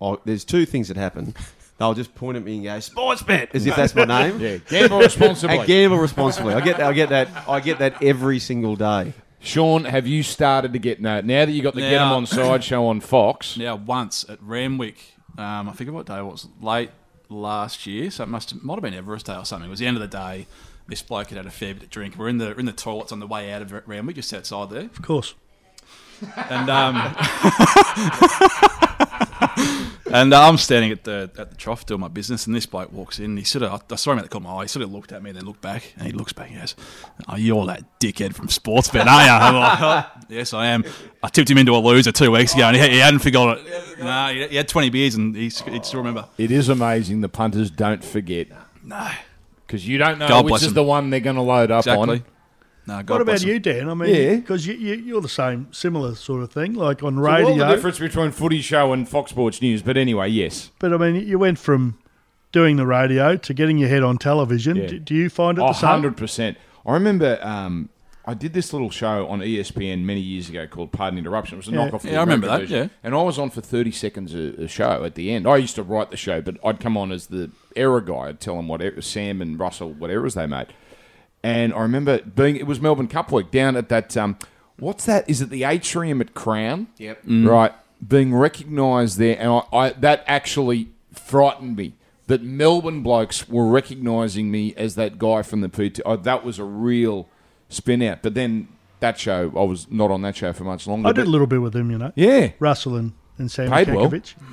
I, 0.01 0.17
there's 0.25 0.43
two 0.43 0.65
things 0.65 0.89
that 0.89 0.97
happen. 0.97 1.33
They'll 1.81 1.95
just 1.95 2.13
point 2.13 2.37
at 2.37 2.43
me 2.43 2.55
and 2.57 2.63
go, 2.63 2.79
"Sports 2.79 3.23
bet," 3.23 3.55
as 3.55 3.65
if 3.65 3.75
that's 3.75 3.95
my 3.95 4.05
name. 4.29 4.39
Yeah, 4.39 4.57
gamble 4.57 4.99
responsibly. 4.99 5.57
And 5.57 5.67
gamble 5.67 5.97
responsibly. 5.97 6.53
I 6.53 6.61
get 6.61 6.77
that. 6.77 6.85
I 6.87 6.93
get 6.93 7.09
that. 7.09 7.27
I 7.49 7.59
get 7.59 7.79
that 7.79 8.03
every 8.03 8.37
single 8.37 8.75
day. 8.75 9.13
Sean, 9.39 9.85
have 9.85 10.05
you 10.05 10.21
started 10.21 10.73
to 10.73 10.79
get 10.79 11.01
no? 11.01 11.21
Now 11.21 11.45
that 11.45 11.51
you 11.51 11.63
got 11.63 11.73
the 11.73 11.81
Get 11.81 11.99
'Em 11.99 12.11
On 12.11 12.25
Side 12.27 12.63
show 12.63 12.85
on 12.85 12.99
Fox, 13.01 13.57
Now, 13.57 13.75
once 13.75 14.23
at 14.29 14.37
Randwick, 14.43 14.97
um, 15.39 15.67
I 15.69 15.73
forget 15.73 15.91
what 15.91 16.05
day 16.05 16.19
it 16.19 16.23
was, 16.23 16.47
late 16.61 16.91
last 17.29 17.87
year, 17.87 18.11
so 18.11 18.23
it 18.23 18.27
must 18.29 18.51
have, 18.51 18.61
might 18.63 18.75
have 18.75 18.83
been 18.83 18.93
Everest 18.93 19.25
Day 19.25 19.35
or 19.35 19.43
something. 19.43 19.67
It 19.67 19.71
was 19.71 19.79
the 19.79 19.87
end 19.87 19.97
of 19.97 20.01
the 20.01 20.07
day. 20.15 20.45
This 20.87 21.01
bloke 21.01 21.29
had 21.29 21.37
had 21.37 21.47
a 21.47 21.51
fair 21.51 21.73
bit 21.73 21.83
of 21.83 21.89
drink. 21.89 22.15
We're 22.19 22.27
in 22.27 22.37
the 22.37 22.47
we're 22.49 22.59
in 22.59 22.65
the 22.67 22.71
toilets 22.73 23.11
on 23.11 23.19
the 23.19 23.25
way 23.25 23.51
out 23.51 23.63
of 23.63 23.73
Randwick, 23.87 24.17
just 24.17 24.31
outside 24.31 24.69
there, 24.69 24.81
Of 24.83 25.01
course, 25.01 25.33
and 26.49 26.69
um, 26.69 26.95
and 30.13 30.33
uh, 30.33 30.47
I'm 30.47 30.57
standing 30.57 30.91
at 30.91 31.03
the 31.03 31.29
at 31.37 31.49
the 31.49 31.55
trough 31.55 31.85
doing 31.85 31.99
my 32.01 32.07
business, 32.07 32.45
and 32.47 32.55
this 32.55 32.65
bloke 32.65 32.91
walks 32.91 33.19
in. 33.19 33.25
And 33.25 33.37
he 33.37 33.43
sort 33.43 33.63
of, 33.63 33.83
I 33.91 33.95
saw 33.95 34.11
him 34.11 34.19
at 34.19 34.23
the 34.23 34.29
corner 34.29 34.47
of 34.47 34.53
my 34.53 34.59
eye. 34.59 34.63
He 34.63 34.67
sort 34.67 34.83
of 34.83 34.91
looked 34.91 35.11
at 35.11 35.21
me, 35.23 35.29
and 35.31 35.37
then 35.37 35.45
looked 35.45 35.61
back, 35.61 35.93
and 35.97 36.05
he 36.07 36.13
looks 36.13 36.33
back 36.33 36.47
and 36.47 36.55
he 36.55 36.59
goes, 36.61 36.75
"Oh, 37.27 37.35
you're 37.35 37.65
that 37.67 37.99
dickhead 37.99 38.33
from 38.33 38.47
Sportsbet, 38.47 39.05
are 39.05 39.23
you?" 39.23 39.29
I'm 39.31 39.55
like, 39.55 39.79
"Oh, 39.81 40.21
yes, 40.29 40.53
I 40.53 40.67
am. 40.67 40.83
I 41.23 41.27
tipped 41.29 41.49
him 41.49 41.57
into 41.57 41.75
a 41.75 41.77
loser 41.77 42.11
two 42.11 42.31
weeks 42.31 42.53
ago, 42.53 42.63
and 42.65 42.75
he, 42.77 42.89
he 42.89 42.97
hadn't 42.99 43.19
forgotten 43.19 43.65
it. 43.65 43.99
No, 43.99 44.27
he, 44.33 44.47
he 44.47 44.55
had 44.55 44.67
20 44.67 44.89
beers, 44.89 45.15
and 45.15 45.35
he, 45.35 45.43
he'd 45.49 45.85
still 45.85 45.99
remember. 45.99 46.27
it 46.37 46.51
is 46.51 46.69
amazing 46.69 47.21
the 47.21 47.29
punters 47.29 47.69
don't 47.71 48.03
forget 48.03 48.47
No, 48.83 49.09
because 49.67 49.87
you 49.87 49.97
don't 49.97 50.17
know 50.19 50.27
God 50.27 50.45
which 50.45 50.55
is 50.55 50.69
them. 50.69 50.73
the 50.73 50.83
one 50.83 51.09
they're 51.09 51.19
going 51.19 51.35
to 51.35 51.41
load 51.41 51.71
up 51.71 51.79
exactly. 51.81 52.17
on. 52.17 52.25
No, 52.97 53.03
God 53.03 53.13
what 53.15 53.21
about 53.21 53.41
you, 53.43 53.59
Dan? 53.59 53.87
I 53.87 54.05
Yeah. 54.05 54.29
mean, 54.29 54.39
because 54.41 54.67
you, 54.67 54.73
you, 54.73 54.95
you're 54.95 55.21
the 55.21 55.29
same, 55.29 55.67
similar 55.71 56.13
sort 56.15 56.43
of 56.43 56.51
thing, 56.51 56.73
like 56.73 57.01
on 57.03 57.15
So 57.15 57.21
radio. 57.21 57.49
what 57.51 57.57
the 57.57 57.73
difference 57.75 57.99
between 57.99 58.31
Footy 58.31 58.61
Show 58.61 58.91
and 58.91 59.07
Fox 59.07 59.31
Sports 59.31 59.61
News? 59.61 59.81
But 59.81 59.95
anyway, 59.97 60.27
yes. 60.29 60.71
But 60.79 60.93
I 60.93 60.97
mean, 60.97 61.25
you 61.27 61.39
went 61.39 61.57
from 61.57 61.97
doing 62.51 62.75
the 62.75 62.85
radio 62.85 63.37
to 63.37 63.53
getting 63.53 63.77
your 63.77 63.87
head 63.87 64.03
on 64.03 64.17
television. 64.17 64.75
Yeah. 64.75 64.87
Do, 64.87 64.99
do 64.99 65.15
you 65.15 65.29
find 65.29 65.57
it 65.57 65.61
Oh, 65.61 65.67
the 65.67 65.73
same? 65.73 66.03
100%. 66.03 66.55
I 66.85 66.93
remember 66.93 67.39
um, 67.41 67.87
I 68.25 68.33
did 68.33 68.51
this 68.53 68.73
little 68.73 68.89
show 68.89 69.25
on 69.27 69.39
ESPN 69.39 70.03
many 70.03 70.19
years 70.19 70.49
ago 70.49 70.67
called 70.67 70.91
Pardon 70.91 71.17
Interruption. 71.17 71.55
It 71.55 71.65
was 71.65 71.67
a 71.69 71.71
Yeah. 71.71 71.89
knockoff. 71.89 72.03
Yeah, 72.03 72.17
I 72.17 72.21
remember 72.23 72.47
that, 72.47 72.59
version. 72.61 72.91
And 73.03 73.15
I 73.15 73.21
was 73.21 73.39
on 73.39 73.49
for 73.51 73.61
30 73.61 73.91
seconds 73.91 74.35
a, 74.35 74.63
a 74.63 74.67
show 74.67 75.05
at 75.05 75.15
the 75.15 75.31
end. 75.31 75.47
I 75.47 75.55
used 75.57 75.75
to 75.75 75.83
write 75.83 76.11
the 76.11 76.17
show, 76.17 76.41
but 76.41 76.57
I'd 76.63 76.81
come 76.81 76.97
on 76.97 77.13
as 77.13 77.27
the 77.27 77.51
error 77.75 78.01
guy. 78.01 78.27
I'd 78.27 78.41
tell 78.41 78.57
them 78.57 78.67
what 78.67 78.81
er- 78.81 79.01
Sam 79.01 79.41
and 79.41 79.57
Russell, 79.57 79.91
what 79.93 80.11
errors 80.11 80.33
they 80.33 80.45
made. 80.45 80.67
And 81.43 81.73
I 81.73 81.81
remember 81.81 82.19
being, 82.21 82.55
it 82.55 82.67
was 82.67 82.79
Melbourne 82.79 83.07
Cup 83.07 83.31
week 83.31 83.49
down 83.51 83.75
at 83.75 83.89
that, 83.89 84.15
um, 84.15 84.37
what's 84.77 85.05
that? 85.05 85.29
Is 85.29 85.41
it 85.41 85.49
the 85.49 85.63
atrium 85.63 86.21
at 86.21 86.33
Crown? 86.33 86.87
Yep. 86.97 87.23
Right. 87.27 87.73
Being 88.07 88.33
recognised 88.35 89.17
there. 89.17 89.37
And 89.39 89.49
I, 89.49 89.63
I, 89.75 89.89
that 89.91 90.23
actually 90.27 90.89
frightened 91.13 91.75
me. 91.75 91.93
That 92.27 92.43
Melbourne 92.43 93.01
blokes 93.01 93.49
were 93.49 93.65
recognising 93.65 94.51
me 94.51 94.73
as 94.77 94.95
that 94.95 95.17
guy 95.17 95.41
from 95.41 95.61
the 95.61 95.67
PT. 95.69 95.99
Oh, 96.05 96.15
that 96.15 96.45
was 96.45 96.59
a 96.59 96.63
real 96.63 97.27
spin 97.67 98.01
out. 98.03 98.21
But 98.21 98.35
then 98.35 98.69
that 99.01 99.19
show, 99.19 99.51
I 99.55 99.63
was 99.63 99.89
not 99.91 100.11
on 100.11 100.21
that 100.21 100.35
show 100.37 100.53
for 100.53 100.63
much 100.63 100.87
longer. 100.87 101.09
I 101.09 101.11
did 101.11 101.21
but- 101.21 101.27
a 101.27 101.31
little 101.31 101.47
bit 101.47 101.61
with 101.61 101.73
them, 101.73 101.91
you 101.91 101.97
know. 101.97 102.13
yeah. 102.15 102.51
Russell 102.59 102.95
and, 102.95 103.13
and 103.41 103.51
Sammy 103.51 103.69
Paid 103.71 103.93
well. 103.93 104.09
Kekovich. 104.09 104.33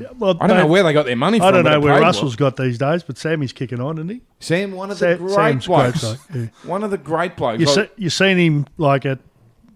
Yeah, 0.00 0.08
well, 0.18 0.36
I 0.40 0.48
don't 0.48 0.56
know 0.56 0.66
where 0.66 0.82
they 0.82 0.92
got 0.92 1.06
their 1.06 1.14
money 1.14 1.38
from. 1.38 1.46
I 1.46 1.50
don't 1.52 1.62
know 1.64 1.78
where 1.78 1.94
paid 1.94 2.00
well. 2.00 2.08
Russell's 2.08 2.34
got 2.34 2.56
these 2.56 2.78
days, 2.78 3.04
but 3.04 3.16
Sammy's 3.16 3.52
kicking 3.52 3.78
on, 3.80 3.96
isn't 3.98 4.08
he? 4.08 4.20
Sam, 4.40 4.72
one 4.72 4.90
of 4.90 4.98
Sa- 4.98 5.10
the 5.10 5.16
great 5.18 5.30
Sam's 5.34 5.66
great 5.68 5.76
blokes. 5.76 6.00
bloke, 6.00 6.18
yeah. 6.34 6.46
One 6.68 6.82
of 6.82 6.90
the 6.90 6.98
great 6.98 7.36
blokes. 7.36 7.60
You 7.60 7.66
Like, 7.66 7.74
see, 7.86 7.90
you 7.96 8.10
seen 8.10 8.38
him 8.38 8.66
like 8.76 9.06
at 9.06 9.20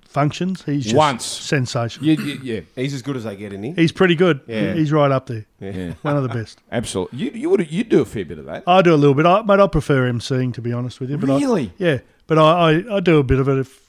functions? 0.09 0.65
He's 0.65 0.85
just 0.85 0.97
Once. 0.97 1.25
sensational. 1.25 2.09
yeah, 2.09 2.17
yeah, 2.25 2.35
yeah, 2.43 2.61
He's 2.75 2.95
as 2.95 3.03
good 3.03 3.17
as 3.17 3.23
they 3.25 3.37
get, 3.37 3.53
isn't 3.53 3.63
he? 3.63 3.73
He's 3.75 3.93
pretty 3.93 4.17
good. 4.17 4.41
Yeah. 4.49 4.75
He's 4.75 4.91
right 4.91 5.11
up 5.13 5.27
there. 5.27 5.47
yeah. 5.61 5.93
One 6.03 6.17
of 6.17 6.25
the 6.25 6.29
best. 6.31 6.61
Absolutely. 6.73 7.19
You 7.21 7.31
you 7.33 7.51
would 7.51 7.71
you 7.71 7.85
do 7.85 8.01
a 8.01 8.05
fair 8.05 8.25
bit 8.25 8.39
of 8.39 8.47
that. 8.47 8.65
I 8.67 8.83
do 8.83 8.93
a 8.95 8.97
little 8.97 9.15
bit, 9.15 9.25
I, 9.27 9.43
but 9.43 9.61
I 9.61 9.69
prefer 9.69 10.11
emceeing, 10.13 10.53
to 10.55 10.61
be 10.61 10.73
honest 10.73 10.99
with 11.01 11.11
you. 11.11 11.17
But 11.19 11.29
Really? 11.29 11.67
I, 11.67 11.73
yeah, 11.79 11.99
but 12.27 12.39
I, 12.39 12.71
I, 12.73 12.97
I 12.97 13.01
do 13.01 13.19
a 13.19 13.23
bit 13.23 13.39
of 13.39 13.49
it 13.49 13.59
if, 13.59 13.82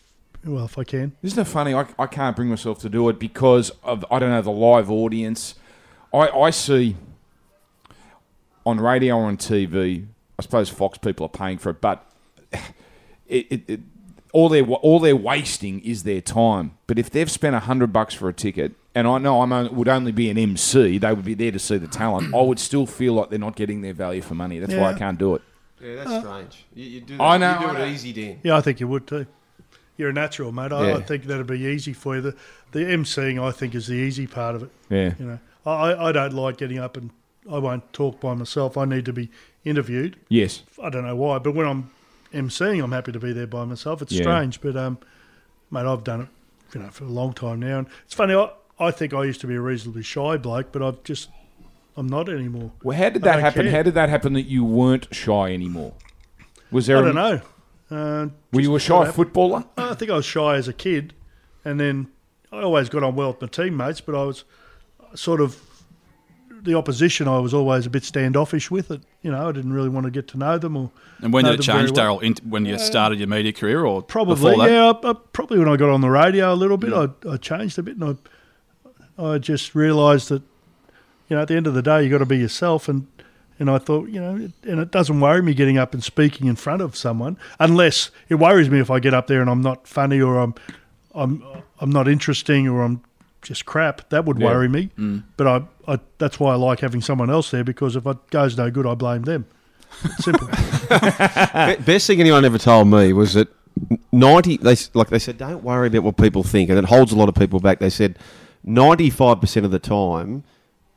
well, 0.46 0.66
if 0.66 0.78
I 0.78 0.84
can. 0.84 1.14
Isn't 1.22 1.40
it 1.40 1.46
funny? 1.46 1.74
I, 1.74 1.86
I 1.98 2.08
can't 2.08 2.36
bring 2.36 2.50
myself 2.50 2.80
to 2.80 2.90
do 2.90 3.10
it 3.10 3.20
because 3.20 3.72
of 3.84 4.06
I 4.12 4.20
don't 4.20 4.30
know 4.30 4.42
the 4.42 4.52
live 4.52 4.90
audience. 4.92 5.56
I 6.14 6.28
I 6.30 6.50
see 6.50 6.96
on 8.66 8.80
radio 8.80 9.18
or 9.18 9.26
on 9.26 9.38
TV 9.38 10.08
I 10.38 10.42
suppose 10.42 10.70
Fox 10.70 10.98
people 10.98 11.26
are 11.26 11.30
paying 11.30 11.58
for 11.58 11.70
it, 11.70 11.82
but 11.82 12.06
it, 13.28 13.48
it, 13.50 13.62
it 13.68 13.80
all 14.32 14.50
they're 14.50 14.64
all 14.64 15.00
they're 15.00 15.16
wasting 15.16 15.80
is 15.82 16.04
their 16.04 16.22
time. 16.22 16.78
But 16.88 16.98
if 16.98 17.10
they've 17.10 17.30
spent 17.30 17.56
a 17.56 17.60
hundred 17.60 17.94
bucks 17.94 18.14
for 18.14 18.30
a 18.30 18.34
ticket, 18.34 18.74
and 18.96 19.08
I 19.08 19.20
know 19.20 19.42
I 19.42 19.64
would 19.68 19.88
only 19.88 20.12
be 20.12 20.30
an 20.30 20.38
MC, 20.38 20.98
they 20.98 21.14
would 21.14 21.26
be 21.26 21.36
there 21.36 21.52
to 21.52 21.60
see 21.60 21.78
the 21.78 21.88
talent. 21.88 22.34
I 22.34 22.42
would 22.42 22.60
still 22.60 22.86
feel 22.88 23.14
like 23.14 23.30
they're 23.30 23.40
not 23.40 23.56
getting 23.56 23.82
their 23.82 23.94
value 23.94 24.22
for 24.22 24.34
money. 24.34 24.60
That's 24.60 24.74
why 24.74 24.92
I 24.92 24.98
can't 24.98 25.20
do 25.20 25.36
it. 25.36 25.42
Yeah, 25.80 25.96
that's 25.96 26.10
uh, 26.10 26.20
strange. 26.22 26.66
You, 26.74 26.86
you 26.86 27.02
do 27.02 27.22
I 27.22 27.38
know, 27.38 27.54
You 27.54 27.60
do 27.60 27.68
I 27.68 27.74
know. 27.74 27.86
it 27.86 27.92
easy, 27.92 28.14
Dan. 28.14 28.40
Yeah, 28.44 28.58
I 28.58 28.62
think 28.62 28.80
you 28.80 28.88
would 28.88 29.06
too. 29.06 29.28
You're 29.98 30.10
a 30.10 30.14
natural, 30.14 30.52
mate. 30.52 30.72
I, 30.72 30.88
Yeah. 30.90 30.98
I 30.98 31.02
think 31.02 31.26
that'd 31.26 31.46
be 31.48 31.60
easy 31.60 31.94
for 31.94 32.16
you. 32.16 32.22
The, 32.22 32.36
the 32.72 32.80
emceeing, 32.80 33.42
I 33.42 33.52
think, 33.52 33.76
is 33.76 33.88
the 33.88 33.94
easy 33.96 34.26
part 34.28 34.56
of 34.56 34.64
it. 34.64 34.70
Yeah. 34.90 35.14
You 35.20 35.26
know, 35.26 35.40
I, 35.66 36.10
I 36.10 36.12
don't 36.12 36.34
like 36.34 36.58
getting 36.58 36.80
up 36.80 36.98
and 36.98 37.12
I 37.52 37.60
won't 37.60 37.92
talk 37.94 38.20
by 38.20 38.34
myself. 38.34 38.78
I 38.78 38.86
need 38.86 39.06
to 39.06 39.14
be 39.14 39.30
interviewed. 39.66 40.18
Yes. 40.30 40.64
I 40.82 40.90
don't 40.90 41.06
know 41.06 41.16
why, 41.16 41.40
but 41.40 41.54
when 41.54 41.68
I'm 41.68 41.92
emceeing, 42.34 42.84
I'm 42.84 42.92
happy 42.92 43.12
to 43.12 43.20
be 43.20 43.32
there 43.34 43.48
by 43.48 43.66
myself. 43.66 44.02
It's 44.02 44.12
Yeah. 44.14 44.24
strange, 44.24 44.62
but 44.62 44.76
um, 44.76 44.98
mate, 45.70 45.86
I've 45.86 46.04
done 46.04 46.22
it, 46.22 46.28
you 46.74 46.82
know, 46.82 46.90
for 46.90 47.04
a 47.04 47.10
long 47.10 47.34
time 47.34 47.60
now, 47.60 47.80
and 47.80 47.88
it's 48.06 48.14
funny. 48.16 48.34
I, 48.34 48.50
I 48.80 48.90
think 48.92 49.14
I 49.14 49.24
used 49.24 49.42
to 49.42 49.48
be 49.48 49.54
a 49.56 49.62
reasonably 49.62 50.02
shy 50.04 50.38
bloke, 50.38 50.72
but 50.72 50.82
I've 50.82 51.04
just, 51.04 51.30
I'm 51.96 52.08
not 52.08 52.28
anymore. 52.30 52.72
Well, 52.82 52.98
how 52.98 53.10
did 53.10 53.22
that 53.22 53.40
happen? 53.40 53.64
care. 53.64 53.72
How 53.72 53.84
did 53.84 53.94
that 53.94 54.10
happen 54.10 54.34
that 54.34 54.44
you 54.48 54.64
weren't 54.66 55.14
shy 55.14 55.54
anymore? 55.54 55.94
Was 56.72 56.88
there? 56.88 56.98
I 56.98 57.02
don't 57.02 57.14
know. 57.16 57.42
Uh, 57.94 58.30
Were 58.52 58.62
you 58.62 58.76
a 58.76 58.80
shy 58.80 58.98
happened. 58.98 59.16
footballer? 59.16 59.66
I 59.78 59.94
think 59.94 60.10
I 60.10 60.16
was 60.16 60.26
shy 60.26 60.56
as 60.56 60.68
a 60.68 60.74
kid, 60.74 61.14
and 61.64 61.80
then 61.80 62.08
I 62.52 62.62
always 62.62 62.90
got 62.90 63.04
on 63.04 63.16
well 63.16 63.30
with 63.32 63.42
my 63.42 63.48
teammates, 63.48 64.02
but 64.02 64.16
I 64.16 64.24
was 64.24 64.44
sort 65.16 65.42
of 65.42 65.60
the 66.50 66.76
opposition. 66.76 67.28
I 67.28 67.40
was 67.40 67.54
always 67.54 67.86
a 67.86 67.90
bit 67.90 68.04
standoffish 68.04 68.72
with 68.72 68.90
it. 68.90 69.02
You 69.22 69.32
know, 69.32 69.48
I 69.48 69.52
didn't 69.52 69.74
really 69.74 69.90
want 69.90 70.06
to 70.06 70.12
get 70.12 70.28
to 70.30 70.38
know 70.38 70.58
them 70.58 70.76
or. 70.76 70.92
And 71.22 71.32
when 71.32 71.44
know 71.46 71.52
did 71.52 71.60
it 71.60 71.64
change, 71.64 71.92
well. 71.92 72.20
Daryl? 72.20 72.40
When 72.44 72.66
you 72.66 72.80
started 72.80 73.20
your 73.20 73.28
media 73.28 73.54
career, 73.54 73.86
or 73.86 74.02
Probably, 74.02 74.36
before 74.36 74.58
that? 74.66 74.72
yeah. 74.72 74.92
I, 74.92 75.12
I, 75.12 75.14
probably 75.34 75.60
when 75.60 75.68
I 75.70 75.76
got 75.78 75.90
on 75.90 76.02
the 76.02 76.10
radio 76.10 76.52
a 76.52 76.56
little 76.56 76.78
bit, 76.78 76.94
I, 76.94 77.10
I 77.30 77.38
changed 77.38 77.78
a 77.78 77.84
bit, 77.84 77.98
and 77.98 78.18
I, 79.18 79.24
I 79.24 79.38
just 79.38 79.76
realised 79.76 80.30
that, 80.30 80.42
you 81.30 81.36
know, 81.36 81.42
at 81.44 81.48
the 81.48 81.56
end 81.56 81.68
of 81.68 81.74
the 81.76 81.82
day, 81.84 81.98
you 82.04 82.12
have 82.12 82.20
got 82.20 82.24
to 82.24 82.26
be 82.26 82.40
yourself, 82.40 82.90
and 82.90 83.08
and 83.64 83.72
I 83.72 83.78
thought, 83.80 84.10
you 84.10 84.20
know, 84.20 84.50
and 84.64 84.80
it 84.80 84.92
doesn't 84.92 85.20
worry 85.20 85.42
me 85.42 85.54
getting 85.54 85.78
up 85.78 85.94
and 85.94 86.04
speaking 86.04 86.48
in 86.48 86.56
front 86.56 86.82
of 86.82 86.96
someone, 86.96 87.38
unless 87.60 88.12
it 88.30 88.36
worries 88.36 88.70
me 88.70 88.80
if 88.80 88.92
I 88.92 89.00
get 89.00 89.14
up 89.14 89.28
there 89.28 89.40
and 89.42 89.50
I'm 89.50 89.62
not 89.62 89.88
funny 89.88 90.20
or 90.22 90.38
I'm, 90.38 90.54
I'm, 91.16 91.44
I'm 91.80 91.90
not 91.90 92.08
interesting 92.10 92.68
or 92.68 92.82
I'm 92.84 93.02
just 93.42 93.66
crap. 93.66 94.10
That 94.10 94.26
would 94.26 94.38
Yeah. 94.40 94.48
worry 94.48 94.68
me. 94.68 94.90
Mm. 95.00 95.24
But 95.38 95.48
I, 95.48 95.94
I, 95.94 96.00
that's 96.18 96.40
why 96.40 96.52
I 96.52 96.56
like 96.56 96.82
having 96.82 97.02
someone 97.02 97.30
else 97.30 97.52
there 97.52 97.64
because 97.64 97.96
if 97.96 98.06
it 98.06 98.30
goes 98.30 98.58
no 98.58 98.70
good, 98.70 98.86
I 98.86 98.96
blame 98.96 99.22
them. 99.24 99.46
Simple. 100.20 100.48
Best 101.86 102.08
thing 102.08 102.20
anyone 102.20 102.44
ever 102.46 102.58
told 102.58 102.88
me 102.90 103.14
was 103.14 103.34
that 103.36 103.48
ninety. 104.12 104.58
They 104.58 104.76
like 104.94 105.10
they 105.10 105.20
said, 105.20 105.38
don't 105.38 105.64
worry 105.64 105.88
about 105.88 106.04
what 106.04 106.18
people 106.18 106.44
think, 106.44 106.70
and 106.70 106.78
it 106.80 106.86
holds 106.86 107.12
a 107.12 107.16
lot 107.16 107.30
of 107.30 107.36
people 107.36 107.60
back. 107.60 107.80
They 107.80 107.90
said 107.92 108.18
ninety-five 108.64 109.40
percent 109.40 109.66
of 109.66 109.72
the 109.72 109.80
time 109.80 110.44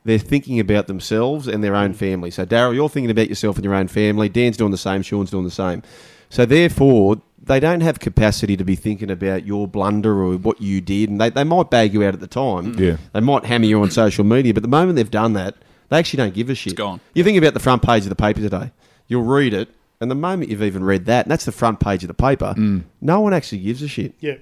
they're 0.06 0.18
thinking 0.18 0.60
about 0.60 0.86
themselves 0.86 1.48
and 1.48 1.62
their 1.62 1.76
own 1.76 1.92
mm. 1.92 1.96
family. 1.96 2.30
So 2.30 2.46
Daryl, 2.46 2.74
you're 2.74 2.88
thinking 2.88 3.10
about 3.10 3.28
yourself 3.28 3.56
and 3.56 3.64
your 3.64 3.74
own 3.74 3.88
family. 3.88 4.28
Dan's 4.28 4.56
doing 4.56 4.70
the 4.70 4.78
same. 4.78 5.02
Sean's 5.02 5.30
doing 5.30 5.44
the 5.44 5.50
same. 5.50 5.82
So 6.30 6.46
therefore, 6.46 7.20
they 7.42 7.60
don't 7.60 7.80
have 7.80 8.00
capacity 8.00 8.56
to 8.56 8.64
be 8.64 8.74
thinking 8.74 9.10
about 9.10 9.46
your 9.46 9.68
blunder 9.68 10.22
or 10.22 10.36
what 10.36 10.60
you 10.60 10.80
did, 10.80 11.10
and 11.10 11.20
they, 11.20 11.30
they 11.30 11.44
might 11.44 11.70
bag 11.70 11.94
you 11.94 12.04
out 12.04 12.14
at 12.14 12.20
the 12.20 12.26
time. 12.26 12.74
Mm. 12.74 12.78
Yeah. 12.80 12.96
they 13.12 13.20
might 13.20 13.44
hammer 13.44 13.66
you 13.66 13.80
on 13.82 13.90
social 13.90 14.24
media, 14.24 14.52
but 14.52 14.62
the 14.62 14.68
moment 14.68 14.96
they've 14.96 15.10
done 15.10 15.34
that, 15.34 15.54
they 15.88 15.98
actually 15.98 16.18
don't 16.18 16.34
give 16.34 16.50
a 16.50 16.54
shit. 16.54 16.72
It's 16.72 16.78
gone. 16.78 17.00
You 17.14 17.22
think 17.22 17.38
about 17.38 17.54
the 17.54 17.60
front 17.60 17.82
page 17.82 18.02
of 18.02 18.08
the 18.08 18.16
paper 18.16 18.40
today. 18.40 18.72
You'll 19.06 19.22
read 19.22 19.54
it, 19.54 19.68
and 20.00 20.10
the 20.10 20.16
moment 20.16 20.50
you've 20.50 20.62
even 20.62 20.82
read 20.82 21.06
that, 21.06 21.26
and 21.26 21.30
that's 21.30 21.44
the 21.44 21.52
front 21.52 21.78
page 21.78 22.02
of 22.02 22.08
the 22.08 22.14
paper, 22.14 22.54
mm. 22.56 22.82
no 23.00 23.20
one 23.20 23.32
actually 23.32 23.58
gives 23.58 23.82
a 23.82 23.88
shit. 23.88 24.14
Yeah, 24.18 24.36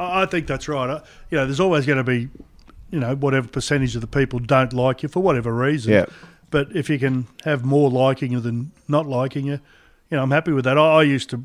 I, 0.00 0.22
I 0.22 0.26
think 0.26 0.46
that's 0.46 0.68
right. 0.68 0.88
Uh, 0.88 1.00
you 1.30 1.36
know, 1.36 1.44
there's 1.44 1.60
always 1.60 1.84
going 1.84 1.98
to 1.98 2.04
be, 2.04 2.30
you 2.90 3.00
know, 3.00 3.14
whatever 3.14 3.48
percentage 3.48 3.94
of 3.94 4.00
the 4.00 4.06
people 4.06 4.38
don't 4.38 4.72
like 4.72 5.02
you 5.02 5.08
for 5.08 5.20
whatever 5.22 5.52
reason. 5.52 5.92
Yeah. 5.92 6.06
But 6.50 6.74
if 6.74 6.88
you 6.88 6.98
can 6.98 7.26
have 7.44 7.64
more 7.64 7.90
liking 7.90 8.32
you 8.32 8.40
than 8.40 8.72
not 8.88 9.06
liking 9.06 9.46
you, 9.46 9.60
you 10.10 10.16
know, 10.16 10.22
I'm 10.22 10.30
happy 10.30 10.52
with 10.52 10.64
that. 10.64 10.78
I, 10.78 11.00
I 11.00 11.02
used 11.02 11.28
to, 11.30 11.44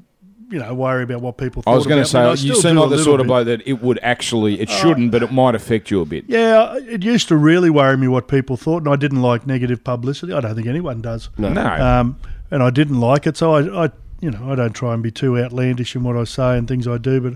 you 0.50 0.60
know, 0.60 0.74
worry 0.74 1.04
about 1.04 1.20
what 1.22 1.38
people. 1.38 1.62
Thought. 1.62 1.72
I 1.72 1.76
was 1.76 1.86
going 1.86 2.02
to 2.02 2.08
say 2.10 2.30
you 2.46 2.56
seem 2.56 2.76
like 2.78 2.86
the 2.90 2.96
little 2.96 3.04
sort 3.04 3.20
of 3.20 3.28
bloke 3.28 3.48
that 3.48 3.62
it 3.68 3.82
would 3.82 4.00
actually, 4.02 4.62
it 4.62 4.70
shouldn't, 4.70 5.12
but 5.12 5.22
it 5.22 5.32
might 5.34 5.56
affect 5.56 5.92
you 5.92 6.00
a 6.00 6.06
bit. 6.06 6.26
Yeah, 6.28 6.78
it 6.78 7.04
used 7.04 7.28
to 7.28 7.36
really 7.36 7.70
worry 7.70 7.98
me 7.98 8.08
what 8.08 8.28
people 8.30 8.56
thought, 8.56 8.84
and 8.84 8.88
I 8.94 8.96
didn't 8.96 9.22
like 9.22 9.46
negative 9.46 9.84
publicity. 9.84 10.32
I 10.32 10.40
don't 10.40 10.56
think 10.56 10.68
anyone 10.68 11.02
does. 11.02 11.30
No. 11.38 11.50
Um, 11.50 12.18
and 12.50 12.64
I 12.64 12.70
didn't 12.70 13.00
like 13.02 13.28
it, 13.28 13.36
so 13.36 13.54
I, 13.54 13.86
I, 13.86 13.92
you 14.22 14.32
know, 14.32 14.52
I 14.52 14.56
don't 14.56 14.74
try 14.74 14.94
and 14.94 15.04
be 15.04 15.12
too 15.12 15.38
outlandish 15.38 15.96
in 15.96 16.04
what 16.04 16.16
I 16.16 16.24
say 16.24 16.58
and 16.58 16.68
things 16.68 16.88
I 16.88 16.98
do, 16.98 17.20
but 17.20 17.34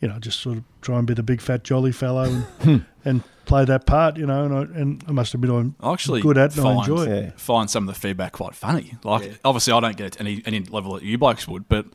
you 0.00 0.06
know, 0.06 0.18
just 0.20 0.38
sort 0.38 0.58
of 0.58 0.64
try 0.80 0.98
and 0.98 1.06
be 1.08 1.14
the 1.14 1.24
big 1.24 1.40
fat 1.40 1.64
jolly 1.64 1.90
fellow 1.90 2.22
and, 2.22 2.42
Hmm. 2.62 2.76
and 3.04 3.22
play 3.48 3.64
that 3.64 3.86
part, 3.86 4.16
you 4.16 4.26
know. 4.26 4.44
And 4.44 4.54
I, 4.54 4.60
and 4.80 5.04
I 5.08 5.12
must 5.12 5.34
admit, 5.34 5.50
I'm 5.50 5.74
actually 5.82 6.20
good 6.20 6.38
at 6.38 6.52
it 6.52 6.58
and 6.58 6.66
I 6.68 6.74
find, 6.74 6.88
enjoy 6.88 7.02
it. 7.04 7.24
Yeah. 7.24 7.30
find 7.36 7.68
some 7.68 7.88
of 7.88 7.94
the 7.94 8.00
feedback 8.00 8.32
quite 8.32 8.54
funny. 8.54 8.94
Like, 9.02 9.40
obviously, 9.44 9.72
I 9.72 9.80
don't 9.80 9.96
get 9.96 10.06
it 10.06 10.12
to 10.14 10.20
any 10.20 10.42
any 10.46 10.60
level 10.60 10.94
that 10.94 11.02
you 11.02 11.18
blokes 11.18 11.48
would, 11.48 11.68
but 11.68 11.86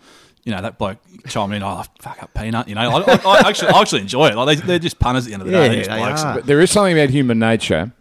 you 0.44 0.52
know 0.52 0.62
that 0.62 0.78
bloke 0.78 0.98
chiming 1.28 1.58
in, 1.58 1.64
oh 1.64 1.84
fuck 2.02 2.22
up 2.22 2.34
peanut. 2.34 2.68
You 2.68 2.76
know, 2.76 2.82
I, 2.82 3.00
I, 3.14 3.20
I 3.24 3.50
actually 3.50 3.70
I 3.70 3.80
actually 3.80 4.02
enjoy 4.02 4.28
it. 4.28 4.36
Like 4.36 4.58
they, 4.60 4.66
they're 4.66 4.80
just 4.80 5.00
punters 5.00 5.26
at 5.26 5.30
the 5.30 5.34
end 5.36 5.42
of 5.44 5.48
the 5.48 5.54
Yeah, 5.54 5.68
day. 5.70 5.76
these 5.78 5.88
they 5.88 5.98
blokes. 5.98 6.24
are. 6.24 6.36
But 6.36 6.46
there 6.48 6.60
is 6.60 6.70
something 6.72 6.98
about 6.98 7.10
human 7.12 7.40
nature. 7.40 7.94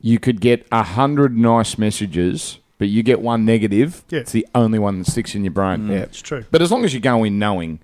You 0.00 0.18
could 0.18 0.40
get 0.40 0.66
a 0.72 0.82
hundred 0.82 1.36
nice 1.36 1.78
messages, 1.78 2.58
but 2.78 2.88
you 2.88 3.02
get 3.02 3.20
one 3.20 3.44
negative. 3.44 4.02
Yeah. 4.10 4.20
It's 4.20 4.32
the 4.32 4.46
only 4.54 4.78
one 4.78 4.98
that 4.98 5.06
sticks 5.06 5.34
in 5.34 5.44
your 5.44 5.52
brain. 5.52 5.80
Mm. 5.86 5.90
Yeah. 5.90 5.96
It's 5.98 6.20
true. 6.20 6.44
But 6.50 6.60
as 6.62 6.70
long 6.72 6.84
as 6.84 6.92
you 6.92 7.00
go 7.00 7.22
in 7.24 7.38
knowing, 7.38 7.78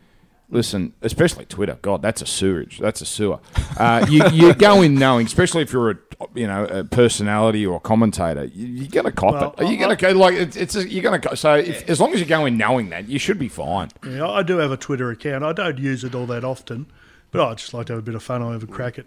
listen, 0.51 0.93
especially 1.03 1.45
Twitter, 1.47 1.79
God, 1.83 2.03
that's 2.03 2.21
a 2.23 2.27
sewerage. 2.27 2.79
That's 2.79 3.01
a 3.01 3.07
sewer. 3.07 3.39
Uh, 3.79 4.07
you, 4.09 4.23
you 4.33 4.55
go 4.55 4.83
in 4.83 4.95
knowing, 4.97 5.27
especially 5.27 5.63
if 5.63 5.73
you're 5.73 5.91
a 5.91 5.97
you 6.35 6.47
know 6.47 6.65
a 6.67 6.85
personality 6.85 7.65
or 7.65 7.77
a 7.77 7.81
commentator, 7.81 8.45
you, 8.45 8.67
you're 8.67 8.89
gonna 8.89 9.13
cop 9.13 9.33
Well, 9.33 9.55
it. 9.59 9.61
Are 9.65 9.65
you 9.71 9.77
I- 9.77 9.81
gonna 9.81 9.97
go 9.97 10.11
like 10.13 10.35
it's, 10.35 10.57
it's 10.57 10.77
a, 10.77 10.89
you're 10.89 11.03
gonna 11.03 11.37
so 11.37 11.55
if, 11.55 11.89
as 11.89 12.01
long 12.01 12.13
as 12.13 12.21
you 12.21 12.27
go 12.27 12.45
in 12.47 12.57
knowing 12.59 12.91
that, 12.91 13.09
you 13.09 13.19
should 13.19 13.39
be 13.39 13.49
fine. 13.49 13.89
Yeah, 14.07 14.29
I 14.29 14.43
do 14.43 14.59
have 14.59 14.71
a 14.71 14.77
Twitter 14.77 15.11
account. 15.11 15.45
I 15.45 15.53
don't 15.53 15.79
use 15.79 16.05
it 16.05 16.15
all 16.15 16.27
that 16.27 16.45
often, 16.45 16.87
but 17.31 17.47
I 17.47 17.55
just 17.55 17.73
like 17.73 17.87
to 17.87 17.95
have 17.95 18.01
a 18.01 18.05
bit 18.05 18.15
of 18.15 18.23
fun. 18.23 18.43
I 18.43 18.53
have 18.53 18.63
a 18.63 18.67
crack 18.67 18.99
at 18.99 19.07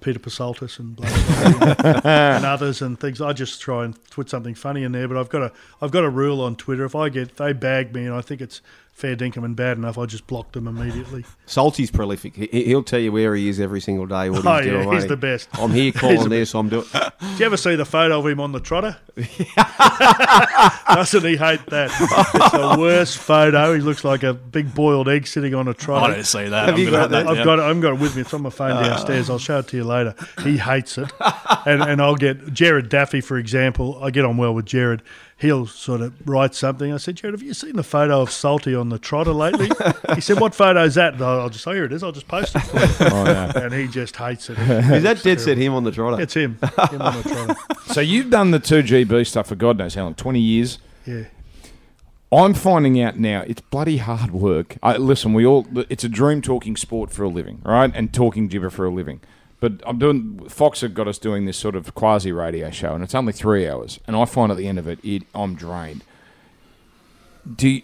Peter 0.00 0.18
Psaltis 0.18 0.78
and, 0.78 0.94
blah, 0.96 1.08
blah, 1.08 1.74
blah, 1.74 2.00
and 2.04 2.44
others 2.44 2.82
and 2.82 3.00
things. 3.00 3.22
I 3.22 3.32
just 3.32 3.62
try 3.62 3.86
and 3.86 3.96
put 4.10 4.28
something 4.28 4.54
funny 4.54 4.82
in 4.82 4.92
there. 4.92 5.08
But 5.08 5.16
I've 5.16 5.30
got 5.30 5.40
a 5.42 5.52
I've 5.80 5.92
got 5.92 6.04
a 6.04 6.10
rule 6.10 6.42
on 6.42 6.56
Twitter. 6.56 6.84
If 6.84 6.94
I 6.94 7.08
get 7.08 7.36
they 7.38 7.54
bag 7.54 7.94
me 7.94 8.04
and 8.04 8.14
I 8.14 8.20
think 8.20 8.42
it's 8.42 8.60
fair 8.94 9.16
dinkum 9.16 9.44
and 9.44 9.56
bad 9.56 9.76
enough, 9.76 9.98
I 9.98 10.06
just 10.06 10.26
blocked 10.28 10.52
them 10.52 10.68
immediately. 10.68 11.24
Salty's 11.46 11.90
prolific. 11.90 12.36
He, 12.36 12.46
he'll 12.64 12.84
tell 12.84 13.00
you 13.00 13.10
where 13.12 13.34
he 13.34 13.48
is 13.48 13.58
every 13.60 13.80
single 13.80 14.06
day. 14.06 14.30
What 14.30 14.36
he's 14.38 14.46
Oh, 14.46 14.60
doing. 14.62 14.84
yeah, 14.88 14.94
he's 14.94 15.02
mate. 15.02 15.08
the 15.08 15.16
best. 15.16 15.48
I'm 15.54 15.72
here 15.72 15.90
calling 15.96 16.28
the 16.28 16.44
so 16.46 16.60
I'm 16.60 16.68
doing. 16.68 16.84
Did 17.20 17.40
you 17.40 17.46
ever 17.46 17.56
see 17.56 17.74
the 17.74 17.84
photo 17.84 18.20
of 18.20 18.26
him 18.26 18.38
on 18.40 18.52
the 18.52 18.60
trotter? 18.60 18.96
Doesn't 20.94 21.24
he 21.24 21.36
hate 21.36 21.66
that? 21.66 21.90
It's 21.90 22.52
the 22.52 22.76
worst 22.78 23.18
photo. 23.18 23.74
He 23.74 23.80
looks 23.80 24.04
like 24.04 24.22
a 24.22 24.32
big 24.34 24.74
boiled 24.74 25.08
egg 25.08 25.26
sitting 25.26 25.54
on 25.54 25.68
a 25.68 25.74
trotter. 25.74 26.12
I 26.12 26.14
don't 26.14 26.24
see 26.26 26.48
that. 26.48 26.66
Have 26.66 26.74
I'm 26.74 26.80
you 26.80 26.90
got 26.90 27.10
that 27.10 27.24
that? 27.24 27.26
I've 27.28 27.36
down. 27.38 27.44
got 27.46 27.58
it. 27.58 27.62
I've 27.62 27.80
got 27.80 27.94
it 27.94 28.00
with 28.00 28.14
me. 28.16 28.22
It's 28.22 28.34
on 28.34 28.42
my 28.42 28.50
phone 28.50 28.72
uh. 28.72 28.82
downstairs. 28.82 29.28
I'll 29.30 29.38
show 29.38 29.58
it 29.58 29.68
to 29.68 29.76
you 29.76 29.84
later. 29.84 30.14
He 30.42 30.56
hates 30.58 30.98
it, 30.98 31.10
and 31.66 31.82
and 31.82 32.00
I'll 32.00 32.16
get 32.16 32.52
Jared 32.52 32.88
Daffy, 32.88 33.20
for 33.20 33.38
example. 33.38 33.98
I 34.02 34.10
get 34.10 34.24
on 34.24 34.36
well 34.36 34.54
with 34.54 34.66
Jared. 34.66 35.02
He'll 35.36 35.66
sort 35.66 36.00
of 36.00 36.14
write 36.26 36.54
something. 36.54 36.92
I 36.92 36.96
said, 36.96 37.16
Jared, 37.16 37.34
have 37.34 37.42
you 37.42 37.54
seen 37.54 37.74
the 37.74 37.82
photo 37.82 38.22
of 38.22 38.30
Salty 38.30 38.74
on 38.74 38.88
the 38.88 38.98
trotter 39.00 39.32
lately? 39.32 39.68
he 40.14 40.20
said, 40.20 40.40
What 40.40 40.54
photo 40.54 40.84
is 40.84 40.94
that? 40.94 41.14
And 41.14 41.22
I'll 41.22 41.40
I'll 41.40 41.50
just, 41.50 41.66
oh, 41.66 41.72
here 41.72 41.84
it 41.84 41.92
is. 41.92 42.02
I'll 42.04 42.12
just 42.12 42.28
post 42.28 42.54
it 42.54 42.60
for 42.60 42.78
you. 42.78 43.10
Oh, 43.10 43.24
no. 43.24 43.50
And 43.60 43.74
he 43.74 43.88
just 43.88 44.14
hates 44.16 44.48
it. 44.48 44.58
Is 44.58 45.02
that 45.02 45.22
dead 45.22 45.40
set 45.40 45.58
him 45.58 45.74
on 45.74 45.82
the 45.82 45.90
trotter? 45.90 46.22
It's 46.22 46.34
him. 46.34 46.58
Him 46.90 47.02
on 47.02 47.16
the 47.22 47.28
trotter. 47.28 47.56
So 47.92 48.00
you've 48.00 48.30
done 48.30 48.50
the 48.50 48.58
two 48.58 48.82
GB 48.82 49.24
stuff 49.26 49.48
for 49.48 49.54
God 49.54 49.78
knows 49.78 49.94
how 49.94 50.04
long, 50.04 50.14
twenty 50.14 50.40
years. 50.40 50.78
Yeah. 51.06 51.24
I'm 52.32 52.54
finding 52.54 53.00
out 53.00 53.18
now 53.18 53.42
it's 53.42 53.60
bloody 53.60 53.98
hard 53.98 54.32
work. 54.32 54.76
I, 54.82 54.96
listen, 54.96 55.32
we 55.34 55.46
all 55.46 55.66
it's 55.88 56.02
a 56.02 56.08
dream 56.08 56.42
talking 56.42 56.76
sport 56.76 57.12
for 57.12 57.22
a 57.22 57.28
living, 57.28 57.60
right? 57.64 57.92
And 57.94 58.12
talking 58.12 58.48
gibber 58.48 58.70
for 58.70 58.86
a 58.86 58.90
living. 58.90 59.20
But 59.64 59.82
I'm 59.86 59.98
doing 59.98 60.46
Fox 60.50 60.82
have 60.82 60.92
got 60.92 61.08
us 61.08 61.16
doing 61.16 61.46
this 61.46 61.56
sort 61.56 61.74
of 61.74 61.94
quasi 61.94 62.32
radio 62.32 62.68
show, 62.70 62.94
and 62.94 63.02
it's 63.02 63.14
only 63.14 63.32
three 63.32 63.66
hours. 63.66 63.98
And 64.06 64.14
I 64.14 64.26
find 64.26 64.52
at 64.52 64.58
the 64.58 64.68
end 64.68 64.78
of 64.78 64.86
it, 64.86 64.98
it 65.02 65.22
I'm 65.34 65.54
drained. 65.54 66.04
Do 67.56 67.68
you, 67.70 67.82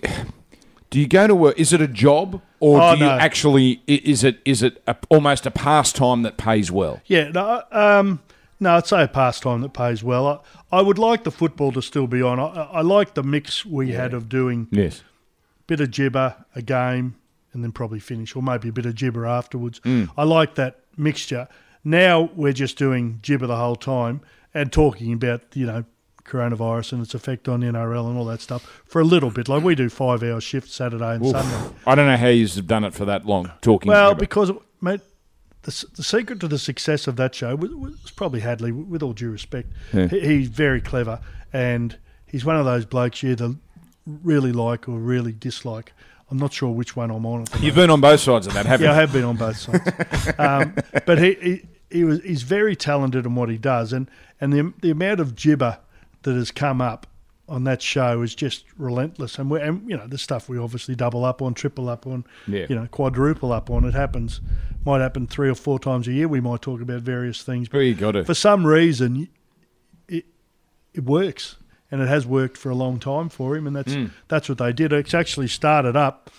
do 0.90 1.00
you 1.00 1.06
go 1.08 1.26
to 1.26 1.34
work? 1.34 1.58
Is 1.58 1.72
it 1.72 1.80
a 1.80 1.88
job, 1.88 2.42
or 2.60 2.82
Oh, 2.82 2.92
do 2.94 3.00
you 3.00 3.06
no. 3.06 3.12
actually? 3.18 3.80
i- 3.88 4.02
Is 4.04 4.24
it 4.24 4.40
is 4.44 4.62
it 4.62 4.82
a, 4.86 4.94
almost 5.08 5.46
a 5.46 5.50
pastime 5.50 6.20
that 6.22 6.36
pays 6.36 6.70
well? 6.70 7.00
Yeah, 7.06 7.30
no, 7.30 7.62
um, 7.72 8.20
no, 8.58 8.76
I'd 8.76 8.86
say 8.86 9.02
a 9.04 9.08
pastime 9.08 9.62
that 9.62 9.72
pays 9.72 10.04
well. 10.04 10.26
I, 10.70 10.78
I 10.78 10.82
would 10.82 10.98
like 10.98 11.24
the 11.24 11.30
football 11.30 11.72
to 11.72 11.80
still 11.80 12.06
be 12.06 12.20
on. 12.20 12.38
I, 12.38 12.44
I 12.44 12.80
like 12.82 13.14
the 13.14 13.22
mix 13.22 13.64
we 13.64 13.92
had 13.92 14.12
of 14.12 14.28
doing 14.28 14.68
Yes. 14.70 15.02
bit 15.66 15.80
of 15.80 15.90
gibber, 15.92 16.36
a 16.54 16.60
game, 16.60 17.16
and 17.54 17.64
then 17.64 17.72
probably 17.72 18.00
finish, 18.00 18.36
or 18.36 18.42
maybe 18.42 18.68
a 18.68 18.72
bit 18.72 18.84
of 18.84 18.94
gibber 18.96 19.24
afterwards. 19.24 19.80
Mm. 19.80 20.10
I 20.18 20.24
like 20.24 20.56
that 20.56 20.80
mixture. 20.98 21.48
Now 21.84 22.30
we're 22.34 22.52
just 22.52 22.76
doing 22.76 23.18
gibber 23.22 23.46
the 23.46 23.56
whole 23.56 23.76
time 23.76 24.20
and 24.52 24.72
talking 24.72 25.12
about 25.12 25.42
you 25.54 25.66
know 25.66 25.84
coronavirus 26.24 26.92
and 26.92 27.02
its 27.02 27.14
effect 27.14 27.48
on 27.48 27.60
NRL 27.60 28.08
and 28.08 28.16
all 28.16 28.24
that 28.26 28.40
stuff 28.40 28.82
for 28.86 29.00
a 29.00 29.04
little 29.04 29.30
bit. 29.30 29.48
Like 29.48 29.64
we 29.64 29.74
do 29.74 29.88
five 29.88 30.22
hour 30.22 30.40
shifts 30.40 30.74
Saturday 30.74 31.14
and 31.16 31.24
Oof. 31.24 31.32
Sunday. 31.32 31.74
I 31.86 31.94
don't 31.94 32.06
know 32.06 32.16
how 32.16 32.28
you've 32.28 32.66
done 32.66 32.84
it 32.84 32.94
for 32.94 33.04
that 33.06 33.26
long. 33.26 33.50
Talking. 33.62 33.90
Well, 33.90 34.14
because 34.14 34.52
mate, 34.80 35.00
the, 35.62 35.86
the 35.96 36.02
secret 36.02 36.40
to 36.40 36.48
the 36.48 36.58
success 36.58 37.06
of 37.06 37.16
that 37.16 37.34
show 37.34 37.56
was, 37.56 37.70
was 37.74 38.12
probably 38.14 38.40
Hadley. 38.40 38.72
With 38.72 39.02
all 39.02 39.12
due 39.12 39.30
respect, 39.30 39.72
Yeah. 39.92 40.06
he, 40.08 40.20
he's 40.20 40.48
very 40.48 40.80
clever, 40.80 41.20
and 41.52 41.96
he's 42.26 42.44
one 42.44 42.56
of 42.56 42.64
those 42.64 42.84
blokes 42.84 43.22
you 43.22 43.32
either 43.32 43.54
really 44.06 44.52
like 44.52 44.88
or 44.88 44.98
really 44.98 45.32
dislike. 45.32 45.92
I'm 46.30 46.38
not 46.38 46.52
sure 46.52 46.70
which 46.70 46.94
one 46.94 47.10
I'm 47.10 47.26
on. 47.26 47.46
You've 47.58 47.74
been 47.74 47.90
on 47.90 48.00
both 48.00 48.20
sides 48.20 48.46
of 48.46 48.54
that, 48.54 48.64
haven't 48.64 48.84
yeah, 48.86 48.92
I 48.92 48.94
have 48.94 49.12
been 49.12 49.24
on 49.24 49.36
both 49.36 49.56
sides. 49.56 50.30
um, 50.38 50.74
but 51.04 51.18
he, 51.18 51.34
he 51.34 51.62
he 51.90 52.04
was 52.04 52.20
he's 52.22 52.42
very 52.42 52.76
talented 52.76 53.26
in 53.26 53.34
what 53.34 53.48
he 53.48 53.58
does, 53.58 53.92
and 53.92 54.10
and 54.40 54.52
the 54.52 54.72
the 54.80 54.90
amount 54.90 55.20
of 55.20 55.34
gibber 55.36 55.78
that 56.22 56.34
has 56.34 56.50
come 56.50 56.80
up 56.80 57.06
on 57.48 57.64
that 57.64 57.82
show 57.82 58.22
is 58.22 58.32
just 58.34 58.64
relentless. 58.78 59.38
And 59.38 59.50
we 59.50 59.60
and 59.60 59.88
you 59.90 59.96
know 59.96 60.06
the 60.06 60.18
stuff 60.18 60.48
we 60.48 60.58
obviously 60.58 60.94
double 60.94 61.24
up 61.24 61.42
on, 61.42 61.54
triple 61.54 61.88
up 61.88 62.06
on, 62.06 62.24
Yeah. 62.46 62.66
you 62.68 62.76
know 62.76 62.86
quadruple 62.90 63.52
up 63.52 63.70
on. 63.70 63.84
It 63.84 63.94
happens, 63.94 64.40
might 64.84 65.00
happen 65.00 65.26
three 65.26 65.48
or 65.48 65.54
four 65.56 65.78
times 65.78 66.06
a 66.06 66.12
year. 66.12 66.28
We 66.28 66.40
might 66.40 66.62
talk 66.62 66.80
about 66.80 67.02
various 67.02 67.42
things, 67.42 67.68
but 67.68 67.78
you 67.78 67.94
got 67.94 68.12
to. 68.12 68.24
for 68.24 68.34
some 68.34 68.64
reason, 68.66 69.28
it 70.08 70.26
it 70.94 71.04
works, 71.04 71.56
and 71.90 72.00
it 72.00 72.08
has 72.08 72.24
worked 72.26 72.56
for 72.56 72.70
a 72.70 72.74
long 72.74 72.98
time 73.00 73.28
for 73.28 73.56
him, 73.56 73.66
and 73.66 73.74
that's 73.74 73.94
Mm. 73.94 74.10
that's 74.28 74.48
what 74.48 74.58
they 74.58 74.72
did. 74.72 74.92
It's 74.92 75.14
actually 75.14 75.48
started 75.48 75.96
up. 75.96 76.30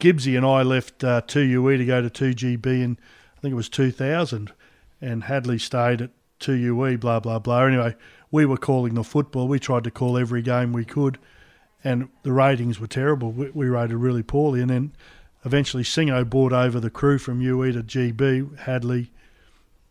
Gibbsy 0.00 0.36
and 0.36 0.44
I 0.44 0.62
left 0.62 1.04
uh, 1.04 1.20
2UE 1.22 1.78
to 1.78 1.84
go 1.86 2.02
to 2.02 2.10
2GB, 2.10 2.82
and 2.82 2.96
I 3.36 3.40
think 3.40 3.52
it 3.52 3.56
was 3.56 3.68
2000, 3.68 4.50
and 5.00 5.24
Hadley 5.24 5.58
stayed 5.58 6.02
at 6.02 6.10
2UE, 6.40 7.00
blah, 7.00 7.20
blah, 7.20 7.38
blah. 7.38 7.64
Anyway, 7.64 7.94
we 8.30 8.46
were 8.46 8.56
calling 8.56 8.94
the 8.94 9.04
football. 9.04 9.48
We 9.48 9.58
tried 9.58 9.84
to 9.84 9.90
call 9.90 10.18
every 10.18 10.42
game 10.42 10.72
we 10.72 10.84
could, 10.84 11.18
and 11.82 12.08
the 12.22 12.32
ratings 12.32 12.80
were 12.80 12.86
terrible. 12.86 13.32
We, 13.32 13.50
we 13.50 13.66
rated 13.66 13.96
really 13.96 14.22
poorly, 14.22 14.60
and 14.60 14.70
then 14.70 14.92
eventually 15.44 15.82
Singo 15.82 16.28
brought 16.28 16.52
over 16.52 16.80
the 16.80 16.90
crew 16.90 17.18
from 17.18 17.40
UE 17.40 17.72
to 17.72 17.82
GB, 17.82 18.58
Hadley, 18.60 19.10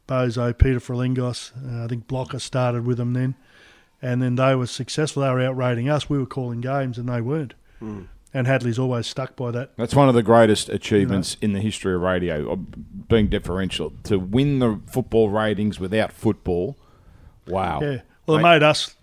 Bozo, 0.08 0.58
Peter 0.58 0.80
Frilingos. 0.80 1.52
Uh, 1.56 1.86
I 1.86 1.88
think 1.88 2.08
Blocker 2.08 2.40
started 2.40 2.86
with 2.86 2.98
them 2.98 3.14
then. 3.14 3.36
And 4.02 4.22
then 4.22 4.36
they 4.36 4.54
were 4.54 4.68
successful. 4.68 5.24
They 5.24 5.30
were 5.30 5.42
outrating 5.42 5.88
us. 5.88 6.10
We 6.10 6.18
were 6.18 6.26
calling 6.26 6.60
games 6.60 6.98
and 6.98 7.08
they 7.08 7.22
weren't. 7.22 7.54
And 8.36 8.48
Hadley's 8.48 8.80
always 8.80 9.06
stuck 9.06 9.36
by 9.36 9.52
that. 9.52 9.78
That's 9.78 9.94
one 9.94 10.10
of 10.10 10.16
the 10.16 10.24
greatest 10.24 10.68
achievements 10.70 11.38
in 11.40 11.54
the 11.54 11.60
history 11.60 11.94
of 11.94 12.02
radio, 12.02 12.56
being 12.56 13.28
differential. 13.28 13.94
To 14.06 14.18
win 14.18 14.58
the 14.58 14.80
football 14.88 15.30
ratings 15.30 15.80
without 15.80 16.12
football, 16.12 16.76
wow. 17.48 17.80
Yeah. 17.82 18.02
Well, 18.26 18.38
it 18.38 18.42
made 18.42 18.64
us 18.64 18.96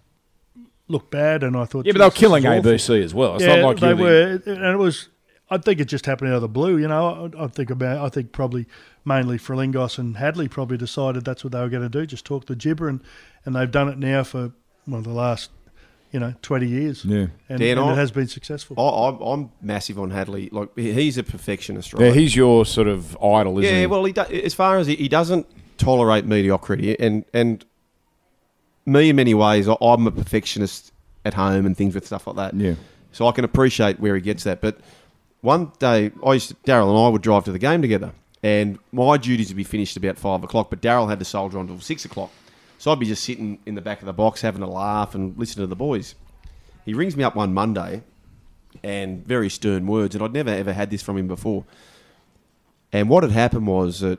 look 0.88 1.10
bad, 1.10 1.42
and 1.42 1.56
I 1.56 1.64
thought. 1.64 1.86
Yeah, 1.86 1.92
but 1.92 1.98
they 1.98 2.04
were 2.06 2.10
killing. 2.10 2.42
ABC 2.44 3.02
as 3.02 3.14
well. 3.14 3.36
It's 3.36 3.44
yeah, 3.44 3.56
not 3.56 3.66
like 3.66 3.80
they 3.80 3.94
the- 3.94 4.02
were, 4.02 4.52
and 4.52 4.74
it 4.74 4.78
was. 4.78 5.08
I 5.52 5.58
think 5.58 5.80
it 5.80 5.86
just 5.86 6.06
happened 6.06 6.30
out 6.30 6.36
of 6.36 6.42
the 6.42 6.48
blue. 6.48 6.78
You 6.78 6.88
know, 6.88 7.30
I, 7.38 7.44
I 7.44 7.46
think 7.48 7.70
about. 7.70 8.04
I 8.04 8.08
think 8.08 8.32
probably 8.32 8.66
mainly 9.04 9.38
Frilingos 9.38 9.98
and 9.98 10.16
Hadley 10.16 10.48
probably 10.48 10.76
decided 10.76 11.24
that's 11.24 11.42
what 11.42 11.52
they 11.52 11.60
were 11.60 11.68
going 11.68 11.82
to 11.82 11.88
do. 11.88 12.06
Just 12.06 12.24
talk 12.24 12.46
the 12.46 12.56
gibber, 12.56 12.88
and 12.88 13.00
and 13.44 13.54
they've 13.54 13.70
done 13.70 13.88
it 13.88 13.98
now 13.98 14.24
for 14.24 14.40
one 14.40 14.52
well 14.86 14.98
of 14.98 15.04
the 15.04 15.12
last, 15.12 15.50
you 16.12 16.20
know, 16.20 16.34
twenty 16.42 16.66
years. 16.66 17.04
Yeah. 17.04 17.26
and, 17.48 17.60
Dan, 17.60 17.78
and 17.78 17.90
it 17.90 17.94
has 17.94 18.10
been 18.10 18.26
successful. 18.26 18.78
I, 18.78 19.08
I'm, 19.08 19.20
I'm 19.20 19.52
massive 19.62 19.98
on 19.98 20.10
Hadley. 20.10 20.48
Like 20.50 20.76
he's 20.76 21.18
a 21.18 21.22
perfectionist, 21.22 21.94
right? 21.94 22.06
Yeah, 22.06 22.12
he's 22.12 22.34
your 22.34 22.66
sort 22.66 22.88
of 22.88 23.16
idol, 23.22 23.58
isn't 23.58 23.72
yeah, 23.72 23.80
he? 23.80 23.86
well, 23.86 24.04
he 24.04 24.12
do, 24.12 24.22
as 24.22 24.54
far 24.54 24.78
as 24.78 24.86
he, 24.86 24.96
he 24.96 25.08
doesn't 25.08 25.46
tolerate 25.78 26.24
mediocrity, 26.24 26.98
and 26.98 27.24
and 27.32 27.64
me 28.86 29.10
in 29.10 29.16
many 29.16 29.34
ways, 29.34 29.68
I, 29.68 29.76
I'm 29.80 30.06
a 30.06 30.10
perfectionist 30.10 30.92
at 31.24 31.34
home 31.34 31.66
and 31.66 31.76
things 31.76 31.94
with 31.94 32.06
stuff 32.06 32.26
like 32.26 32.36
that. 32.36 32.54
yeah. 32.54 32.74
So 33.12 33.26
I 33.26 33.32
can 33.32 33.44
appreciate 33.44 33.98
where 33.98 34.14
he 34.14 34.20
gets 34.20 34.44
that. 34.44 34.60
But 34.60 34.78
one 35.40 35.72
day, 35.78 36.12
I 36.24 36.34
used 36.34 36.48
to, 36.48 36.54
Daryl 36.54 36.90
and 36.90 36.98
I 36.98 37.08
would 37.08 37.22
drive 37.22 37.44
to 37.44 37.52
the 37.52 37.58
game 37.58 37.82
together, 37.82 38.12
and 38.42 38.78
my 38.92 39.16
duties 39.16 39.48
would 39.48 39.56
be 39.56 39.64
finished 39.64 39.96
about 39.96 40.18
five 40.18 40.44
o'clock. 40.44 40.70
But 40.70 40.80
Daryl 40.80 41.08
had 41.08 41.18
to 41.18 41.24
soldier 41.24 41.58
on 41.58 41.66
until 41.66 41.80
six 41.80 42.04
o'clock, 42.04 42.30
so 42.80 42.90
I'd 42.90 42.98
be 42.98 43.04
just 43.04 43.22
sitting 43.22 43.58
in 43.66 43.74
the 43.74 43.82
back 43.82 44.00
of 44.00 44.06
the 44.06 44.14
box 44.14 44.40
having 44.40 44.62
a 44.62 44.70
laugh 44.70 45.14
and 45.14 45.36
listening 45.36 45.64
to 45.64 45.66
the 45.66 45.76
boys. 45.76 46.14
He 46.86 46.94
rings 46.94 47.14
me 47.14 47.22
up 47.22 47.36
one 47.36 47.52
Monday, 47.52 48.02
and 48.82 49.22
very 49.26 49.50
stern 49.50 49.86
words, 49.86 50.14
and 50.14 50.24
I'd 50.24 50.32
never 50.32 50.48
ever 50.48 50.72
had 50.72 50.88
this 50.88 51.02
from 51.02 51.18
him 51.18 51.28
before. 51.28 51.66
And 52.90 53.10
what 53.10 53.22
had 53.22 53.32
happened 53.32 53.66
was 53.66 54.00
that 54.00 54.18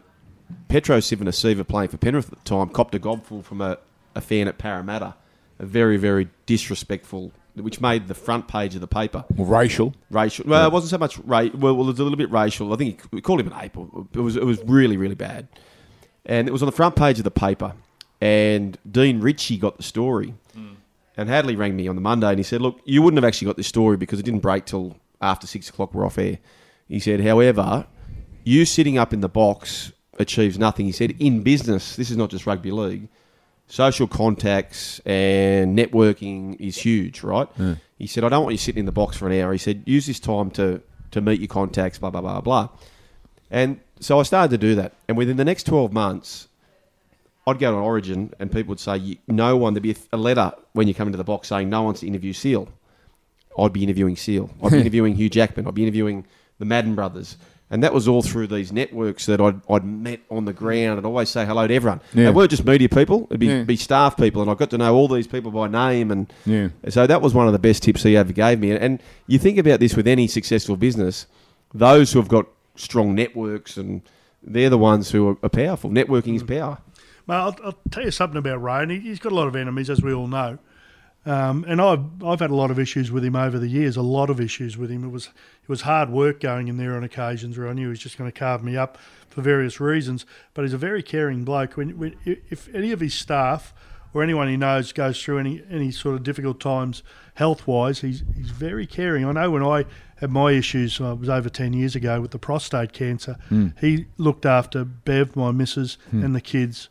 Petro 0.67 0.99
Civoniceva, 0.99 1.67
playing 1.67 1.89
for 1.89 1.97
Penrith 1.97 2.31
at 2.31 2.37
the 2.37 2.45
time, 2.45 2.69
copped 2.69 2.93
a 2.93 2.99
gobful 2.99 3.43
from 3.43 3.61
a, 3.61 3.79
a 4.13 4.21
fan 4.21 4.47
at 4.47 4.59
Parramatta, 4.59 5.15
a 5.57 5.65
very, 5.65 5.97
very 5.97 6.29
disrespectful, 6.45 7.31
which 7.55 7.81
made 7.81 8.07
the 8.07 8.13
front 8.13 8.47
page 8.47 8.75
of 8.75 8.81
the 8.81 8.87
paper 8.87 9.25
racial. 9.37 9.95
racial. 10.11 10.45
Well, 10.47 10.67
it 10.67 10.71
wasn't 10.71 10.91
so 10.91 10.99
much 10.99 11.17
ra- 11.17 11.49
well, 11.55 11.73
well, 11.75 11.85
it 11.85 11.93
was 11.93 11.99
a 11.99 12.03
little 12.03 12.15
bit 12.15 12.29
racial. 12.29 12.71
I 12.71 12.75
think 12.75 13.01
he, 13.01 13.07
we 13.11 13.21
called 13.21 13.39
him 13.39 13.51
an 13.51 13.59
ape. 13.59 13.75
It 14.13 14.19
was 14.19 14.35
it 14.35 14.45
was 14.45 14.61
really 14.65 14.97
really 14.97 15.15
bad, 15.15 15.47
and 16.27 16.47
it 16.47 16.51
was 16.51 16.61
on 16.61 16.67
the 16.67 16.71
front 16.71 16.95
page 16.95 17.17
of 17.17 17.23
the 17.23 17.31
paper. 17.31 17.73
And 18.21 18.77
Dean 18.89 19.19
Ritchie 19.19 19.57
got 19.57 19.77
the 19.77 19.83
story, 19.83 20.35
and 21.17 21.27
Hadley 21.27 21.55
rang 21.55 21.75
me 21.75 21.87
on 21.87 21.95
the 21.95 22.01
Monday, 22.01 22.29
and 22.29 22.37
he 22.37 22.43
said, 22.43 22.61
"Look, 22.61 22.79
you 22.85 23.01
wouldn't 23.01 23.21
have 23.21 23.27
actually 23.27 23.47
got 23.47 23.57
this 23.57 23.67
story 23.67 23.97
because 23.97 24.19
it 24.19 24.23
didn't 24.23 24.41
break 24.41 24.65
till 24.65 24.95
after 25.21 25.47
six 25.47 25.69
o'clock. 25.69 25.93
We're 25.93 26.05
off 26.05 26.17
air." 26.17 26.37
He 26.87 26.99
said, 26.99 27.21
"However, 27.21 27.87
you 28.43 28.65
sitting 28.65 28.97
up 28.97 29.11
in 29.11 29.21
the 29.21 29.29
box 29.29 29.91
achieves 30.19 30.59
nothing." 30.59 30.85
He 30.85 30.91
said, 30.91 31.15
"In 31.19 31.41
business, 31.41 31.95
this 31.95 32.11
is 32.11 32.17
not 32.17 32.29
just 32.29 32.45
rugby 32.45 32.71
league." 32.71 33.07
social 33.67 34.05
contacts 34.05 34.99
and 35.05 35.77
networking 35.77 36.59
is 36.59 36.77
huge, 36.77 37.23
right? 37.23 37.47
He 37.97 38.05
said, 38.05 38.25
I 38.25 38.29
don't 38.29 38.43
want 38.43 38.51
you 38.53 38.57
sitting 38.57 38.81
in 38.81 38.85
the 38.85 38.91
box 38.91 39.15
for 39.15 39.27
an 39.29 39.39
hour. 39.39 39.53
He 39.53 39.57
said, 39.57 39.83
use 39.85 40.07
this 40.07 40.19
time 40.19 40.51
to, 40.51 40.81
to 41.11 41.21
meet 41.21 41.39
your 41.39 41.47
contacts, 41.47 41.97
blah, 41.97 42.09
blah, 42.09 42.19
blah, 42.19 42.41
blah. 42.41 42.67
And 43.49 43.79
so 44.01 44.19
I 44.19 44.23
started 44.23 44.51
to 44.51 44.57
do 44.57 44.75
that. 44.75 44.91
And 45.07 45.15
within 45.15 45.37
the 45.37 45.45
next 45.45 45.63
12 45.67 45.93
months, 45.93 46.49
I'd 47.47 47.59
go 47.59 47.71
to 47.71 47.77
Origin 47.77 48.33
and 48.39 48.51
people 48.51 48.69
would 48.69 48.79
say, 48.79 49.19
no 49.27 49.57
one, 49.57 49.73
there'd 49.73 49.83
be 49.83 49.95
a 50.13 50.17
letter 50.17 50.53
when 50.73 50.87
you 50.87 50.93
come 50.93 51.07
into 51.07 51.17
the 51.17 51.23
box 51.23 51.47
saying 51.47 51.69
no 51.69 51.81
one's 51.81 52.01
to 52.01 52.07
interview 52.07 52.33
Seal. 52.33 52.67
I'd 53.57 53.73
be 53.73 53.83
interviewing 53.83 54.15
Seal. 54.15 54.49
I'd 54.63 54.71
be 54.71 54.79
interviewing 54.81 55.15
Hugh 55.15 55.29
Jackman. 55.29 55.67
I'd 55.67 55.73
be 55.73 55.83
interviewing 55.83 56.25
the 56.59 56.65
Madden 56.65 56.95
brothers. 56.95 57.37
And 57.71 57.83
that 57.83 57.93
was 57.93 58.05
all 58.07 58.21
through 58.21 58.47
these 58.47 58.73
networks 58.73 59.25
that 59.27 59.39
I'd, 59.39 59.61
I'd 59.69 59.85
met 59.85 60.19
on 60.29 60.43
the 60.43 60.51
ground. 60.51 60.99
I'd 60.99 61.05
always 61.05 61.29
say 61.29 61.45
hello 61.45 61.65
to 61.65 61.73
everyone. 61.73 62.01
Yeah. 62.13 62.25
They 62.25 62.31
weren't 62.31 62.51
just 62.51 62.65
media 62.65 62.89
people, 62.89 63.27
it'd 63.29 63.39
be, 63.39 63.47
Yeah. 63.47 63.63
be 63.63 63.77
staff 63.77 64.17
people. 64.17 64.41
And 64.41 64.51
I 64.51 64.55
got 64.55 64.69
to 64.71 64.77
know 64.77 64.93
all 64.93 65.07
these 65.07 65.25
people 65.25 65.51
by 65.51 65.67
name. 65.69 66.11
And 66.11 66.31
Yeah. 66.45 66.69
so 66.89 67.07
that 67.07 67.21
was 67.21 67.33
one 67.33 67.47
of 67.47 67.53
the 67.53 67.59
best 67.59 67.81
tips 67.83 68.03
he 68.03 68.17
ever 68.17 68.33
gave 68.33 68.59
me. 68.59 68.71
And 68.71 69.01
you 69.25 69.39
think 69.39 69.57
about 69.57 69.79
this 69.79 69.95
with 69.95 70.05
any 70.05 70.27
successful 70.27 70.75
business, 70.75 71.27
those 71.73 72.11
who 72.11 72.19
have 72.19 72.27
got 72.27 72.45
strong 72.75 73.15
networks 73.15 73.77
and 73.77 74.01
they're 74.43 74.69
the 74.69 74.77
ones 74.77 75.11
who 75.11 75.29
are, 75.29 75.37
are 75.41 75.49
powerful. 75.49 75.89
Networking 75.89 76.35
is 76.35 76.43
mm. 76.43 76.59
power. 76.59 76.77
Well, 77.31 77.45
I'll, 77.45 77.67
I'll 77.67 77.77
tell 77.89 78.03
you 78.03 78.11
something 78.11 78.37
about 78.37 78.61
Ray, 78.61 78.81
and 78.81 78.91
he, 78.91 78.99
he's 78.99 79.19
got 79.19 79.31
a 79.31 79.35
lot 79.35 79.47
of 79.47 79.55
enemies, 79.55 79.89
as 79.89 80.01
we 80.01 80.11
all 80.11 80.27
know. 80.27 80.59
Um, 81.25 81.63
and 81.65 81.79
I've 81.79 82.21
I've 82.21 82.41
had 82.41 82.49
a 82.49 82.55
lot 82.55 82.71
of 82.71 82.79
issues 82.79 83.09
with 83.09 83.23
him 83.23 83.37
over 83.37 83.57
the 83.57 83.69
years. 83.69 83.95
A 83.95 84.01
lot 84.01 84.29
of 84.29 84.41
issues 84.41 84.77
with 84.77 84.89
him. 84.89 85.05
It 85.05 85.11
was 85.11 85.27
it 85.27 85.69
was 85.69 85.81
hard 85.81 86.09
work 86.09 86.41
going 86.41 86.67
in 86.67 86.75
there 86.75 86.93
on 86.97 87.05
occasions 87.05 87.57
where 87.57 87.69
I 87.69 87.73
knew 87.73 87.83
he 87.83 87.89
was 87.89 87.99
just 87.99 88.17
going 88.17 88.29
to 88.29 88.37
carve 88.37 88.63
me 88.65 88.75
up 88.75 88.97
for 89.29 89.41
various 89.41 89.79
reasons. 89.79 90.25
But 90.53 90.63
he's 90.63 90.73
a 90.73 90.77
very 90.77 91.01
caring 91.01 91.45
bloke. 91.45 91.77
When, 91.77 91.97
when 91.97 92.17
if 92.25 92.67
any 92.75 92.91
of 92.91 92.99
his 92.99 93.13
staff 93.13 93.73
or 94.13 94.23
anyone 94.23 94.49
he 94.49 94.57
knows 94.57 94.91
goes 94.91 95.23
through 95.23 95.37
any 95.37 95.63
any 95.69 95.91
sort 95.91 96.15
of 96.15 96.23
difficult 96.23 96.59
times 96.59 97.01
health 97.35 97.65
wise, 97.65 98.01
he's 98.01 98.23
he's 98.35 98.49
very 98.49 98.85
caring. 98.85 99.23
I 99.23 99.31
know 99.31 99.51
when 99.51 99.63
I 99.63 99.85
had 100.17 100.31
my 100.31 100.51
issues, 100.51 100.99
uh, 100.99 101.13
it 101.13 101.19
was 101.19 101.29
over 101.29 101.47
ten 101.49 101.71
years 101.71 101.95
ago 101.95 102.19
with 102.19 102.31
the 102.31 102.39
prostate 102.39 102.91
cancer. 102.91 103.37
He 103.79 104.07
looked 104.17 104.45
after 104.45 104.83
Bev, 104.83 105.37
my 105.37 105.51
missus, 105.51 105.97
and 106.25 106.35
the 106.35 106.41
kids 106.41 106.89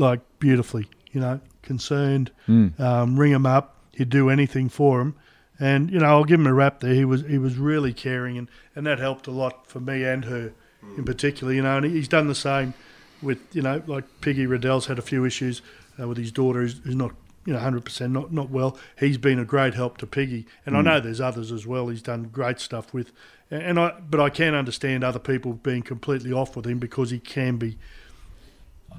like 0.00 0.20
beautifully, 0.38 0.88
you 1.12 1.20
know, 1.20 1.40
concerned. 1.62 2.32
Um, 2.80 3.18
ring 3.18 3.32
him 3.32 3.46
up. 3.46 3.76
He'd 3.92 4.08
do 4.08 4.30
anything 4.30 4.68
for 4.68 5.00
him, 5.00 5.14
and 5.60 5.90
you 5.90 5.98
know, 6.00 6.06
I'll 6.06 6.24
give 6.24 6.40
him 6.40 6.46
a 6.46 6.54
rap 6.54 6.80
there. 6.80 6.94
He 6.94 7.04
was 7.04 7.22
he 7.22 7.38
was 7.38 7.56
really 7.56 7.92
caring, 7.92 8.38
and, 8.38 8.48
and 8.74 8.86
that 8.86 8.98
helped 8.98 9.26
a 9.26 9.30
lot 9.30 9.66
for 9.66 9.78
me 9.78 10.04
and 10.04 10.24
her, 10.24 10.52
in 10.96 11.04
particular. 11.04 11.52
You 11.52 11.62
know, 11.62 11.76
and 11.76 11.86
he's 11.86 12.08
done 12.08 12.26
the 12.28 12.34
same 12.34 12.72
with 13.22 13.38
you 13.52 13.60
know, 13.62 13.82
like 13.86 14.04
Piggy 14.22 14.46
Riddell's 14.46 14.86
had 14.86 14.98
a 14.98 15.02
few 15.02 15.24
issues 15.24 15.60
uh, 16.00 16.08
with 16.08 16.16
his 16.16 16.32
daughter 16.32 16.62
who's, 16.62 16.80
who's 16.84 16.96
not. 16.96 17.12
You 17.46 17.54
know, 17.54 17.58
hundred 17.58 17.86
percent, 17.86 18.12
not 18.12 18.32
not 18.32 18.50
well. 18.50 18.76
He's 18.98 19.16
been 19.16 19.38
a 19.38 19.46
great 19.46 19.72
help 19.72 19.96
to 19.98 20.06
Piggy, 20.06 20.46
and 20.66 20.76
I 20.76 20.82
know 20.82 21.00
there's 21.00 21.22
others 21.22 21.50
as 21.50 21.66
well. 21.66 21.88
He's 21.88 22.02
done 22.02 22.24
great 22.24 22.60
stuff 22.60 22.92
with, 22.92 23.12
and 23.50 23.80
I. 23.80 23.98
But 24.10 24.20
I 24.20 24.28
can 24.28 24.54
understand 24.54 25.02
other 25.02 25.18
people 25.18 25.54
being 25.54 25.82
completely 25.82 26.32
off 26.32 26.54
with 26.54 26.66
him 26.66 26.78
because 26.78 27.10
he 27.10 27.18
can 27.18 27.56
be. 27.56 27.78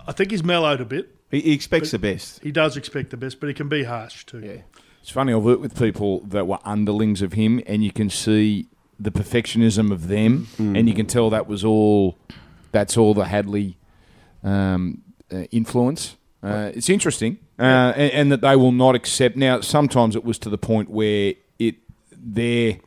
I 0.08 0.12
think 0.12 0.32
he's 0.32 0.44
mellowed 0.44 0.82
a 0.82 0.86
bit. 0.86 1.16
He, 1.30 1.42
he 1.42 1.52
expects 1.54 1.92
the 1.92 2.00
best. 2.00 2.42
He 2.44 2.52
does 2.52 2.76
expect 2.78 3.10
the 3.12 3.18
best, 3.18 3.40
but 3.40 3.48
he 3.48 3.54
can 3.54 3.70
be 3.70 3.84
harsh 3.84 4.26
too. 4.26 4.40
Yeah. 4.40 4.62
It's 5.02 5.10
funny, 5.10 5.34
I've 5.34 5.42
worked 5.42 5.62
with 5.62 5.78
people 5.78 6.20
that 6.28 6.46
were 6.46 6.60
underlings 6.64 7.22
of 7.22 7.34
him, 7.34 7.62
and 7.66 7.84
you 7.84 7.92
can 7.92 8.10
see 8.10 8.68
the 9.00 9.10
perfectionism 9.10 9.92
of 9.92 10.08
them, 10.10 10.48
and 10.60 10.88
you 10.88 10.94
can 10.94 11.08
tell 11.08 11.32
that 11.32 11.48
was 11.48 11.66
all, 11.66 12.20
that's 12.72 12.98
all 12.98 13.16
the 13.16 13.26
Hadley 13.26 13.78
um, 14.44 15.02
uh, 15.34 15.46
influence. 15.52 16.18
Uh, 16.44 16.72
it's 16.76 16.90
interesting. 16.90 17.40
uh, 17.60 17.94
and, 17.96 18.12
and 18.14 18.32
that 18.32 18.42
they 18.42 18.56
will 18.56 18.72
not 18.72 18.94
accept. 18.96 19.36
Now, 19.36 19.62
sometimes 19.62 20.16
it 20.16 20.24
was 20.24 20.38
to 20.40 20.50
the 20.50 20.58
point 20.58 20.90
where 20.90 21.34
it 21.60 21.76
their 22.12 22.78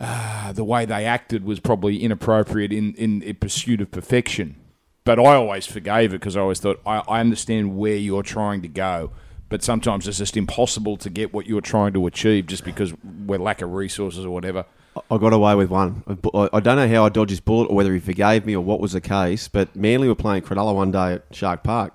uh, 0.00 0.52
the 0.52 0.64
way 0.64 0.84
they 0.84 1.04
acted 1.04 1.44
was 1.44 1.60
probably 1.60 2.02
inappropriate 2.02 2.72
in 2.72 2.94
in 2.94 3.22
a 3.24 3.32
pursuit 3.34 3.80
of 3.80 3.90
perfection. 3.90 4.56
But 5.04 5.18
I 5.18 5.34
always 5.34 5.66
forgave 5.66 6.14
it 6.14 6.20
because 6.20 6.36
I 6.36 6.40
always 6.40 6.60
thought 6.60 6.80
I, 6.86 7.02
I 7.06 7.20
understand 7.20 7.76
where 7.76 7.96
you're 7.96 8.22
trying 8.22 8.62
to 8.62 8.68
go. 8.68 9.10
But 9.50 9.62
sometimes 9.62 10.08
it's 10.08 10.18
just 10.18 10.36
impossible 10.36 10.96
to 10.96 11.10
get 11.10 11.34
what 11.34 11.46
you're 11.46 11.60
trying 11.60 11.92
to 11.92 12.06
achieve 12.06 12.46
just 12.46 12.64
because 12.64 12.94
we're 13.26 13.38
lack 13.38 13.60
of 13.60 13.72
resources 13.72 14.24
or 14.24 14.30
whatever. 14.30 14.64
I 15.10 15.18
got 15.18 15.32
away 15.32 15.54
with 15.54 15.70
one. 15.70 16.02
I 16.08 16.60
don't 16.60 16.76
know 16.76 16.88
how 16.88 17.04
I 17.04 17.08
dodged 17.08 17.30
his 17.30 17.40
bullet 17.40 17.66
or 17.66 17.76
whether 17.76 17.92
he 17.92 18.00
forgave 18.00 18.46
me 18.46 18.56
or 18.56 18.64
what 18.64 18.80
was 18.80 18.92
the 18.92 19.00
case, 19.00 19.48
but 19.48 19.74
Manly 19.76 20.08
were 20.08 20.14
playing 20.14 20.42
Cronulla 20.42 20.74
one 20.74 20.92
day 20.92 21.14
at 21.14 21.24
Shark 21.32 21.62
Park, 21.62 21.92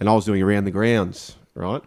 and 0.00 0.08
I 0.08 0.14
was 0.14 0.24
doing 0.24 0.42
around 0.42 0.64
the 0.64 0.70
grounds, 0.70 1.36
right? 1.54 1.82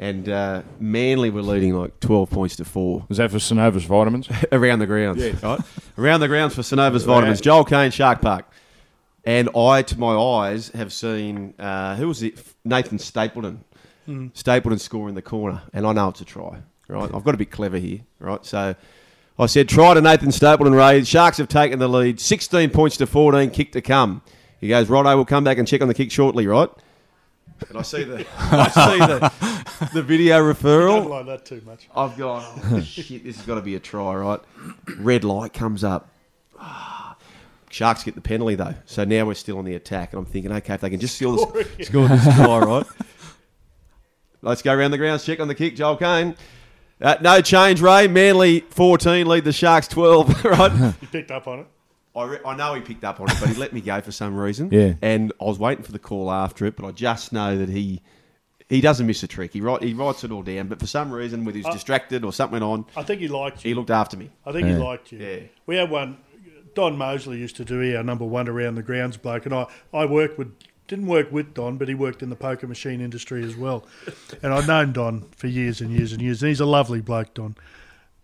And 0.00 0.28
uh, 0.28 0.62
Manly 0.80 1.30
were 1.30 1.42
leading 1.42 1.74
like 1.74 2.00
12 2.00 2.30
points 2.30 2.56
to 2.56 2.64
four 2.64 3.04
Was 3.08 3.18
that 3.18 3.30
for 3.30 3.36
Cenovis 3.36 3.86
vitamins? 3.86 4.28
around 4.52 4.80
the 4.80 4.86
grounds, 4.86 5.22
yeah. 5.22 5.34
right? 5.42 5.60
Around 5.96 6.20
the 6.20 6.28
grounds 6.28 6.54
for 6.54 6.62
Cenovis 6.62 7.04
Vitamins. 7.04 7.40
Joel 7.40 7.64
Caine, 7.64 7.90
Shark 7.90 8.20
Park. 8.20 8.50
And 9.28 9.50
I, 9.54 9.82
to 9.82 9.98
my 9.98 10.16
eyes, 10.16 10.70
have 10.70 10.90
seen, 10.90 11.52
uh, 11.58 11.96
who 11.96 12.08
was 12.08 12.22
it? 12.22 12.42
Nathan 12.64 12.98
Stapleton. 12.98 13.62
Stapleton 14.32 14.78
score 14.78 15.06
in 15.10 15.14
the 15.14 15.20
corner, 15.20 15.60
and 15.74 15.86
I 15.86 15.92
know 15.92 16.08
it's 16.08 16.22
a 16.22 16.24
try, 16.24 16.62
right? 16.88 17.10
I've 17.14 17.24
got 17.24 17.32
to 17.32 17.36
be 17.36 17.44
clever 17.44 17.76
here, 17.76 18.00
right? 18.20 18.42
So 18.46 18.74
I 19.38 19.44
said, 19.44 19.68
try 19.68 19.92
to 19.92 20.00
Nathan 20.00 20.32
Stapleton, 20.32 20.74
Ray. 20.74 21.04
Sharks 21.04 21.36
have 21.36 21.48
taken 21.48 21.78
the 21.78 21.88
lead, 21.88 22.20
16 22.20 22.70
points 22.70 22.96
to 22.96 23.06
14, 23.06 23.50
kick 23.50 23.72
to 23.72 23.82
come. 23.82 24.22
He 24.62 24.68
goes, 24.68 24.88
Righto, 24.88 25.14
we'll 25.14 25.26
come 25.26 25.44
back 25.44 25.58
and 25.58 25.68
check 25.68 25.82
on 25.82 25.88
the 25.88 25.94
kick 25.94 26.10
shortly, 26.10 26.46
right? 26.46 26.70
And 27.68 27.76
I 27.76 27.82
see 27.82 28.04
the, 28.04 28.26
I 28.38 28.68
see 28.70 28.98
the, 28.98 29.88
the 29.92 30.02
video 30.02 30.38
Don't 30.38 30.56
referral. 30.56 31.06
like 31.10 31.26
that 31.26 31.44
too 31.44 31.60
much. 31.66 31.86
I've 31.94 32.16
gone, 32.16 32.44
oh, 32.72 32.80
shit, 32.80 33.24
this 33.24 33.36
has 33.36 33.44
got 33.44 33.56
to 33.56 33.60
be 33.60 33.74
a 33.74 33.80
try, 33.80 34.14
right? 34.14 34.40
Red 34.96 35.22
light 35.22 35.52
comes 35.52 35.84
up. 35.84 36.08
Sharks 37.70 38.02
get 38.04 38.14
the 38.14 38.20
penalty, 38.20 38.54
though. 38.54 38.74
So 38.86 39.04
now 39.04 39.26
we're 39.26 39.34
still 39.34 39.58
on 39.58 39.64
the 39.64 39.74
attack. 39.74 40.12
And 40.12 40.18
I'm 40.20 40.26
thinking, 40.26 40.52
okay, 40.52 40.74
if 40.74 40.80
they 40.80 40.90
can 40.90 41.00
just 41.00 41.16
steal 41.16 41.36
this, 41.46 41.86
score 41.88 42.08
this 42.08 42.24
try, 42.24 42.58
right? 42.58 42.86
Let's 44.42 44.62
go 44.62 44.72
around 44.74 44.92
the 44.92 44.98
grounds, 44.98 45.24
check 45.24 45.40
on 45.40 45.48
the 45.48 45.54
kick, 45.54 45.76
Joel 45.76 45.96
Caine. 45.96 46.36
Uh, 47.00 47.16
no 47.20 47.40
change, 47.40 47.80
Ray. 47.80 48.08
Manly 48.08 48.60
14, 48.70 49.26
lead 49.26 49.44
the 49.44 49.52
Sharks 49.52 49.88
12, 49.88 50.44
right? 50.44 50.94
You 51.00 51.08
picked 51.08 51.30
up 51.30 51.46
on 51.46 51.60
it. 51.60 51.66
I, 52.16 52.24
re- 52.24 52.38
I 52.44 52.56
know 52.56 52.74
he 52.74 52.80
picked 52.80 53.04
up 53.04 53.20
on 53.20 53.30
it, 53.30 53.36
but 53.38 53.48
he 53.50 53.54
let 53.54 53.72
me 53.72 53.80
go 53.80 54.00
for 54.00 54.10
some 54.12 54.36
reason. 54.36 54.70
Yeah. 54.72 54.94
And 55.02 55.32
I 55.40 55.44
was 55.44 55.58
waiting 55.58 55.84
for 55.84 55.92
the 55.92 55.98
call 56.00 56.30
after 56.30 56.66
it, 56.66 56.76
but 56.76 56.86
I 56.86 56.90
just 56.92 57.32
know 57.32 57.56
that 57.58 57.68
he 57.68 58.00
he 58.68 58.80
doesn't 58.82 59.06
miss 59.06 59.22
a 59.22 59.26
trick. 59.28 59.52
He 59.52 59.60
write, 59.62 59.82
he 59.82 59.94
writes 59.94 60.24
it 60.24 60.30
all 60.32 60.42
down, 60.42 60.68
but 60.68 60.78
for 60.78 60.86
some 60.86 61.10
reason, 61.10 61.44
whether 61.44 61.56
he's 61.56 61.66
distracted 61.68 62.22
or 62.24 62.32
something 62.32 62.62
on, 62.62 62.84
I 62.96 63.02
think 63.02 63.20
he 63.20 63.28
liked 63.28 63.64
you. 63.64 63.70
he 63.70 63.74
looked 63.74 63.90
after 63.90 64.16
me. 64.16 64.30
I 64.44 64.52
think 64.52 64.66
he 64.66 64.74
liked 64.74 65.10
you. 65.12 65.18
Yeah. 65.20 65.38
We 65.66 65.76
had 65.76 65.90
one. 65.90 66.18
Don 66.78 66.96
Mosley 66.96 67.38
used 67.38 67.56
to 67.56 67.64
do 67.64 67.96
our 67.96 68.04
number 68.04 68.24
one 68.24 68.48
around 68.48 68.76
the 68.76 68.84
grounds 68.84 69.16
bloke, 69.16 69.46
and 69.46 69.52
I, 69.52 69.66
I 69.92 70.04
worked 70.04 70.38
with 70.38 70.54
didn't 70.86 71.08
work 71.08 71.32
with 71.32 71.52
Don, 71.52 71.76
but 71.76 71.88
he 71.88 71.94
worked 71.96 72.22
in 72.22 72.30
the 72.30 72.36
poker 72.36 72.68
machine 72.68 73.00
industry 73.00 73.42
as 73.42 73.56
well. 73.56 73.84
and 74.44 74.54
I'd 74.54 74.68
known 74.68 74.92
Don 74.92 75.22
for 75.36 75.48
years 75.48 75.80
and 75.80 75.90
years 75.90 76.12
and 76.12 76.22
years, 76.22 76.40
and 76.40 76.50
he's 76.50 76.60
a 76.60 76.66
lovely 76.66 77.00
bloke, 77.00 77.34
Don. 77.34 77.56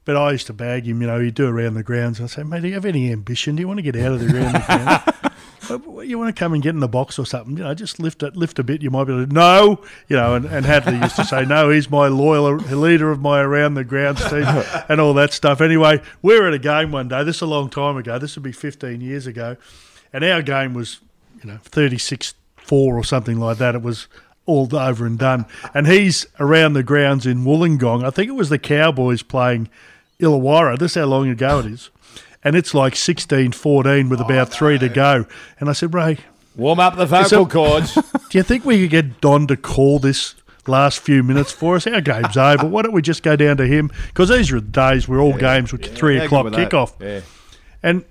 But 0.04 0.16
I 0.16 0.30
used 0.30 0.46
to 0.46 0.52
bag 0.52 0.86
him, 0.86 1.00
you 1.00 1.08
know, 1.08 1.18
he'd 1.18 1.34
do 1.34 1.48
around 1.48 1.74
the 1.74 1.82
grounds. 1.82 2.20
I 2.20 2.26
say, 2.26 2.44
mate, 2.44 2.62
do 2.62 2.68
you 2.68 2.74
have 2.74 2.84
any 2.84 3.10
ambition? 3.10 3.56
Do 3.56 3.60
you 3.60 3.66
want 3.66 3.78
to 3.78 3.82
get 3.82 3.96
out 3.96 4.12
of 4.12 4.20
the? 4.20 4.62
Uh, 4.68 5.30
You 5.70 6.18
want 6.18 6.34
to 6.34 6.38
come 6.38 6.52
and 6.52 6.62
get 6.62 6.70
in 6.70 6.80
the 6.80 6.88
box 6.88 7.18
or 7.18 7.26
something? 7.26 7.56
You 7.56 7.64
know, 7.64 7.74
just 7.74 7.98
lift 7.98 8.22
it, 8.22 8.36
lift 8.36 8.58
a 8.58 8.64
bit. 8.64 8.82
You 8.82 8.90
might 8.90 9.04
be 9.04 9.12
able 9.12 9.26
to. 9.26 9.32
No, 9.32 9.82
you 10.08 10.16
know. 10.16 10.34
And, 10.34 10.44
and 10.44 10.64
Hadley 10.66 10.98
used 10.98 11.16
to 11.16 11.24
say, 11.24 11.44
"No, 11.44 11.70
he's 11.70 11.90
my 11.90 12.08
loyal 12.08 12.56
leader 12.56 13.10
of 13.10 13.20
my 13.20 13.40
around 13.40 13.74
the 13.74 13.84
grounds 13.84 14.22
team," 14.30 14.44
and 14.88 15.00
all 15.00 15.14
that 15.14 15.32
stuff. 15.32 15.60
Anyway, 15.60 16.00
we 16.22 16.38
were 16.38 16.48
at 16.48 16.54
a 16.54 16.58
game 16.58 16.92
one 16.92 17.08
day. 17.08 17.24
This 17.24 17.36
is 17.36 17.42
a 17.42 17.46
long 17.46 17.70
time 17.70 17.96
ago. 17.96 18.18
This 18.18 18.36
would 18.36 18.42
be 18.42 18.52
15 18.52 19.00
years 19.00 19.26
ago, 19.26 19.56
and 20.12 20.24
our 20.24 20.42
game 20.42 20.74
was, 20.74 21.00
you 21.42 21.50
know, 21.50 21.58
36 21.62 22.34
four 22.64 22.96
or 22.96 23.04
something 23.04 23.38
like 23.38 23.58
that. 23.58 23.74
It 23.74 23.82
was 23.82 24.08
all 24.46 24.74
over 24.74 25.06
and 25.06 25.18
done. 25.18 25.46
And 25.72 25.86
he's 25.86 26.26
around 26.40 26.72
the 26.72 26.82
grounds 26.82 27.26
in 27.26 27.44
Wollongong. 27.44 28.04
I 28.04 28.10
think 28.10 28.28
it 28.28 28.32
was 28.34 28.48
the 28.48 28.58
Cowboys 28.58 29.22
playing 29.22 29.68
Illawarra. 30.20 30.78
This 30.78 30.92
is 30.92 31.02
how 31.02 31.06
long 31.06 31.28
ago 31.28 31.60
it 31.60 31.66
is. 31.66 31.90
And 32.44 32.54
it's 32.54 32.74
like 32.74 32.94
16 32.94 33.52
14 33.52 34.08
with 34.08 34.20
about 34.20 34.48
oh, 34.48 34.50
three 34.50 34.78
to 34.78 34.88
go. 34.88 35.24
And 35.58 35.68
I 35.68 35.72
said, 35.72 35.94
Ray, 35.94 36.18
Warm 36.56 36.78
up 36.78 36.96
the 36.96 37.06
vocal 37.06 37.28
So- 37.28 37.46
cords. 37.46 37.94
do 38.30 38.38
you 38.38 38.44
think 38.44 38.64
we 38.64 38.80
could 38.82 38.90
get 38.90 39.20
Don 39.20 39.46
to 39.48 39.56
call 39.56 39.98
this 39.98 40.34
last 40.66 41.00
few 41.00 41.22
minutes 41.22 41.50
for 41.50 41.76
us? 41.76 41.86
Our 41.86 42.00
game's 42.00 42.36
over. 42.36 42.66
Why 42.66 42.82
don't 42.82 42.92
we 42.92 43.02
just 43.02 43.22
go 43.22 43.34
down 43.34 43.56
to 43.56 43.66
him? 43.66 43.90
Because 44.08 44.28
these 44.28 44.52
are 44.52 44.60
the 44.60 44.66
days 44.68 45.08
where 45.08 45.20
all 45.20 45.36
games 45.36 45.72
were 45.72 45.78
three 45.78 46.18
o'clock 46.18 46.46
kickoff. 46.46 46.92
yeah. 47.00 47.22
And 47.82 48.04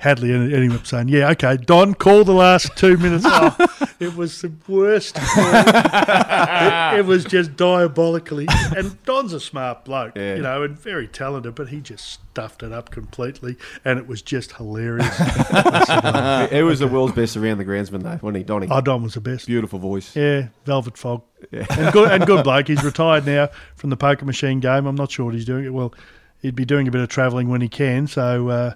Hadley 0.00 0.32
ended 0.32 0.54
ended 0.54 0.72
up 0.78 0.86
saying, 0.86 1.08
"Yeah, 1.08 1.28
okay, 1.30 1.56
Don, 1.58 1.92
call 1.94 2.24
the 2.24 2.32
last 2.32 2.74
two 2.76 2.96
minutes." 2.96 3.24
Oh, 3.32 3.54
it 4.00 4.16
was 4.16 4.40
the 4.40 4.50
worst. 4.66 5.16
it, 5.20 6.98
it 7.00 7.04
was 7.06 7.22
just 7.24 7.54
diabolically. 7.56 8.46
And 8.74 9.02
Don's 9.04 9.34
a 9.34 9.40
smart 9.40 9.84
bloke, 9.84 10.16
Yeah. 10.16 10.36
you 10.36 10.42
know, 10.42 10.62
and 10.62 10.78
very 10.78 11.06
talented, 11.06 11.54
but 11.54 11.68
he 11.68 11.80
just 11.80 12.06
stuffed 12.08 12.62
it 12.62 12.72
up 12.72 12.90
completely, 12.90 13.56
and 13.84 13.98
it 13.98 14.06
was 14.06 14.22
just 14.22 14.52
hilarious. 14.52 15.06
it 15.20 16.64
was 16.64 16.78
the 16.80 16.88
world's 16.90 17.14
best 17.14 17.36
around 17.36 17.58
the 17.58 17.64
groundsman, 17.66 18.02
though, 18.02 18.18
wasn't 18.22 18.36
he, 18.38 18.42
Donny? 18.44 18.68
oh, 18.70 18.80
Don 18.80 19.02
was 19.02 19.14
the 19.14 19.20
best. 19.20 19.46
Beautiful 19.46 19.78
voice. 19.78 20.16
Yeah, 20.16 20.48
Velvet 20.64 20.96
Fog. 20.96 21.22
And 21.52 21.92
good 21.92 22.10
and 22.10 22.26
good 22.26 22.44
bloke. 22.44 22.68
He's 22.68 22.82
retired 22.84 23.26
now 23.26 23.48
from 23.76 23.90
the 23.90 23.96
poker 23.96 24.24
machine 24.24 24.60
game. 24.60 24.86
I'm 24.86 24.96
not 24.96 25.10
sure 25.10 25.26
what 25.26 25.34
he's 25.34 25.44
doing. 25.44 25.70
Well, 25.72 25.94
he'd 26.40 26.54
be 26.56 26.64
doing 26.64 26.88
a 26.88 26.90
bit 26.90 27.02
of 27.02 27.08
travelling 27.08 27.48
when 27.50 27.60
he 27.60 27.68
can. 27.68 28.06
So 28.06 28.48
uh, 28.48 28.74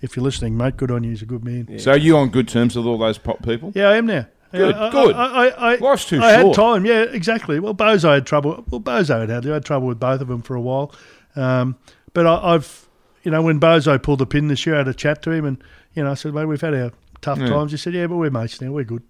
if 0.00 0.16
you're 0.16 0.24
listening, 0.24 0.56
mate, 0.56 0.76
good 0.76 0.90
on 0.90 1.04
you. 1.04 1.10
He's 1.10 1.22
a 1.22 1.26
good 1.26 1.44
man. 1.44 1.78
So 1.78 1.92
are 1.92 1.96
you 1.96 2.16
on 2.16 2.28
good 2.30 2.48
terms 2.48 2.76
with 2.76 2.86
all 2.86 2.98
those 2.98 3.18
pop 3.18 3.42
people? 3.44 3.72
Yeah, 3.74 3.88
I 3.90 3.96
am 3.96 4.06
now. 4.06 4.26
Good, 4.52 4.74
Yeah, 4.76 4.84
I, 4.86 4.90
good. 4.90 5.14
I, 5.14 5.24
I, 5.26 5.46
I, 5.72 5.74
Life's 5.76 6.04
too 6.06 6.20
I 6.22 6.34
short. 6.40 6.46
had 6.46 6.54
time. 6.54 6.86
Yeah, 6.86 7.02
exactly. 7.02 7.58
Well, 7.60 7.74
Bozo 7.74 8.14
had 8.14 8.26
trouble. 8.26 8.64
Well, 8.70 8.80
Bozo 8.80 9.20
had 9.20 9.28
Hadley. 9.28 9.50
I 9.50 9.54
had 9.54 9.64
trouble 9.64 9.88
with 9.88 9.98
both 10.00 10.20
of 10.20 10.28
them 10.28 10.42
for 10.42 10.54
a 10.54 10.60
while. 10.60 10.92
Um, 11.34 11.76
but 12.14 12.26
I, 12.26 12.54
I've, 12.54 12.88
you 13.24 13.30
know, 13.30 13.42
when 13.42 13.58
Bozo 13.60 14.00
pulled 14.02 14.20
the 14.20 14.26
pin 14.26 14.48
this 14.48 14.64
year, 14.64 14.76
I 14.76 14.78
had 14.78 14.88
a 14.88 14.94
chat 14.94 15.20
to 15.22 15.30
him, 15.32 15.44
and 15.44 15.62
you 15.94 16.04
know, 16.04 16.12
I 16.12 16.14
said, 16.14 16.32
"Mate, 16.32 16.44
we've 16.46 16.60
had 16.60 16.74
our 16.74 16.92
tough 17.20 17.38
Yeah. 17.38 17.48
times." 17.48 17.72
He 17.72 17.76
said, 17.76 17.92
"Yeah, 17.94 18.06
but 18.06 18.16
we're 18.16 18.30
mates 18.30 18.60
now. 18.60 18.70
We're 18.70 18.84
good." 18.84 19.02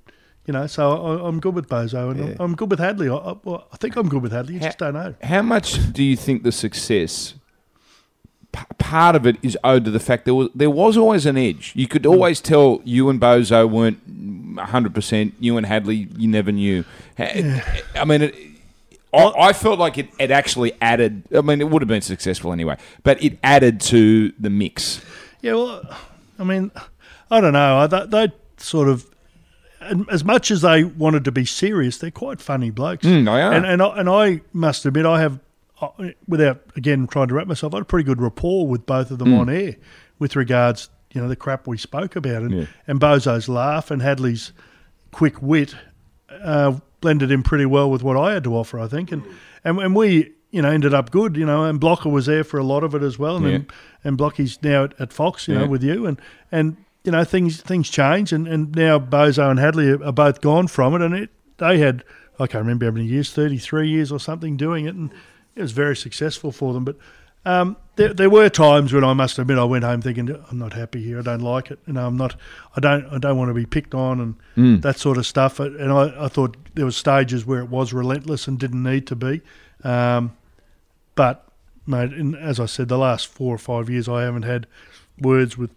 You 0.46 0.52
know, 0.54 0.66
so 0.66 0.90
I, 1.22 1.28
I'm 1.28 1.38
good 1.40 1.54
with 1.54 1.68
Bozo, 1.68 2.10
and 2.12 2.28
Yeah. 2.30 2.34
I'm 2.40 2.54
good 2.56 2.70
with 2.70 2.78
Hadley. 2.80 3.08
I, 3.08 3.14
I, 3.16 3.36
well, 3.44 3.66
I 3.72 3.76
think 3.76 3.96
I'm 3.96 4.08
good 4.08 4.22
with 4.22 4.32
Hadley. 4.32 4.54
You 4.54 4.60
just 4.60 4.78
don't 4.78 4.94
know. 4.94 5.14
How 5.22 5.42
much 5.42 5.92
do 5.92 6.02
you 6.02 6.16
think 6.16 6.44
the 6.44 6.52
success? 6.52 7.34
P- 8.56 8.64
Part 8.78 9.16
of 9.16 9.26
it 9.26 9.36
is 9.42 9.58
owed 9.64 9.84
to 9.84 9.90
the 9.90 10.00
fact 10.00 10.24
there 10.24 10.34
was 10.34 10.48
there 10.54 10.70
was 10.70 10.96
always 10.96 11.26
an 11.26 11.36
edge. 11.36 11.72
You 11.74 11.88
could 11.88 12.06
always 12.06 12.40
tell 12.40 12.80
you 12.84 13.08
and 13.10 13.20
Bozo 13.20 13.68
weren't 13.68 13.98
hundred 14.58 14.94
percent. 14.94 15.34
You 15.40 15.56
and 15.56 15.66
Hadley, 15.66 16.08
you 16.16 16.28
never 16.28 16.52
knew. 16.52 16.84
Ha- 17.18 17.62
I 17.96 18.04
mean, 18.04 18.22
it, 18.22 18.34
I, 19.12 19.32
I 19.48 19.52
felt 19.52 19.78
like 19.78 19.98
it, 19.98 20.08
it 20.18 20.30
actually 20.30 20.72
added. 20.80 21.24
I 21.34 21.40
mean, 21.40 21.60
it 21.60 21.68
would 21.68 21.82
have 21.82 21.88
been 21.88 22.00
successful 22.02 22.52
anyway, 22.52 22.76
but 23.02 23.22
it 23.22 23.38
added 23.42 23.80
to 23.92 24.32
the 24.38 24.50
mix. 24.50 25.00
Yeah, 25.42 25.54
well, 25.54 25.96
I 26.38 26.44
mean, 26.44 26.70
I 27.30 27.40
don't 27.40 27.52
know. 27.52 27.78
I, 27.78 27.86
they, 27.86 28.06
they 28.06 28.32
sort 28.56 28.88
of, 28.88 29.06
and 29.80 30.08
as 30.10 30.22
much 30.24 30.50
as 30.50 30.62
they 30.62 30.84
wanted 30.84 31.24
to 31.24 31.32
be 31.32 31.44
serious, 31.44 31.98
they're 31.98 32.10
quite 32.10 32.40
funny 32.40 32.70
blokes. 32.70 33.04
Mm. 33.04 33.28
And 33.28 33.66
and 33.66 33.82
I, 33.82 33.98
and 33.98 34.08
I 34.08 34.40
must 34.52 34.86
admit, 34.86 35.06
I 35.06 35.20
have, 35.20 35.40
without 36.26 36.62
again 36.76 37.06
trying 37.06 37.28
to 37.28 37.34
wrap 37.34 37.46
myself, 37.46 37.74
I 37.74 37.78
had 37.78 37.82
a 37.82 37.86
pretty 37.86 38.04
good 38.04 38.20
rapport 38.20 38.66
with 38.66 38.86
both 38.86 39.10
of 39.10 39.18
them 39.18 39.28
Mm. 39.28 39.38
on 39.40 39.48
air, 39.50 39.76
with 40.18 40.36
regards, 40.36 40.88
you 41.12 41.20
know, 41.20 41.28
the 41.28 41.36
crap 41.36 41.66
we 41.66 41.76
spoke 41.78 42.16
about, 42.16 42.42
and 42.42 42.52
Yeah. 42.52 42.64
and 42.86 43.00
Bozo's 43.00 43.48
laugh 43.48 43.90
and 43.90 44.00
Hadley's 44.02 44.52
quick 45.12 45.40
wit 45.42 45.74
uh, 46.42 46.78
blended 47.00 47.30
in 47.30 47.42
pretty 47.42 47.66
well 47.66 47.90
with 47.90 48.02
what 48.02 48.16
I 48.16 48.32
had 48.34 48.44
to 48.44 48.54
offer, 48.56 48.78
I 48.78 48.88
think, 48.88 49.12
and 49.12 49.22
and, 49.64 49.78
and 49.78 49.94
we. 49.94 50.32
You 50.52 50.62
know, 50.62 50.70
ended 50.70 50.94
up 50.94 51.10
good. 51.10 51.36
You 51.36 51.44
know, 51.44 51.64
and 51.64 51.78
Blocker 51.78 52.08
was 52.08 52.26
there 52.26 52.44
for 52.44 52.56
a 52.58 52.62
lot 52.62 52.82
of 52.84 52.94
it 52.94 53.02
as 53.02 53.18
well, 53.18 53.36
and 53.36 53.46
Yeah. 53.46 53.58
and 54.04 54.16
Blocky's 54.16 54.58
now 54.62 54.84
at, 54.84 54.94
at 54.98 55.12
Fox. 55.12 55.48
You 55.48 55.54
Yeah. 55.54 55.60
know, 55.62 55.66
with 55.66 55.82
you, 55.82 56.06
and 56.06 56.18
and 56.50 56.76
you 57.04 57.12
know 57.12 57.24
things 57.24 57.60
things 57.60 57.90
change, 57.90 58.32
and, 58.32 58.46
and 58.46 58.74
now 58.74 58.98
Bozo 58.98 59.50
and 59.50 59.58
Hadley 59.58 59.90
are, 59.90 60.02
are 60.04 60.12
both 60.12 60.40
gone 60.40 60.68
from 60.68 60.94
it, 60.94 61.02
and 61.02 61.14
it 61.14 61.30
they 61.58 61.78
had 61.78 62.04
I 62.38 62.46
can't 62.46 62.62
remember 62.62 62.86
how 62.86 62.92
many 62.92 63.04
years, 63.06 63.32
thirty 63.32 63.58
three 63.58 63.88
years 63.88 64.10
or 64.12 64.18
something 64.20 64.56
doing 64.56 64.86
it, 64.86 64.94
and 64.94 65.10
it 65.56 65.62
was 65.62 65.72
very 65.72 65.96
successful 65.96 66.52
for 66.52 66.72
them. 66.72 66.84
But 66.84 66.96
um, 67.44 67.76
there, 67.96 68.12
there 68.12 68.30
were 68.30 68.48
times 68.48 68.92
when 68.92 69.04
I 69.04 69.12
must 69.14 69.38
admit 69.38 69.58
I 69.58 69.64
went 69.64 69.84
home 69.84 70.02
thinking 70.02 70.30
I'm 70.50 70.58
not 70.58 70.72
happy 70.72 71.02
here. 71.02 71.18
I 71.18 71.22
don't 71.22 71.40
like 71.40 71.70
it. 71.70 71.78
You 71.86 71.94
know, 71.94 72.06
I'm 72.06 72.16
not. 72.16 72.36
I 72.76 72.80
don't. 72.80 73.06
I 73.06 73.18
don't 73.18 73.38
want 73.38 73.48
to 73.48 73.54
be 73.54 73.66
picked 73.66 73.94
on 73.94 74.20
and 74.20 74.82
that 74.82 74.98
sort 74.98 75.16
of 75.16 75.26
stuff. 75.26 75.58
And 75.58 75.90
I, 75.92 76.24
I 76.24 76.28
thought 76.28 76.56
there 76.74 76.84
was 76.84 76.96
stages 76.96 77.46
where 77.46 77.60
it 77.60 77.70
was 77.70 77.92
relentless 77.92 78.46
and 78.46 78.58
didn't 78.58 78.82
need 78.82 79.06
to 79.08 79.16
be. 79.16 79.40
Um, 79.82 80.36
but 81.14 81.48
mate, 81.86 82.12
in, 82.12 82.34
as 82.34 82.60
I 82.60 82.66
said, 82.66 82.88
the 82.88 82.98
last 82.98 83.28
four 83.28 83.54
or 83.54 83.58
five 83.58 83.88
years 83.88 84.08
I 84.08 84.22
haven't 84.22 84.42
had 84.42 84.66
words 85.20 85.56
with 85.56 85.70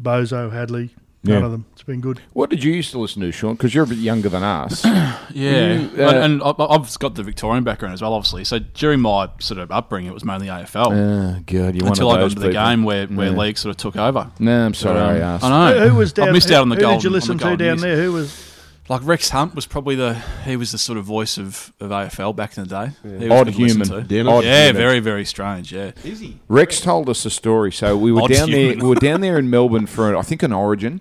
Bozo, 0.00 0.52
Hadley, 0.52 0.90
None 1.24 1.38
Yeah. 1.38 1.44
of 1.46 1.52
them. 1.52 1.64
It's 1.72 1.84
been 1.84 2.00
good. 2.00 2.20
What 2.32 2.50
did 2.50 2.64
you 2.64 2.72
used 2.72 2.90
to 2.92 2.98
listen 2.98 3.22
to, 3.22 3.30
Sean? 3.30 3.52
Because 3.54 3.74
you're 3.74 3.84
a 3.84 3.86
bit 3.86 3.98
younger 3.98 4.28
than 4.28 4.42
us. 4.42 4.84
Yeah, 5.34 5.74
You, 5.74 5.90
uh, 6.04 6.08
and, 6.10 6.18
and 6.18 6.42
I- 6.42 6.54
I've 6.68 6.98
got 6.98 7.14
the 7.14 7.22
Victorian 7.22 7.64
background 7.64 7.94
as 7.94 8.02
well, 8.02 8.12
obviously. 8.12 8.44
So 8.44 8.58
during 8.58 9.00
my 9.00 9.28
sort 9.38 9.58
of 9.60 9.70
upbringing, 9.70 10.10
it 10.10 10.14
was 10.14 10.24
mainly 10.24 10.48
AFL 10.48 10.86
oh, 10.92 11.40
God, 11.46 11.74
you're 11.74 11.86
until 11.86 12.10
I 12.10 12.14
got 12.14 12.20
those 12.20 12.32
into 12.32 12.42
the 12.42 12.48
people. 12.48 12.64
game 12.64 12.82
where, 12.84 13.06
where 13.06 13.30
Yeah. 13.30 13.36
league 13.38 13.56
sort 13.56 13.70
of 13.70 13.76
took 13.78 13.96
over. 13.96 14.30
No, 14.38 14.66
I'm 14.66 14.74
sorry, 14.74 14.98
Um, 15.00 15.06
I 15.08 15.18
asked. 15.20 15.44
I 15.44 15.48
know. 15.72 15.80
Who, 15.80 15.88
who 15.90 15.96
was 15.96 16.12
down? 16.12 16.28
I 16.28 16.32
missed 16.32 16.48
who, 16.50 16.54
out 16.56 16.62
on 16.62 16.68
the 16.70 16.74
who 16.74 16.80
gold. 16.82 16.94
did 17.00 17.04
you 17.04 17.10
listen 17.10 17.38
to 17.38 17.56
down 17.56 17.56
news. 17.76 17.82
there? 17.82 18.02
Who 18.02 18.12
was? 18.12 18.51
Like 18.88 19.00
Rex 19.04 19.28
Hunt 19.30 19.54
was 19.54 19.64
probably 19.64 19.94
the 19.94 20.14
he 20.44 20.56
was 20.56 20.72
the 20.72 20.78
sort 20.78 20.98
of 20.98 21.04
voice 21.04 21.38
of, 21.38 21.72
of 21.80 21.90
AFL 21.90 22.34
back 22.34 22.56
in 22.58 22.64
the 22.64 22.68
day. 22.68 22.92
He 23.02 23.28
was 23.28 23.30
Odd 23.30 23.44
good 23.46 23.54
to 23.54 23.60
listen 23.62 23.80
human. 23.82 24.08
to. 24.08 24.28
Odd 24.28 24.44
Yeah, 24.44 24.64
human. 24.66 24.76
very 24.82 24.98
very 25.00 25.24
strange. 25.24 25.72
Yeah, 25.72 25.92
Is 26.04 26.20
he? 26.20 26.38
Rex 26.48 26.80
told 26.80 27.08
us 27.08 27.24
a 27.24 27.30
story. 27.30 27.70
So 27.72 27.96
we 27.96 28.10
were 28.12 28.22
Odd 28.22 28.30
down 28.32 28.50
there. 28.50 28.74
We 28.76 28.82
were 28.82 28.94
down 28.96 29.20
there 29.20 29.38
in 29.38 29.48
Melbourne 29.48 29.86
for 29.86 30.16
I 30.16 30.22
think 30.22 30.42
an 30.42 30.52
Origin, 30.52 31.00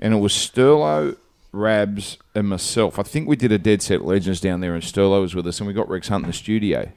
and 0.00 0.12
it 0.12 0.18
was 0.18 0.32
Sterlo, 0.32 1.16
Rabs, 1.52 2.18
and 2.34 2.48
myself. 2.48 2.98
I 2.98 3.02
think 3.04 3.28
we 3.28 3.36
did 3.36 3.52
a 3.52 3.58
Dead 3.58 3.82
Set 3.82 4.04
Legends 4.04 4.40
down 4.40 4.60
there, 4.60 4.74
and 4.74 4.82
Sterlo 4.82 5.20
was 5.20 5.34
with 5.34 5.46
us, 5.46 5.60
and 5.60 5.66
we 5.68 5.72
got 5.72 5.88
Rex 5.88 6.08
Hunt 6.08 6.24
in 6.24 6.30
the 6.30 6.34
studio. 6.36 6.90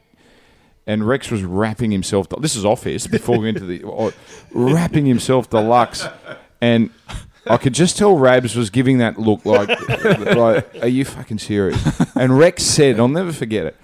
And 0.87 1.07
Rex 1.07 1.31
was 1.31 1.43
wrapping 1.43 1.91
himself. 1.91 2.27
This 2.41 2.55
is 2.55 2.63
office 2.65 3.07
before 3.07 3.37
we 3.39 3.45
went 3.45 3.57
to 3.57 3.65
the 3.65 3.83
oh, 3.85 4.11
wrapping 4.51 5.05
himself 5.05 5.49
deluxe, 5.49 6.07
and 6.61 6.89
I 7.47 7.57
could 7.57 7.73
just 7.73 7.97
tell 7.97 8.17
Rabs 8.17 8.55
was 8.55 8.69
giving 8.69 8.97
that 8.99 9.19
look 9.19 9.45
like, 9.45 9.69
like, 9.89 10.75
are 10.81 10.87
you 10.87 11.05
fucking 11.05 11.39
serious? 11.39 11.81
And 12.15 12.37
Rex 12.37 12.63
said, 12.63 12.99
I'll 12.99 13.07
never 13.07 13.31
forget 13.31 13.65
it. 13.65 13.75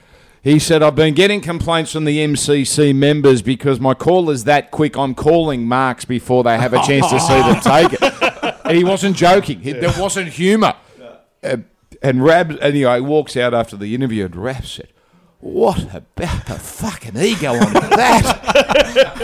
He 0.43 0.57
said, 0.57 0.82
I've 0.82 0.95
been 0.95 1.14
getting 1.14 1.39
complaints 1.41 1.91
from 1.91 2.05
the 2.05 2.18
MCC 2.18 2.95
members 2.95 3.43
because 3.43 3.80
my 3.80 3.93
call 3.93 4.32
is 4.32 4.45
that 4.45 4.72
quick. 4.72 4.97
I'm 4.97 5.14
calling 5.14 5.68
marks 5.68 6.03
before 6.05 6.43
they 6.43 6.57
have 6.57 6.74
a 6.74 6.82
chance 6.82 7.07
to 7.12 7.20
see 7.20 7.39
them 7.41 7.59
take 7.59 7.93
it. 8.01 8.55
And 8.66 8.76
he 8.76 8.84
wasn't 8.84 9.16
joking. 9.16 9.59
He- 9.62 9.74
There 9.74 9.93
wasn't 9.99 10.30
humour. 10.30 10.74
Uh, 11.43 11.57
and 12.01 12.24
Rab, 12.24 12.57
anyway, 12.62 12.99
walks 13.01 13.38
out 13.38 13.53
after 13.53 13.78
the 13.78 13.93
interview, 13.93 14.26
and 14.26 14.36
Rab 14.36 14.66
said, 14.66 14.88
What 15.41 15.81
about 15.95 16.45
the 16.45 16.53
fucking 16.59 17.17
ego 17.17 17.53
on 17.53 17.73
that? 17.73 19.17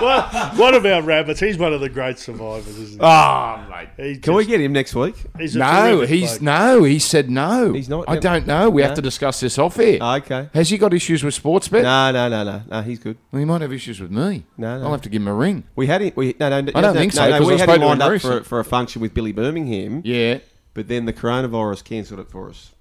well, 0.00 0.22
one 0.56 0.74
of 0.74 0.84
our 0.84 1.02
rabbits? 1.02 1.38
He's 1.38 1.56
one 1.56 1.72
of 1.72 1.80
the 1.80 1.88
great 1.88 2.18
survivors, 2.18 2.76
isn't 2.76 3.00
he? 3.00 3.06
oh, 3.06 3.64
mate. 3.70 3.88
He 3.96 4.18
Can 4.18 4.34
we 4.34 4.44
get 4.44 4.60
him 4.60 4.72
next 4.72 4.94
week? 4.94 5.14
He's 5.38 5.54
a 5.54 5.60
No, 5.60 6.00
he's 6.00 6.38
bloke. 6.38 6.42
no. 6.42 6.82
He 6.84 6.98
said 6.98 7.30
no. 7.30 7.72
He's 7.72 7.88
not- 7.88 8.08
I 8.08 8.18
don't 8.18 8.44
know. 8.46 8.68
We 8.70 8.82
have 8.82 8.94
to 8.94 9.02
discuss 9.02 9.38
this 9.40 9.56
off 9.58 9.78
air. 9.78 9.98
Oh, 10.00 10.14
okay. 10.16 10.48
Has 10.52 10.70
he 10.70 10.78
got 10.78 10.92
issues 10.92 11.22
with 11.22 11.34
sports 11.34 11.68
bet? 11.68 11.84
No, 11.84 12.10
no, 12.10 12.28
no, 12.28 12.42
no, 12.44 12.62
no. 12.68 12.82
He's 12.82 12.98
good. 12.98 13.16
Well, 13.30 13.38
he 13.38 13.44
might 13.44 13.60
have 13.60 13.72
issues 13.72 14.00
with 14.00 14.10
me. 14.10 14.44
No, 14.56 14.78
no. 14.78 14.86
I'll 14.86 14.92
have 14.92 15.02
to 15.02 15.08
give 15.08 15.22
him 15.22 15.28
a 15.28 15.34
ring. 15.34 15.62
We 15.76 15.86
had 15.86 16.02
him. 16.02 16.12
We 16.16 16.34
no, 16.40 16.48
no. 16.48 16.60
no 16.60 16.72
I 16.74 16.80
don't 16.80 16.94
no, 16.94 17.00
think 17.00 17.14
no, 17.14 17.30
so, 17.30 17.46
we 17.46 17.54
I 17.54 17.58
had 17.58 17.68
him 17.68 17.80
lined 17.82 18.02
up 18.02 18.20
for, 18.20 18.42
for 18.42 18.58
a 18.60 18.64
function 18.64 19.00
with 19.00 19.14
Billy 19.14 19.32
Birmingham. 19.32 20.02
Yeah. 20.04 20.38
But 20.74 20.88
then 20.88 21.04
the 21.06 21.12
coronavirus 21.12 21.84
cancelled 21.84 22.18
it 22.18 22.28
for 22.28 22.50
us. 22.50 22.72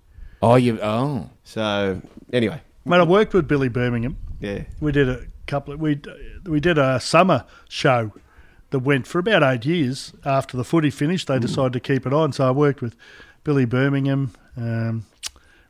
Oh, 0.43 0.55
you. 0.55 0.79
Oh. 0.81 1.29
So 1.43 2.01
anyway, 2.31 2.61
Mate, 2.85 2.97
I 2.97 3.03
worked 3.03 3.33
with 3.33 3.47
Billy 3.47 3.69
Birmingham. 3.69 4.17
yeah. 4.39 4.63
We 4.81 4.91
did 4.91 5.07
a 5.09 5.21
couple. 5.47 5.73
Of, 5.73 5.79
we 5.79 5.99
we 6.45 6.59
did 6.59 6.77
a 6.77 6.99
summer 6.99 7.45
show 7.69 8.11
that 8.71 8.79
went 8.79 9.07
for 9.07 9.19
about 9.19 9.43
eight 9.43 9.65
years. 9.65 10.13
After 10.25 10.57
the 10.57 10.63
footy 10.63 10.89
finished, 10.89 11.27
they 11.27 11.39
decided 11.39 11.73
to 11.73 11.79
keep 11.79 12.05
it 12.05 12.13
on. 12.13 12.33
So 12.33 12.47
I 12.47 12.51
worked 12.51 12.81
with 12.81 12.95
Billy 13.43 13.65
Birmingham. 13.65 14.31
Um, 14.57 15.05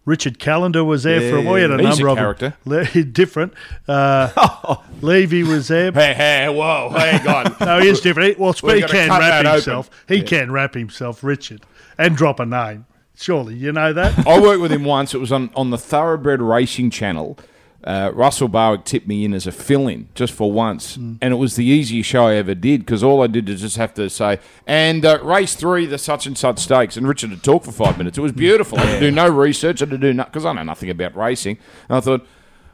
Richard 0.05 0.37
Callander 0.37 0.83
was 0.83 1.03
there 1.03 1.29
for 1.31 1.37
a 1.37 1.41
while. 1.41 1.53
We 1.53 1.61
had 1.61 1.71
a 1.71 1.81
Yeah, 1.81 1.89
he's 1.89 1.99
number 1.99 2.07
a 2.09 2.11
of 2.11 2.17
character. 2.17 2.53
Le- 2.65 2.85
different. 3.05 3.53
Uh, 3.87 4.75
Levy 5.01 5.43
was 5.43 5.69
there. 5.69 5.91
Hey, 5.93 6.13
hey, 6.13 6.49
whoa, 6.49 6.89
hang 6.89 7.25
on. 7.27 7.55
No, 7.65 7.79
he 7.79 7.87
is 7.87 8.01
different. 8.01 8.35
He, 8.35 8.41
well, 8.41 8.53
We're 8.61 8.75
he 8.75 8.81
gonna 8.81 8.91
can 8.93 9.07
cut 9.07 9.19
rap 9.21 9.29
that 9.31 9.45
open. 9.45 9.51
himself. 9.53 9.89
He 10.07 10.21
can 10.23 10.51
rap 10.51 10.73
himself, 10.73 11.23
Richard, 11.23 11.61
and 11.97 12.17
drop 12.17 12.39
a 12.41 12.45
name. 12.45 12.85
Surely 13.15 13.55
you 13.55 13.71
know 13.71 13.93
that. 13.93 14.27
I 14.27 14.39
worked 14.39 14.61
with 14.61 14.71
him 14.71 14.83
once. 14.83 15.13
It 15.13 15.19
was 15.19 15.31
on, 15.31 15.51
on 15.55 15.69
the 15.69 15.77
Thoroughbred 15.77 16.41
Racing 16.41 16.89
Channel. 16.89 17.37
Uh, 17.83 18.11
Russell 18.13 18.47
Barwick 18.47 18.85
tipped 18.85 19.07
me 19.09 19.25
in 19.25 19.33
as 19.33 19.45
a 19.45 19.51
fill-in 19.51 20.07
just 20.15 20.31
for 20.31 20.49
once, 20.49 20.95
and 20.95 21.21
it 21.21 21.35
was 21.35 21.57
the 21.57 21.65
easiest 21.65 22.09
show 22.09 22.27
I 22.27 22.35
ever 22.35 22.55
did 22.55 22.79
because 22.85 23.03
all 23.03 23.21
I 23.21 23.27
did 23.27 23.49
was 23.49 23.59
just 23.59 23.75
have 23.75 23.93
to 23.95 24.09
say, 24.09 24.39
"And 24.65 25.05
uh, 25.05 25.19
race 25.21 25.53
three, 25.53 25.85
the 25.85 25.97
such 25.97 26.25
and 26.25 26.37
such 26.37 26.59
stakes," 26.59 26.95
and 26.95 27.05
Richard 27.05 27.31
would 27.31 27.43
talk 27.43 27.65
for 27.65 27.73
five 27.73 27.97
minutes. 27.97 28.17
It 28.17 28.21
was 28.21 28.31
beautiful. 28.31 28.79
I 28.79 28.85
had 28.85 28.99
to 28.99 28.99
do 29.01 29.11
no 29.11 29.27
research. 29.27 29.81
I 29.81 29.83
had 29.83 29.89
to 29.89 29.97
do 29.97 30.13
nothing 30.13 30.31
because 30.31 30.45
I 30.45 30.53
know 30.53 30.63
nothing 30.63 30.89
about 30.91 31.13
racing. 31.17 31.57
And 31.89 31.97
I 31.97 31.99
thought, 31.99 32.25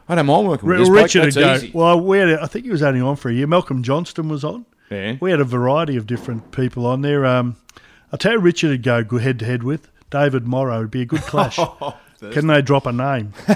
I 0.08 0.14
don't 0.14 0.26
mind 0.26 0.46
working 0.46 0.68
with 0.68 0.78
Well, 0.78 0.84
this 0.84 0.88
bloke. 0.88 1.02
Richard 1.02 1.24
would 1.24 1.34
That's 1.34 1.62
go. 1.64 1.70
Well, 1.74 2.00
we 2.00 2.18
had. 2.18 2.30
I 2.38 2.46
think 2.46 2.64
he 2.66 2.70
was 2.70 2.82
only 2.84 3.00
on 3.00 3.16
for 3.16 3.30
a 3.30 3.34
year. 3.34 3.48
Malcolm 3.48 3.82
Johnston 3.82 4.28
was 4.28 4.44
on. 4.44 4.64
Yeah. 4.92 5.16
We 5.20 5.32
had 5.32 5.40
a 5.40 5.44
variety 5.44 5.96
of 5.96 6.06
different 6.06 6.52
people 6.52 6.86
on 6.86 7.02
there. 7.02 7.26
Um, 7.26 7.56
I'll 8.12 8.18
tell 8.18 8.32
you, 8.32 8.38
Richard 8.38 8.70
would 8.70 9.08
go 9.08 9.18
head 9.18 9.40
to 9.40 9.44
head 9.44 9.64
with 9.64 9.90
David 10.10 10.46
Morrow. 10.46 10.80
Would 10.80 10.90
be 10.90 11.02
a 11.02 11.06
good 11.06 11.22
clash. 11.22 11.58
Can 12.32 12.48
they 12.48 12.60
drop 12.60 12.84
a 12.84 12.92
name? 12.92 13.32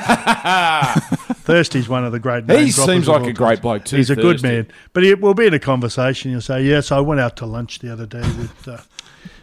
Thirsty's 1.45 1.87
one 1.87 2.05
of 2.05 2.13
the 2.13 2.19
great. 2.19 2.47
Names. 2.47 2.65
He 2.65 2.71
seems 2.71 3.07
like 3.07 3.27
a 3.27 3.33
great 3.33 3.61
bloke 3.61 3.85
too. 3.85 3.97
He's 3.97 4.09
a 4.09 4.17
good 4.17 4.41
Thirsty. 4.41 4.49
man, 4.49 4.69
but 4.95 5.03
he 5.03 5.13
will 5.15 5.35
be 5.35 5.47
in 5.47 5.53
a 5.53 5.59
conversation. 5.59 6.31
You'll 6.31 6.41
say, 6.41 6.63
"Yes, 6.63 6.91
I 6.91 7.01
went 7.01 7.21
out 7.21 7.37
to 7.37 7.47
lunch 7.47 7.81
the 7.81 7.93
other 7.93 8.07
day 8.07 8.23
with 8.23 8.67
uh, 8.67 8.79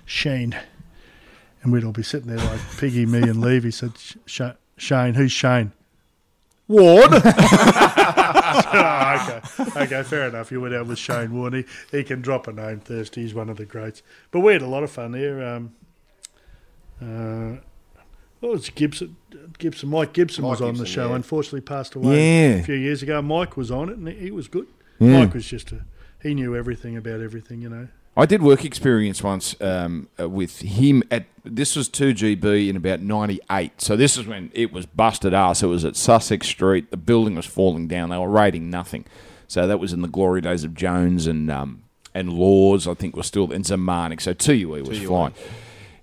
Shane, 0.05 0.57
and 1.61 1.71
we'd 1.71 1.83
all 1.83 1.91
be 1.91 2.01
sitting 2.01 2.29
there 2.29 2.43
like 2.43 2.59
Piggy, 2.79 3.05
me, 3.05 3.21
and 3.21 3.39
Levy." 3.39 3.69
Said, 3.69 3.95
"Sh- 3.99 4.15
Sh- 4.25 4.41
"Shane, 4.77 5.13
who's 5.13 5.31
Shane?" 5.31 5.71
Ward. 6.67 7.09
oh, 7.13 7.17
okay, 9.19 9.41
okay, 9.83 10.03
fair 10.03 10.27
enough. 10.29 10.51
You 10.51 10.61
went 10.61 10.73
out 10.73 10.87
with 10.87 10.97
Shane 10.97 11.31
Warne. 11.33 11.53
He, 11.53 11.65
he 11.91 12.03
can 12.03 12.21
drop 12.21 12.47
a 12.47 12.53
name. 12.53 12.79
Thirsty. 12.79 13.21
He's 13.21 13.35
one 13.35 13.49
of 13.49 13.57
the 13.57 13.65
greats. 13.65 14.01
But 14.31 14.39
we 14.39 14.53
had 14.53 14.63
a 14.63 14.67
lot 14.67 14.81
of 14.83 14.89
fun 14.89 15.11
there. 15.11 15.45
Um, 15.45 15.75
uh, 17.01 17.57
what 18.39 18.51
was 18.53 18.69
Gibson? 18.69 19.15
Gibson, 19.57 19.89
Mike 19.89 20.13
Gibson 20.13 20.43
Mike 20.43 20.51
was 20.51 20.61
on 20.61 20.75
the 20.75 20.85
show. 20.85 21.09
yeah. 21.09 21.15
Unfortunately, 21.15 21.61
passed 21.61 21.95
away 21.95 22.15
Yeah. 22.15 22.55
a 22.55 22.63
few 22.63 22.75
years 22.75 23.03
ago. 23.03 23.21
Mike 23.21 23.55
was 23.57 23.69
on 23.71 23.89
it, 23.89 23.97
and 23.97 24.07
he, 24.07 24.15
he 24.15 24.31
was 24.31 24.47
good. 24.47 24.67
Yeah. 24.99 25.19
Mike 25.19 25.33
was 25.33 25.45
just 25.45 25.71
a 25.71 25.81
he 26.21 26.33
knew 26.33 26.55
everything 26.55 26.95
about 26.97 27.21
everything. 27.21 27.61
You 27.61 27.69
know. 27.69 27.87
I 28.15 28.25
did 28.25 28.41
work 28.43 28.65
experience 28.65 29.23
once 29.23 29.55
um, 29.61 30.09
uh, 30.19 30.27
with 30.29 30.59
him 30.59 31.01
at 31.09 31.25
this 31.45 31.75
was 31.75 31.87
two 31.87 32.13
GB 32.13 32.67
in 32.67 32.75
about 32.75 33.01
'98. 33.01 33.79
So 33.81 33.95
this 33.95 34.17
is 34.17 34.27
when 34.27 34.51
it 34.53 34.73
was 34.73 34.85
busted 34.85 35.33
ass. 35.33 35.63
It 35.63 35.67
was 35.67 35.85
at 35.85 35.95
Sussex 35.95 36.47
Street. 36.47 36.91
The 36.91 36.97
building 36.97 37.35
was 37.35 37.45
falling 37.45 37.87
down. 37.87 38.09
They 38.09 38.17
were 38.17 38.29
raiding 38.29 38.69
nothing. 38.69 39.05
So 39.47 39.65
that 39.67 39.79
was 39.79 39.93
in 39.93 40.01
the 40.01 40.07
glory 40.07 40.41
days 40.41 40.63
of 40.63 40.73
Jones 40.75 41.25
and 41.27 41.49
um, 41.51 41.83
and 42.13 42.33
Laws. 42.33 42.87
I 42.87 42.93
think 42.95 43.15
was 43.15 43.27
still 43.27 43.51
and 43.51 43.63
Zemanek. 43.65 44.21
So 44.21 44.33
2UE 44.33 44.87
was 44.87 44.99
flying. 44.99 45.33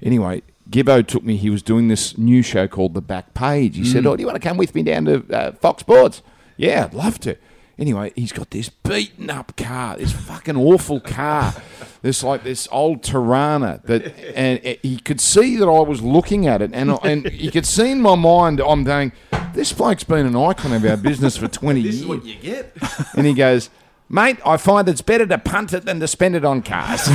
Anyway, 0.03 0.43
Gibbo 0.71 1.07
took 1.07 1.25
me. 1.25 1.37
He 1.37 1.51
was 1.51 1.63
doing 1.63 1.89
this 1.89 2.17
new 2.19 2.43
show 2.43 2.69
called 2.69 2.95
The 2.95 3.01
Back 3.01 3.35
Page. 3.35 3.77
He 3.77 3.85
said, 3.85 4.05
"Oh, 4.07 4.17
do 4.17 4.21
you 4.23 4.27
want 4.27 4.41
to 4.41 4.47
come 4.49 4.57
with 4.57 4.75
me 4.75 4.83
down 4.83 5.05
to 5.07 5.25
uh, 5.35 5.53
Fox 5.53 5.81
Sports?" 5.81 6.23
Yeah, 6.57 6.85
I'd 6.87 6.95
love 6.95 7.19
to. 7.21 7.37
Anyway, 7.79 8.13
he's 8.17 8.33
got 8.33 8.51
this 8.51 8.69
beaten 8.69 9.31
up 9.31 9.57
car, 9.57 9.97
this 9.97 10.13
fucking 10.13 10.57
awful 10.57 11.01
car. 11.01 11.55
This 12.01 12.23
like 12.23 12.45
this 12.45 12.69
old 12.71 13.03
Torana 13.03 13.83
that, 13.87 14.15
and 14.37 14.61
he 14.85 15.01
could 15.01 15.21
see 15.21 15.57
that 15.57 15.67
I 15.67 15.81
was 15.81 16.01
looking 16.01 16.47
at 16.47 16.63
it, 16.63 16.71
and 16.73 16.97
and 17.03 17.27
he 17.29 17.51
could 17.51 17.67
see 17.67 17.91
in 17.91 18.01
my 18.01 18.15
mind 18.15 18.61
I'm 18.61 18.85
going, 18.85 19.11
this 19.53 19.73
bloke's 19.73 20.05
been 20.05 20.25
an 20.25 20.37
icon 20.37 20.73
of 20.73 20.85
our 20.85 20.97
business 20.97 21.37
for 21.37 21.49
twenty 21.61 21.81
years. 21.81 22.03
you 22.05 22.37
get. 22.41 22.73
And 23.17 23.27
he 23.27 23.35
goes, 23.35 23.69
mate, 24.09 24.39
I 24.47 24.59
find 24.59 24.89
it's 24.89 25.03
better 25.03 25.27
to 25.27 25.39
punt 25.39 25.73
it 25.73 25.87
than 25.87 25.99
to 25.99 26.07
spend 26.07 26.37
it 26.37 26.45
on 26.45 26.63
cars. 26.63 27.09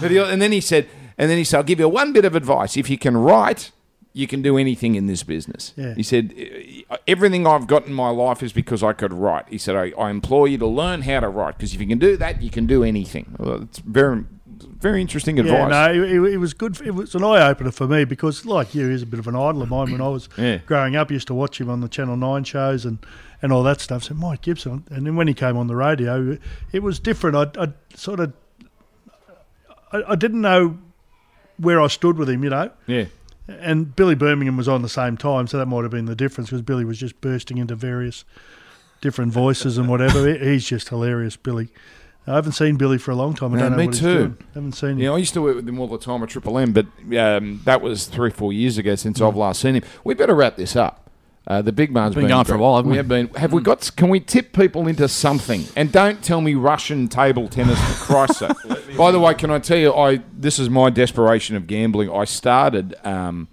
But 0.00 0.10
he- 0.10 0.18
and 0.18 0.40
then 0.42 0.52
he 0.52 0.60
said, 0.60 0.88
and 1.18 1.30
then 1.30 1.38
he 1.38 1.44
said, 1.44 1.58
I'll 1.58 1.62
give 1.64 1.80
you 1.80 1.88
one 1.88 2.12
bit 2.12 2.24
of 2.24 2.34
advice. 2.34 2.76
If 2.76 2.88
you 2.90 2.98
can 2.98 3.16
write, 3.16 3.70
you 4.14 4.26
can 4.26 4.42
do 4.42 4.58
anything 4.58 4.94
in 4.94 5.06
this 5.06 5.22
business. 5.22 5.72
Yeah. 5.76 5.94
He 5.94 6.02
said, 6.02 6.34
everything 7.06 7.46
I've 7.46 7.66
got 7.66 7.86
in 7.86 7.92
my 7.94 8.10
life 8.10 8.42
is 8.42 8.52
because 8.52 8.82
I 8.82 8.92
could 8.92 9.12
write. 9.12 9.48
He 9.48 9.58
said, 9.58 9.74
I, 9.76 9.92
I 9.98 10.10
implore 10.10 10.46
you 10.48 10.58
to 10.58 10.66
learn 10.66 11.02
how 11.02 11.20
to 11.20 11.28
write 11.28 11.56
because 11.56 11.74
if 11.74 11.80
you 11.80 11.86
can 11.86 11.98
do 11.98 12.16
that, 12.18 12.42
you 12.42 12.50
can 12.50 12.66
do 12.66 12.84
anything. 12.84 13.34
Well, 13.38 13.62
it's 13.62 13.78
very, 13.78 14.24
very 14.78 15.00
interesting 15.00 15.38
advice. 15.40 15.54
Yeah, 15.70 15.92
no, 15.92 16.02
it, 16.04 16.32
it- 16.34 16.36
was 16.38 16.52
good. 16.54 16.78
It 16.82 16.90
was 16.90 17.14
an 17.14 17.24
eye 17.24 17.48
opener 17.48 17.70
for 17.70 17.86
me 17.86 18.04
because, 18.04 18.44
like 18.44 18.74
you, 18.74 18.88
he's 18.90 19.02
a 19.02 19.06
bit 19.06 19.18
of 19.18 19.28
an 19.28 19.34
idol 19.36 19.62
of 19.62 19.70
mine. 19.70 19.92
When 19.92 20.00
I 20.02 20.08
was 20.08 20.28
Yeah. 20.36 20.58
growing 20.66 20.94
up, 20.94 21.10
I 21.10 21.14
used 21.14 21.28
to 21.28 21.34
watch 21.34 21.58
him 21.60 21.70
on 21.70 21.80
the 21.80 21.88
Channel 21.88 22.16
Nine 22.16 22.44
shows 22.44 22.84
and, 22.84 22.98
and 23.40 23.50
all 23.52 23.62
that 23.62 23.80
stuff. 23.80 24.04
So 24.04 24.14
Mike 24.14 24.42
Gibson, 24.42 24.84
and 24.90 25.06
then 25.06 25.16
when 25.16 25.26
he 25.26 25.34
came 25.34 25.56
on 25.56 25.68
the 25.68 25.76
radio, 25.76 26.36
it 26.72 26.82
was 26.82 26.98
different. 27.00 27.36
I, 27.56 27.62
I 27.64 27.68
sort 27.94 28.20
of, 28.20 28.34
I, 29.92 30.02
I 30.08 30.14
didn't 30.16 30.40
know 30.42 30.78
where 31.62 31.80
I 31.80 31.86
stood 31.86 32.18
with 32.18 32.28
him, 32.28 32.44
you 32.44 32.50
know. 32.50 32.70
Yeah. 32.86 33.04
And 33.48 33.94
Billy 33.96 34.14
Birmingham 34.14 34.56
was 34.56 34.68
on 34.68 34.82
the 34.82 34.88
same 34.88 35.16
time, 35.16 35.46
so 35.46 35.58
that 35.58 35.66
might 35.66 35.82
have 35.82 35.90
been 35.90 36.04
the 36.04 36.14
difference 36.14 36.50
because 36.50 36.62
Billy 36.62 36.84
was 36.84 36.98
just 36.98 37.20
bursting 37.20 37.58
into 37.58 37.74
various 37.74 38.24
different 39.00 39.32
voices 39.32 39.78
and 39.78 39.88
whatever. 39.88 40.32
He's 40.38 40.66
just 40.66 40.88
hilarious, 40.90 41.36
Billy. 41.36 41.68
I 42.26 42.34
haven't 42.36 42.52
seen 42.52 42.76
Billy 42.76 42.98
for 42.98 43.10
a 43.10 43.16
long 43.16 43.34
time. 43.34 43.52
I 43.52 43.56
No, 43.56 43.62
don't 43.62 43.72
know 43.72 43.78
me 43.78 43.86
what 43.86 43.94
too. 43.96 44.06
he's 44.06 44.16
doing. 44.16 44.36
haven't 44.54 44.72
seen 44.72 44.90
him. 44.90 44.98
Yeah, 45.00 45.10
I 45.10 45.16
used 45.16 45.34
to 45.34 45.42
work 45.42 45.56
with 45.56 45.68
him 45.68 45.80
all 45.80 45.88
the 45.88 45.98
time 45.98 46.22
at 46.22 46.28
Triple 46.28 46.56
M, 46.56 46.72
but 46.72 46.86
um, 47.18 47.60
that 47.64 47.82
was 47.82 48.06
three, 48.06 48.30
four 48.30 48.52
years 48.52 48.78
ago 48.78 48.94
since 48.94 49.20
I've 49.20 49.34
last 49.34 49.60
seen 49.60 49.74
him. 49.74 49.82
We 50.04 50.14
better 50.14 50.34
wrap 50.36 50.54
this 50.56 50.76
up. 50.76 51.10
Uh, 51.44 51.60
the 51.60 51.72
big 51.72 51.90
man's 51.90 52.14
Been 52.14 52.28
going 52.28 52.44
for 52.44 52.54
a 52.54 52.58
while, 52.58 52.76
haven't 52.76 52.92
we? 52.92 52.96
have 52.98 53.08
been. 53.08 53.26
Have 53.34 53.52
we 53.52 53.62
got? 53.62 53.90
Can 53.96 54.08
we 54.08 54.20
tip 54.20 54.52
people 54.52 54.86
into 54.86 55.08
something? 55.08 55.64
And 55.74 55.90
don't 55.90 56.22
tell 56.22 56.40
me 56.40 56.54
Russian 56.54 57.08
table 57.08 57.48
tennis 57.48 57.80
for 57.80 58.04
Christ's 58.04 58.38
sake. 58.38 58.96
By 58.96 59.10
the 59.10 59.18
way, 59.18 59.34
can 59.34 59.50
I 59.50 59.58
tell 59.58 59.76
you? 59.78 59.92
I 59.92 60.20
this 60.32 60.58
is 60.60 60.70
my 60.70 60.88
desperation 60.88 61.56
of 61.56 61.66
gambling. 61.66 62.10
I 62.10 62.24
started 62.26 62.94
um, 63.04 63.48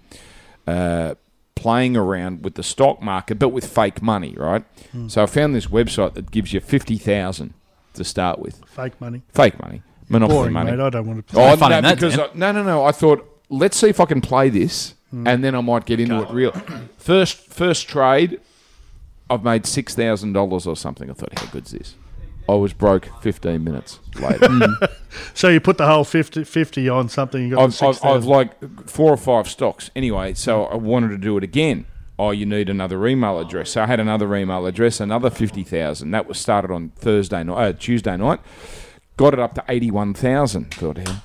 uh, 0.68 1.14
playing 1.56 1.96
around 1.96 2.44
with 2.44 2.54
the 2.54 2.62
stock 2.62 3.02
market, 3.02 3.40
but 3.40 3.48
with 3.48 3.66
fake 3.66 4.00
money, 4.00 4.34
right? 4.36 4.64
Hmm. 4.92 5.08
So 5.08 5.24
I 5.24 5.26
found 5.26 5.54
this 5.56 5.66
website 5.66 6.14
that 6.14 6.30
gives 6.30 6.52
you 6.52 6.60
fifty 6.60 6.96
thousand 6.96 7.54
to 7.94 8.04
start 8.04 8.38
with, 8.38 8.62
Fake 8.66 9.00
money. 9.00 9.22
fake 9.34 9.60
money, 9.60 9.82
monopoly 10.08 10.36
Boring, 10.38 10.52
money. 10.52 10.70
mate. 10.70 10.80
I 10.80 10.90
don't 10.90 11.06
want 11.08 11.26
to. 11.26 11.32
Play. 11.34 11.52
Oh, 11.52 11.56
fun 11.56 11.70
no, 11.72 11.80
that, 11.80 11.94
because 11.96 12.16
I, 12.16 12.28
no, 12.34 12.52
no, 12.52 12.62
no. 12.62 12.84
I 12.84 12.92
thought 12.92 13.26
let's 13.48 13.76
see 13.76 13.88
if 13.88 13.98
I 13.98 14.04
can 14.04 14.20
play 14.20 14.48
this, 14.48 14.94
and 15.12 15.44
then 15.44 15.54
I 15.54 15.60
might 15.60 15.86
get 15.86 16.00
into 16.00 16.22
it 16.22 16.30
real. 16.30 16.52
First, 16.98 17.38
first 17.48 17.88
trade, 17.88 18.40
I've 19.28 19.42
made 19.42 19.66
six 19.66 19.94
thousand 19.94 20.32
dollars 20.34 20.66
or 20.66 20.76
something. 20.76 21.10
I 21.10 21.14
thought, 21.14 21.38
how 21.38 21.46
good's 21.46 21.70
this? 21.72 21.94
I 22.48 22.54
was 22.54 22.72
broke 22.72 23.08
fifteen 23.22 23.64
minutes 23.64 24.00
later. 24.20 24.48
So 25.34 25.48
you 25.48 25.60
put 25.60 25.76
the 25.78 25.86
whole 25.86 26.04
50, 26.04 26.44
50 26.44 26.88
on 26.88 27.08
something. 27.08 27.42
You 27.42 27.56
got 27.56 27.62
I've, 27.64 27.78
the 27.78 27.86
I've, 27.86 28.04
I've 28.04 28.24
like 28.24 28.88
four 28.88 29.12
or 29.12 29.16
five 29.16 29.48
stocks. 29.48 29.90
Anyway, 29.96 30.34
so 30.34 30.66
I 30.66 30.76
wanted 30.76 31.08
to 31.08 31.18
do 31.18 31.36
it 31.36 31.42
again. 31.42 31.86
Oh, 32.18 32.30
you 32.30 32.46
need 32.46 32.68
another 32.68 33.06
email 33.06 33.38
address. 33.40 33.70
So 33.70 33.82
I 33.82 33.86
had 33.86 33.98
another 33.98 34.34
email 34.36 34.66
address, 34.66 35.00
another 35.00 35.30
fifty 35.30 35.64
thousand. 35.64 36.10
That 36.12 36.28
was 36.28 36.38
started 36.38 36.70
on 36.70 36.90
Thursday 36.90 37.42
night, 37.42 37.54
uh, 37.56 37.72
Tuesday 37.72 38.16
night. 38.16 38.40
Got 39.16 39.34
it 39.34 39.40
up 39.40 39.54
to 39.54 39.64
eighty-one 39.68 40.14
thousand. 40.14 40.72
Thought, 40.74 40.98
hell, 40.98 41.22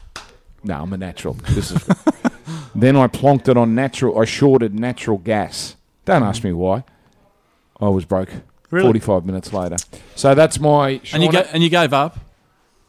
no, 0.63 0.81
I'm 0.81 0.93
a 0.93 0.97
natural. 0.97 1.33
This 1.49 1.71
is. 1.71 1.89
then 2.75 2.95
I 2.95 3.07
plonked 3.07 3.47
it 3.47 3.57
on 3.57 3.73
natural. 3.75 4.19
I 4.19 4.25
shorted 4.25 4.77
natural 4.77 5.17
gas. 5.17 5.75
Don't 6.05 6.23
ask 6.23 6.43
me 6.43 6.53
why. 6.53 6.83
I 7.79 7.89
was 7.89 8.05
broke. 8.05 8.29
Really? 8.71 8.85
Forty-five 8.87 9.25
minutes 9.25 9.53
later. 9.53 9.77
So 10.15 10.35
that's 10.35 10.59
my. 10.59 10.99
And 11.13 11.23
you 11.23 11.29
Shauna- 11.29 11.31
ga- 11.31 11.49
and 11.53 11.63
you 11.63 11.69
gave 11.69 11.93
up. 11.93 12.17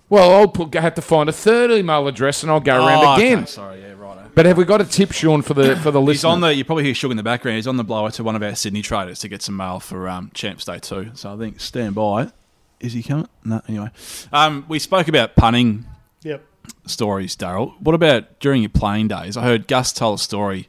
well, 0.08 0.30
I'll 0.34 0.48
put, 0.48 0.74
have 0.74 0.94
to 0.94 1.02
find 1.02 1.28
a 1.28 1.32
third 1.32 1.70
email 1.70 2.06
address, 2.08 2.42
and 2.42 2.50
I'll 2.52 2.60
go 2.60 2.76
around 2.76 3.04
Oh, 3.04 3.12
okay, 3.14 3.32
again. 3.32 3.46
Sorry, 3.46 3.80
yeah, 3.82 3.92
right. 3.92 4.16
But 4.34 4.46
have 4.46 4.56
we 4.58 4.64
got 4.64 4.80
a 4.80 4.84
tip, 4.84 5.12
Sean, 5.12 5.42
for 5.42 5.54
the 5.54 5.76
for 5.76 5.90
the 5.90 6.00
He's 6.00 6.06
listener? 6.08 6.30
on 6.30 6.40
the. 6.40 6.54
You 6.54 6.64
probably 6.64 6.84
hear 6.84 6.94
Shug 6.94 7.10
in 7.10 7.16
the 7.16 7.22
background. 7.22 7.56
He's 7.56 7.66
on 7.66 7.76
the 7.76 7.84
blower 7.84 8.10
to 8.12 8.24
one 8.24 8.36
of 8.36 8.42
our 8.42 8.54
Sydney 8.54 8.82
traders 8.82 9.18
to 9.20 9.28
get 9.28 9.42
some 9.42 9.56
mail 9.56 9.80
for 9.80 10.08
um, 10.08 10.30
Champs 10.34 10.64
Day 10.64 10.78
too. 10.78 11.10
So 11.14 11.32
I 11.34 11.36
think 11.36 11.60
stand 11.60 11.94
by. 11.94 12.30
Is 12.80 12.92
he 12.92 13.02
coming? 13.02 13.28
No. 13.44 13.62
Anyway, 13.68 13.90
um, 14.32 14.64
we 14.68 14.78
spoke 14.78 15.08
about 15.08 15.34
punting 15.36 15.84
Yep. 15.84 15.95
Stories, 16.86 17.36
Daryl. 17.36 17.74
What 17.80 17.94
about 17.94 18.40
during 18.40 18.62
your 18.62 18.70
playing 18.70 19.08
days? 19.08 19.36
I 19.36 19.42
heard 19.42 19.68
Gus 19.68 19.92
tell 19.92 20.14
a 20.14 20.18
story 20.18 20.68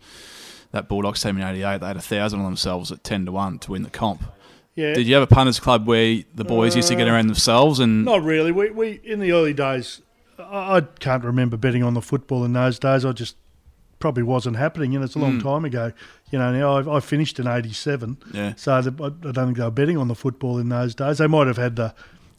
that 0.71 0.87
Bulldogs 0.87 1.21
team 1.21 1.37
in 1.37 1.43
'88 1.43 1.79
they 1.79 1.87
had 1.87 1.97
a 1.97 2.01
thousand 2.01 2.39
on 2.39 2.45
themselves 2.45 2.91
at 2.91 3.03
ten 3.03 3.25
to 3.25 3.31
one 3.31 3.59
to 3.59 3.71
win 3.71 3.83
the 3.83 3.89
comp. 3.89 4.23
Yeah. 4.75 4.93
Did 4.93 5.07
you 5.07 5.15
have 5.15 5.23
a 5.23 5.27
punters 5.27 5.59
club 5.59 5.87
where 5.87 6.21
the 6.35 6.43
boys 6.43 6.75
used 6.75 6.87
to 6.89 6.95
get 6.95 7.07
uh, 7.07 7.11
around 7.11 7.27
themselves 7.27 7.79
and 7.79 8.05
Not 8.05 8.21
really. 8.21 8.51
We, 8.51 8.69
we 8.69 9.01
in 9.03 9.19
the 9.19 9.31
early 9.31 9.53
days, 9.53 10.01
I, 10.37 10.77
I 10.77 10.81
can't 10.81 11.23
remember 11.23 11.57
betting 11.57 11.81
on 11.81 11.95
the 11.95 12.01
football 12.01 12.45
in 12.45 12.53
those 12.53 12.77
days. 12.77 13.03
I 13.03 13.11
just 13.11 13.37
probably 13.99 14.21
wasn't 14.21 14.57
happening, 14.57 14.95
and 14.95 15.03
it's 15.03 15.15
a 15.15 15.19
long 15.19 15.39
hmm. 15.39 15.47
time 15.47 15.65
ago. 15.65 15.91
You 16.31 16.37
know, 16.39 16.51
now 16.53 16.77
I, 16.77 16.97
I 16.97 16.99
finished 16.99 17.39
in 17.39 17.47
'87, 17.47 18.17
Yeah. 18.33 18.53
so 18.55 18.81
the, 18.81 19.03
I, 19.03 19.07
I 19.07 19.31
don't 19.31 19.45
think 19.47 19.57
they 19.57 19.63
were 19.63 19.71
betting 19.71 19.97
on 19.97 20.07
the 20.07 20.15
football 20.15 20.59
in 20.59 20.69
those 20.69 20.93
days. 20.93 21.17
They 21.17 21.27
might 21.27 21.47
have 21.47 21.57
had 21.57 21.75
the 21.75 21.95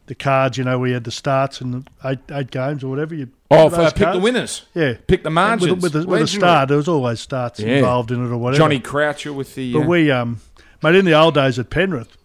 the 0.08 0.14
cards. 0.14 0.58
You 0.58 0.64
know, 0.64 0.78
we 0.78 0.92
had 0.92 1.04
the 1.04 1.10
starts 1.10 1.60
and 1.60 1.74
the 1.74 1.84
eight 2.04 2.18
eight 2.32 2.50
games 2.50 2.82
or 2.82 2.88
whatever. 2.88 3.14
You 3.14 3.28
oh, 3.50 3.70
for, 3.70 3.90
pick 3.92 4.12
the 4.12 4.18
winners. 4.18 4.66
Yeah, 4.74 4.94
Pick 5.06 5.22
the 5.22 5.30
margins. 5.30 5.70
with, 5.70 5.82
with, 5.82 5.92
the, 5.92 6.06
with 6.08 6.22
a 6.22 6.26
start. 6.26 6.68
There 6.68 6.76
was 6.76 6.88
always 6.88 7.20
starts 7.20 7.60
Yeah. 7.60 7.76
involved 7.76 8.10
in 8.10 8.24
it 8.24 8.28
or 8.30 8.36
whatever. 8.36 8.58
Johnny 8.58 8.80
Croucher 8.80 9.32
with 9.32 9.54
the. 9.54 9.72
But 9.72 9.82
uh, 9.82 9.86
we, 9.86 10.10
um, 10.10 10.40
mate, 10.82 10.96
in 10.96 11.04
the 11.04 11.14
old 11.14 11.34
days 11.34 11.58
at 11.58 11.70
Penrith, 11.70 12.16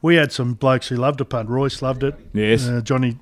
we 0.00 0.16
had 0.16 0.32
some 0.32 0.54
blokes 0.54 0.88
who 0.88 0.96
loved 0.96 1.18
to 1.18 1.24
punt. 1.24 1.48
Royce 1.48 1.82
loved 1.82 2.04
it. 2.04 2.14
Yes. 2.32 2.66
Uh, 2.68 2.80
Johnny, 2.80 3.18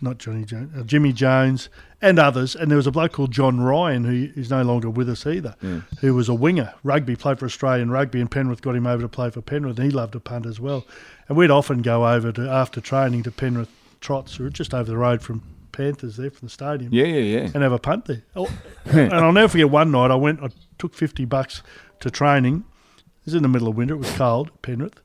not 0.00 0.18
Johnny 0.18 0.44
Jones, 0.44 0.72
uh, 0.78 0.82
Jimmy 0.82 1.12
Jones, 1.12 1.68
and 2.02 2.18
others. 2.18 2.54
And 2.56 2.70
there 2.70 2.76
was 2.76 2.86
a 2.86 2.90
bloke 2.90 3.12
called 3.12 3.32
John 3.32 3.60
Ryan 3.60 4.04
who 4.04 4.40
is 4.40 4.50
no 4.50 4.62
longer 4.62 4.90
with 4.90 5.08
us 5.08 5.26
either, 5.26 5.56
who 6.00 6.14
was 6.14 6.28
a 6.28 6.34
winger, 6.34 6.74
rugby, 6.84 7.16
played 7.16 7.38
for 7.38 7.46
Australian 7.46 7.90
rugby, 7.90 8.20
and 8.20 8.30
Penrith 8.30 8.62
got 8.62 8.74
him 8.76 8.86
over 8.86 9.02
to 9.02 9.08
play 9.08 9.30
for 9.30 9.40
Penrith. 9.40 9.78
And 9.78 9.86
he 9.86 9.96
loved 9.96 10.12
to 10.12 10.20
punt 10.20 10.46
as 10.46 10.58
well. 10.60 10.84
And 11.28 11.36
we'd 11.36 11.50
often 11.50 11.82
go 11.82 12.06
over 12.06 12.32
to 12.32 12.48
after 12.48 12.80
training 12.80 13.24
to 13.24 13.30
Penrith 13.30 13.70
Trots, 14.00 14.38
were 14.38 14.50
just 14.50 14.74
over 14.74 14.90
the 14.90 14.96
road 14.96 15.22
from 15.22 15.42
Panthers 15.72 16.16
there 16.16 16.30
from 16.30 16.46
the 16.46 16.50
stadium 16.50 16.92
yeah, 16.92 17.04
yeah, 17.04 17.38
yeah. 17.38 17.50
and 17.52 17.62
have 17.62 17.72
a 17.72 17.78
punt 17.78 18.06
there. 18.06 18.22
Oh, 18.34 18.50
and 18.86 19.12
I'll 19.12 19.32
never 19.32 19.48
forget 19.48 19.70
one 19.70 19.90
night 19.90 20.10
I 20.10 20.14
went, 20.14 20.42
I 20.42 20.48
took 20.78 20.94
50 20.94 21.24
bucks 21.26 21.62
to 22.00 22.10
training. 22.10 22.64
It 22.96 23.26
was 23.26 23.34
in 23.34 23.42
the 23.42 23.48
middle 23.48 23.68
of 23.68 23.76
winter, 23.76 23.94
it 23.94 23.98
was 23.98 24.10
cold, 24.12 24.50
Penrith, 24.62 25.00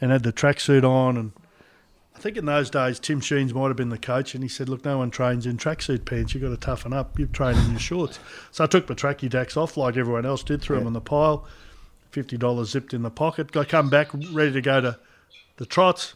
and 0.00 0.12
had 0.12 0.22
the 0.22 0.32
tracksuit 0.32 0.84
on. 0.84 1.16
And 1.16 1.32
I 2.14 2.20
think 2.20 2.36
in 2.36 2.44
those 2.44 2.70
days, 2.70 3.00
Tim 3.00 3.20
Sheens 3.20 3.52
might 3.52 3.68
have 3.68 3.76
been 3.76 3.88
the 3.88 3.98
coach, 3.98 4.34
and 4.34 4.44
he 4.44 4.48
said, 4.48 4.68
Look, 4.68 4.84
no 4.84 4.98
one 4.98 5.10
trains 5.10 5.46
in 5.46 5.56
tracksuit 5.56 6.04
pants. 6.04 6.32
You've 6.32 6.42
got 6.44 6.50
to 6.50 6.56
toughen 6.56 6.92
up. 6.92 7.18
You 7.18 7.26
train 7.26 7.56
in 7.56 7.70
your 7.70 7.80
shorts. 7.80 8.20
So 8.52 8.62
I 8.62 8.66
took 8.68 8.88
my 8.88 8.94
tracky 8.94 9.28
dacks 9.28 9.56
off 9.56 9.76
like 9.76 9.96
everyone 9.96 10.26
else 10.26 10.44
did, 10.44 10.62
threw 10.62 10.78
them 10.78 10.86
on 10.86 10.92
the 10.92 11.00
pile, 11.00 11.46
$50 12.12 12.64
zipped 12.66 12.94
in 12.94 13.02
the 13.02 13.10
pocket. 13.10 13.56
I 13.56 13.64
come 13.64 13.90
back 13.90 14.10
ready 14.32 14.52
to 14.52 14.60
go 14.60 14.80
to 14.80 14.98
the 15.56 15.66
trots. 15.66 16.14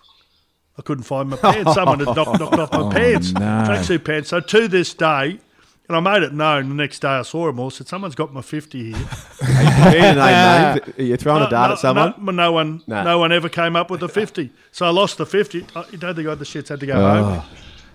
I 0.78 0.82
couldn't 0.82 1.04
find 1.04 1.28
my 1.30 1.36
pants. 1.36 1.74
Someone 1.74 1.98
had 1.98 2.14
knocked, 2.14 2.38
knocked 2.40 2.54
off 2.58 2.72
my 2.72 2.78
oh, 2.82 2.90
pants, 2.90 3.32
no. 3.32 3.40
tracksuit 3.40 4.04
pants. 4.04 4.28
So 4.28 4.38
to 4.40 4.68
this 4.68 4.94
day, 4.94 5.40
and 5.88 5.96
I 5.96 6.00
made 6.00 6.22
it 6.22 6.32
known 6.32 6.68
the 6.68 6.74
next 6.76 7.00
day 7.00 7.08
I 7.08 7.22
saw 7.22 7.46
them 7.46 7.58
all, 7.58 7.70
said, 7.70 7.88
Someone's 7.88 8.14
got 8.14 8.32
my 8.32 8.42
50 8.42 8.92
here. 8.92 8.94
Fair 9.06 10.14
name, 10.14 10.84
names. 10.84 10.98
Are 10.98 11.02
you 11.02 11.16
throwing 11.16 11.42
a 11.42 11.50
dart 11.50 11.70
no, 11.70 11.72
at 11.72 11.78
someone? 11.80 12.14
No, 12.20 12.30
no 12.32 12.52
one, 12.52 12.82
No. 12.86 13.02
no 13.02 13.18
one 13.18 13.32
ever 13.32 13.48
came 13.48 13.74
up 13.74 13.90
with 13.90 14.00
the 14.00 14.08
50. 14.08 14.50
So 14.70 14.86
I 14.86 14.90
lost 14.90 15.18
the 15.18 15.26
50. 15.26 15.66
I 15.74 15.84
you 15.90 15.98
don't 15.98 16.14
think 16.14 16.26
I 16.26 16.30
had 16.30 16.38
the 16.38 16.44
shits, 16.44 16.68
had 16.68 16.78
to 16.80 16.86
go 16.86 16.94
Oh. 16.94 17.24
home. 17.24 17.42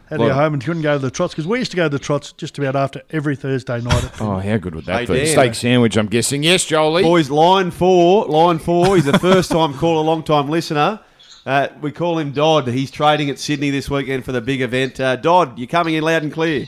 Had 0.09 0.19
to 0.19 0.27
go 0.27 0.33
home 0.33 0.53
and 0.53 0.63
couldn't 0.63 0.81
go 0.81 0.93
to 0.95 0.99
the 0.99 1.09
trots 1.09 1.33
because 1.33 1.47
we 1.47 1.59
used 1.59 1.71
to 1.71 1.77
go 1.77 1.83
to 1.83 1.89
the 1.89 1.97
trots 1.97 2.33
just 2.33 2.57
about 2.59 2.75
after 2.75 3.01
every 3.11 3.37
Thursday 3.37 3.79
night. 3.79 4.03
At 4.03 4.11
Oh, 4.21 4.37
how 4.39 4.57
good 4.57 4.75
would 4.75 4.85
that 4.85 4.99
Hey, 4.99 5.05
be? 5.05 5.19
Dan. 5.25 5.27
Steak 5.27 5.55
sandwich, 5.55 5.95
I'm 5.97 6.07
guessing. 6.07 6.43
Yes, 6.43 6.65
Jolie. 6.65 7.03
Boys, 7.03 7.29
line 7.29 7.71
four, 7.71 8.25
line 8.25 8.59
four. 8.59 8.95
He's 8.97 9.07
a 9.07 9.17
first 9.17 9.49
time 9.51 9.73
caller, 9.75 10.03
long 10.03 10.21
time 10.23 10.49
listener. 10.49 10.99
Uh, 11.45 11.67
we 11.81 11.91
call 11.91 12.17
him 12.17 12.31
Dodd. 12.31 12.67
He's 12.67 12.89
trading 12.89 13.29
at 13.29 13.37
Sydney 13.37 13.69
this 13.69 13.89
weekend 13.89 14.23
for 14.23 14.31
the 14.31 14.41
big 14.41 14.61
event. 14.61 14.99
Uh, 14.99 15.15
Dodd, 15.17 15.57
you're 15.59 15.67
coming 15.67 15.95
in 15.95 16.03
loud 16.03 16.23
and 16.23 16.31
clear. 16.31 16.65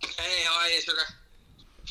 Hey, 0.00 0.44
how 0.44 0.60
are 0.60 0.68
you. 0.68 0.80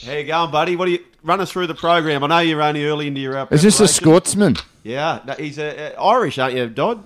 How 0.06 0.14
you 0.14 0.24
going, 0.26 0.52
buddy? 0.52 0.76
What 0.76 0.86
do 0.86 0.92
you 0.92 1.06
run 1.24 1.40
us 1.40 1.52
through 1.52 1.68
the 1.68 1.76
program? 1.76 2.24
I 2.24 2.28
know 2.28 2.40
you're 2.40 2.62
only 2.62 2.86
early 2.86 3.08
into 3.08 3.22
your. 3.22 3.38
Uh, 3.38 3.48
Is 3.50 3.62
this 3.64 3.80
a. 3.80 3.88
Scotsman? 3.88 4.58
Yeah, 4.84 5.22
no, 5.26 5.34
he's 5.34 5.58
uh, 5.58 5.94
uh, 5.98 6.02
Irish, 6.04 6.38
aren't 6.38 6.56
you, 6.56 6.68
Dodd? 6.68 7.04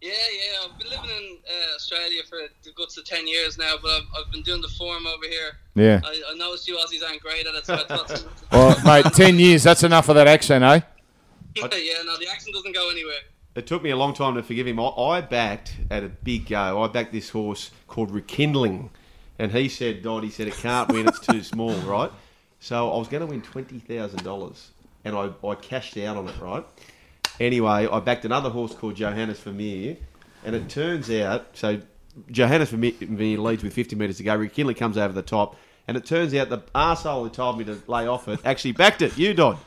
Yeah, 0.00 0.10
yeah. 0.10 0.68
I've 0.68 0.78
been 0.78 0.90
living 0.90 1.10
in 1.10 1.38
uh, 1.48 1.74
Australia 1.74 2.22
for 2.28 2.38
the 2.64 2.70
guts 2.76 2.96
of 2.98 3.04
ten 3.04 3.26
years 3.26 3.56
now, 3.56 3.74
but 3.82 3.90
I've, 3.90 4.02
I've 4.26 4.32
been 4.32 4.42
doing 4.42 4.60
the 4.60 4.68
form 4.68 5.06
over 5.06 5.24
here. 5.26 5.56
Yeah. 5.74 6.00
I, 6.04 6.22
I 6.30 6.34
noticed 6.34 6.68
you 6.68 6.76
Aussies 6.76 7.02
aren't 7.06 7.22
great 7.22 7.46
at 7.46 7.54
it, 7.54 7.66
so 7.66 7.74
I 7.74 7.84
thought. 7.84 8.24
Well, 8.52 8.76
mate, 8.84 9.06
10 9.14 9.38
years, 9.38 9.62
that's 9.62 9.82
enough 9.82 10.10
of 10.10 10.16
that 10.16 10.28
accent, 10.28 10.62
eh? 10.62 10.80
yeah, 11.56 12.02
no, 12.04 12.18
the 12.18 12.28
accent 12.30 12.54
doesn't 12.54 12.74
go 12.74 12.90
anywhere. 12.90 13.14
It 13.54 13.66
took 13.66 13.82
me 13.82 13.90
a 13.90 13.96
long 13.96 14.14
time 14.14 14.34
to 14.36 14.42
forgive 14.42 14.66
him. 14.66 14.80
I, 14.80 14.84
I 14.84 15.20
backed 15.20 15.74
at 15.90 16.02
a 16.02 16.08
big 16.08 16.48
go. 16.48 16.82
I 16.82 16.88
backed 16.88 17.12
this 17.12 17.30
horse 17.30 17.70
called 17.86 18.10
Rekindling, 18.10 18.88
and 19.38 19.52
he 19.52 19.68
said, 19.68 20.02
"Dodd, 20.02 20.24
he 20.24 20.30
said 20.30 20.48
it 20.48 20.54
can't 20.54 20.90
win. 20.90 21.06
It's 21.06 21.20
too 21.20 21.42
small, 21.42 21.74
right?" 21.80 22.10
So 22.60 22.90
I 22.90 22.96
was 22.96 23.08
going 23.08 23.20
to 23.20 23.26
win 23.26 23.42
twenty 23.42 23.78
thousand 23.78 24.24
dollars, 24.24 24.70
and 25.04 25.14
I, 25.14 25.30
I 25.46 25.54
cashed 25.56 25.98
out 25.98 26.16
on 26.16 26.28
it, 26.28 26.38
right? 26.40 26.64
Anyway, 27.40 27.88
I 27.90 28.00
backed 28.00 28.24
another 28.24 28.48
horse 28.48 28.74
called 28.74 28.94
Johannes 28.94 29.40
Vermeer, 29.40 29.96
and 30.44 30.54
it 30.54 30.70
turns 30.70 31.10
out 31.10 31.48
so 31.52 31.80
Johannes 32.30 32.70
Vermeer 32.70 33.38
leads 33.38 33.62
with 33.62 33.74
fifty 33.74 33.96
metres 33.96 34.16
to 34.16 34.22
go. 34.22 34.34
Rekindling 34.34 34.76
comes 34.76 34.96
over 34.96 35.12
the 35.12 35.20
top, 35.20 35.56
and 35.86 35.98
it 35.98 36.06
turns 36.06 36.32
out 36.34 36.48
the 36.48 36.58
arsehole 36.74 37.24
who 37.24 37.28
told 37.28 37.58
me 37.58 37.64
to 37.64 37.82
lay 37.86 38.06
off 38.06 38.28
it 38.28 38.40
actually 38.46 38.72
backed 38.72 39.02
it. 39.02 39.18
You, 39.18 39.34
Dodd. 39.34 39.58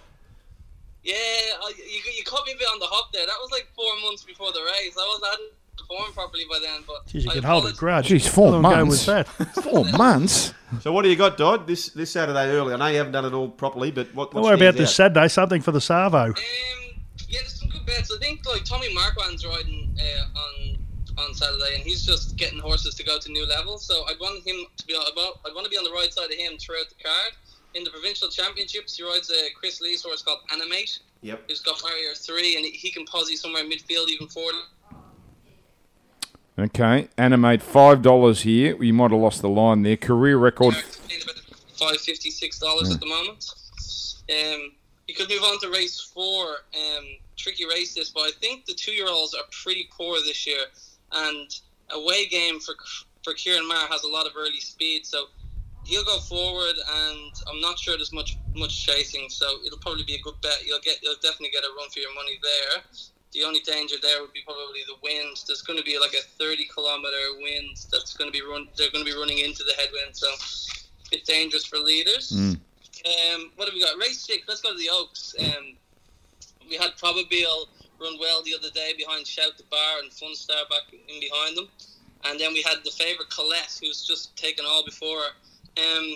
Yeah, 1.06 1.14
I, 1.14 1.72
you, 1.78 2.02
you 2.18 2.24
caught 2.26 2.46
me 2.48 2.54
a 2.54 2.58
bit 2.58 2.68
on 2.74 2.80
the 2.80 2.88
hop 2.88 3.14
there. 3.14 3.26
That 3.26 3.38
was 3.40 3.52
like 3.52 3.68
four 3.76 3.86
months 4.04 4.24
before 4.24 4.52
the 4.52 4.62
race. 4.62 4.96
I 5.00 5.06
wasn't 5.08 5.26
hadn't 5.32 5.52
performed 5.78 6.14
properly 6.16 6.44
by 6.50 6.58
then, 6.64 6.82
but 6.88 7.06
Jeez, 7.06 7.24
you 7.26 7.30
I 7.30 7.34
can 7.36 7.44
hold 7.44 7.66
a 7.66 7.68
apologise. 7.70 7.80
grudge. 7.80 8.08
Jeez, 8.10 8.28
four 8.28 8.48
How 8.48 8.52
long 8.58 8.66
ago 8.66 8.86
months. 8.86 8.92
was 8.92 9.06
that? 9.06 9.28
Four 9.64 9.86
months? 9.98 10.54
So 10.82 10.92
what 10.92 11.04
do 11.04 11.10
you 11.10 11.16
got, 11.16 11.38
Dodd? 11.38 11.68
This 11.68 11.90
this 11.90 12.10
Saturday 12.12 12.50
early. 12.50 12.74
I 12.74 12.78
know 12.78 12.88
you 12.88 12.98
haven't 12.98 13.14
done 13.14 13.26
it 13.26 13.34
all 13.34 13.50
properly, 13.50 13.92
but 13.92 14.14
what? 14.16 14.32
Don't 14.32 14.42
what 14.42 14.50
worry 14.50 14.56
about 14.56 14.74
stands 14.76 14.78
this 14.78 14.90
out? 15.00 15.14
Saturday. 15.14 15.28
Something 15.28 15.62
for 15.62 15.72
the 15.72 15.82
Savo. 15.82 16.18
Um, 16.30 16.34
yeah, 17.30 17.40
there's 17.42 17.60
some 17.60 17.70
good 17.70 17.86
bets. 17.86 18.12
I 18.12 18.18
think 18.20 18.44
like 18.46 18.66
Tommy 18.66 18.92
Marquand's 18.94 19.46
riding 19.46 19.96
uh, 20.00 20.40
on 20.40 20.78
on 21.28 21.34
Saturday, 21.36 21.76
and 21.76 21.84
he's 21.84 22.04
just 22.06 22.36
getting 22.36 22.60
horses 22.60 22.96
to 22.96 23.04
go 23.04 23.20
to 23.20 23.32
new 23.32 23.46
levels. 23.48 23.86
So 23.86 24.04
I'd 24.10 24.20
want 24.20 24.46
him 24.46 24.66
to 24.76 24.86
be. 24.88 24.96
I'd 24.96 25.12
I'd 25.46 25.54
want 25.54 25.66
to 25.66 25.70
be 25.70 25.78
on 25.78 25.84
the 25.84 25.92
right 25.92 26.12
side 26.12 26.26
of 26.32 26.38
him 26.38 26.58
throughout 26.58 26.90
the 26.90 27.04
card. 27.04 27.34
In 27.76 27.84
the 27.84 27.90
provincial 27.90 28.30
championships, 28.30 28.96
he 28.96 29.04
rides 29.04 29.30
a 29.30 29.52
Chris 29.54 29.82
Lee's 29.82 30.02
horse 30.02 30.22
called 30.24 30.40
Animate, 30.52 31.00
Yep. 31.22 31.50
who's 31.50 31.60
got 31.60 31.82
barrier 31.84 32.14
three, 32.16 32.56
and 32.56 32.66
he- 32.66 32.72
he 32.72 32.90
can 32.90 33.06
posse 33.06 33.36
somewhere 33.36 33.64
in 33.64 33.70
midfield, 33.70 34.08
even 34.10 34.30
forward. 34.30 34.56
Okay, 36.58 37.10
animate 37.18 37.62
$5 37.62 38.42
here. 38.44 38.82
You 38.82 38.94
might 38.94 39.12
have 39.12 39.20
lost 39.20 39.42
the 39.42 39.50
line 39.50 39.82
there. 39.84 39.98
Career 39.98 40.38
record. 40.38 40.74
Five 41.78 42.00
fifty 42.00 42.32
six 42.32 42.58
dollars 42.58 42.90
at 42.90 43.02
the 43.02 43.06
moment. 43.06 43.46
Um, 44.30 44.72
you 45.10 45.14
could 45.14 45.28
move 45.28 45.44
on 45.44 45.60
to 45.60 45.70
race 45.70 46.00
four. 46.00 46.60
Um, 46.74 47.18
tricky 47.36 47.66
race 47.66 47.94
this, 47.94 48.12
but 48.12 48.22
I 48.22 48.32
think 48.40 48.66
the 48.66 48.74
two-year-olds 48.74 49.34
are 49.34 49.44
pretty 49.52 49.90
poor 49.92 50.18
this 50.22 50.48
year, 50.48 50.66
and 51.12 51.54
away 51.90 52.28
game 52.28 52.62
for 52.62 52.76
for 53.26 53.34
Kieran 53.34 53.68
Marr 53.68 53.88
has 53.88 54.04
a 54.04 54.08
lot 54.08 54.26
of 54.26 54.32
early 54.38 54.62
speed, 54.62 55.06
so 55.06 55.28
he'll 55.86 56.04
go 56.04 56.20
forward, 56.20 56.76
and 56.76 57.32
I'm 57.48 57.62
not 57.62 57.80
sure 57.80 57.96
there's 57.96 58.14
much 58.14 58.38
much 58.56 58.86
chasing, 58.86 59.30
so 59.30 59.46
it'll 59.66 59.80
probably 59.80 60.04
be 60.04 60.16
a 60.16 60.22
good 60.22 60.40
bet. 60.42 60.66
You'll 60.66 60.80
get 60.82 60.98
you'll 61.02 61.22
definitely 61.22 61.52
get 61.52 61.64
a 61.64 61.72
run 61.78 61.90
for 61.90 62.00
your 62.00 62.14
money 62.14 62.40
there. 62.42 62.84
The 63.32 63.44
only 63.44 63.60
danger 63.60 63.96
there 64.02 64.22
would 64.22 64.34
be 64.34 64.42
probably 64.46 64.82
the 64.88 64.96
wind. 65.04 65.44
There's 65.48 65.62
going 65.62 65.78
to 65.78 65.84
be 65.84 66.00
like 66.00 66.14
a 66.14 66.24
30 66.40 66.66
kilometer 66.74 67.36
wind 67.42 67.76
that's 67.92 68.16
going 68.16 68.32
to 68.32 68.34
be 68.38 68.42
run. 68.46 68.68
They're 68.78 68.92
going 68.92 69.06
to 69.06 69.12
be 69.12 69.18
running 69.18 69.40
into 69.40 69.64
the 69.64 69.74
headwind, 69.74 70.16
so 70.16 70.28
a 70.28 71.10
bit 71.12 71.26
dangerous 71.26 71.66
for 71.66 71.78
leaders. 71.78 72.32
Mm. 72.32 72.60
Um, 73.06 73.52
what 73.56 73.68
have 73.68 73.74
we 73.74 73.82
got? 73.82 73.98
Race 73.98 74.22
six. 74.22 74.48
Let's 74.48 74.62
go 74.62 74.72
to 74.72 74.78
the 74.78 74.90
Oaks. 74.92 75.36
Um, 75.40 75.76
we 76.68 76.76
had 76.76 76.98
Probabeel 76.98 77.68
run 78.00 78.18
well 78.20 78.42
the 78.44 78.56
other 78.58 78.70
day 78.72 78.94
behind 78.98 79.28
Shout 79.28 79.58
the 79.58 79.64
Bar 79.70 80.00
and 80.02 80.12
Funstar 80.12 80.68
back 80.70 80.92
in 80.92 81.20
behind 81.20 81.58
them, 81.58 81.68
and 82.26 82.40
then 82.40 82.54
we 82.54 82.62
had 82.62 82.78
the 82.84 82.92
favourite 82.92 83.30
Colette, 83.30 83.80
who's 83.82 84.06
just 84.06 84.36
taken 84.36 84.66
all 84.66 84.84
before. 84.84 85.22
Um, 85.78 86.16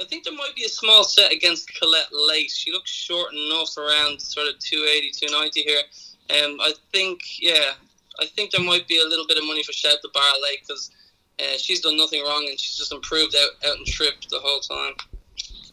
I 0.00 0.04
think 0.08 0.24
there 0.24 0.34
might 0.34 0.54
be 0.56 0.64
a 0.64 0.68
small 0.68 1.04
set 1.04 1.32
against 1.32 1.72
Colette 1.78 2.08
late. 2.12 2.50
She 2.50 2.72
looks 2.72 2.90
short 2.90 3.32
enough 3.32 3.76
around 3.76 4.20
sort 4.20 4.48
of 4.48 4.58
280, 4.58 5.12
290 5.12 5.62
here. 5.62 5.82
Um, 6.30 6.58
I 6.60 6.72
think, 6.92 7.20
yeah, 7.40 7.72
I 8.20 8.26
think 8.26 8.50
there 8.50 8.64
might 8.64 8.88
be 8.88 9.00
a 9.00 9.04
little 9.04 9.26
bit 9.26 9.36
of 9.38 9.44
money 9.44 9.62
for 9.62 9.72
Shout 9.72 9.98
the 10.02 10.08
Bar 10.14 10.32
late 10.42 10.60
because 10.66 10.90
uh, 11.38 11.58
she's 11.58 11.80
done 11.80 11.96
nothing 11.96 12.22
wrong 12.22 12.46
and 12.48 12.58
she's 12.58 12.76
just 12.76 12.92
improved 12.92 13.36
out, 13.36 13.68
out 13.68 13.76
and 13.76 13.86
tripped 13.86 14.30
the 14.30 14.38
whole 14.38 14.60
time. 14.60 14.94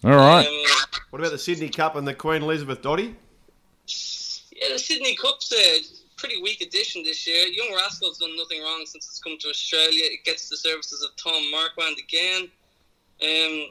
All 0.04 0.12
right. 0.18 0.46
Um, 0.46 0.90
What 1.12 1.20
about 1.20 1.32
the 1.32 1.38
Sydney 1.38 1.70
Cup 1.70 1.96
and 1.96 2.08
the 2.08 2.14
Queen 2.14 2.42
Elizabeth 2.42 2.82
Dotty? 2.82 3.16
Yeah, 4.52 4.74
the 4.74 4.80
Sydney 4.80 5.16
Cup's 5.16 5.52
a 5.54 5.82
pretty 6.18 6.42
weak 6.42 6.62
addition 6.62 7.04
this 7.04 7.26
year. 7.26 7.48
Young 7.48 7.74
Rascal's 7.76 8.20
done 8.20 8.36
nothing 8.36 8.62
wrong 8.62 8.84
since 8.86 9.08
it's 9.08 9.20
come 9.20 9.38
to 9.40 9.50
Australia. 9.50 10.06
It 10.06 10.24
gets 10.24 10.50
the 10.50 10.58
services 10.58 11.02
of 11.04 11.16
Tom 11.16 11.50
Marquand 11.52 11.98
again. 11.98 12.50
Um, 13.22 13.70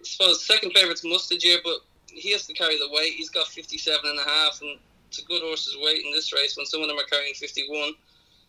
I 0.00 0.04
suppose 0.04 0.44
second 0.44 0.72
favourite's 0.72 1.04
Mustard 1.04 1.42
here, 1.42 1.58
but 1.64 1.78
he 2.06 2.32
has 2.32 2.46
to 2.46 2.52
carry 2.52 2.78
the 2.78 2.88
weight. 2.90 3.14
He's 3.14 3.30
got 3.30 3.46
57 3.46 4.00
and 4.04 4.18
a 4.18 4.22
half, 4.22 4.60
and 4.62 4.78
it's 5.08 5.18
a 5.18 5.24
good 5.24 5.42
horse's 5.42 5.76
weight 5.82 6.04
in 6.04 6.12
this 6.12 6.32
race 6.32 6.56
when 6.56 6.66
some 6.66 6.82
of 6.82 6.88
them 6.88 6.98
are 6.98 7.04
carrying 7.04 7.34
51. 7.34 7.92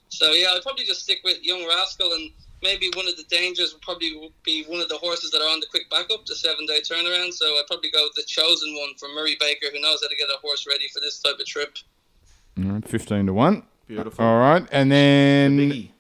So, 0.10 0.32
yeah, 0.32 0.48
I'd 0.54 0.62
probably 0.62 0.86
just 0.86 1.04
stick 1.04 1.20
with 1.24 1.42
Young 1.42 1.66
Rascal, 1.68 2.12
and 2.14 2.32
maybe 2.62 2.92
one 2.96 3.08
of 3.08 3.16
the 3.16 3.24
dangers 3.24 3.74
would 3.74 3.82
probably 3.82 4.32
be 4.44 4.66
one 4.68 4.82
of 4.82 4.90
the 4.90 4.98
horses 4.98 5.32
that 5.32 5.42
are 5.42 5.50
on 5.50 5.60
the 5.60 5.68
quick 5.72 5.90
backup, 5.90 6.26
the 6.26 6.36
seven 6.36 6.66
day 6.66 6.82
turnaround. 6.82 7.34
So, 7.34 7.46
I'd 7.46 7.68
probably 7.68 7.92
go 7.92 8.04
with 8.04 8.16
the 8.16 8.24
chosen 8.28 8.76
one 8.76 8.96
from 8.98 9.16
Murray 9.16 9.38
Baker, 9.40 9.68
who 9.72 9.80
knows 9.80 10.00
how 10.02 10.10
to 10.10 10.16
get 10.16 10.28
a 10.30 10.40
horse 10.42 10.68
ready 10.68 10.88
for 10.94 11.00
this 11.00 11.20
type 11.20 11.40
of 11.40 11.46
trip. 11.46 11.78
All 12.58 12.72
right, 12.72 12.88
15 12.88 13.28
to 13.28 13.34
1. 13.34 13.64
Beautiful. 13.88 14.26
All 14.26 14.40
right. 14.40 14.68
And 14.72 14.92
then. 14.92 15.58
The 15.58 15.70
Biggie. 15.70 15.92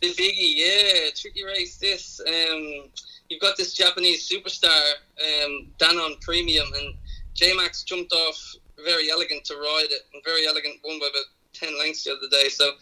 The 0.00 0.08
biggie, 0.08 0.52
yeah, 0.56 1.10
tricky 1.14 1.44
race. 1.44 1.76
This, 1.76 2.20
um, 2.26 2.88
you've 3.28 3.40
got 3.40 3.56
this 3.56 3.74
Japanese 3.74 4.28
superstar, 4.28 4.92
um, 5.20 5.68
Danon 5.78 6.20
Premium, 6.20 6.66
and 6.74 6.94
J 7.34 7.54
Max 7.54 7.82
jumped 7.82 8.12
off 8.12 8.54
Verry 8.84 9.08
Elleegant 9.10 9.44
to 9.44 9.54
ride 9.54 9.88
it, 9.90 10.02
and 10.12 10.22
Verry 10.24 10.46
Elleegant 10.46 10.80
won 10.84 10.98
by 11.00 11.06
about 11.06 11.24
ten 11.52 11.78
lengths 11.78 12.04
the 12.04 12.12
other 12.12 12.28
day. 12.30 12.48
So, 12.48 12.72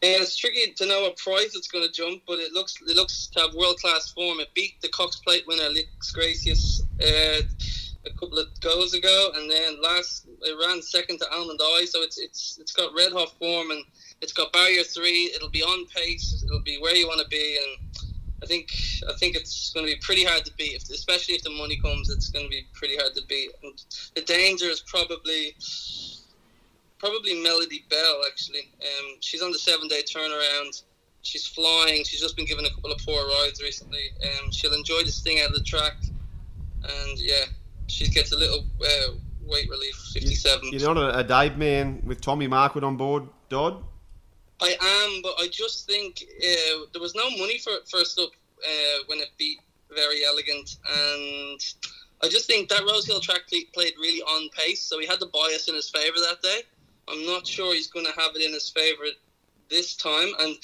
it's 0.00 0.36
tricky 0.36 0.72
to 0.72 0.86
know 0.86 1.02
what 1.02 1.16
price 1.16 1.54
it's 1.56 1.68
going 1.68 1.86
to 1.86 1.92
jump, 1.92 2.22
but 2.26 2.38
it 2.38 2.52
looks 2.52 2.76
it 2.86 2.96
looks 2.96 3.26
to 3.28 3.40
have 3.40 3.54
world 3.54 3.78
class 3.80 4.10
form. 4.10 4.40
It 4.40 4.52
beat 4.54 4.80
the 4.80 4.88
Cox 4.88 5.16
Plate 5.16 5.44
winner 5.46 5.68
Lys 5.68 6.12
Gracieux 6.12 6.54
uh, 7.02 7.42
a 8.06 8.10
couple 8.18 8.38
of 8.38 8.46
goes 8.60 8.94
ago, 8.94 9.30
and 9.34 9.50
then 9.50 9.82
last 9.82 10.26
it 10.42 10.56
ran 10.66 10.82
second 10.82 11.18
to 11.18 11.32
Almond 11.32 11.60
Eye. 11.62 11.86
So 11.88 12.02
it's 12.02 12.18
it's 12.18 12.58
it's 12.60 12.72
got 12.72 12.94
red 12.96 13.12
hot 13.12 13.36
form 13.38 13.70
and 13.70 13.84
it's 14.20 14.32
got 14.32 14.52
barrier 14.52 14.84
three. 14.84 15.32
It'll 15.34 15.50
be 15.50 15.62
on 15.62 15.86
pace. 15.86 16.44
It'll 16.46 16.62
be 16.62 16.78
where 16.78 16.94
you 16.94 17.06
want 17.06 17.20
to 17.20 17.28
be, 17.28 17.58
and 17.58 17.87
I 18.42 18.46
think 18.46 18.70
I 19.08 19.14
think 19.18 19.34
it's 19.36 19.72
going 19.72 19.86
to 19.86 19.92
be 19.92 19.98
pretty 20.00 20.24
hard 20.24 20.44
to 20.44 20.52
beat. 20.56 20.74
If, 20.74 20.90
especially 20.90 21.34
if 21.34 21.42
the 21.42 21.50
money 21.50 21.76
comes, 21.80 22.08
it's 22.08 22.28
going 22.28 22.44
to 22.44 22.50
be 22.50 22.66
pretty 22.72 22.96
hard 22.96 23.14
to 23.14 23.22
beat. 23.28 23.50
And 23.62 23.72
the 24.14 24.22
danger 24.22 24.66
is 24.66 24.80
probably 24.80 25.56
probably 26.98 27.42
Melody 27.42 27.84
Bell. 27.90 28.22
Actually, 28.26 28.70
um, 28.80 29.16
she's 29.20 29.42
on 29.42 29.50
the 29.50 29.58
seven 29.58 29.88
day 29.88 30.02
turnaround. 30.02 30.82
She's 31.22 31.46
flying. 31.46 32.04
She's 32.04 32.20
just 32.20 32.36
been 32.36 32.46
given 32.46 32.64
a 32.64 32.70
couple 32.70 32.92
of 32.92 32.98
poor 33.04 33.26
rides 33.26 33.60
recently. 33.60 34.10
Um, 34.22 34.52
she'll 34.52 34.72
enjoy 34.72 35.02
this 35.02 35.20
thing 35.20 35.40
out 35.40 35.48
of 35.48 35.54
the 35.54 35.64
track, 35.64 35.96
and 36.84 37.18
yeah, 37.18 37.44
she 37.88 38.06
gets 38.08 38.30
a 38.30 38.36
little 38.36 38.64
uh, 38.80 39.14
weight 39.44 39.68
relief. 39.68 39.96
Fifty-seven. 40.14 40.72
You're 40.72 40.94
not 40.94 40.96
a, 40.96 41.18
a 41.18 41.24
Dave 41.24 41.58
man 41.58 42.02
with 42.06 42.20
Tommy 42.20 42.46
Marquand 42.46 42.84
on 42.84 42.96
board, 42.96 43.24
Dodd? 43.48 43.82
I 44.60 44.76
am, 44.80 45.22
but 45.22 45.34
I 45.38 45.48
just 45.48 45.86
think 45.86 46.24
uh, 46.42 46.86
there 46.92 47.00
was 47.00 47.14
no 47.14 47.30
money 47.30 47.58
for 47.58 47.70
it 47.70 47.88
first 47.88 48.18
up 48.18 48.30
uh, 48.64 48.98
when 49.06 49.18
it 49.18 49.28
beat 49.38 49.60
Verry 49.90 50.24
Elleegant, 50.26 50.76
and 50.86 51.60
I 52.22 52.28
just 52.28 52.46
think 52.46 52.68
that 52.68 52.82
Rose 52.82 53.06
Hill 53.06 53.20
track 53.20 53.42
played 53.48 53.94
really 54.00 54.20
on 54.22 54.48
pace, 54.50 54.82
so 54.82 54.98
he 54.98 55.06
had 55.06 55.20
the 55.20 55.26
bias 55.26 55.68
in 55.68 55.74
his 55.74 55.88
favour 55.88 56.18
that 56.20 56.42
day. 56.42 56.62
I'm 57.08 57.24
not 57.24 57.46
sure 57.46 57.72
he's 57.72 57.86
going 57.86 58.06
to 58.06 58.20
have 58.20 58.34
it 58.34 58.42
in 58.42 58.52
his 58.52 58.68
favour 58.68 59.04
this 59.70 59.94
time, 59.96 60.32
and 60.40 60.56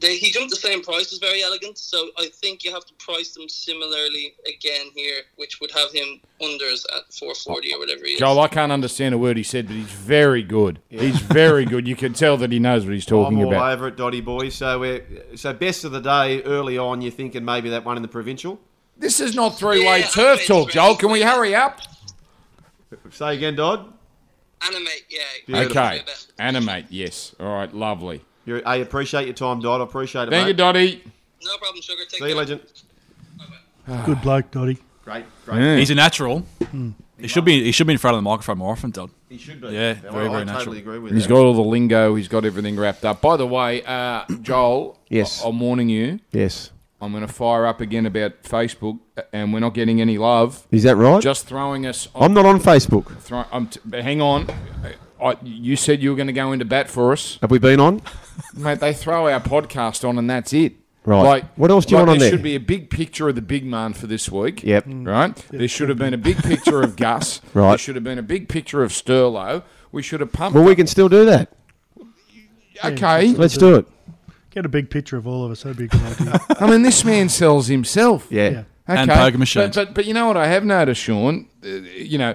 they, 0.00 0.16
he 0.16 0.30
jumped 0.30 0.50
the 0.50 0.56
same 0.56 0.82
price 0.82 1.12
as 1.12 1.18
Verry 1.18 1.42
Elleegant, 1.42 1.78
so 1.78 2.08
I 2.18 2.28
think 2.32 2.64
you 2.64 2.72
have 2.72 2.84
to 2.86 2.94
price 2.94 3.34
them 3.34 3.48
similarly 3.48 4.34
again 4.46 4.86
here, 4.94 5.22
which 5.36 5.60
would 5.60 5.70
have 5.72 5.92
him 5.92 6.20
unders 6.40 6.84
at 6.96 7.12
440 7.12 7.74
or 7.74 7.78
whatever 7.78 8.04
he 8.04 8.12
is. 8.12 8.18
Joel, 8.20 8.40
I 8.40 8.48
can't 8.48 8.72
understand 8.72 9.14
a 9.14 9.18
word 9.18 9.36
he 9.36 9.42
said, 9.42 9.66
but 9.66 9.76
he's 9.76 9.90
very 9.90 10.42
good. 10.42 10.80
He's 10.88 11.20
very 11.20 11.64
good. 11.64 11.86
You 11.88 11.96
can 11.96 12.12
tell 12.12 12.36
that 12.38 12.52
he 12.52 12.58
knows 12.58 12.84
what 12.84 12.94
he's 12.94 13.06
talking 13.06 13.38
I'm 13.38 13.46
all 13.46 13.52
about. 13.52 13.72
over 13.72 13.88
it, 13.88 13.96
Dotty 13.96 14.20
boy. 14.20 14.48
So 14.50 14.80
we're 14.80 15.04
so 15.36 15.52
best 15.52 15.84
of 15.84 15.92
the 15.92 16.00
day 16.00 16.42
early 16.42 16.78
on. 16.78 17.00
You're 17.02 17.12
thinking 17.12 17.44
maybe 17.44 17.70
that 17.70 17.84
one 17.84 17.96
in 17.96 18.02
the 18.02 18.08
provincial. 18.08 18.60
This 18.96 19.20
is 19.20 19.34
not 19.34 19.58
three-way 19.58 20.00
Yeah, 20.00 20.06
turf 20.06 20.46
talk, 20.46 20.70
Joel. 20.70 20.96
Can 20.96 21.10
we 21.10 21.22
hurry 21.22 21.54
up? 21.54 21.80
Say 23.10 23.36
again, 23.36 23.54
Dodd. 23.54 23.92
Animate, 24.66 25.04
yeah. 25.08 25.20
Beautiful. 25.46 25.78
Okay. 25.78 26.02
Animate, 26.38 26.86
yes. 26.90 27.34
All 27.38 27.54
right, 27.54 27.72
lovely. 27.72 28.24
You're, 28.48 28.62
I 28.66 28.76
appreciate 28.76 29.26
your 29.26 29.34
time, 29.34 29.60
Dodd. 29.60 29.82
I 29.82 29.84
appreciate 29.84 30.28
it. 30.28 30.30
Thank 30.30 30.46
you, 30.46 30.54
mate. 30.54 30.56
Dotty. 30.56 31.04
No 31.44 31.56
problem, 31.58 31.82
Sugar. 31.82 32.00
Take 32.08 32.10
See 32.20 32.24
you, 32.24 32.28
care. 32.30 32.34
legend. 32.36 32.60
Good 34.06 34.22
bloke, 34.22 34.50
Dotty. 34.50 34.78
Great, 35.04 35.24
great. 35.44 35.60
Yeah. 35.60 35.76
He's 35.76 35.90
a 35.90 35.94
natural. 35.94 36.44
He 37.20 37.28
should 37.28 37.44
be. 37.44 37.62
He 37.64 37.72
should 37.72 37.86
be 37.86 37.92
in 37.92 37.98
front 37.98 38.14
of 38.16 38.18
the 38.18 38.22
microphone 38.30 38.58
more 38.58 38.72
often, 38.72 38.90
Dodd. 38.90 39.10
He 39.28 39.36
should 39.38 39.60
be. 39.60 39.68
Yeah, 39.68 39.90
I- 39.90 39.94
very, 39.94 40.06
I, 40.06 40.10
very 40.12 40.28
I 40.28 40.38
natural. 40.44 40.58
totally 40.60 40.78
agree 40.78 40.98
with 40.98 41.12
He's 41.12 41.24
that. 41.24 41.28
got 41.28 41.40
all 41.44 41.52
the 41.54 41.60
lingo. 41.62 42.14
He's 42.14 42.28
got 42.28 42.44
everything 42.46 42.76
wrapped 42.78 43.04
up. 43.04 43.20
By 43.20 43.36
the 43.36 43.46
way, 43.46 43.82
uh, 43.84 44.24
Joel. 44.40 44.98
Yes. 45.10 45.44
I- 45.44 45.48
I'm 45.48 45.60
warning 45.60 45.90
you. 45.90 46.20
Yes. 46.32 46.70
I'm 47.00 47.12
going 47.12 47.26
to 47.26 47.32
fire 47.32 47.64
up 47.66 47.80
again 47.80 48.06
about 48.06 48.42
Facebook, 48.42 48.98
and 49.32 49.52
we're 49.52 49.60
not 49.60 49.72
getting 49.74 50.00
any 50.00 50.16
love. 50.18 50.66
Is 50.72 50.82
that 50.84 50.96
right? 50.96 51.22
Just 51.22 51.46
throwing 51.46 51.86
us. 51.86 52.08
On, 52.14 52.24
I'm 52.24 52.32
not 52.34 52.44
on 52.46 52.58
Facebook. 52.60 53.16
throw, 53.20 53.44
I'm 53.52 53.68
t- 53.68 53.78
but 53.84 54.02
hang 54.02 54.20
on. 54.20 54.48
I, 55.22 55.36
you 55.42 55.76
said 55.76 56.02
you 56.02 56.10
were 56.10 56.16
going 56.16 56.26
to 56.28 56.32
go 56.32 56.52
into 56.52 56.64
bat 56.64 56.88
for 56.88 57.12
us, 57.12 57.38
Have 57.40 57.50
we 57.50 57.58
been 57.58 57.80
on? 57.80 58.02
mate. 58.54 58.80
They 58.80 58.92
throw 58.94 59.28
our 59.28 59.40
podcast 59.40 60.08
on, 60.08 60.18
and 60.18 60.28
that's 60.30 60.52
it. 60.52 60.74
Right. 61.04 61.22
Like, 61.22 61.44
What 61.56 61.70
else 61.70 61.86
do 61.86 61.92
you 61.92 61.96
like 61.96 62.06
want 62.06 62.10
on 62.10 62.18
there 62.18 62.28
there? 62.30 62.38
should 62.38 62.42
be 62.44 62.54
a 62.54 62.60
big 62.60 62.90
picture 62.90 63.28
of 63.28 63.34
the 63.34 63.42
big 63.42 63.64
man 63.64 63.94
for 63.94 64.06
this 64.06 64.30
week. 64.30 64.62
Yep. 64.62 64.86
Right. 64.88 65.34
There 65.50 65.66
should 65.68 65.88
have 65.88 65.98
been 65.98 66.12
a 66.14 66.18
big 66.18 66.36
picture 66.38 66.82
of 66.82 66.96
Gus. 66.96 67.40
Right. 67.54 67.70
There 67.70 67.78
should 67.78 67.94
have 67.94 68.04
been 68.04 68.18
a 68.18 68.22
big 68.22 68.48
picture 68.48 68.82
of 68.82 68.92
Sterlo. 68.92 69.62
We 69.90 70.02
should 70.02 70.20
have 70.20 70.32
pumped. 70.32 70.54
Well, 70.54 70.64
we 70.64 70.74
can 70.76 70.86
still 70.86 71.08
do 71.08 71.24
that. 71.24 71.50
okay. 72.84 73.28
Let's 73.32 73.56
do 73.56 73.76
it. 73.76 73.86
Get 74.50 74.64
a 74.66 74.68
big 74.68 74.90
picture 74.90 75.16
of 75.16 75.26
all 75.26 75.44
of 75.44 75.50
us. 75.50 75.62
That'd 75.62 75.78
be 75.78 75.84
a 75.84 75.88
good 75.88 76.00
idea. 76.20 76.40
I 76.60 76.70
mean, 76.70 76.82
this 76.82 77.04
man 77.04 77.28
sells 77.28 77.68
himself. 77.68 78.26
Yeah. 78.30 78.48
Yeah. 78.50 78.62
And 78.86 79.10
Okay. 79.10 79.18
poker 79.20 79.38
machines. 79.38 79.76
But, 79.76 79.86
but 79.88 79.94
but 79.94 80.04
you 80.06 80.14
know 80.14 80.26
what 80.26 80.36
I 80.38 80.46
have 80.46 80.64
noticed, 80.64 81.00
Sean. 81.02 81.46
Uh, 81.64 81.68
you 81.68 82.16
know, 82.18 82.34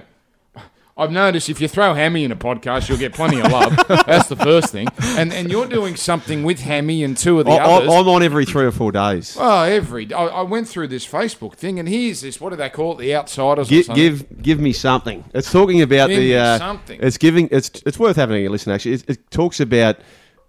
I've 0.96 1.10
noticed 1.10 1.48
if 1.50 1.60
you 1.60 1.66
throw 1.66 1.92
Hammy 1.94 2.22
in 2.22 2.30
a 2.30 2.36
podcast, 2.36 2.88
you'll 2.88 2.98
get 2.98 3.12
plenty 3.14 3.40
of 3.40 3.50
love. 3.50 3.76
That's 4.06 4.28
the 4.28 4.36
first 4.36 4.70
thing. 4.70 4.86
And 5.18 5.32
and 5.32 5.50
you're 5.50 5.66
doing 5.66 5.96
something 5.96 6.44
with 6.44 6.60
Hammy 6.60 7.02
and 7.02 7.16
two 7.16 7.40
of 7.40 7.46
the 7.46 7.50
I, 7.52 7.64
others. 7.64 7.90
I, 7.90 7.96
I'm 7.96 8.06
on 8.08 8.22
every 8.22 8.44
three 8.44 8.64
or 8.64 8.70
four 8.70 8.92
days. 8.92 9.36
Oh, 9.40 9.62
every 9.62 10.12
I, 10.14 10.26
I 10.26 10.42
went 10.42 10.68
through 10.68 10.86
this 10.88 11.04
Facebook 11.04 11.54
thing, 11.54 11.80
and 11.80 11.88
here's 11.88 12.20
this. 12.20 12.40
What 12.40 12.50
do 12.50 12.56
they 12.56 12.70
call 12.70 12.92
it? 12.92 12.98
The 13.02 13.16
outsiders. 13.16 13.66
or 13.68 13.70
Give, 13.70 13.84
something? 13.86 14.02
give 14.04 14.42
give 14.42 14.60
me 14.60 14.72
something. 14.72 15.24
It's 15.34 15.50
talking 15.50 15.82
about 15.82 16.10
Give 16.10 16.18
the. 16.18 16.28
me 16.30 16.36
Uh, 16.36 16.58
something. 16.58 17.00
It's 17.02 17.18
giving. 17.18 17.48
It's 17.50 17.70
it's 17.84 17.98
worth 17.98 18.14
having 18.14 18.46
a 18.46 18.48
listen. 18.48 18.70
Actually, 18.72 18.94
it, 18.94 19.04
it 19.10 19.30
talks 19.32 19.58
about 19.58 19.96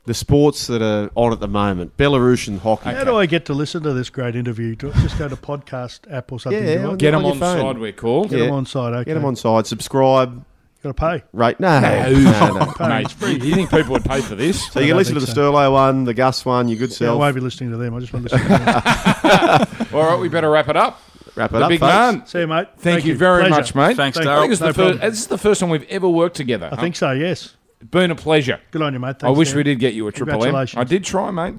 the 0.05 0.13
sports 0.13 0.67
that 0.67 0.81
are 0.81 1.09
on 1.15 1.31
at 1.33 1.39
the 1.39 1.47
moment. 1.47 1.97
Belarusian 1.97 2.59
hockey. 2.59 2.89
How 2.91 3.03
do 3.03 3.15
I 3.17 3.25
get 3.25 3.45
to 3.45 3.53
listen 3.53 3.83
to 3.83 3.93
this 3.93 4.09
great 4.09 4.35
interview? 4.35 4.75
Do 4.75 4.91
I 4.93 5.01
just 5.01 5.17
go 5.17 5.27
to 5.27 5.35
podcast 5.35 6.01
app 6.11 6.31
or 6.31 6.39
something? 6.39 6.63
Yeah, 6.63 6.83
do 6.91 6.97
Get 6.97 7.11
them 7.11 7.25
on 7.25 7.31
on 7.33 7.37
side. 7.39 7.77
We're 7.79 7.91
called. 7.91 8.29
Get 8.29 8.39
Yeah. 8.39 8.45
them 8.45 8.53
on 8.55 8.65
side. 8.65 8.93
Okay. 8.93 9.03
Get 9.05 9.13
them 9.15 9.25
on 9.25 9.35
side. 9.35 9.65
Subscribe. 9.67 10.43
Got 10.83 10.89
to 10.97 11.01
pay. 11.01 11.23
Rate. 11.33 11.59
No, 11.59 11.79
no, 11.79 12.53
no. 12.59 12.73
Pay. 12.77 12.87
Mate, 12.87 13.03
It's 13.05 13.13
free. 13.13 13.31
you 13.41 13.55
think 13.55 13.71
people 13.71 13.93
would 13.93 14.05
pay 14.05 14.21
for 14.21 14.35
this? 14.35 14.71
So 14.71 14.79
you 14.79 14.89
can 14.89 14.97
listen 14.97 15.15
to 15.15 15.19
the 15.19 15.25
think 15.25 15.35
so. 15.35 15.51
Sterlo 15.51 15.71
one, 15.71 16.03
the 16.03 16.13
Gus 16.13 16.45
one, 16.45 16.67
your 16.67 16.77
good 16.77 16.91
Yeah, 16.91 17.07
I 17.07 17.09
self. 17.09 17.19
won't 17.19 17.33
be 17.33 17.41
listening 17.41 17.71
to 17.71 17.77
them. 17.77 17.95
I 17.95 17.99
just 17.99 18.13
want 18.13 18.29
to 18.29 18.35
listen 18.35 18.47
to 18.51 18.57
them. 18.59 19.87
All 19.95 20.03
right, 20.03 20.19
we 20.19 20.29
better 20.29 20.51
wrap 20.51 20.69
it 20.69 20.77
up. 20.77 21.01
wrap 21.35 21.49
it 21.49 21.57
The 21.57 21.63
up, 21.63 21.69
big 21.69 21.79
folks. 21.79 21.91
man. 21.91 22.25
See 22.27 22.39
you, 22.41 22.45
mate. 22.47 22.67
Thank, 22.77 23.03
you 23.03 23.17
very 23.17 23.47
Pleasure. 23.47 23.55
much, 23.55 23.73
mate. 23.73 23.97
Thanks, 23.97 24.17
Thank 24.19 24.29
I 24.29 24.41
think 24.47 24.59
No 24.61 24.67
the 24.67 24.73
problem. 24.75 24.99
first, 24.99 25.11
this 25.11 25.19
is 25.21 25.27
the 25.27 25.37
first 25.39 25.59
time 25.61 25.71
we've 25.71 25.89
ever 25.89 26.07
worked 26.07 26.35
together. 26.35 26.69
I 26.71 26.75
think 26.75 26.95
so. 26.95 27.09
Yes. 27.13 27.54
It's 27.81 27.89
been 27.89 28.11
a 28.11 28.15
pleasure. 28.15 28.59
Good 28.71 28.81
on 28.81 28.93
you, 28.93 28.99
mate. 28.99 29.23
I 29.23 29.29
wish 29.29 29.49
Dan. 29.49 29.57
we 29.57 29.63
did 29.63 29.79
get 29.79 29.93
you 29.93 30.07
a 30.07 30.11
triple 30.11 30.33
M. 30.33 30.39
Congratulations. 30.39 30.79
I 30.79 30.83
did 30.83 31.03
try, 31.03 31.31
mate. 31.31 31.55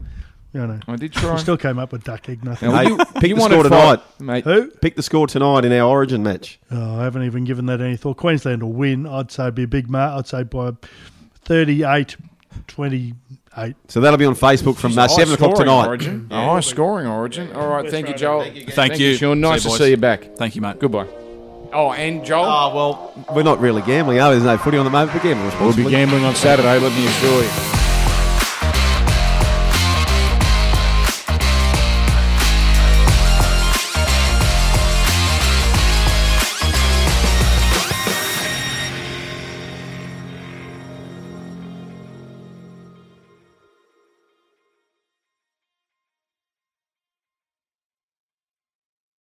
Yeah, 0.53 0.67
no. 0.67 0.81
I 0.89 0.97
did 0.97 1.13
try. 1.13 1.33
You 1.33 1.39
still 1.47 1.57
came 1.59 1.79
up 1.79 1.93
with 1.93 2.05
duck 2.05 2.29
egg. 2.29 2.43
Nothing. 2.45 2.71
Now, 2.71 2.79
Hey, 2.83 2.89
you, 2.89 2.97
pick 2.97 3.29
you 3.29 3.35
the 3.35 3.41
wanted 3.41 3.55
score 3.67 3.71
five- 3.71 4.17
tonight. 4.19 4.45
mate. 4.45 4.45
Who? 4.45 4.71
Pick 4.71 4.97
the 4.97 5.03
score 5.03 5.27
tonight 5.27 5.65
in 5.67 5.73
our 5.73 5.89
Origin 5.89 6.23
match. 6.23 6.59
Oh, 6.71 7.01
I 7.01 7.05
haven't 7.05 7.25
even 7.25 7.45
given 7.45 7.67
that 7.67 7.81
any 7.81 7.97
thought. 7.97 8.17
Queensland 8.17 8.63
will 8.63 8.73
win. 8.73 9.07
I'd 9.07 9.31
say 9.31 9.45
it'd 9.45 9.55
be 9.55 9.65
a 9.65 9.69
big 9.69 9.91
mark. 9.91 10.19
I'd 10.19 10.27
say 10.27 10.43
by 10.45 10.73
38 11.45 12.17
28. 12.69 13.75
So 13.89 14.01
that'll 14.01 14.17
be 14.19 14.25
on 14.25 14.35
Facebook 14.35 14.77
from 14.77 14.93
uh, 14.99 15.03
High 15.03 15.07
seven 15.09 15.35
o'clock 15.35 15.57
scoring 15.57 15.67
tonight. 15.69 15.87
Origin. 15.87 16.29
A 16.31 16.45
high 16.47 16.61
scoring 16.61 17.07
origin. 17.07 17.53
All 17.53 17.69
right, 17.69 17.89
thank 17.91 18.09
you, 18.09 18.15
Joel. 18.15 18.43
Thank, 18.71 18.99
you. 18.99 19.15
Sean. 19.17 19.41
Nice 19.41 19.63
See 19.63 19.69
to 19.69 19.73
you, 19.75 19.79
see 19.79 19.91
you 19.91 19.97
back. 19.99 20.37
Thank 20.37 20.57
you, 20.57 20.63
mate. 20.63 20.79
Goodbye. 20.79 21.07
Oh, 21.73 21.93
and 21.93 22.25
Joel, 22.25 22.45
Oh 22.45 22.75
well, 22.75 23.13
we're 23.35 23.43
not 23.43 23.61
really 23.61 23.83
gambling, 23.83 24.21
are 24.21 24.31
we? 24.31 24.37
There's 24.37 24.45
no 24.47 24.59
footy 24.59 24.79
on 24.79 24.85
the 24.85 24.91
moment. 24.91 25.15
We're 25.15 25.23
gambling 25.23 25.61
we'll 25.61 25.77
be 25.77 25.91
gambling 25.91 26.25
on 26.25 26.35
Saturday. 26.35 26.79
Let 26.79 26.93
me 26.93 27.07
assure 27.07 27.43
you. 27.43 27.86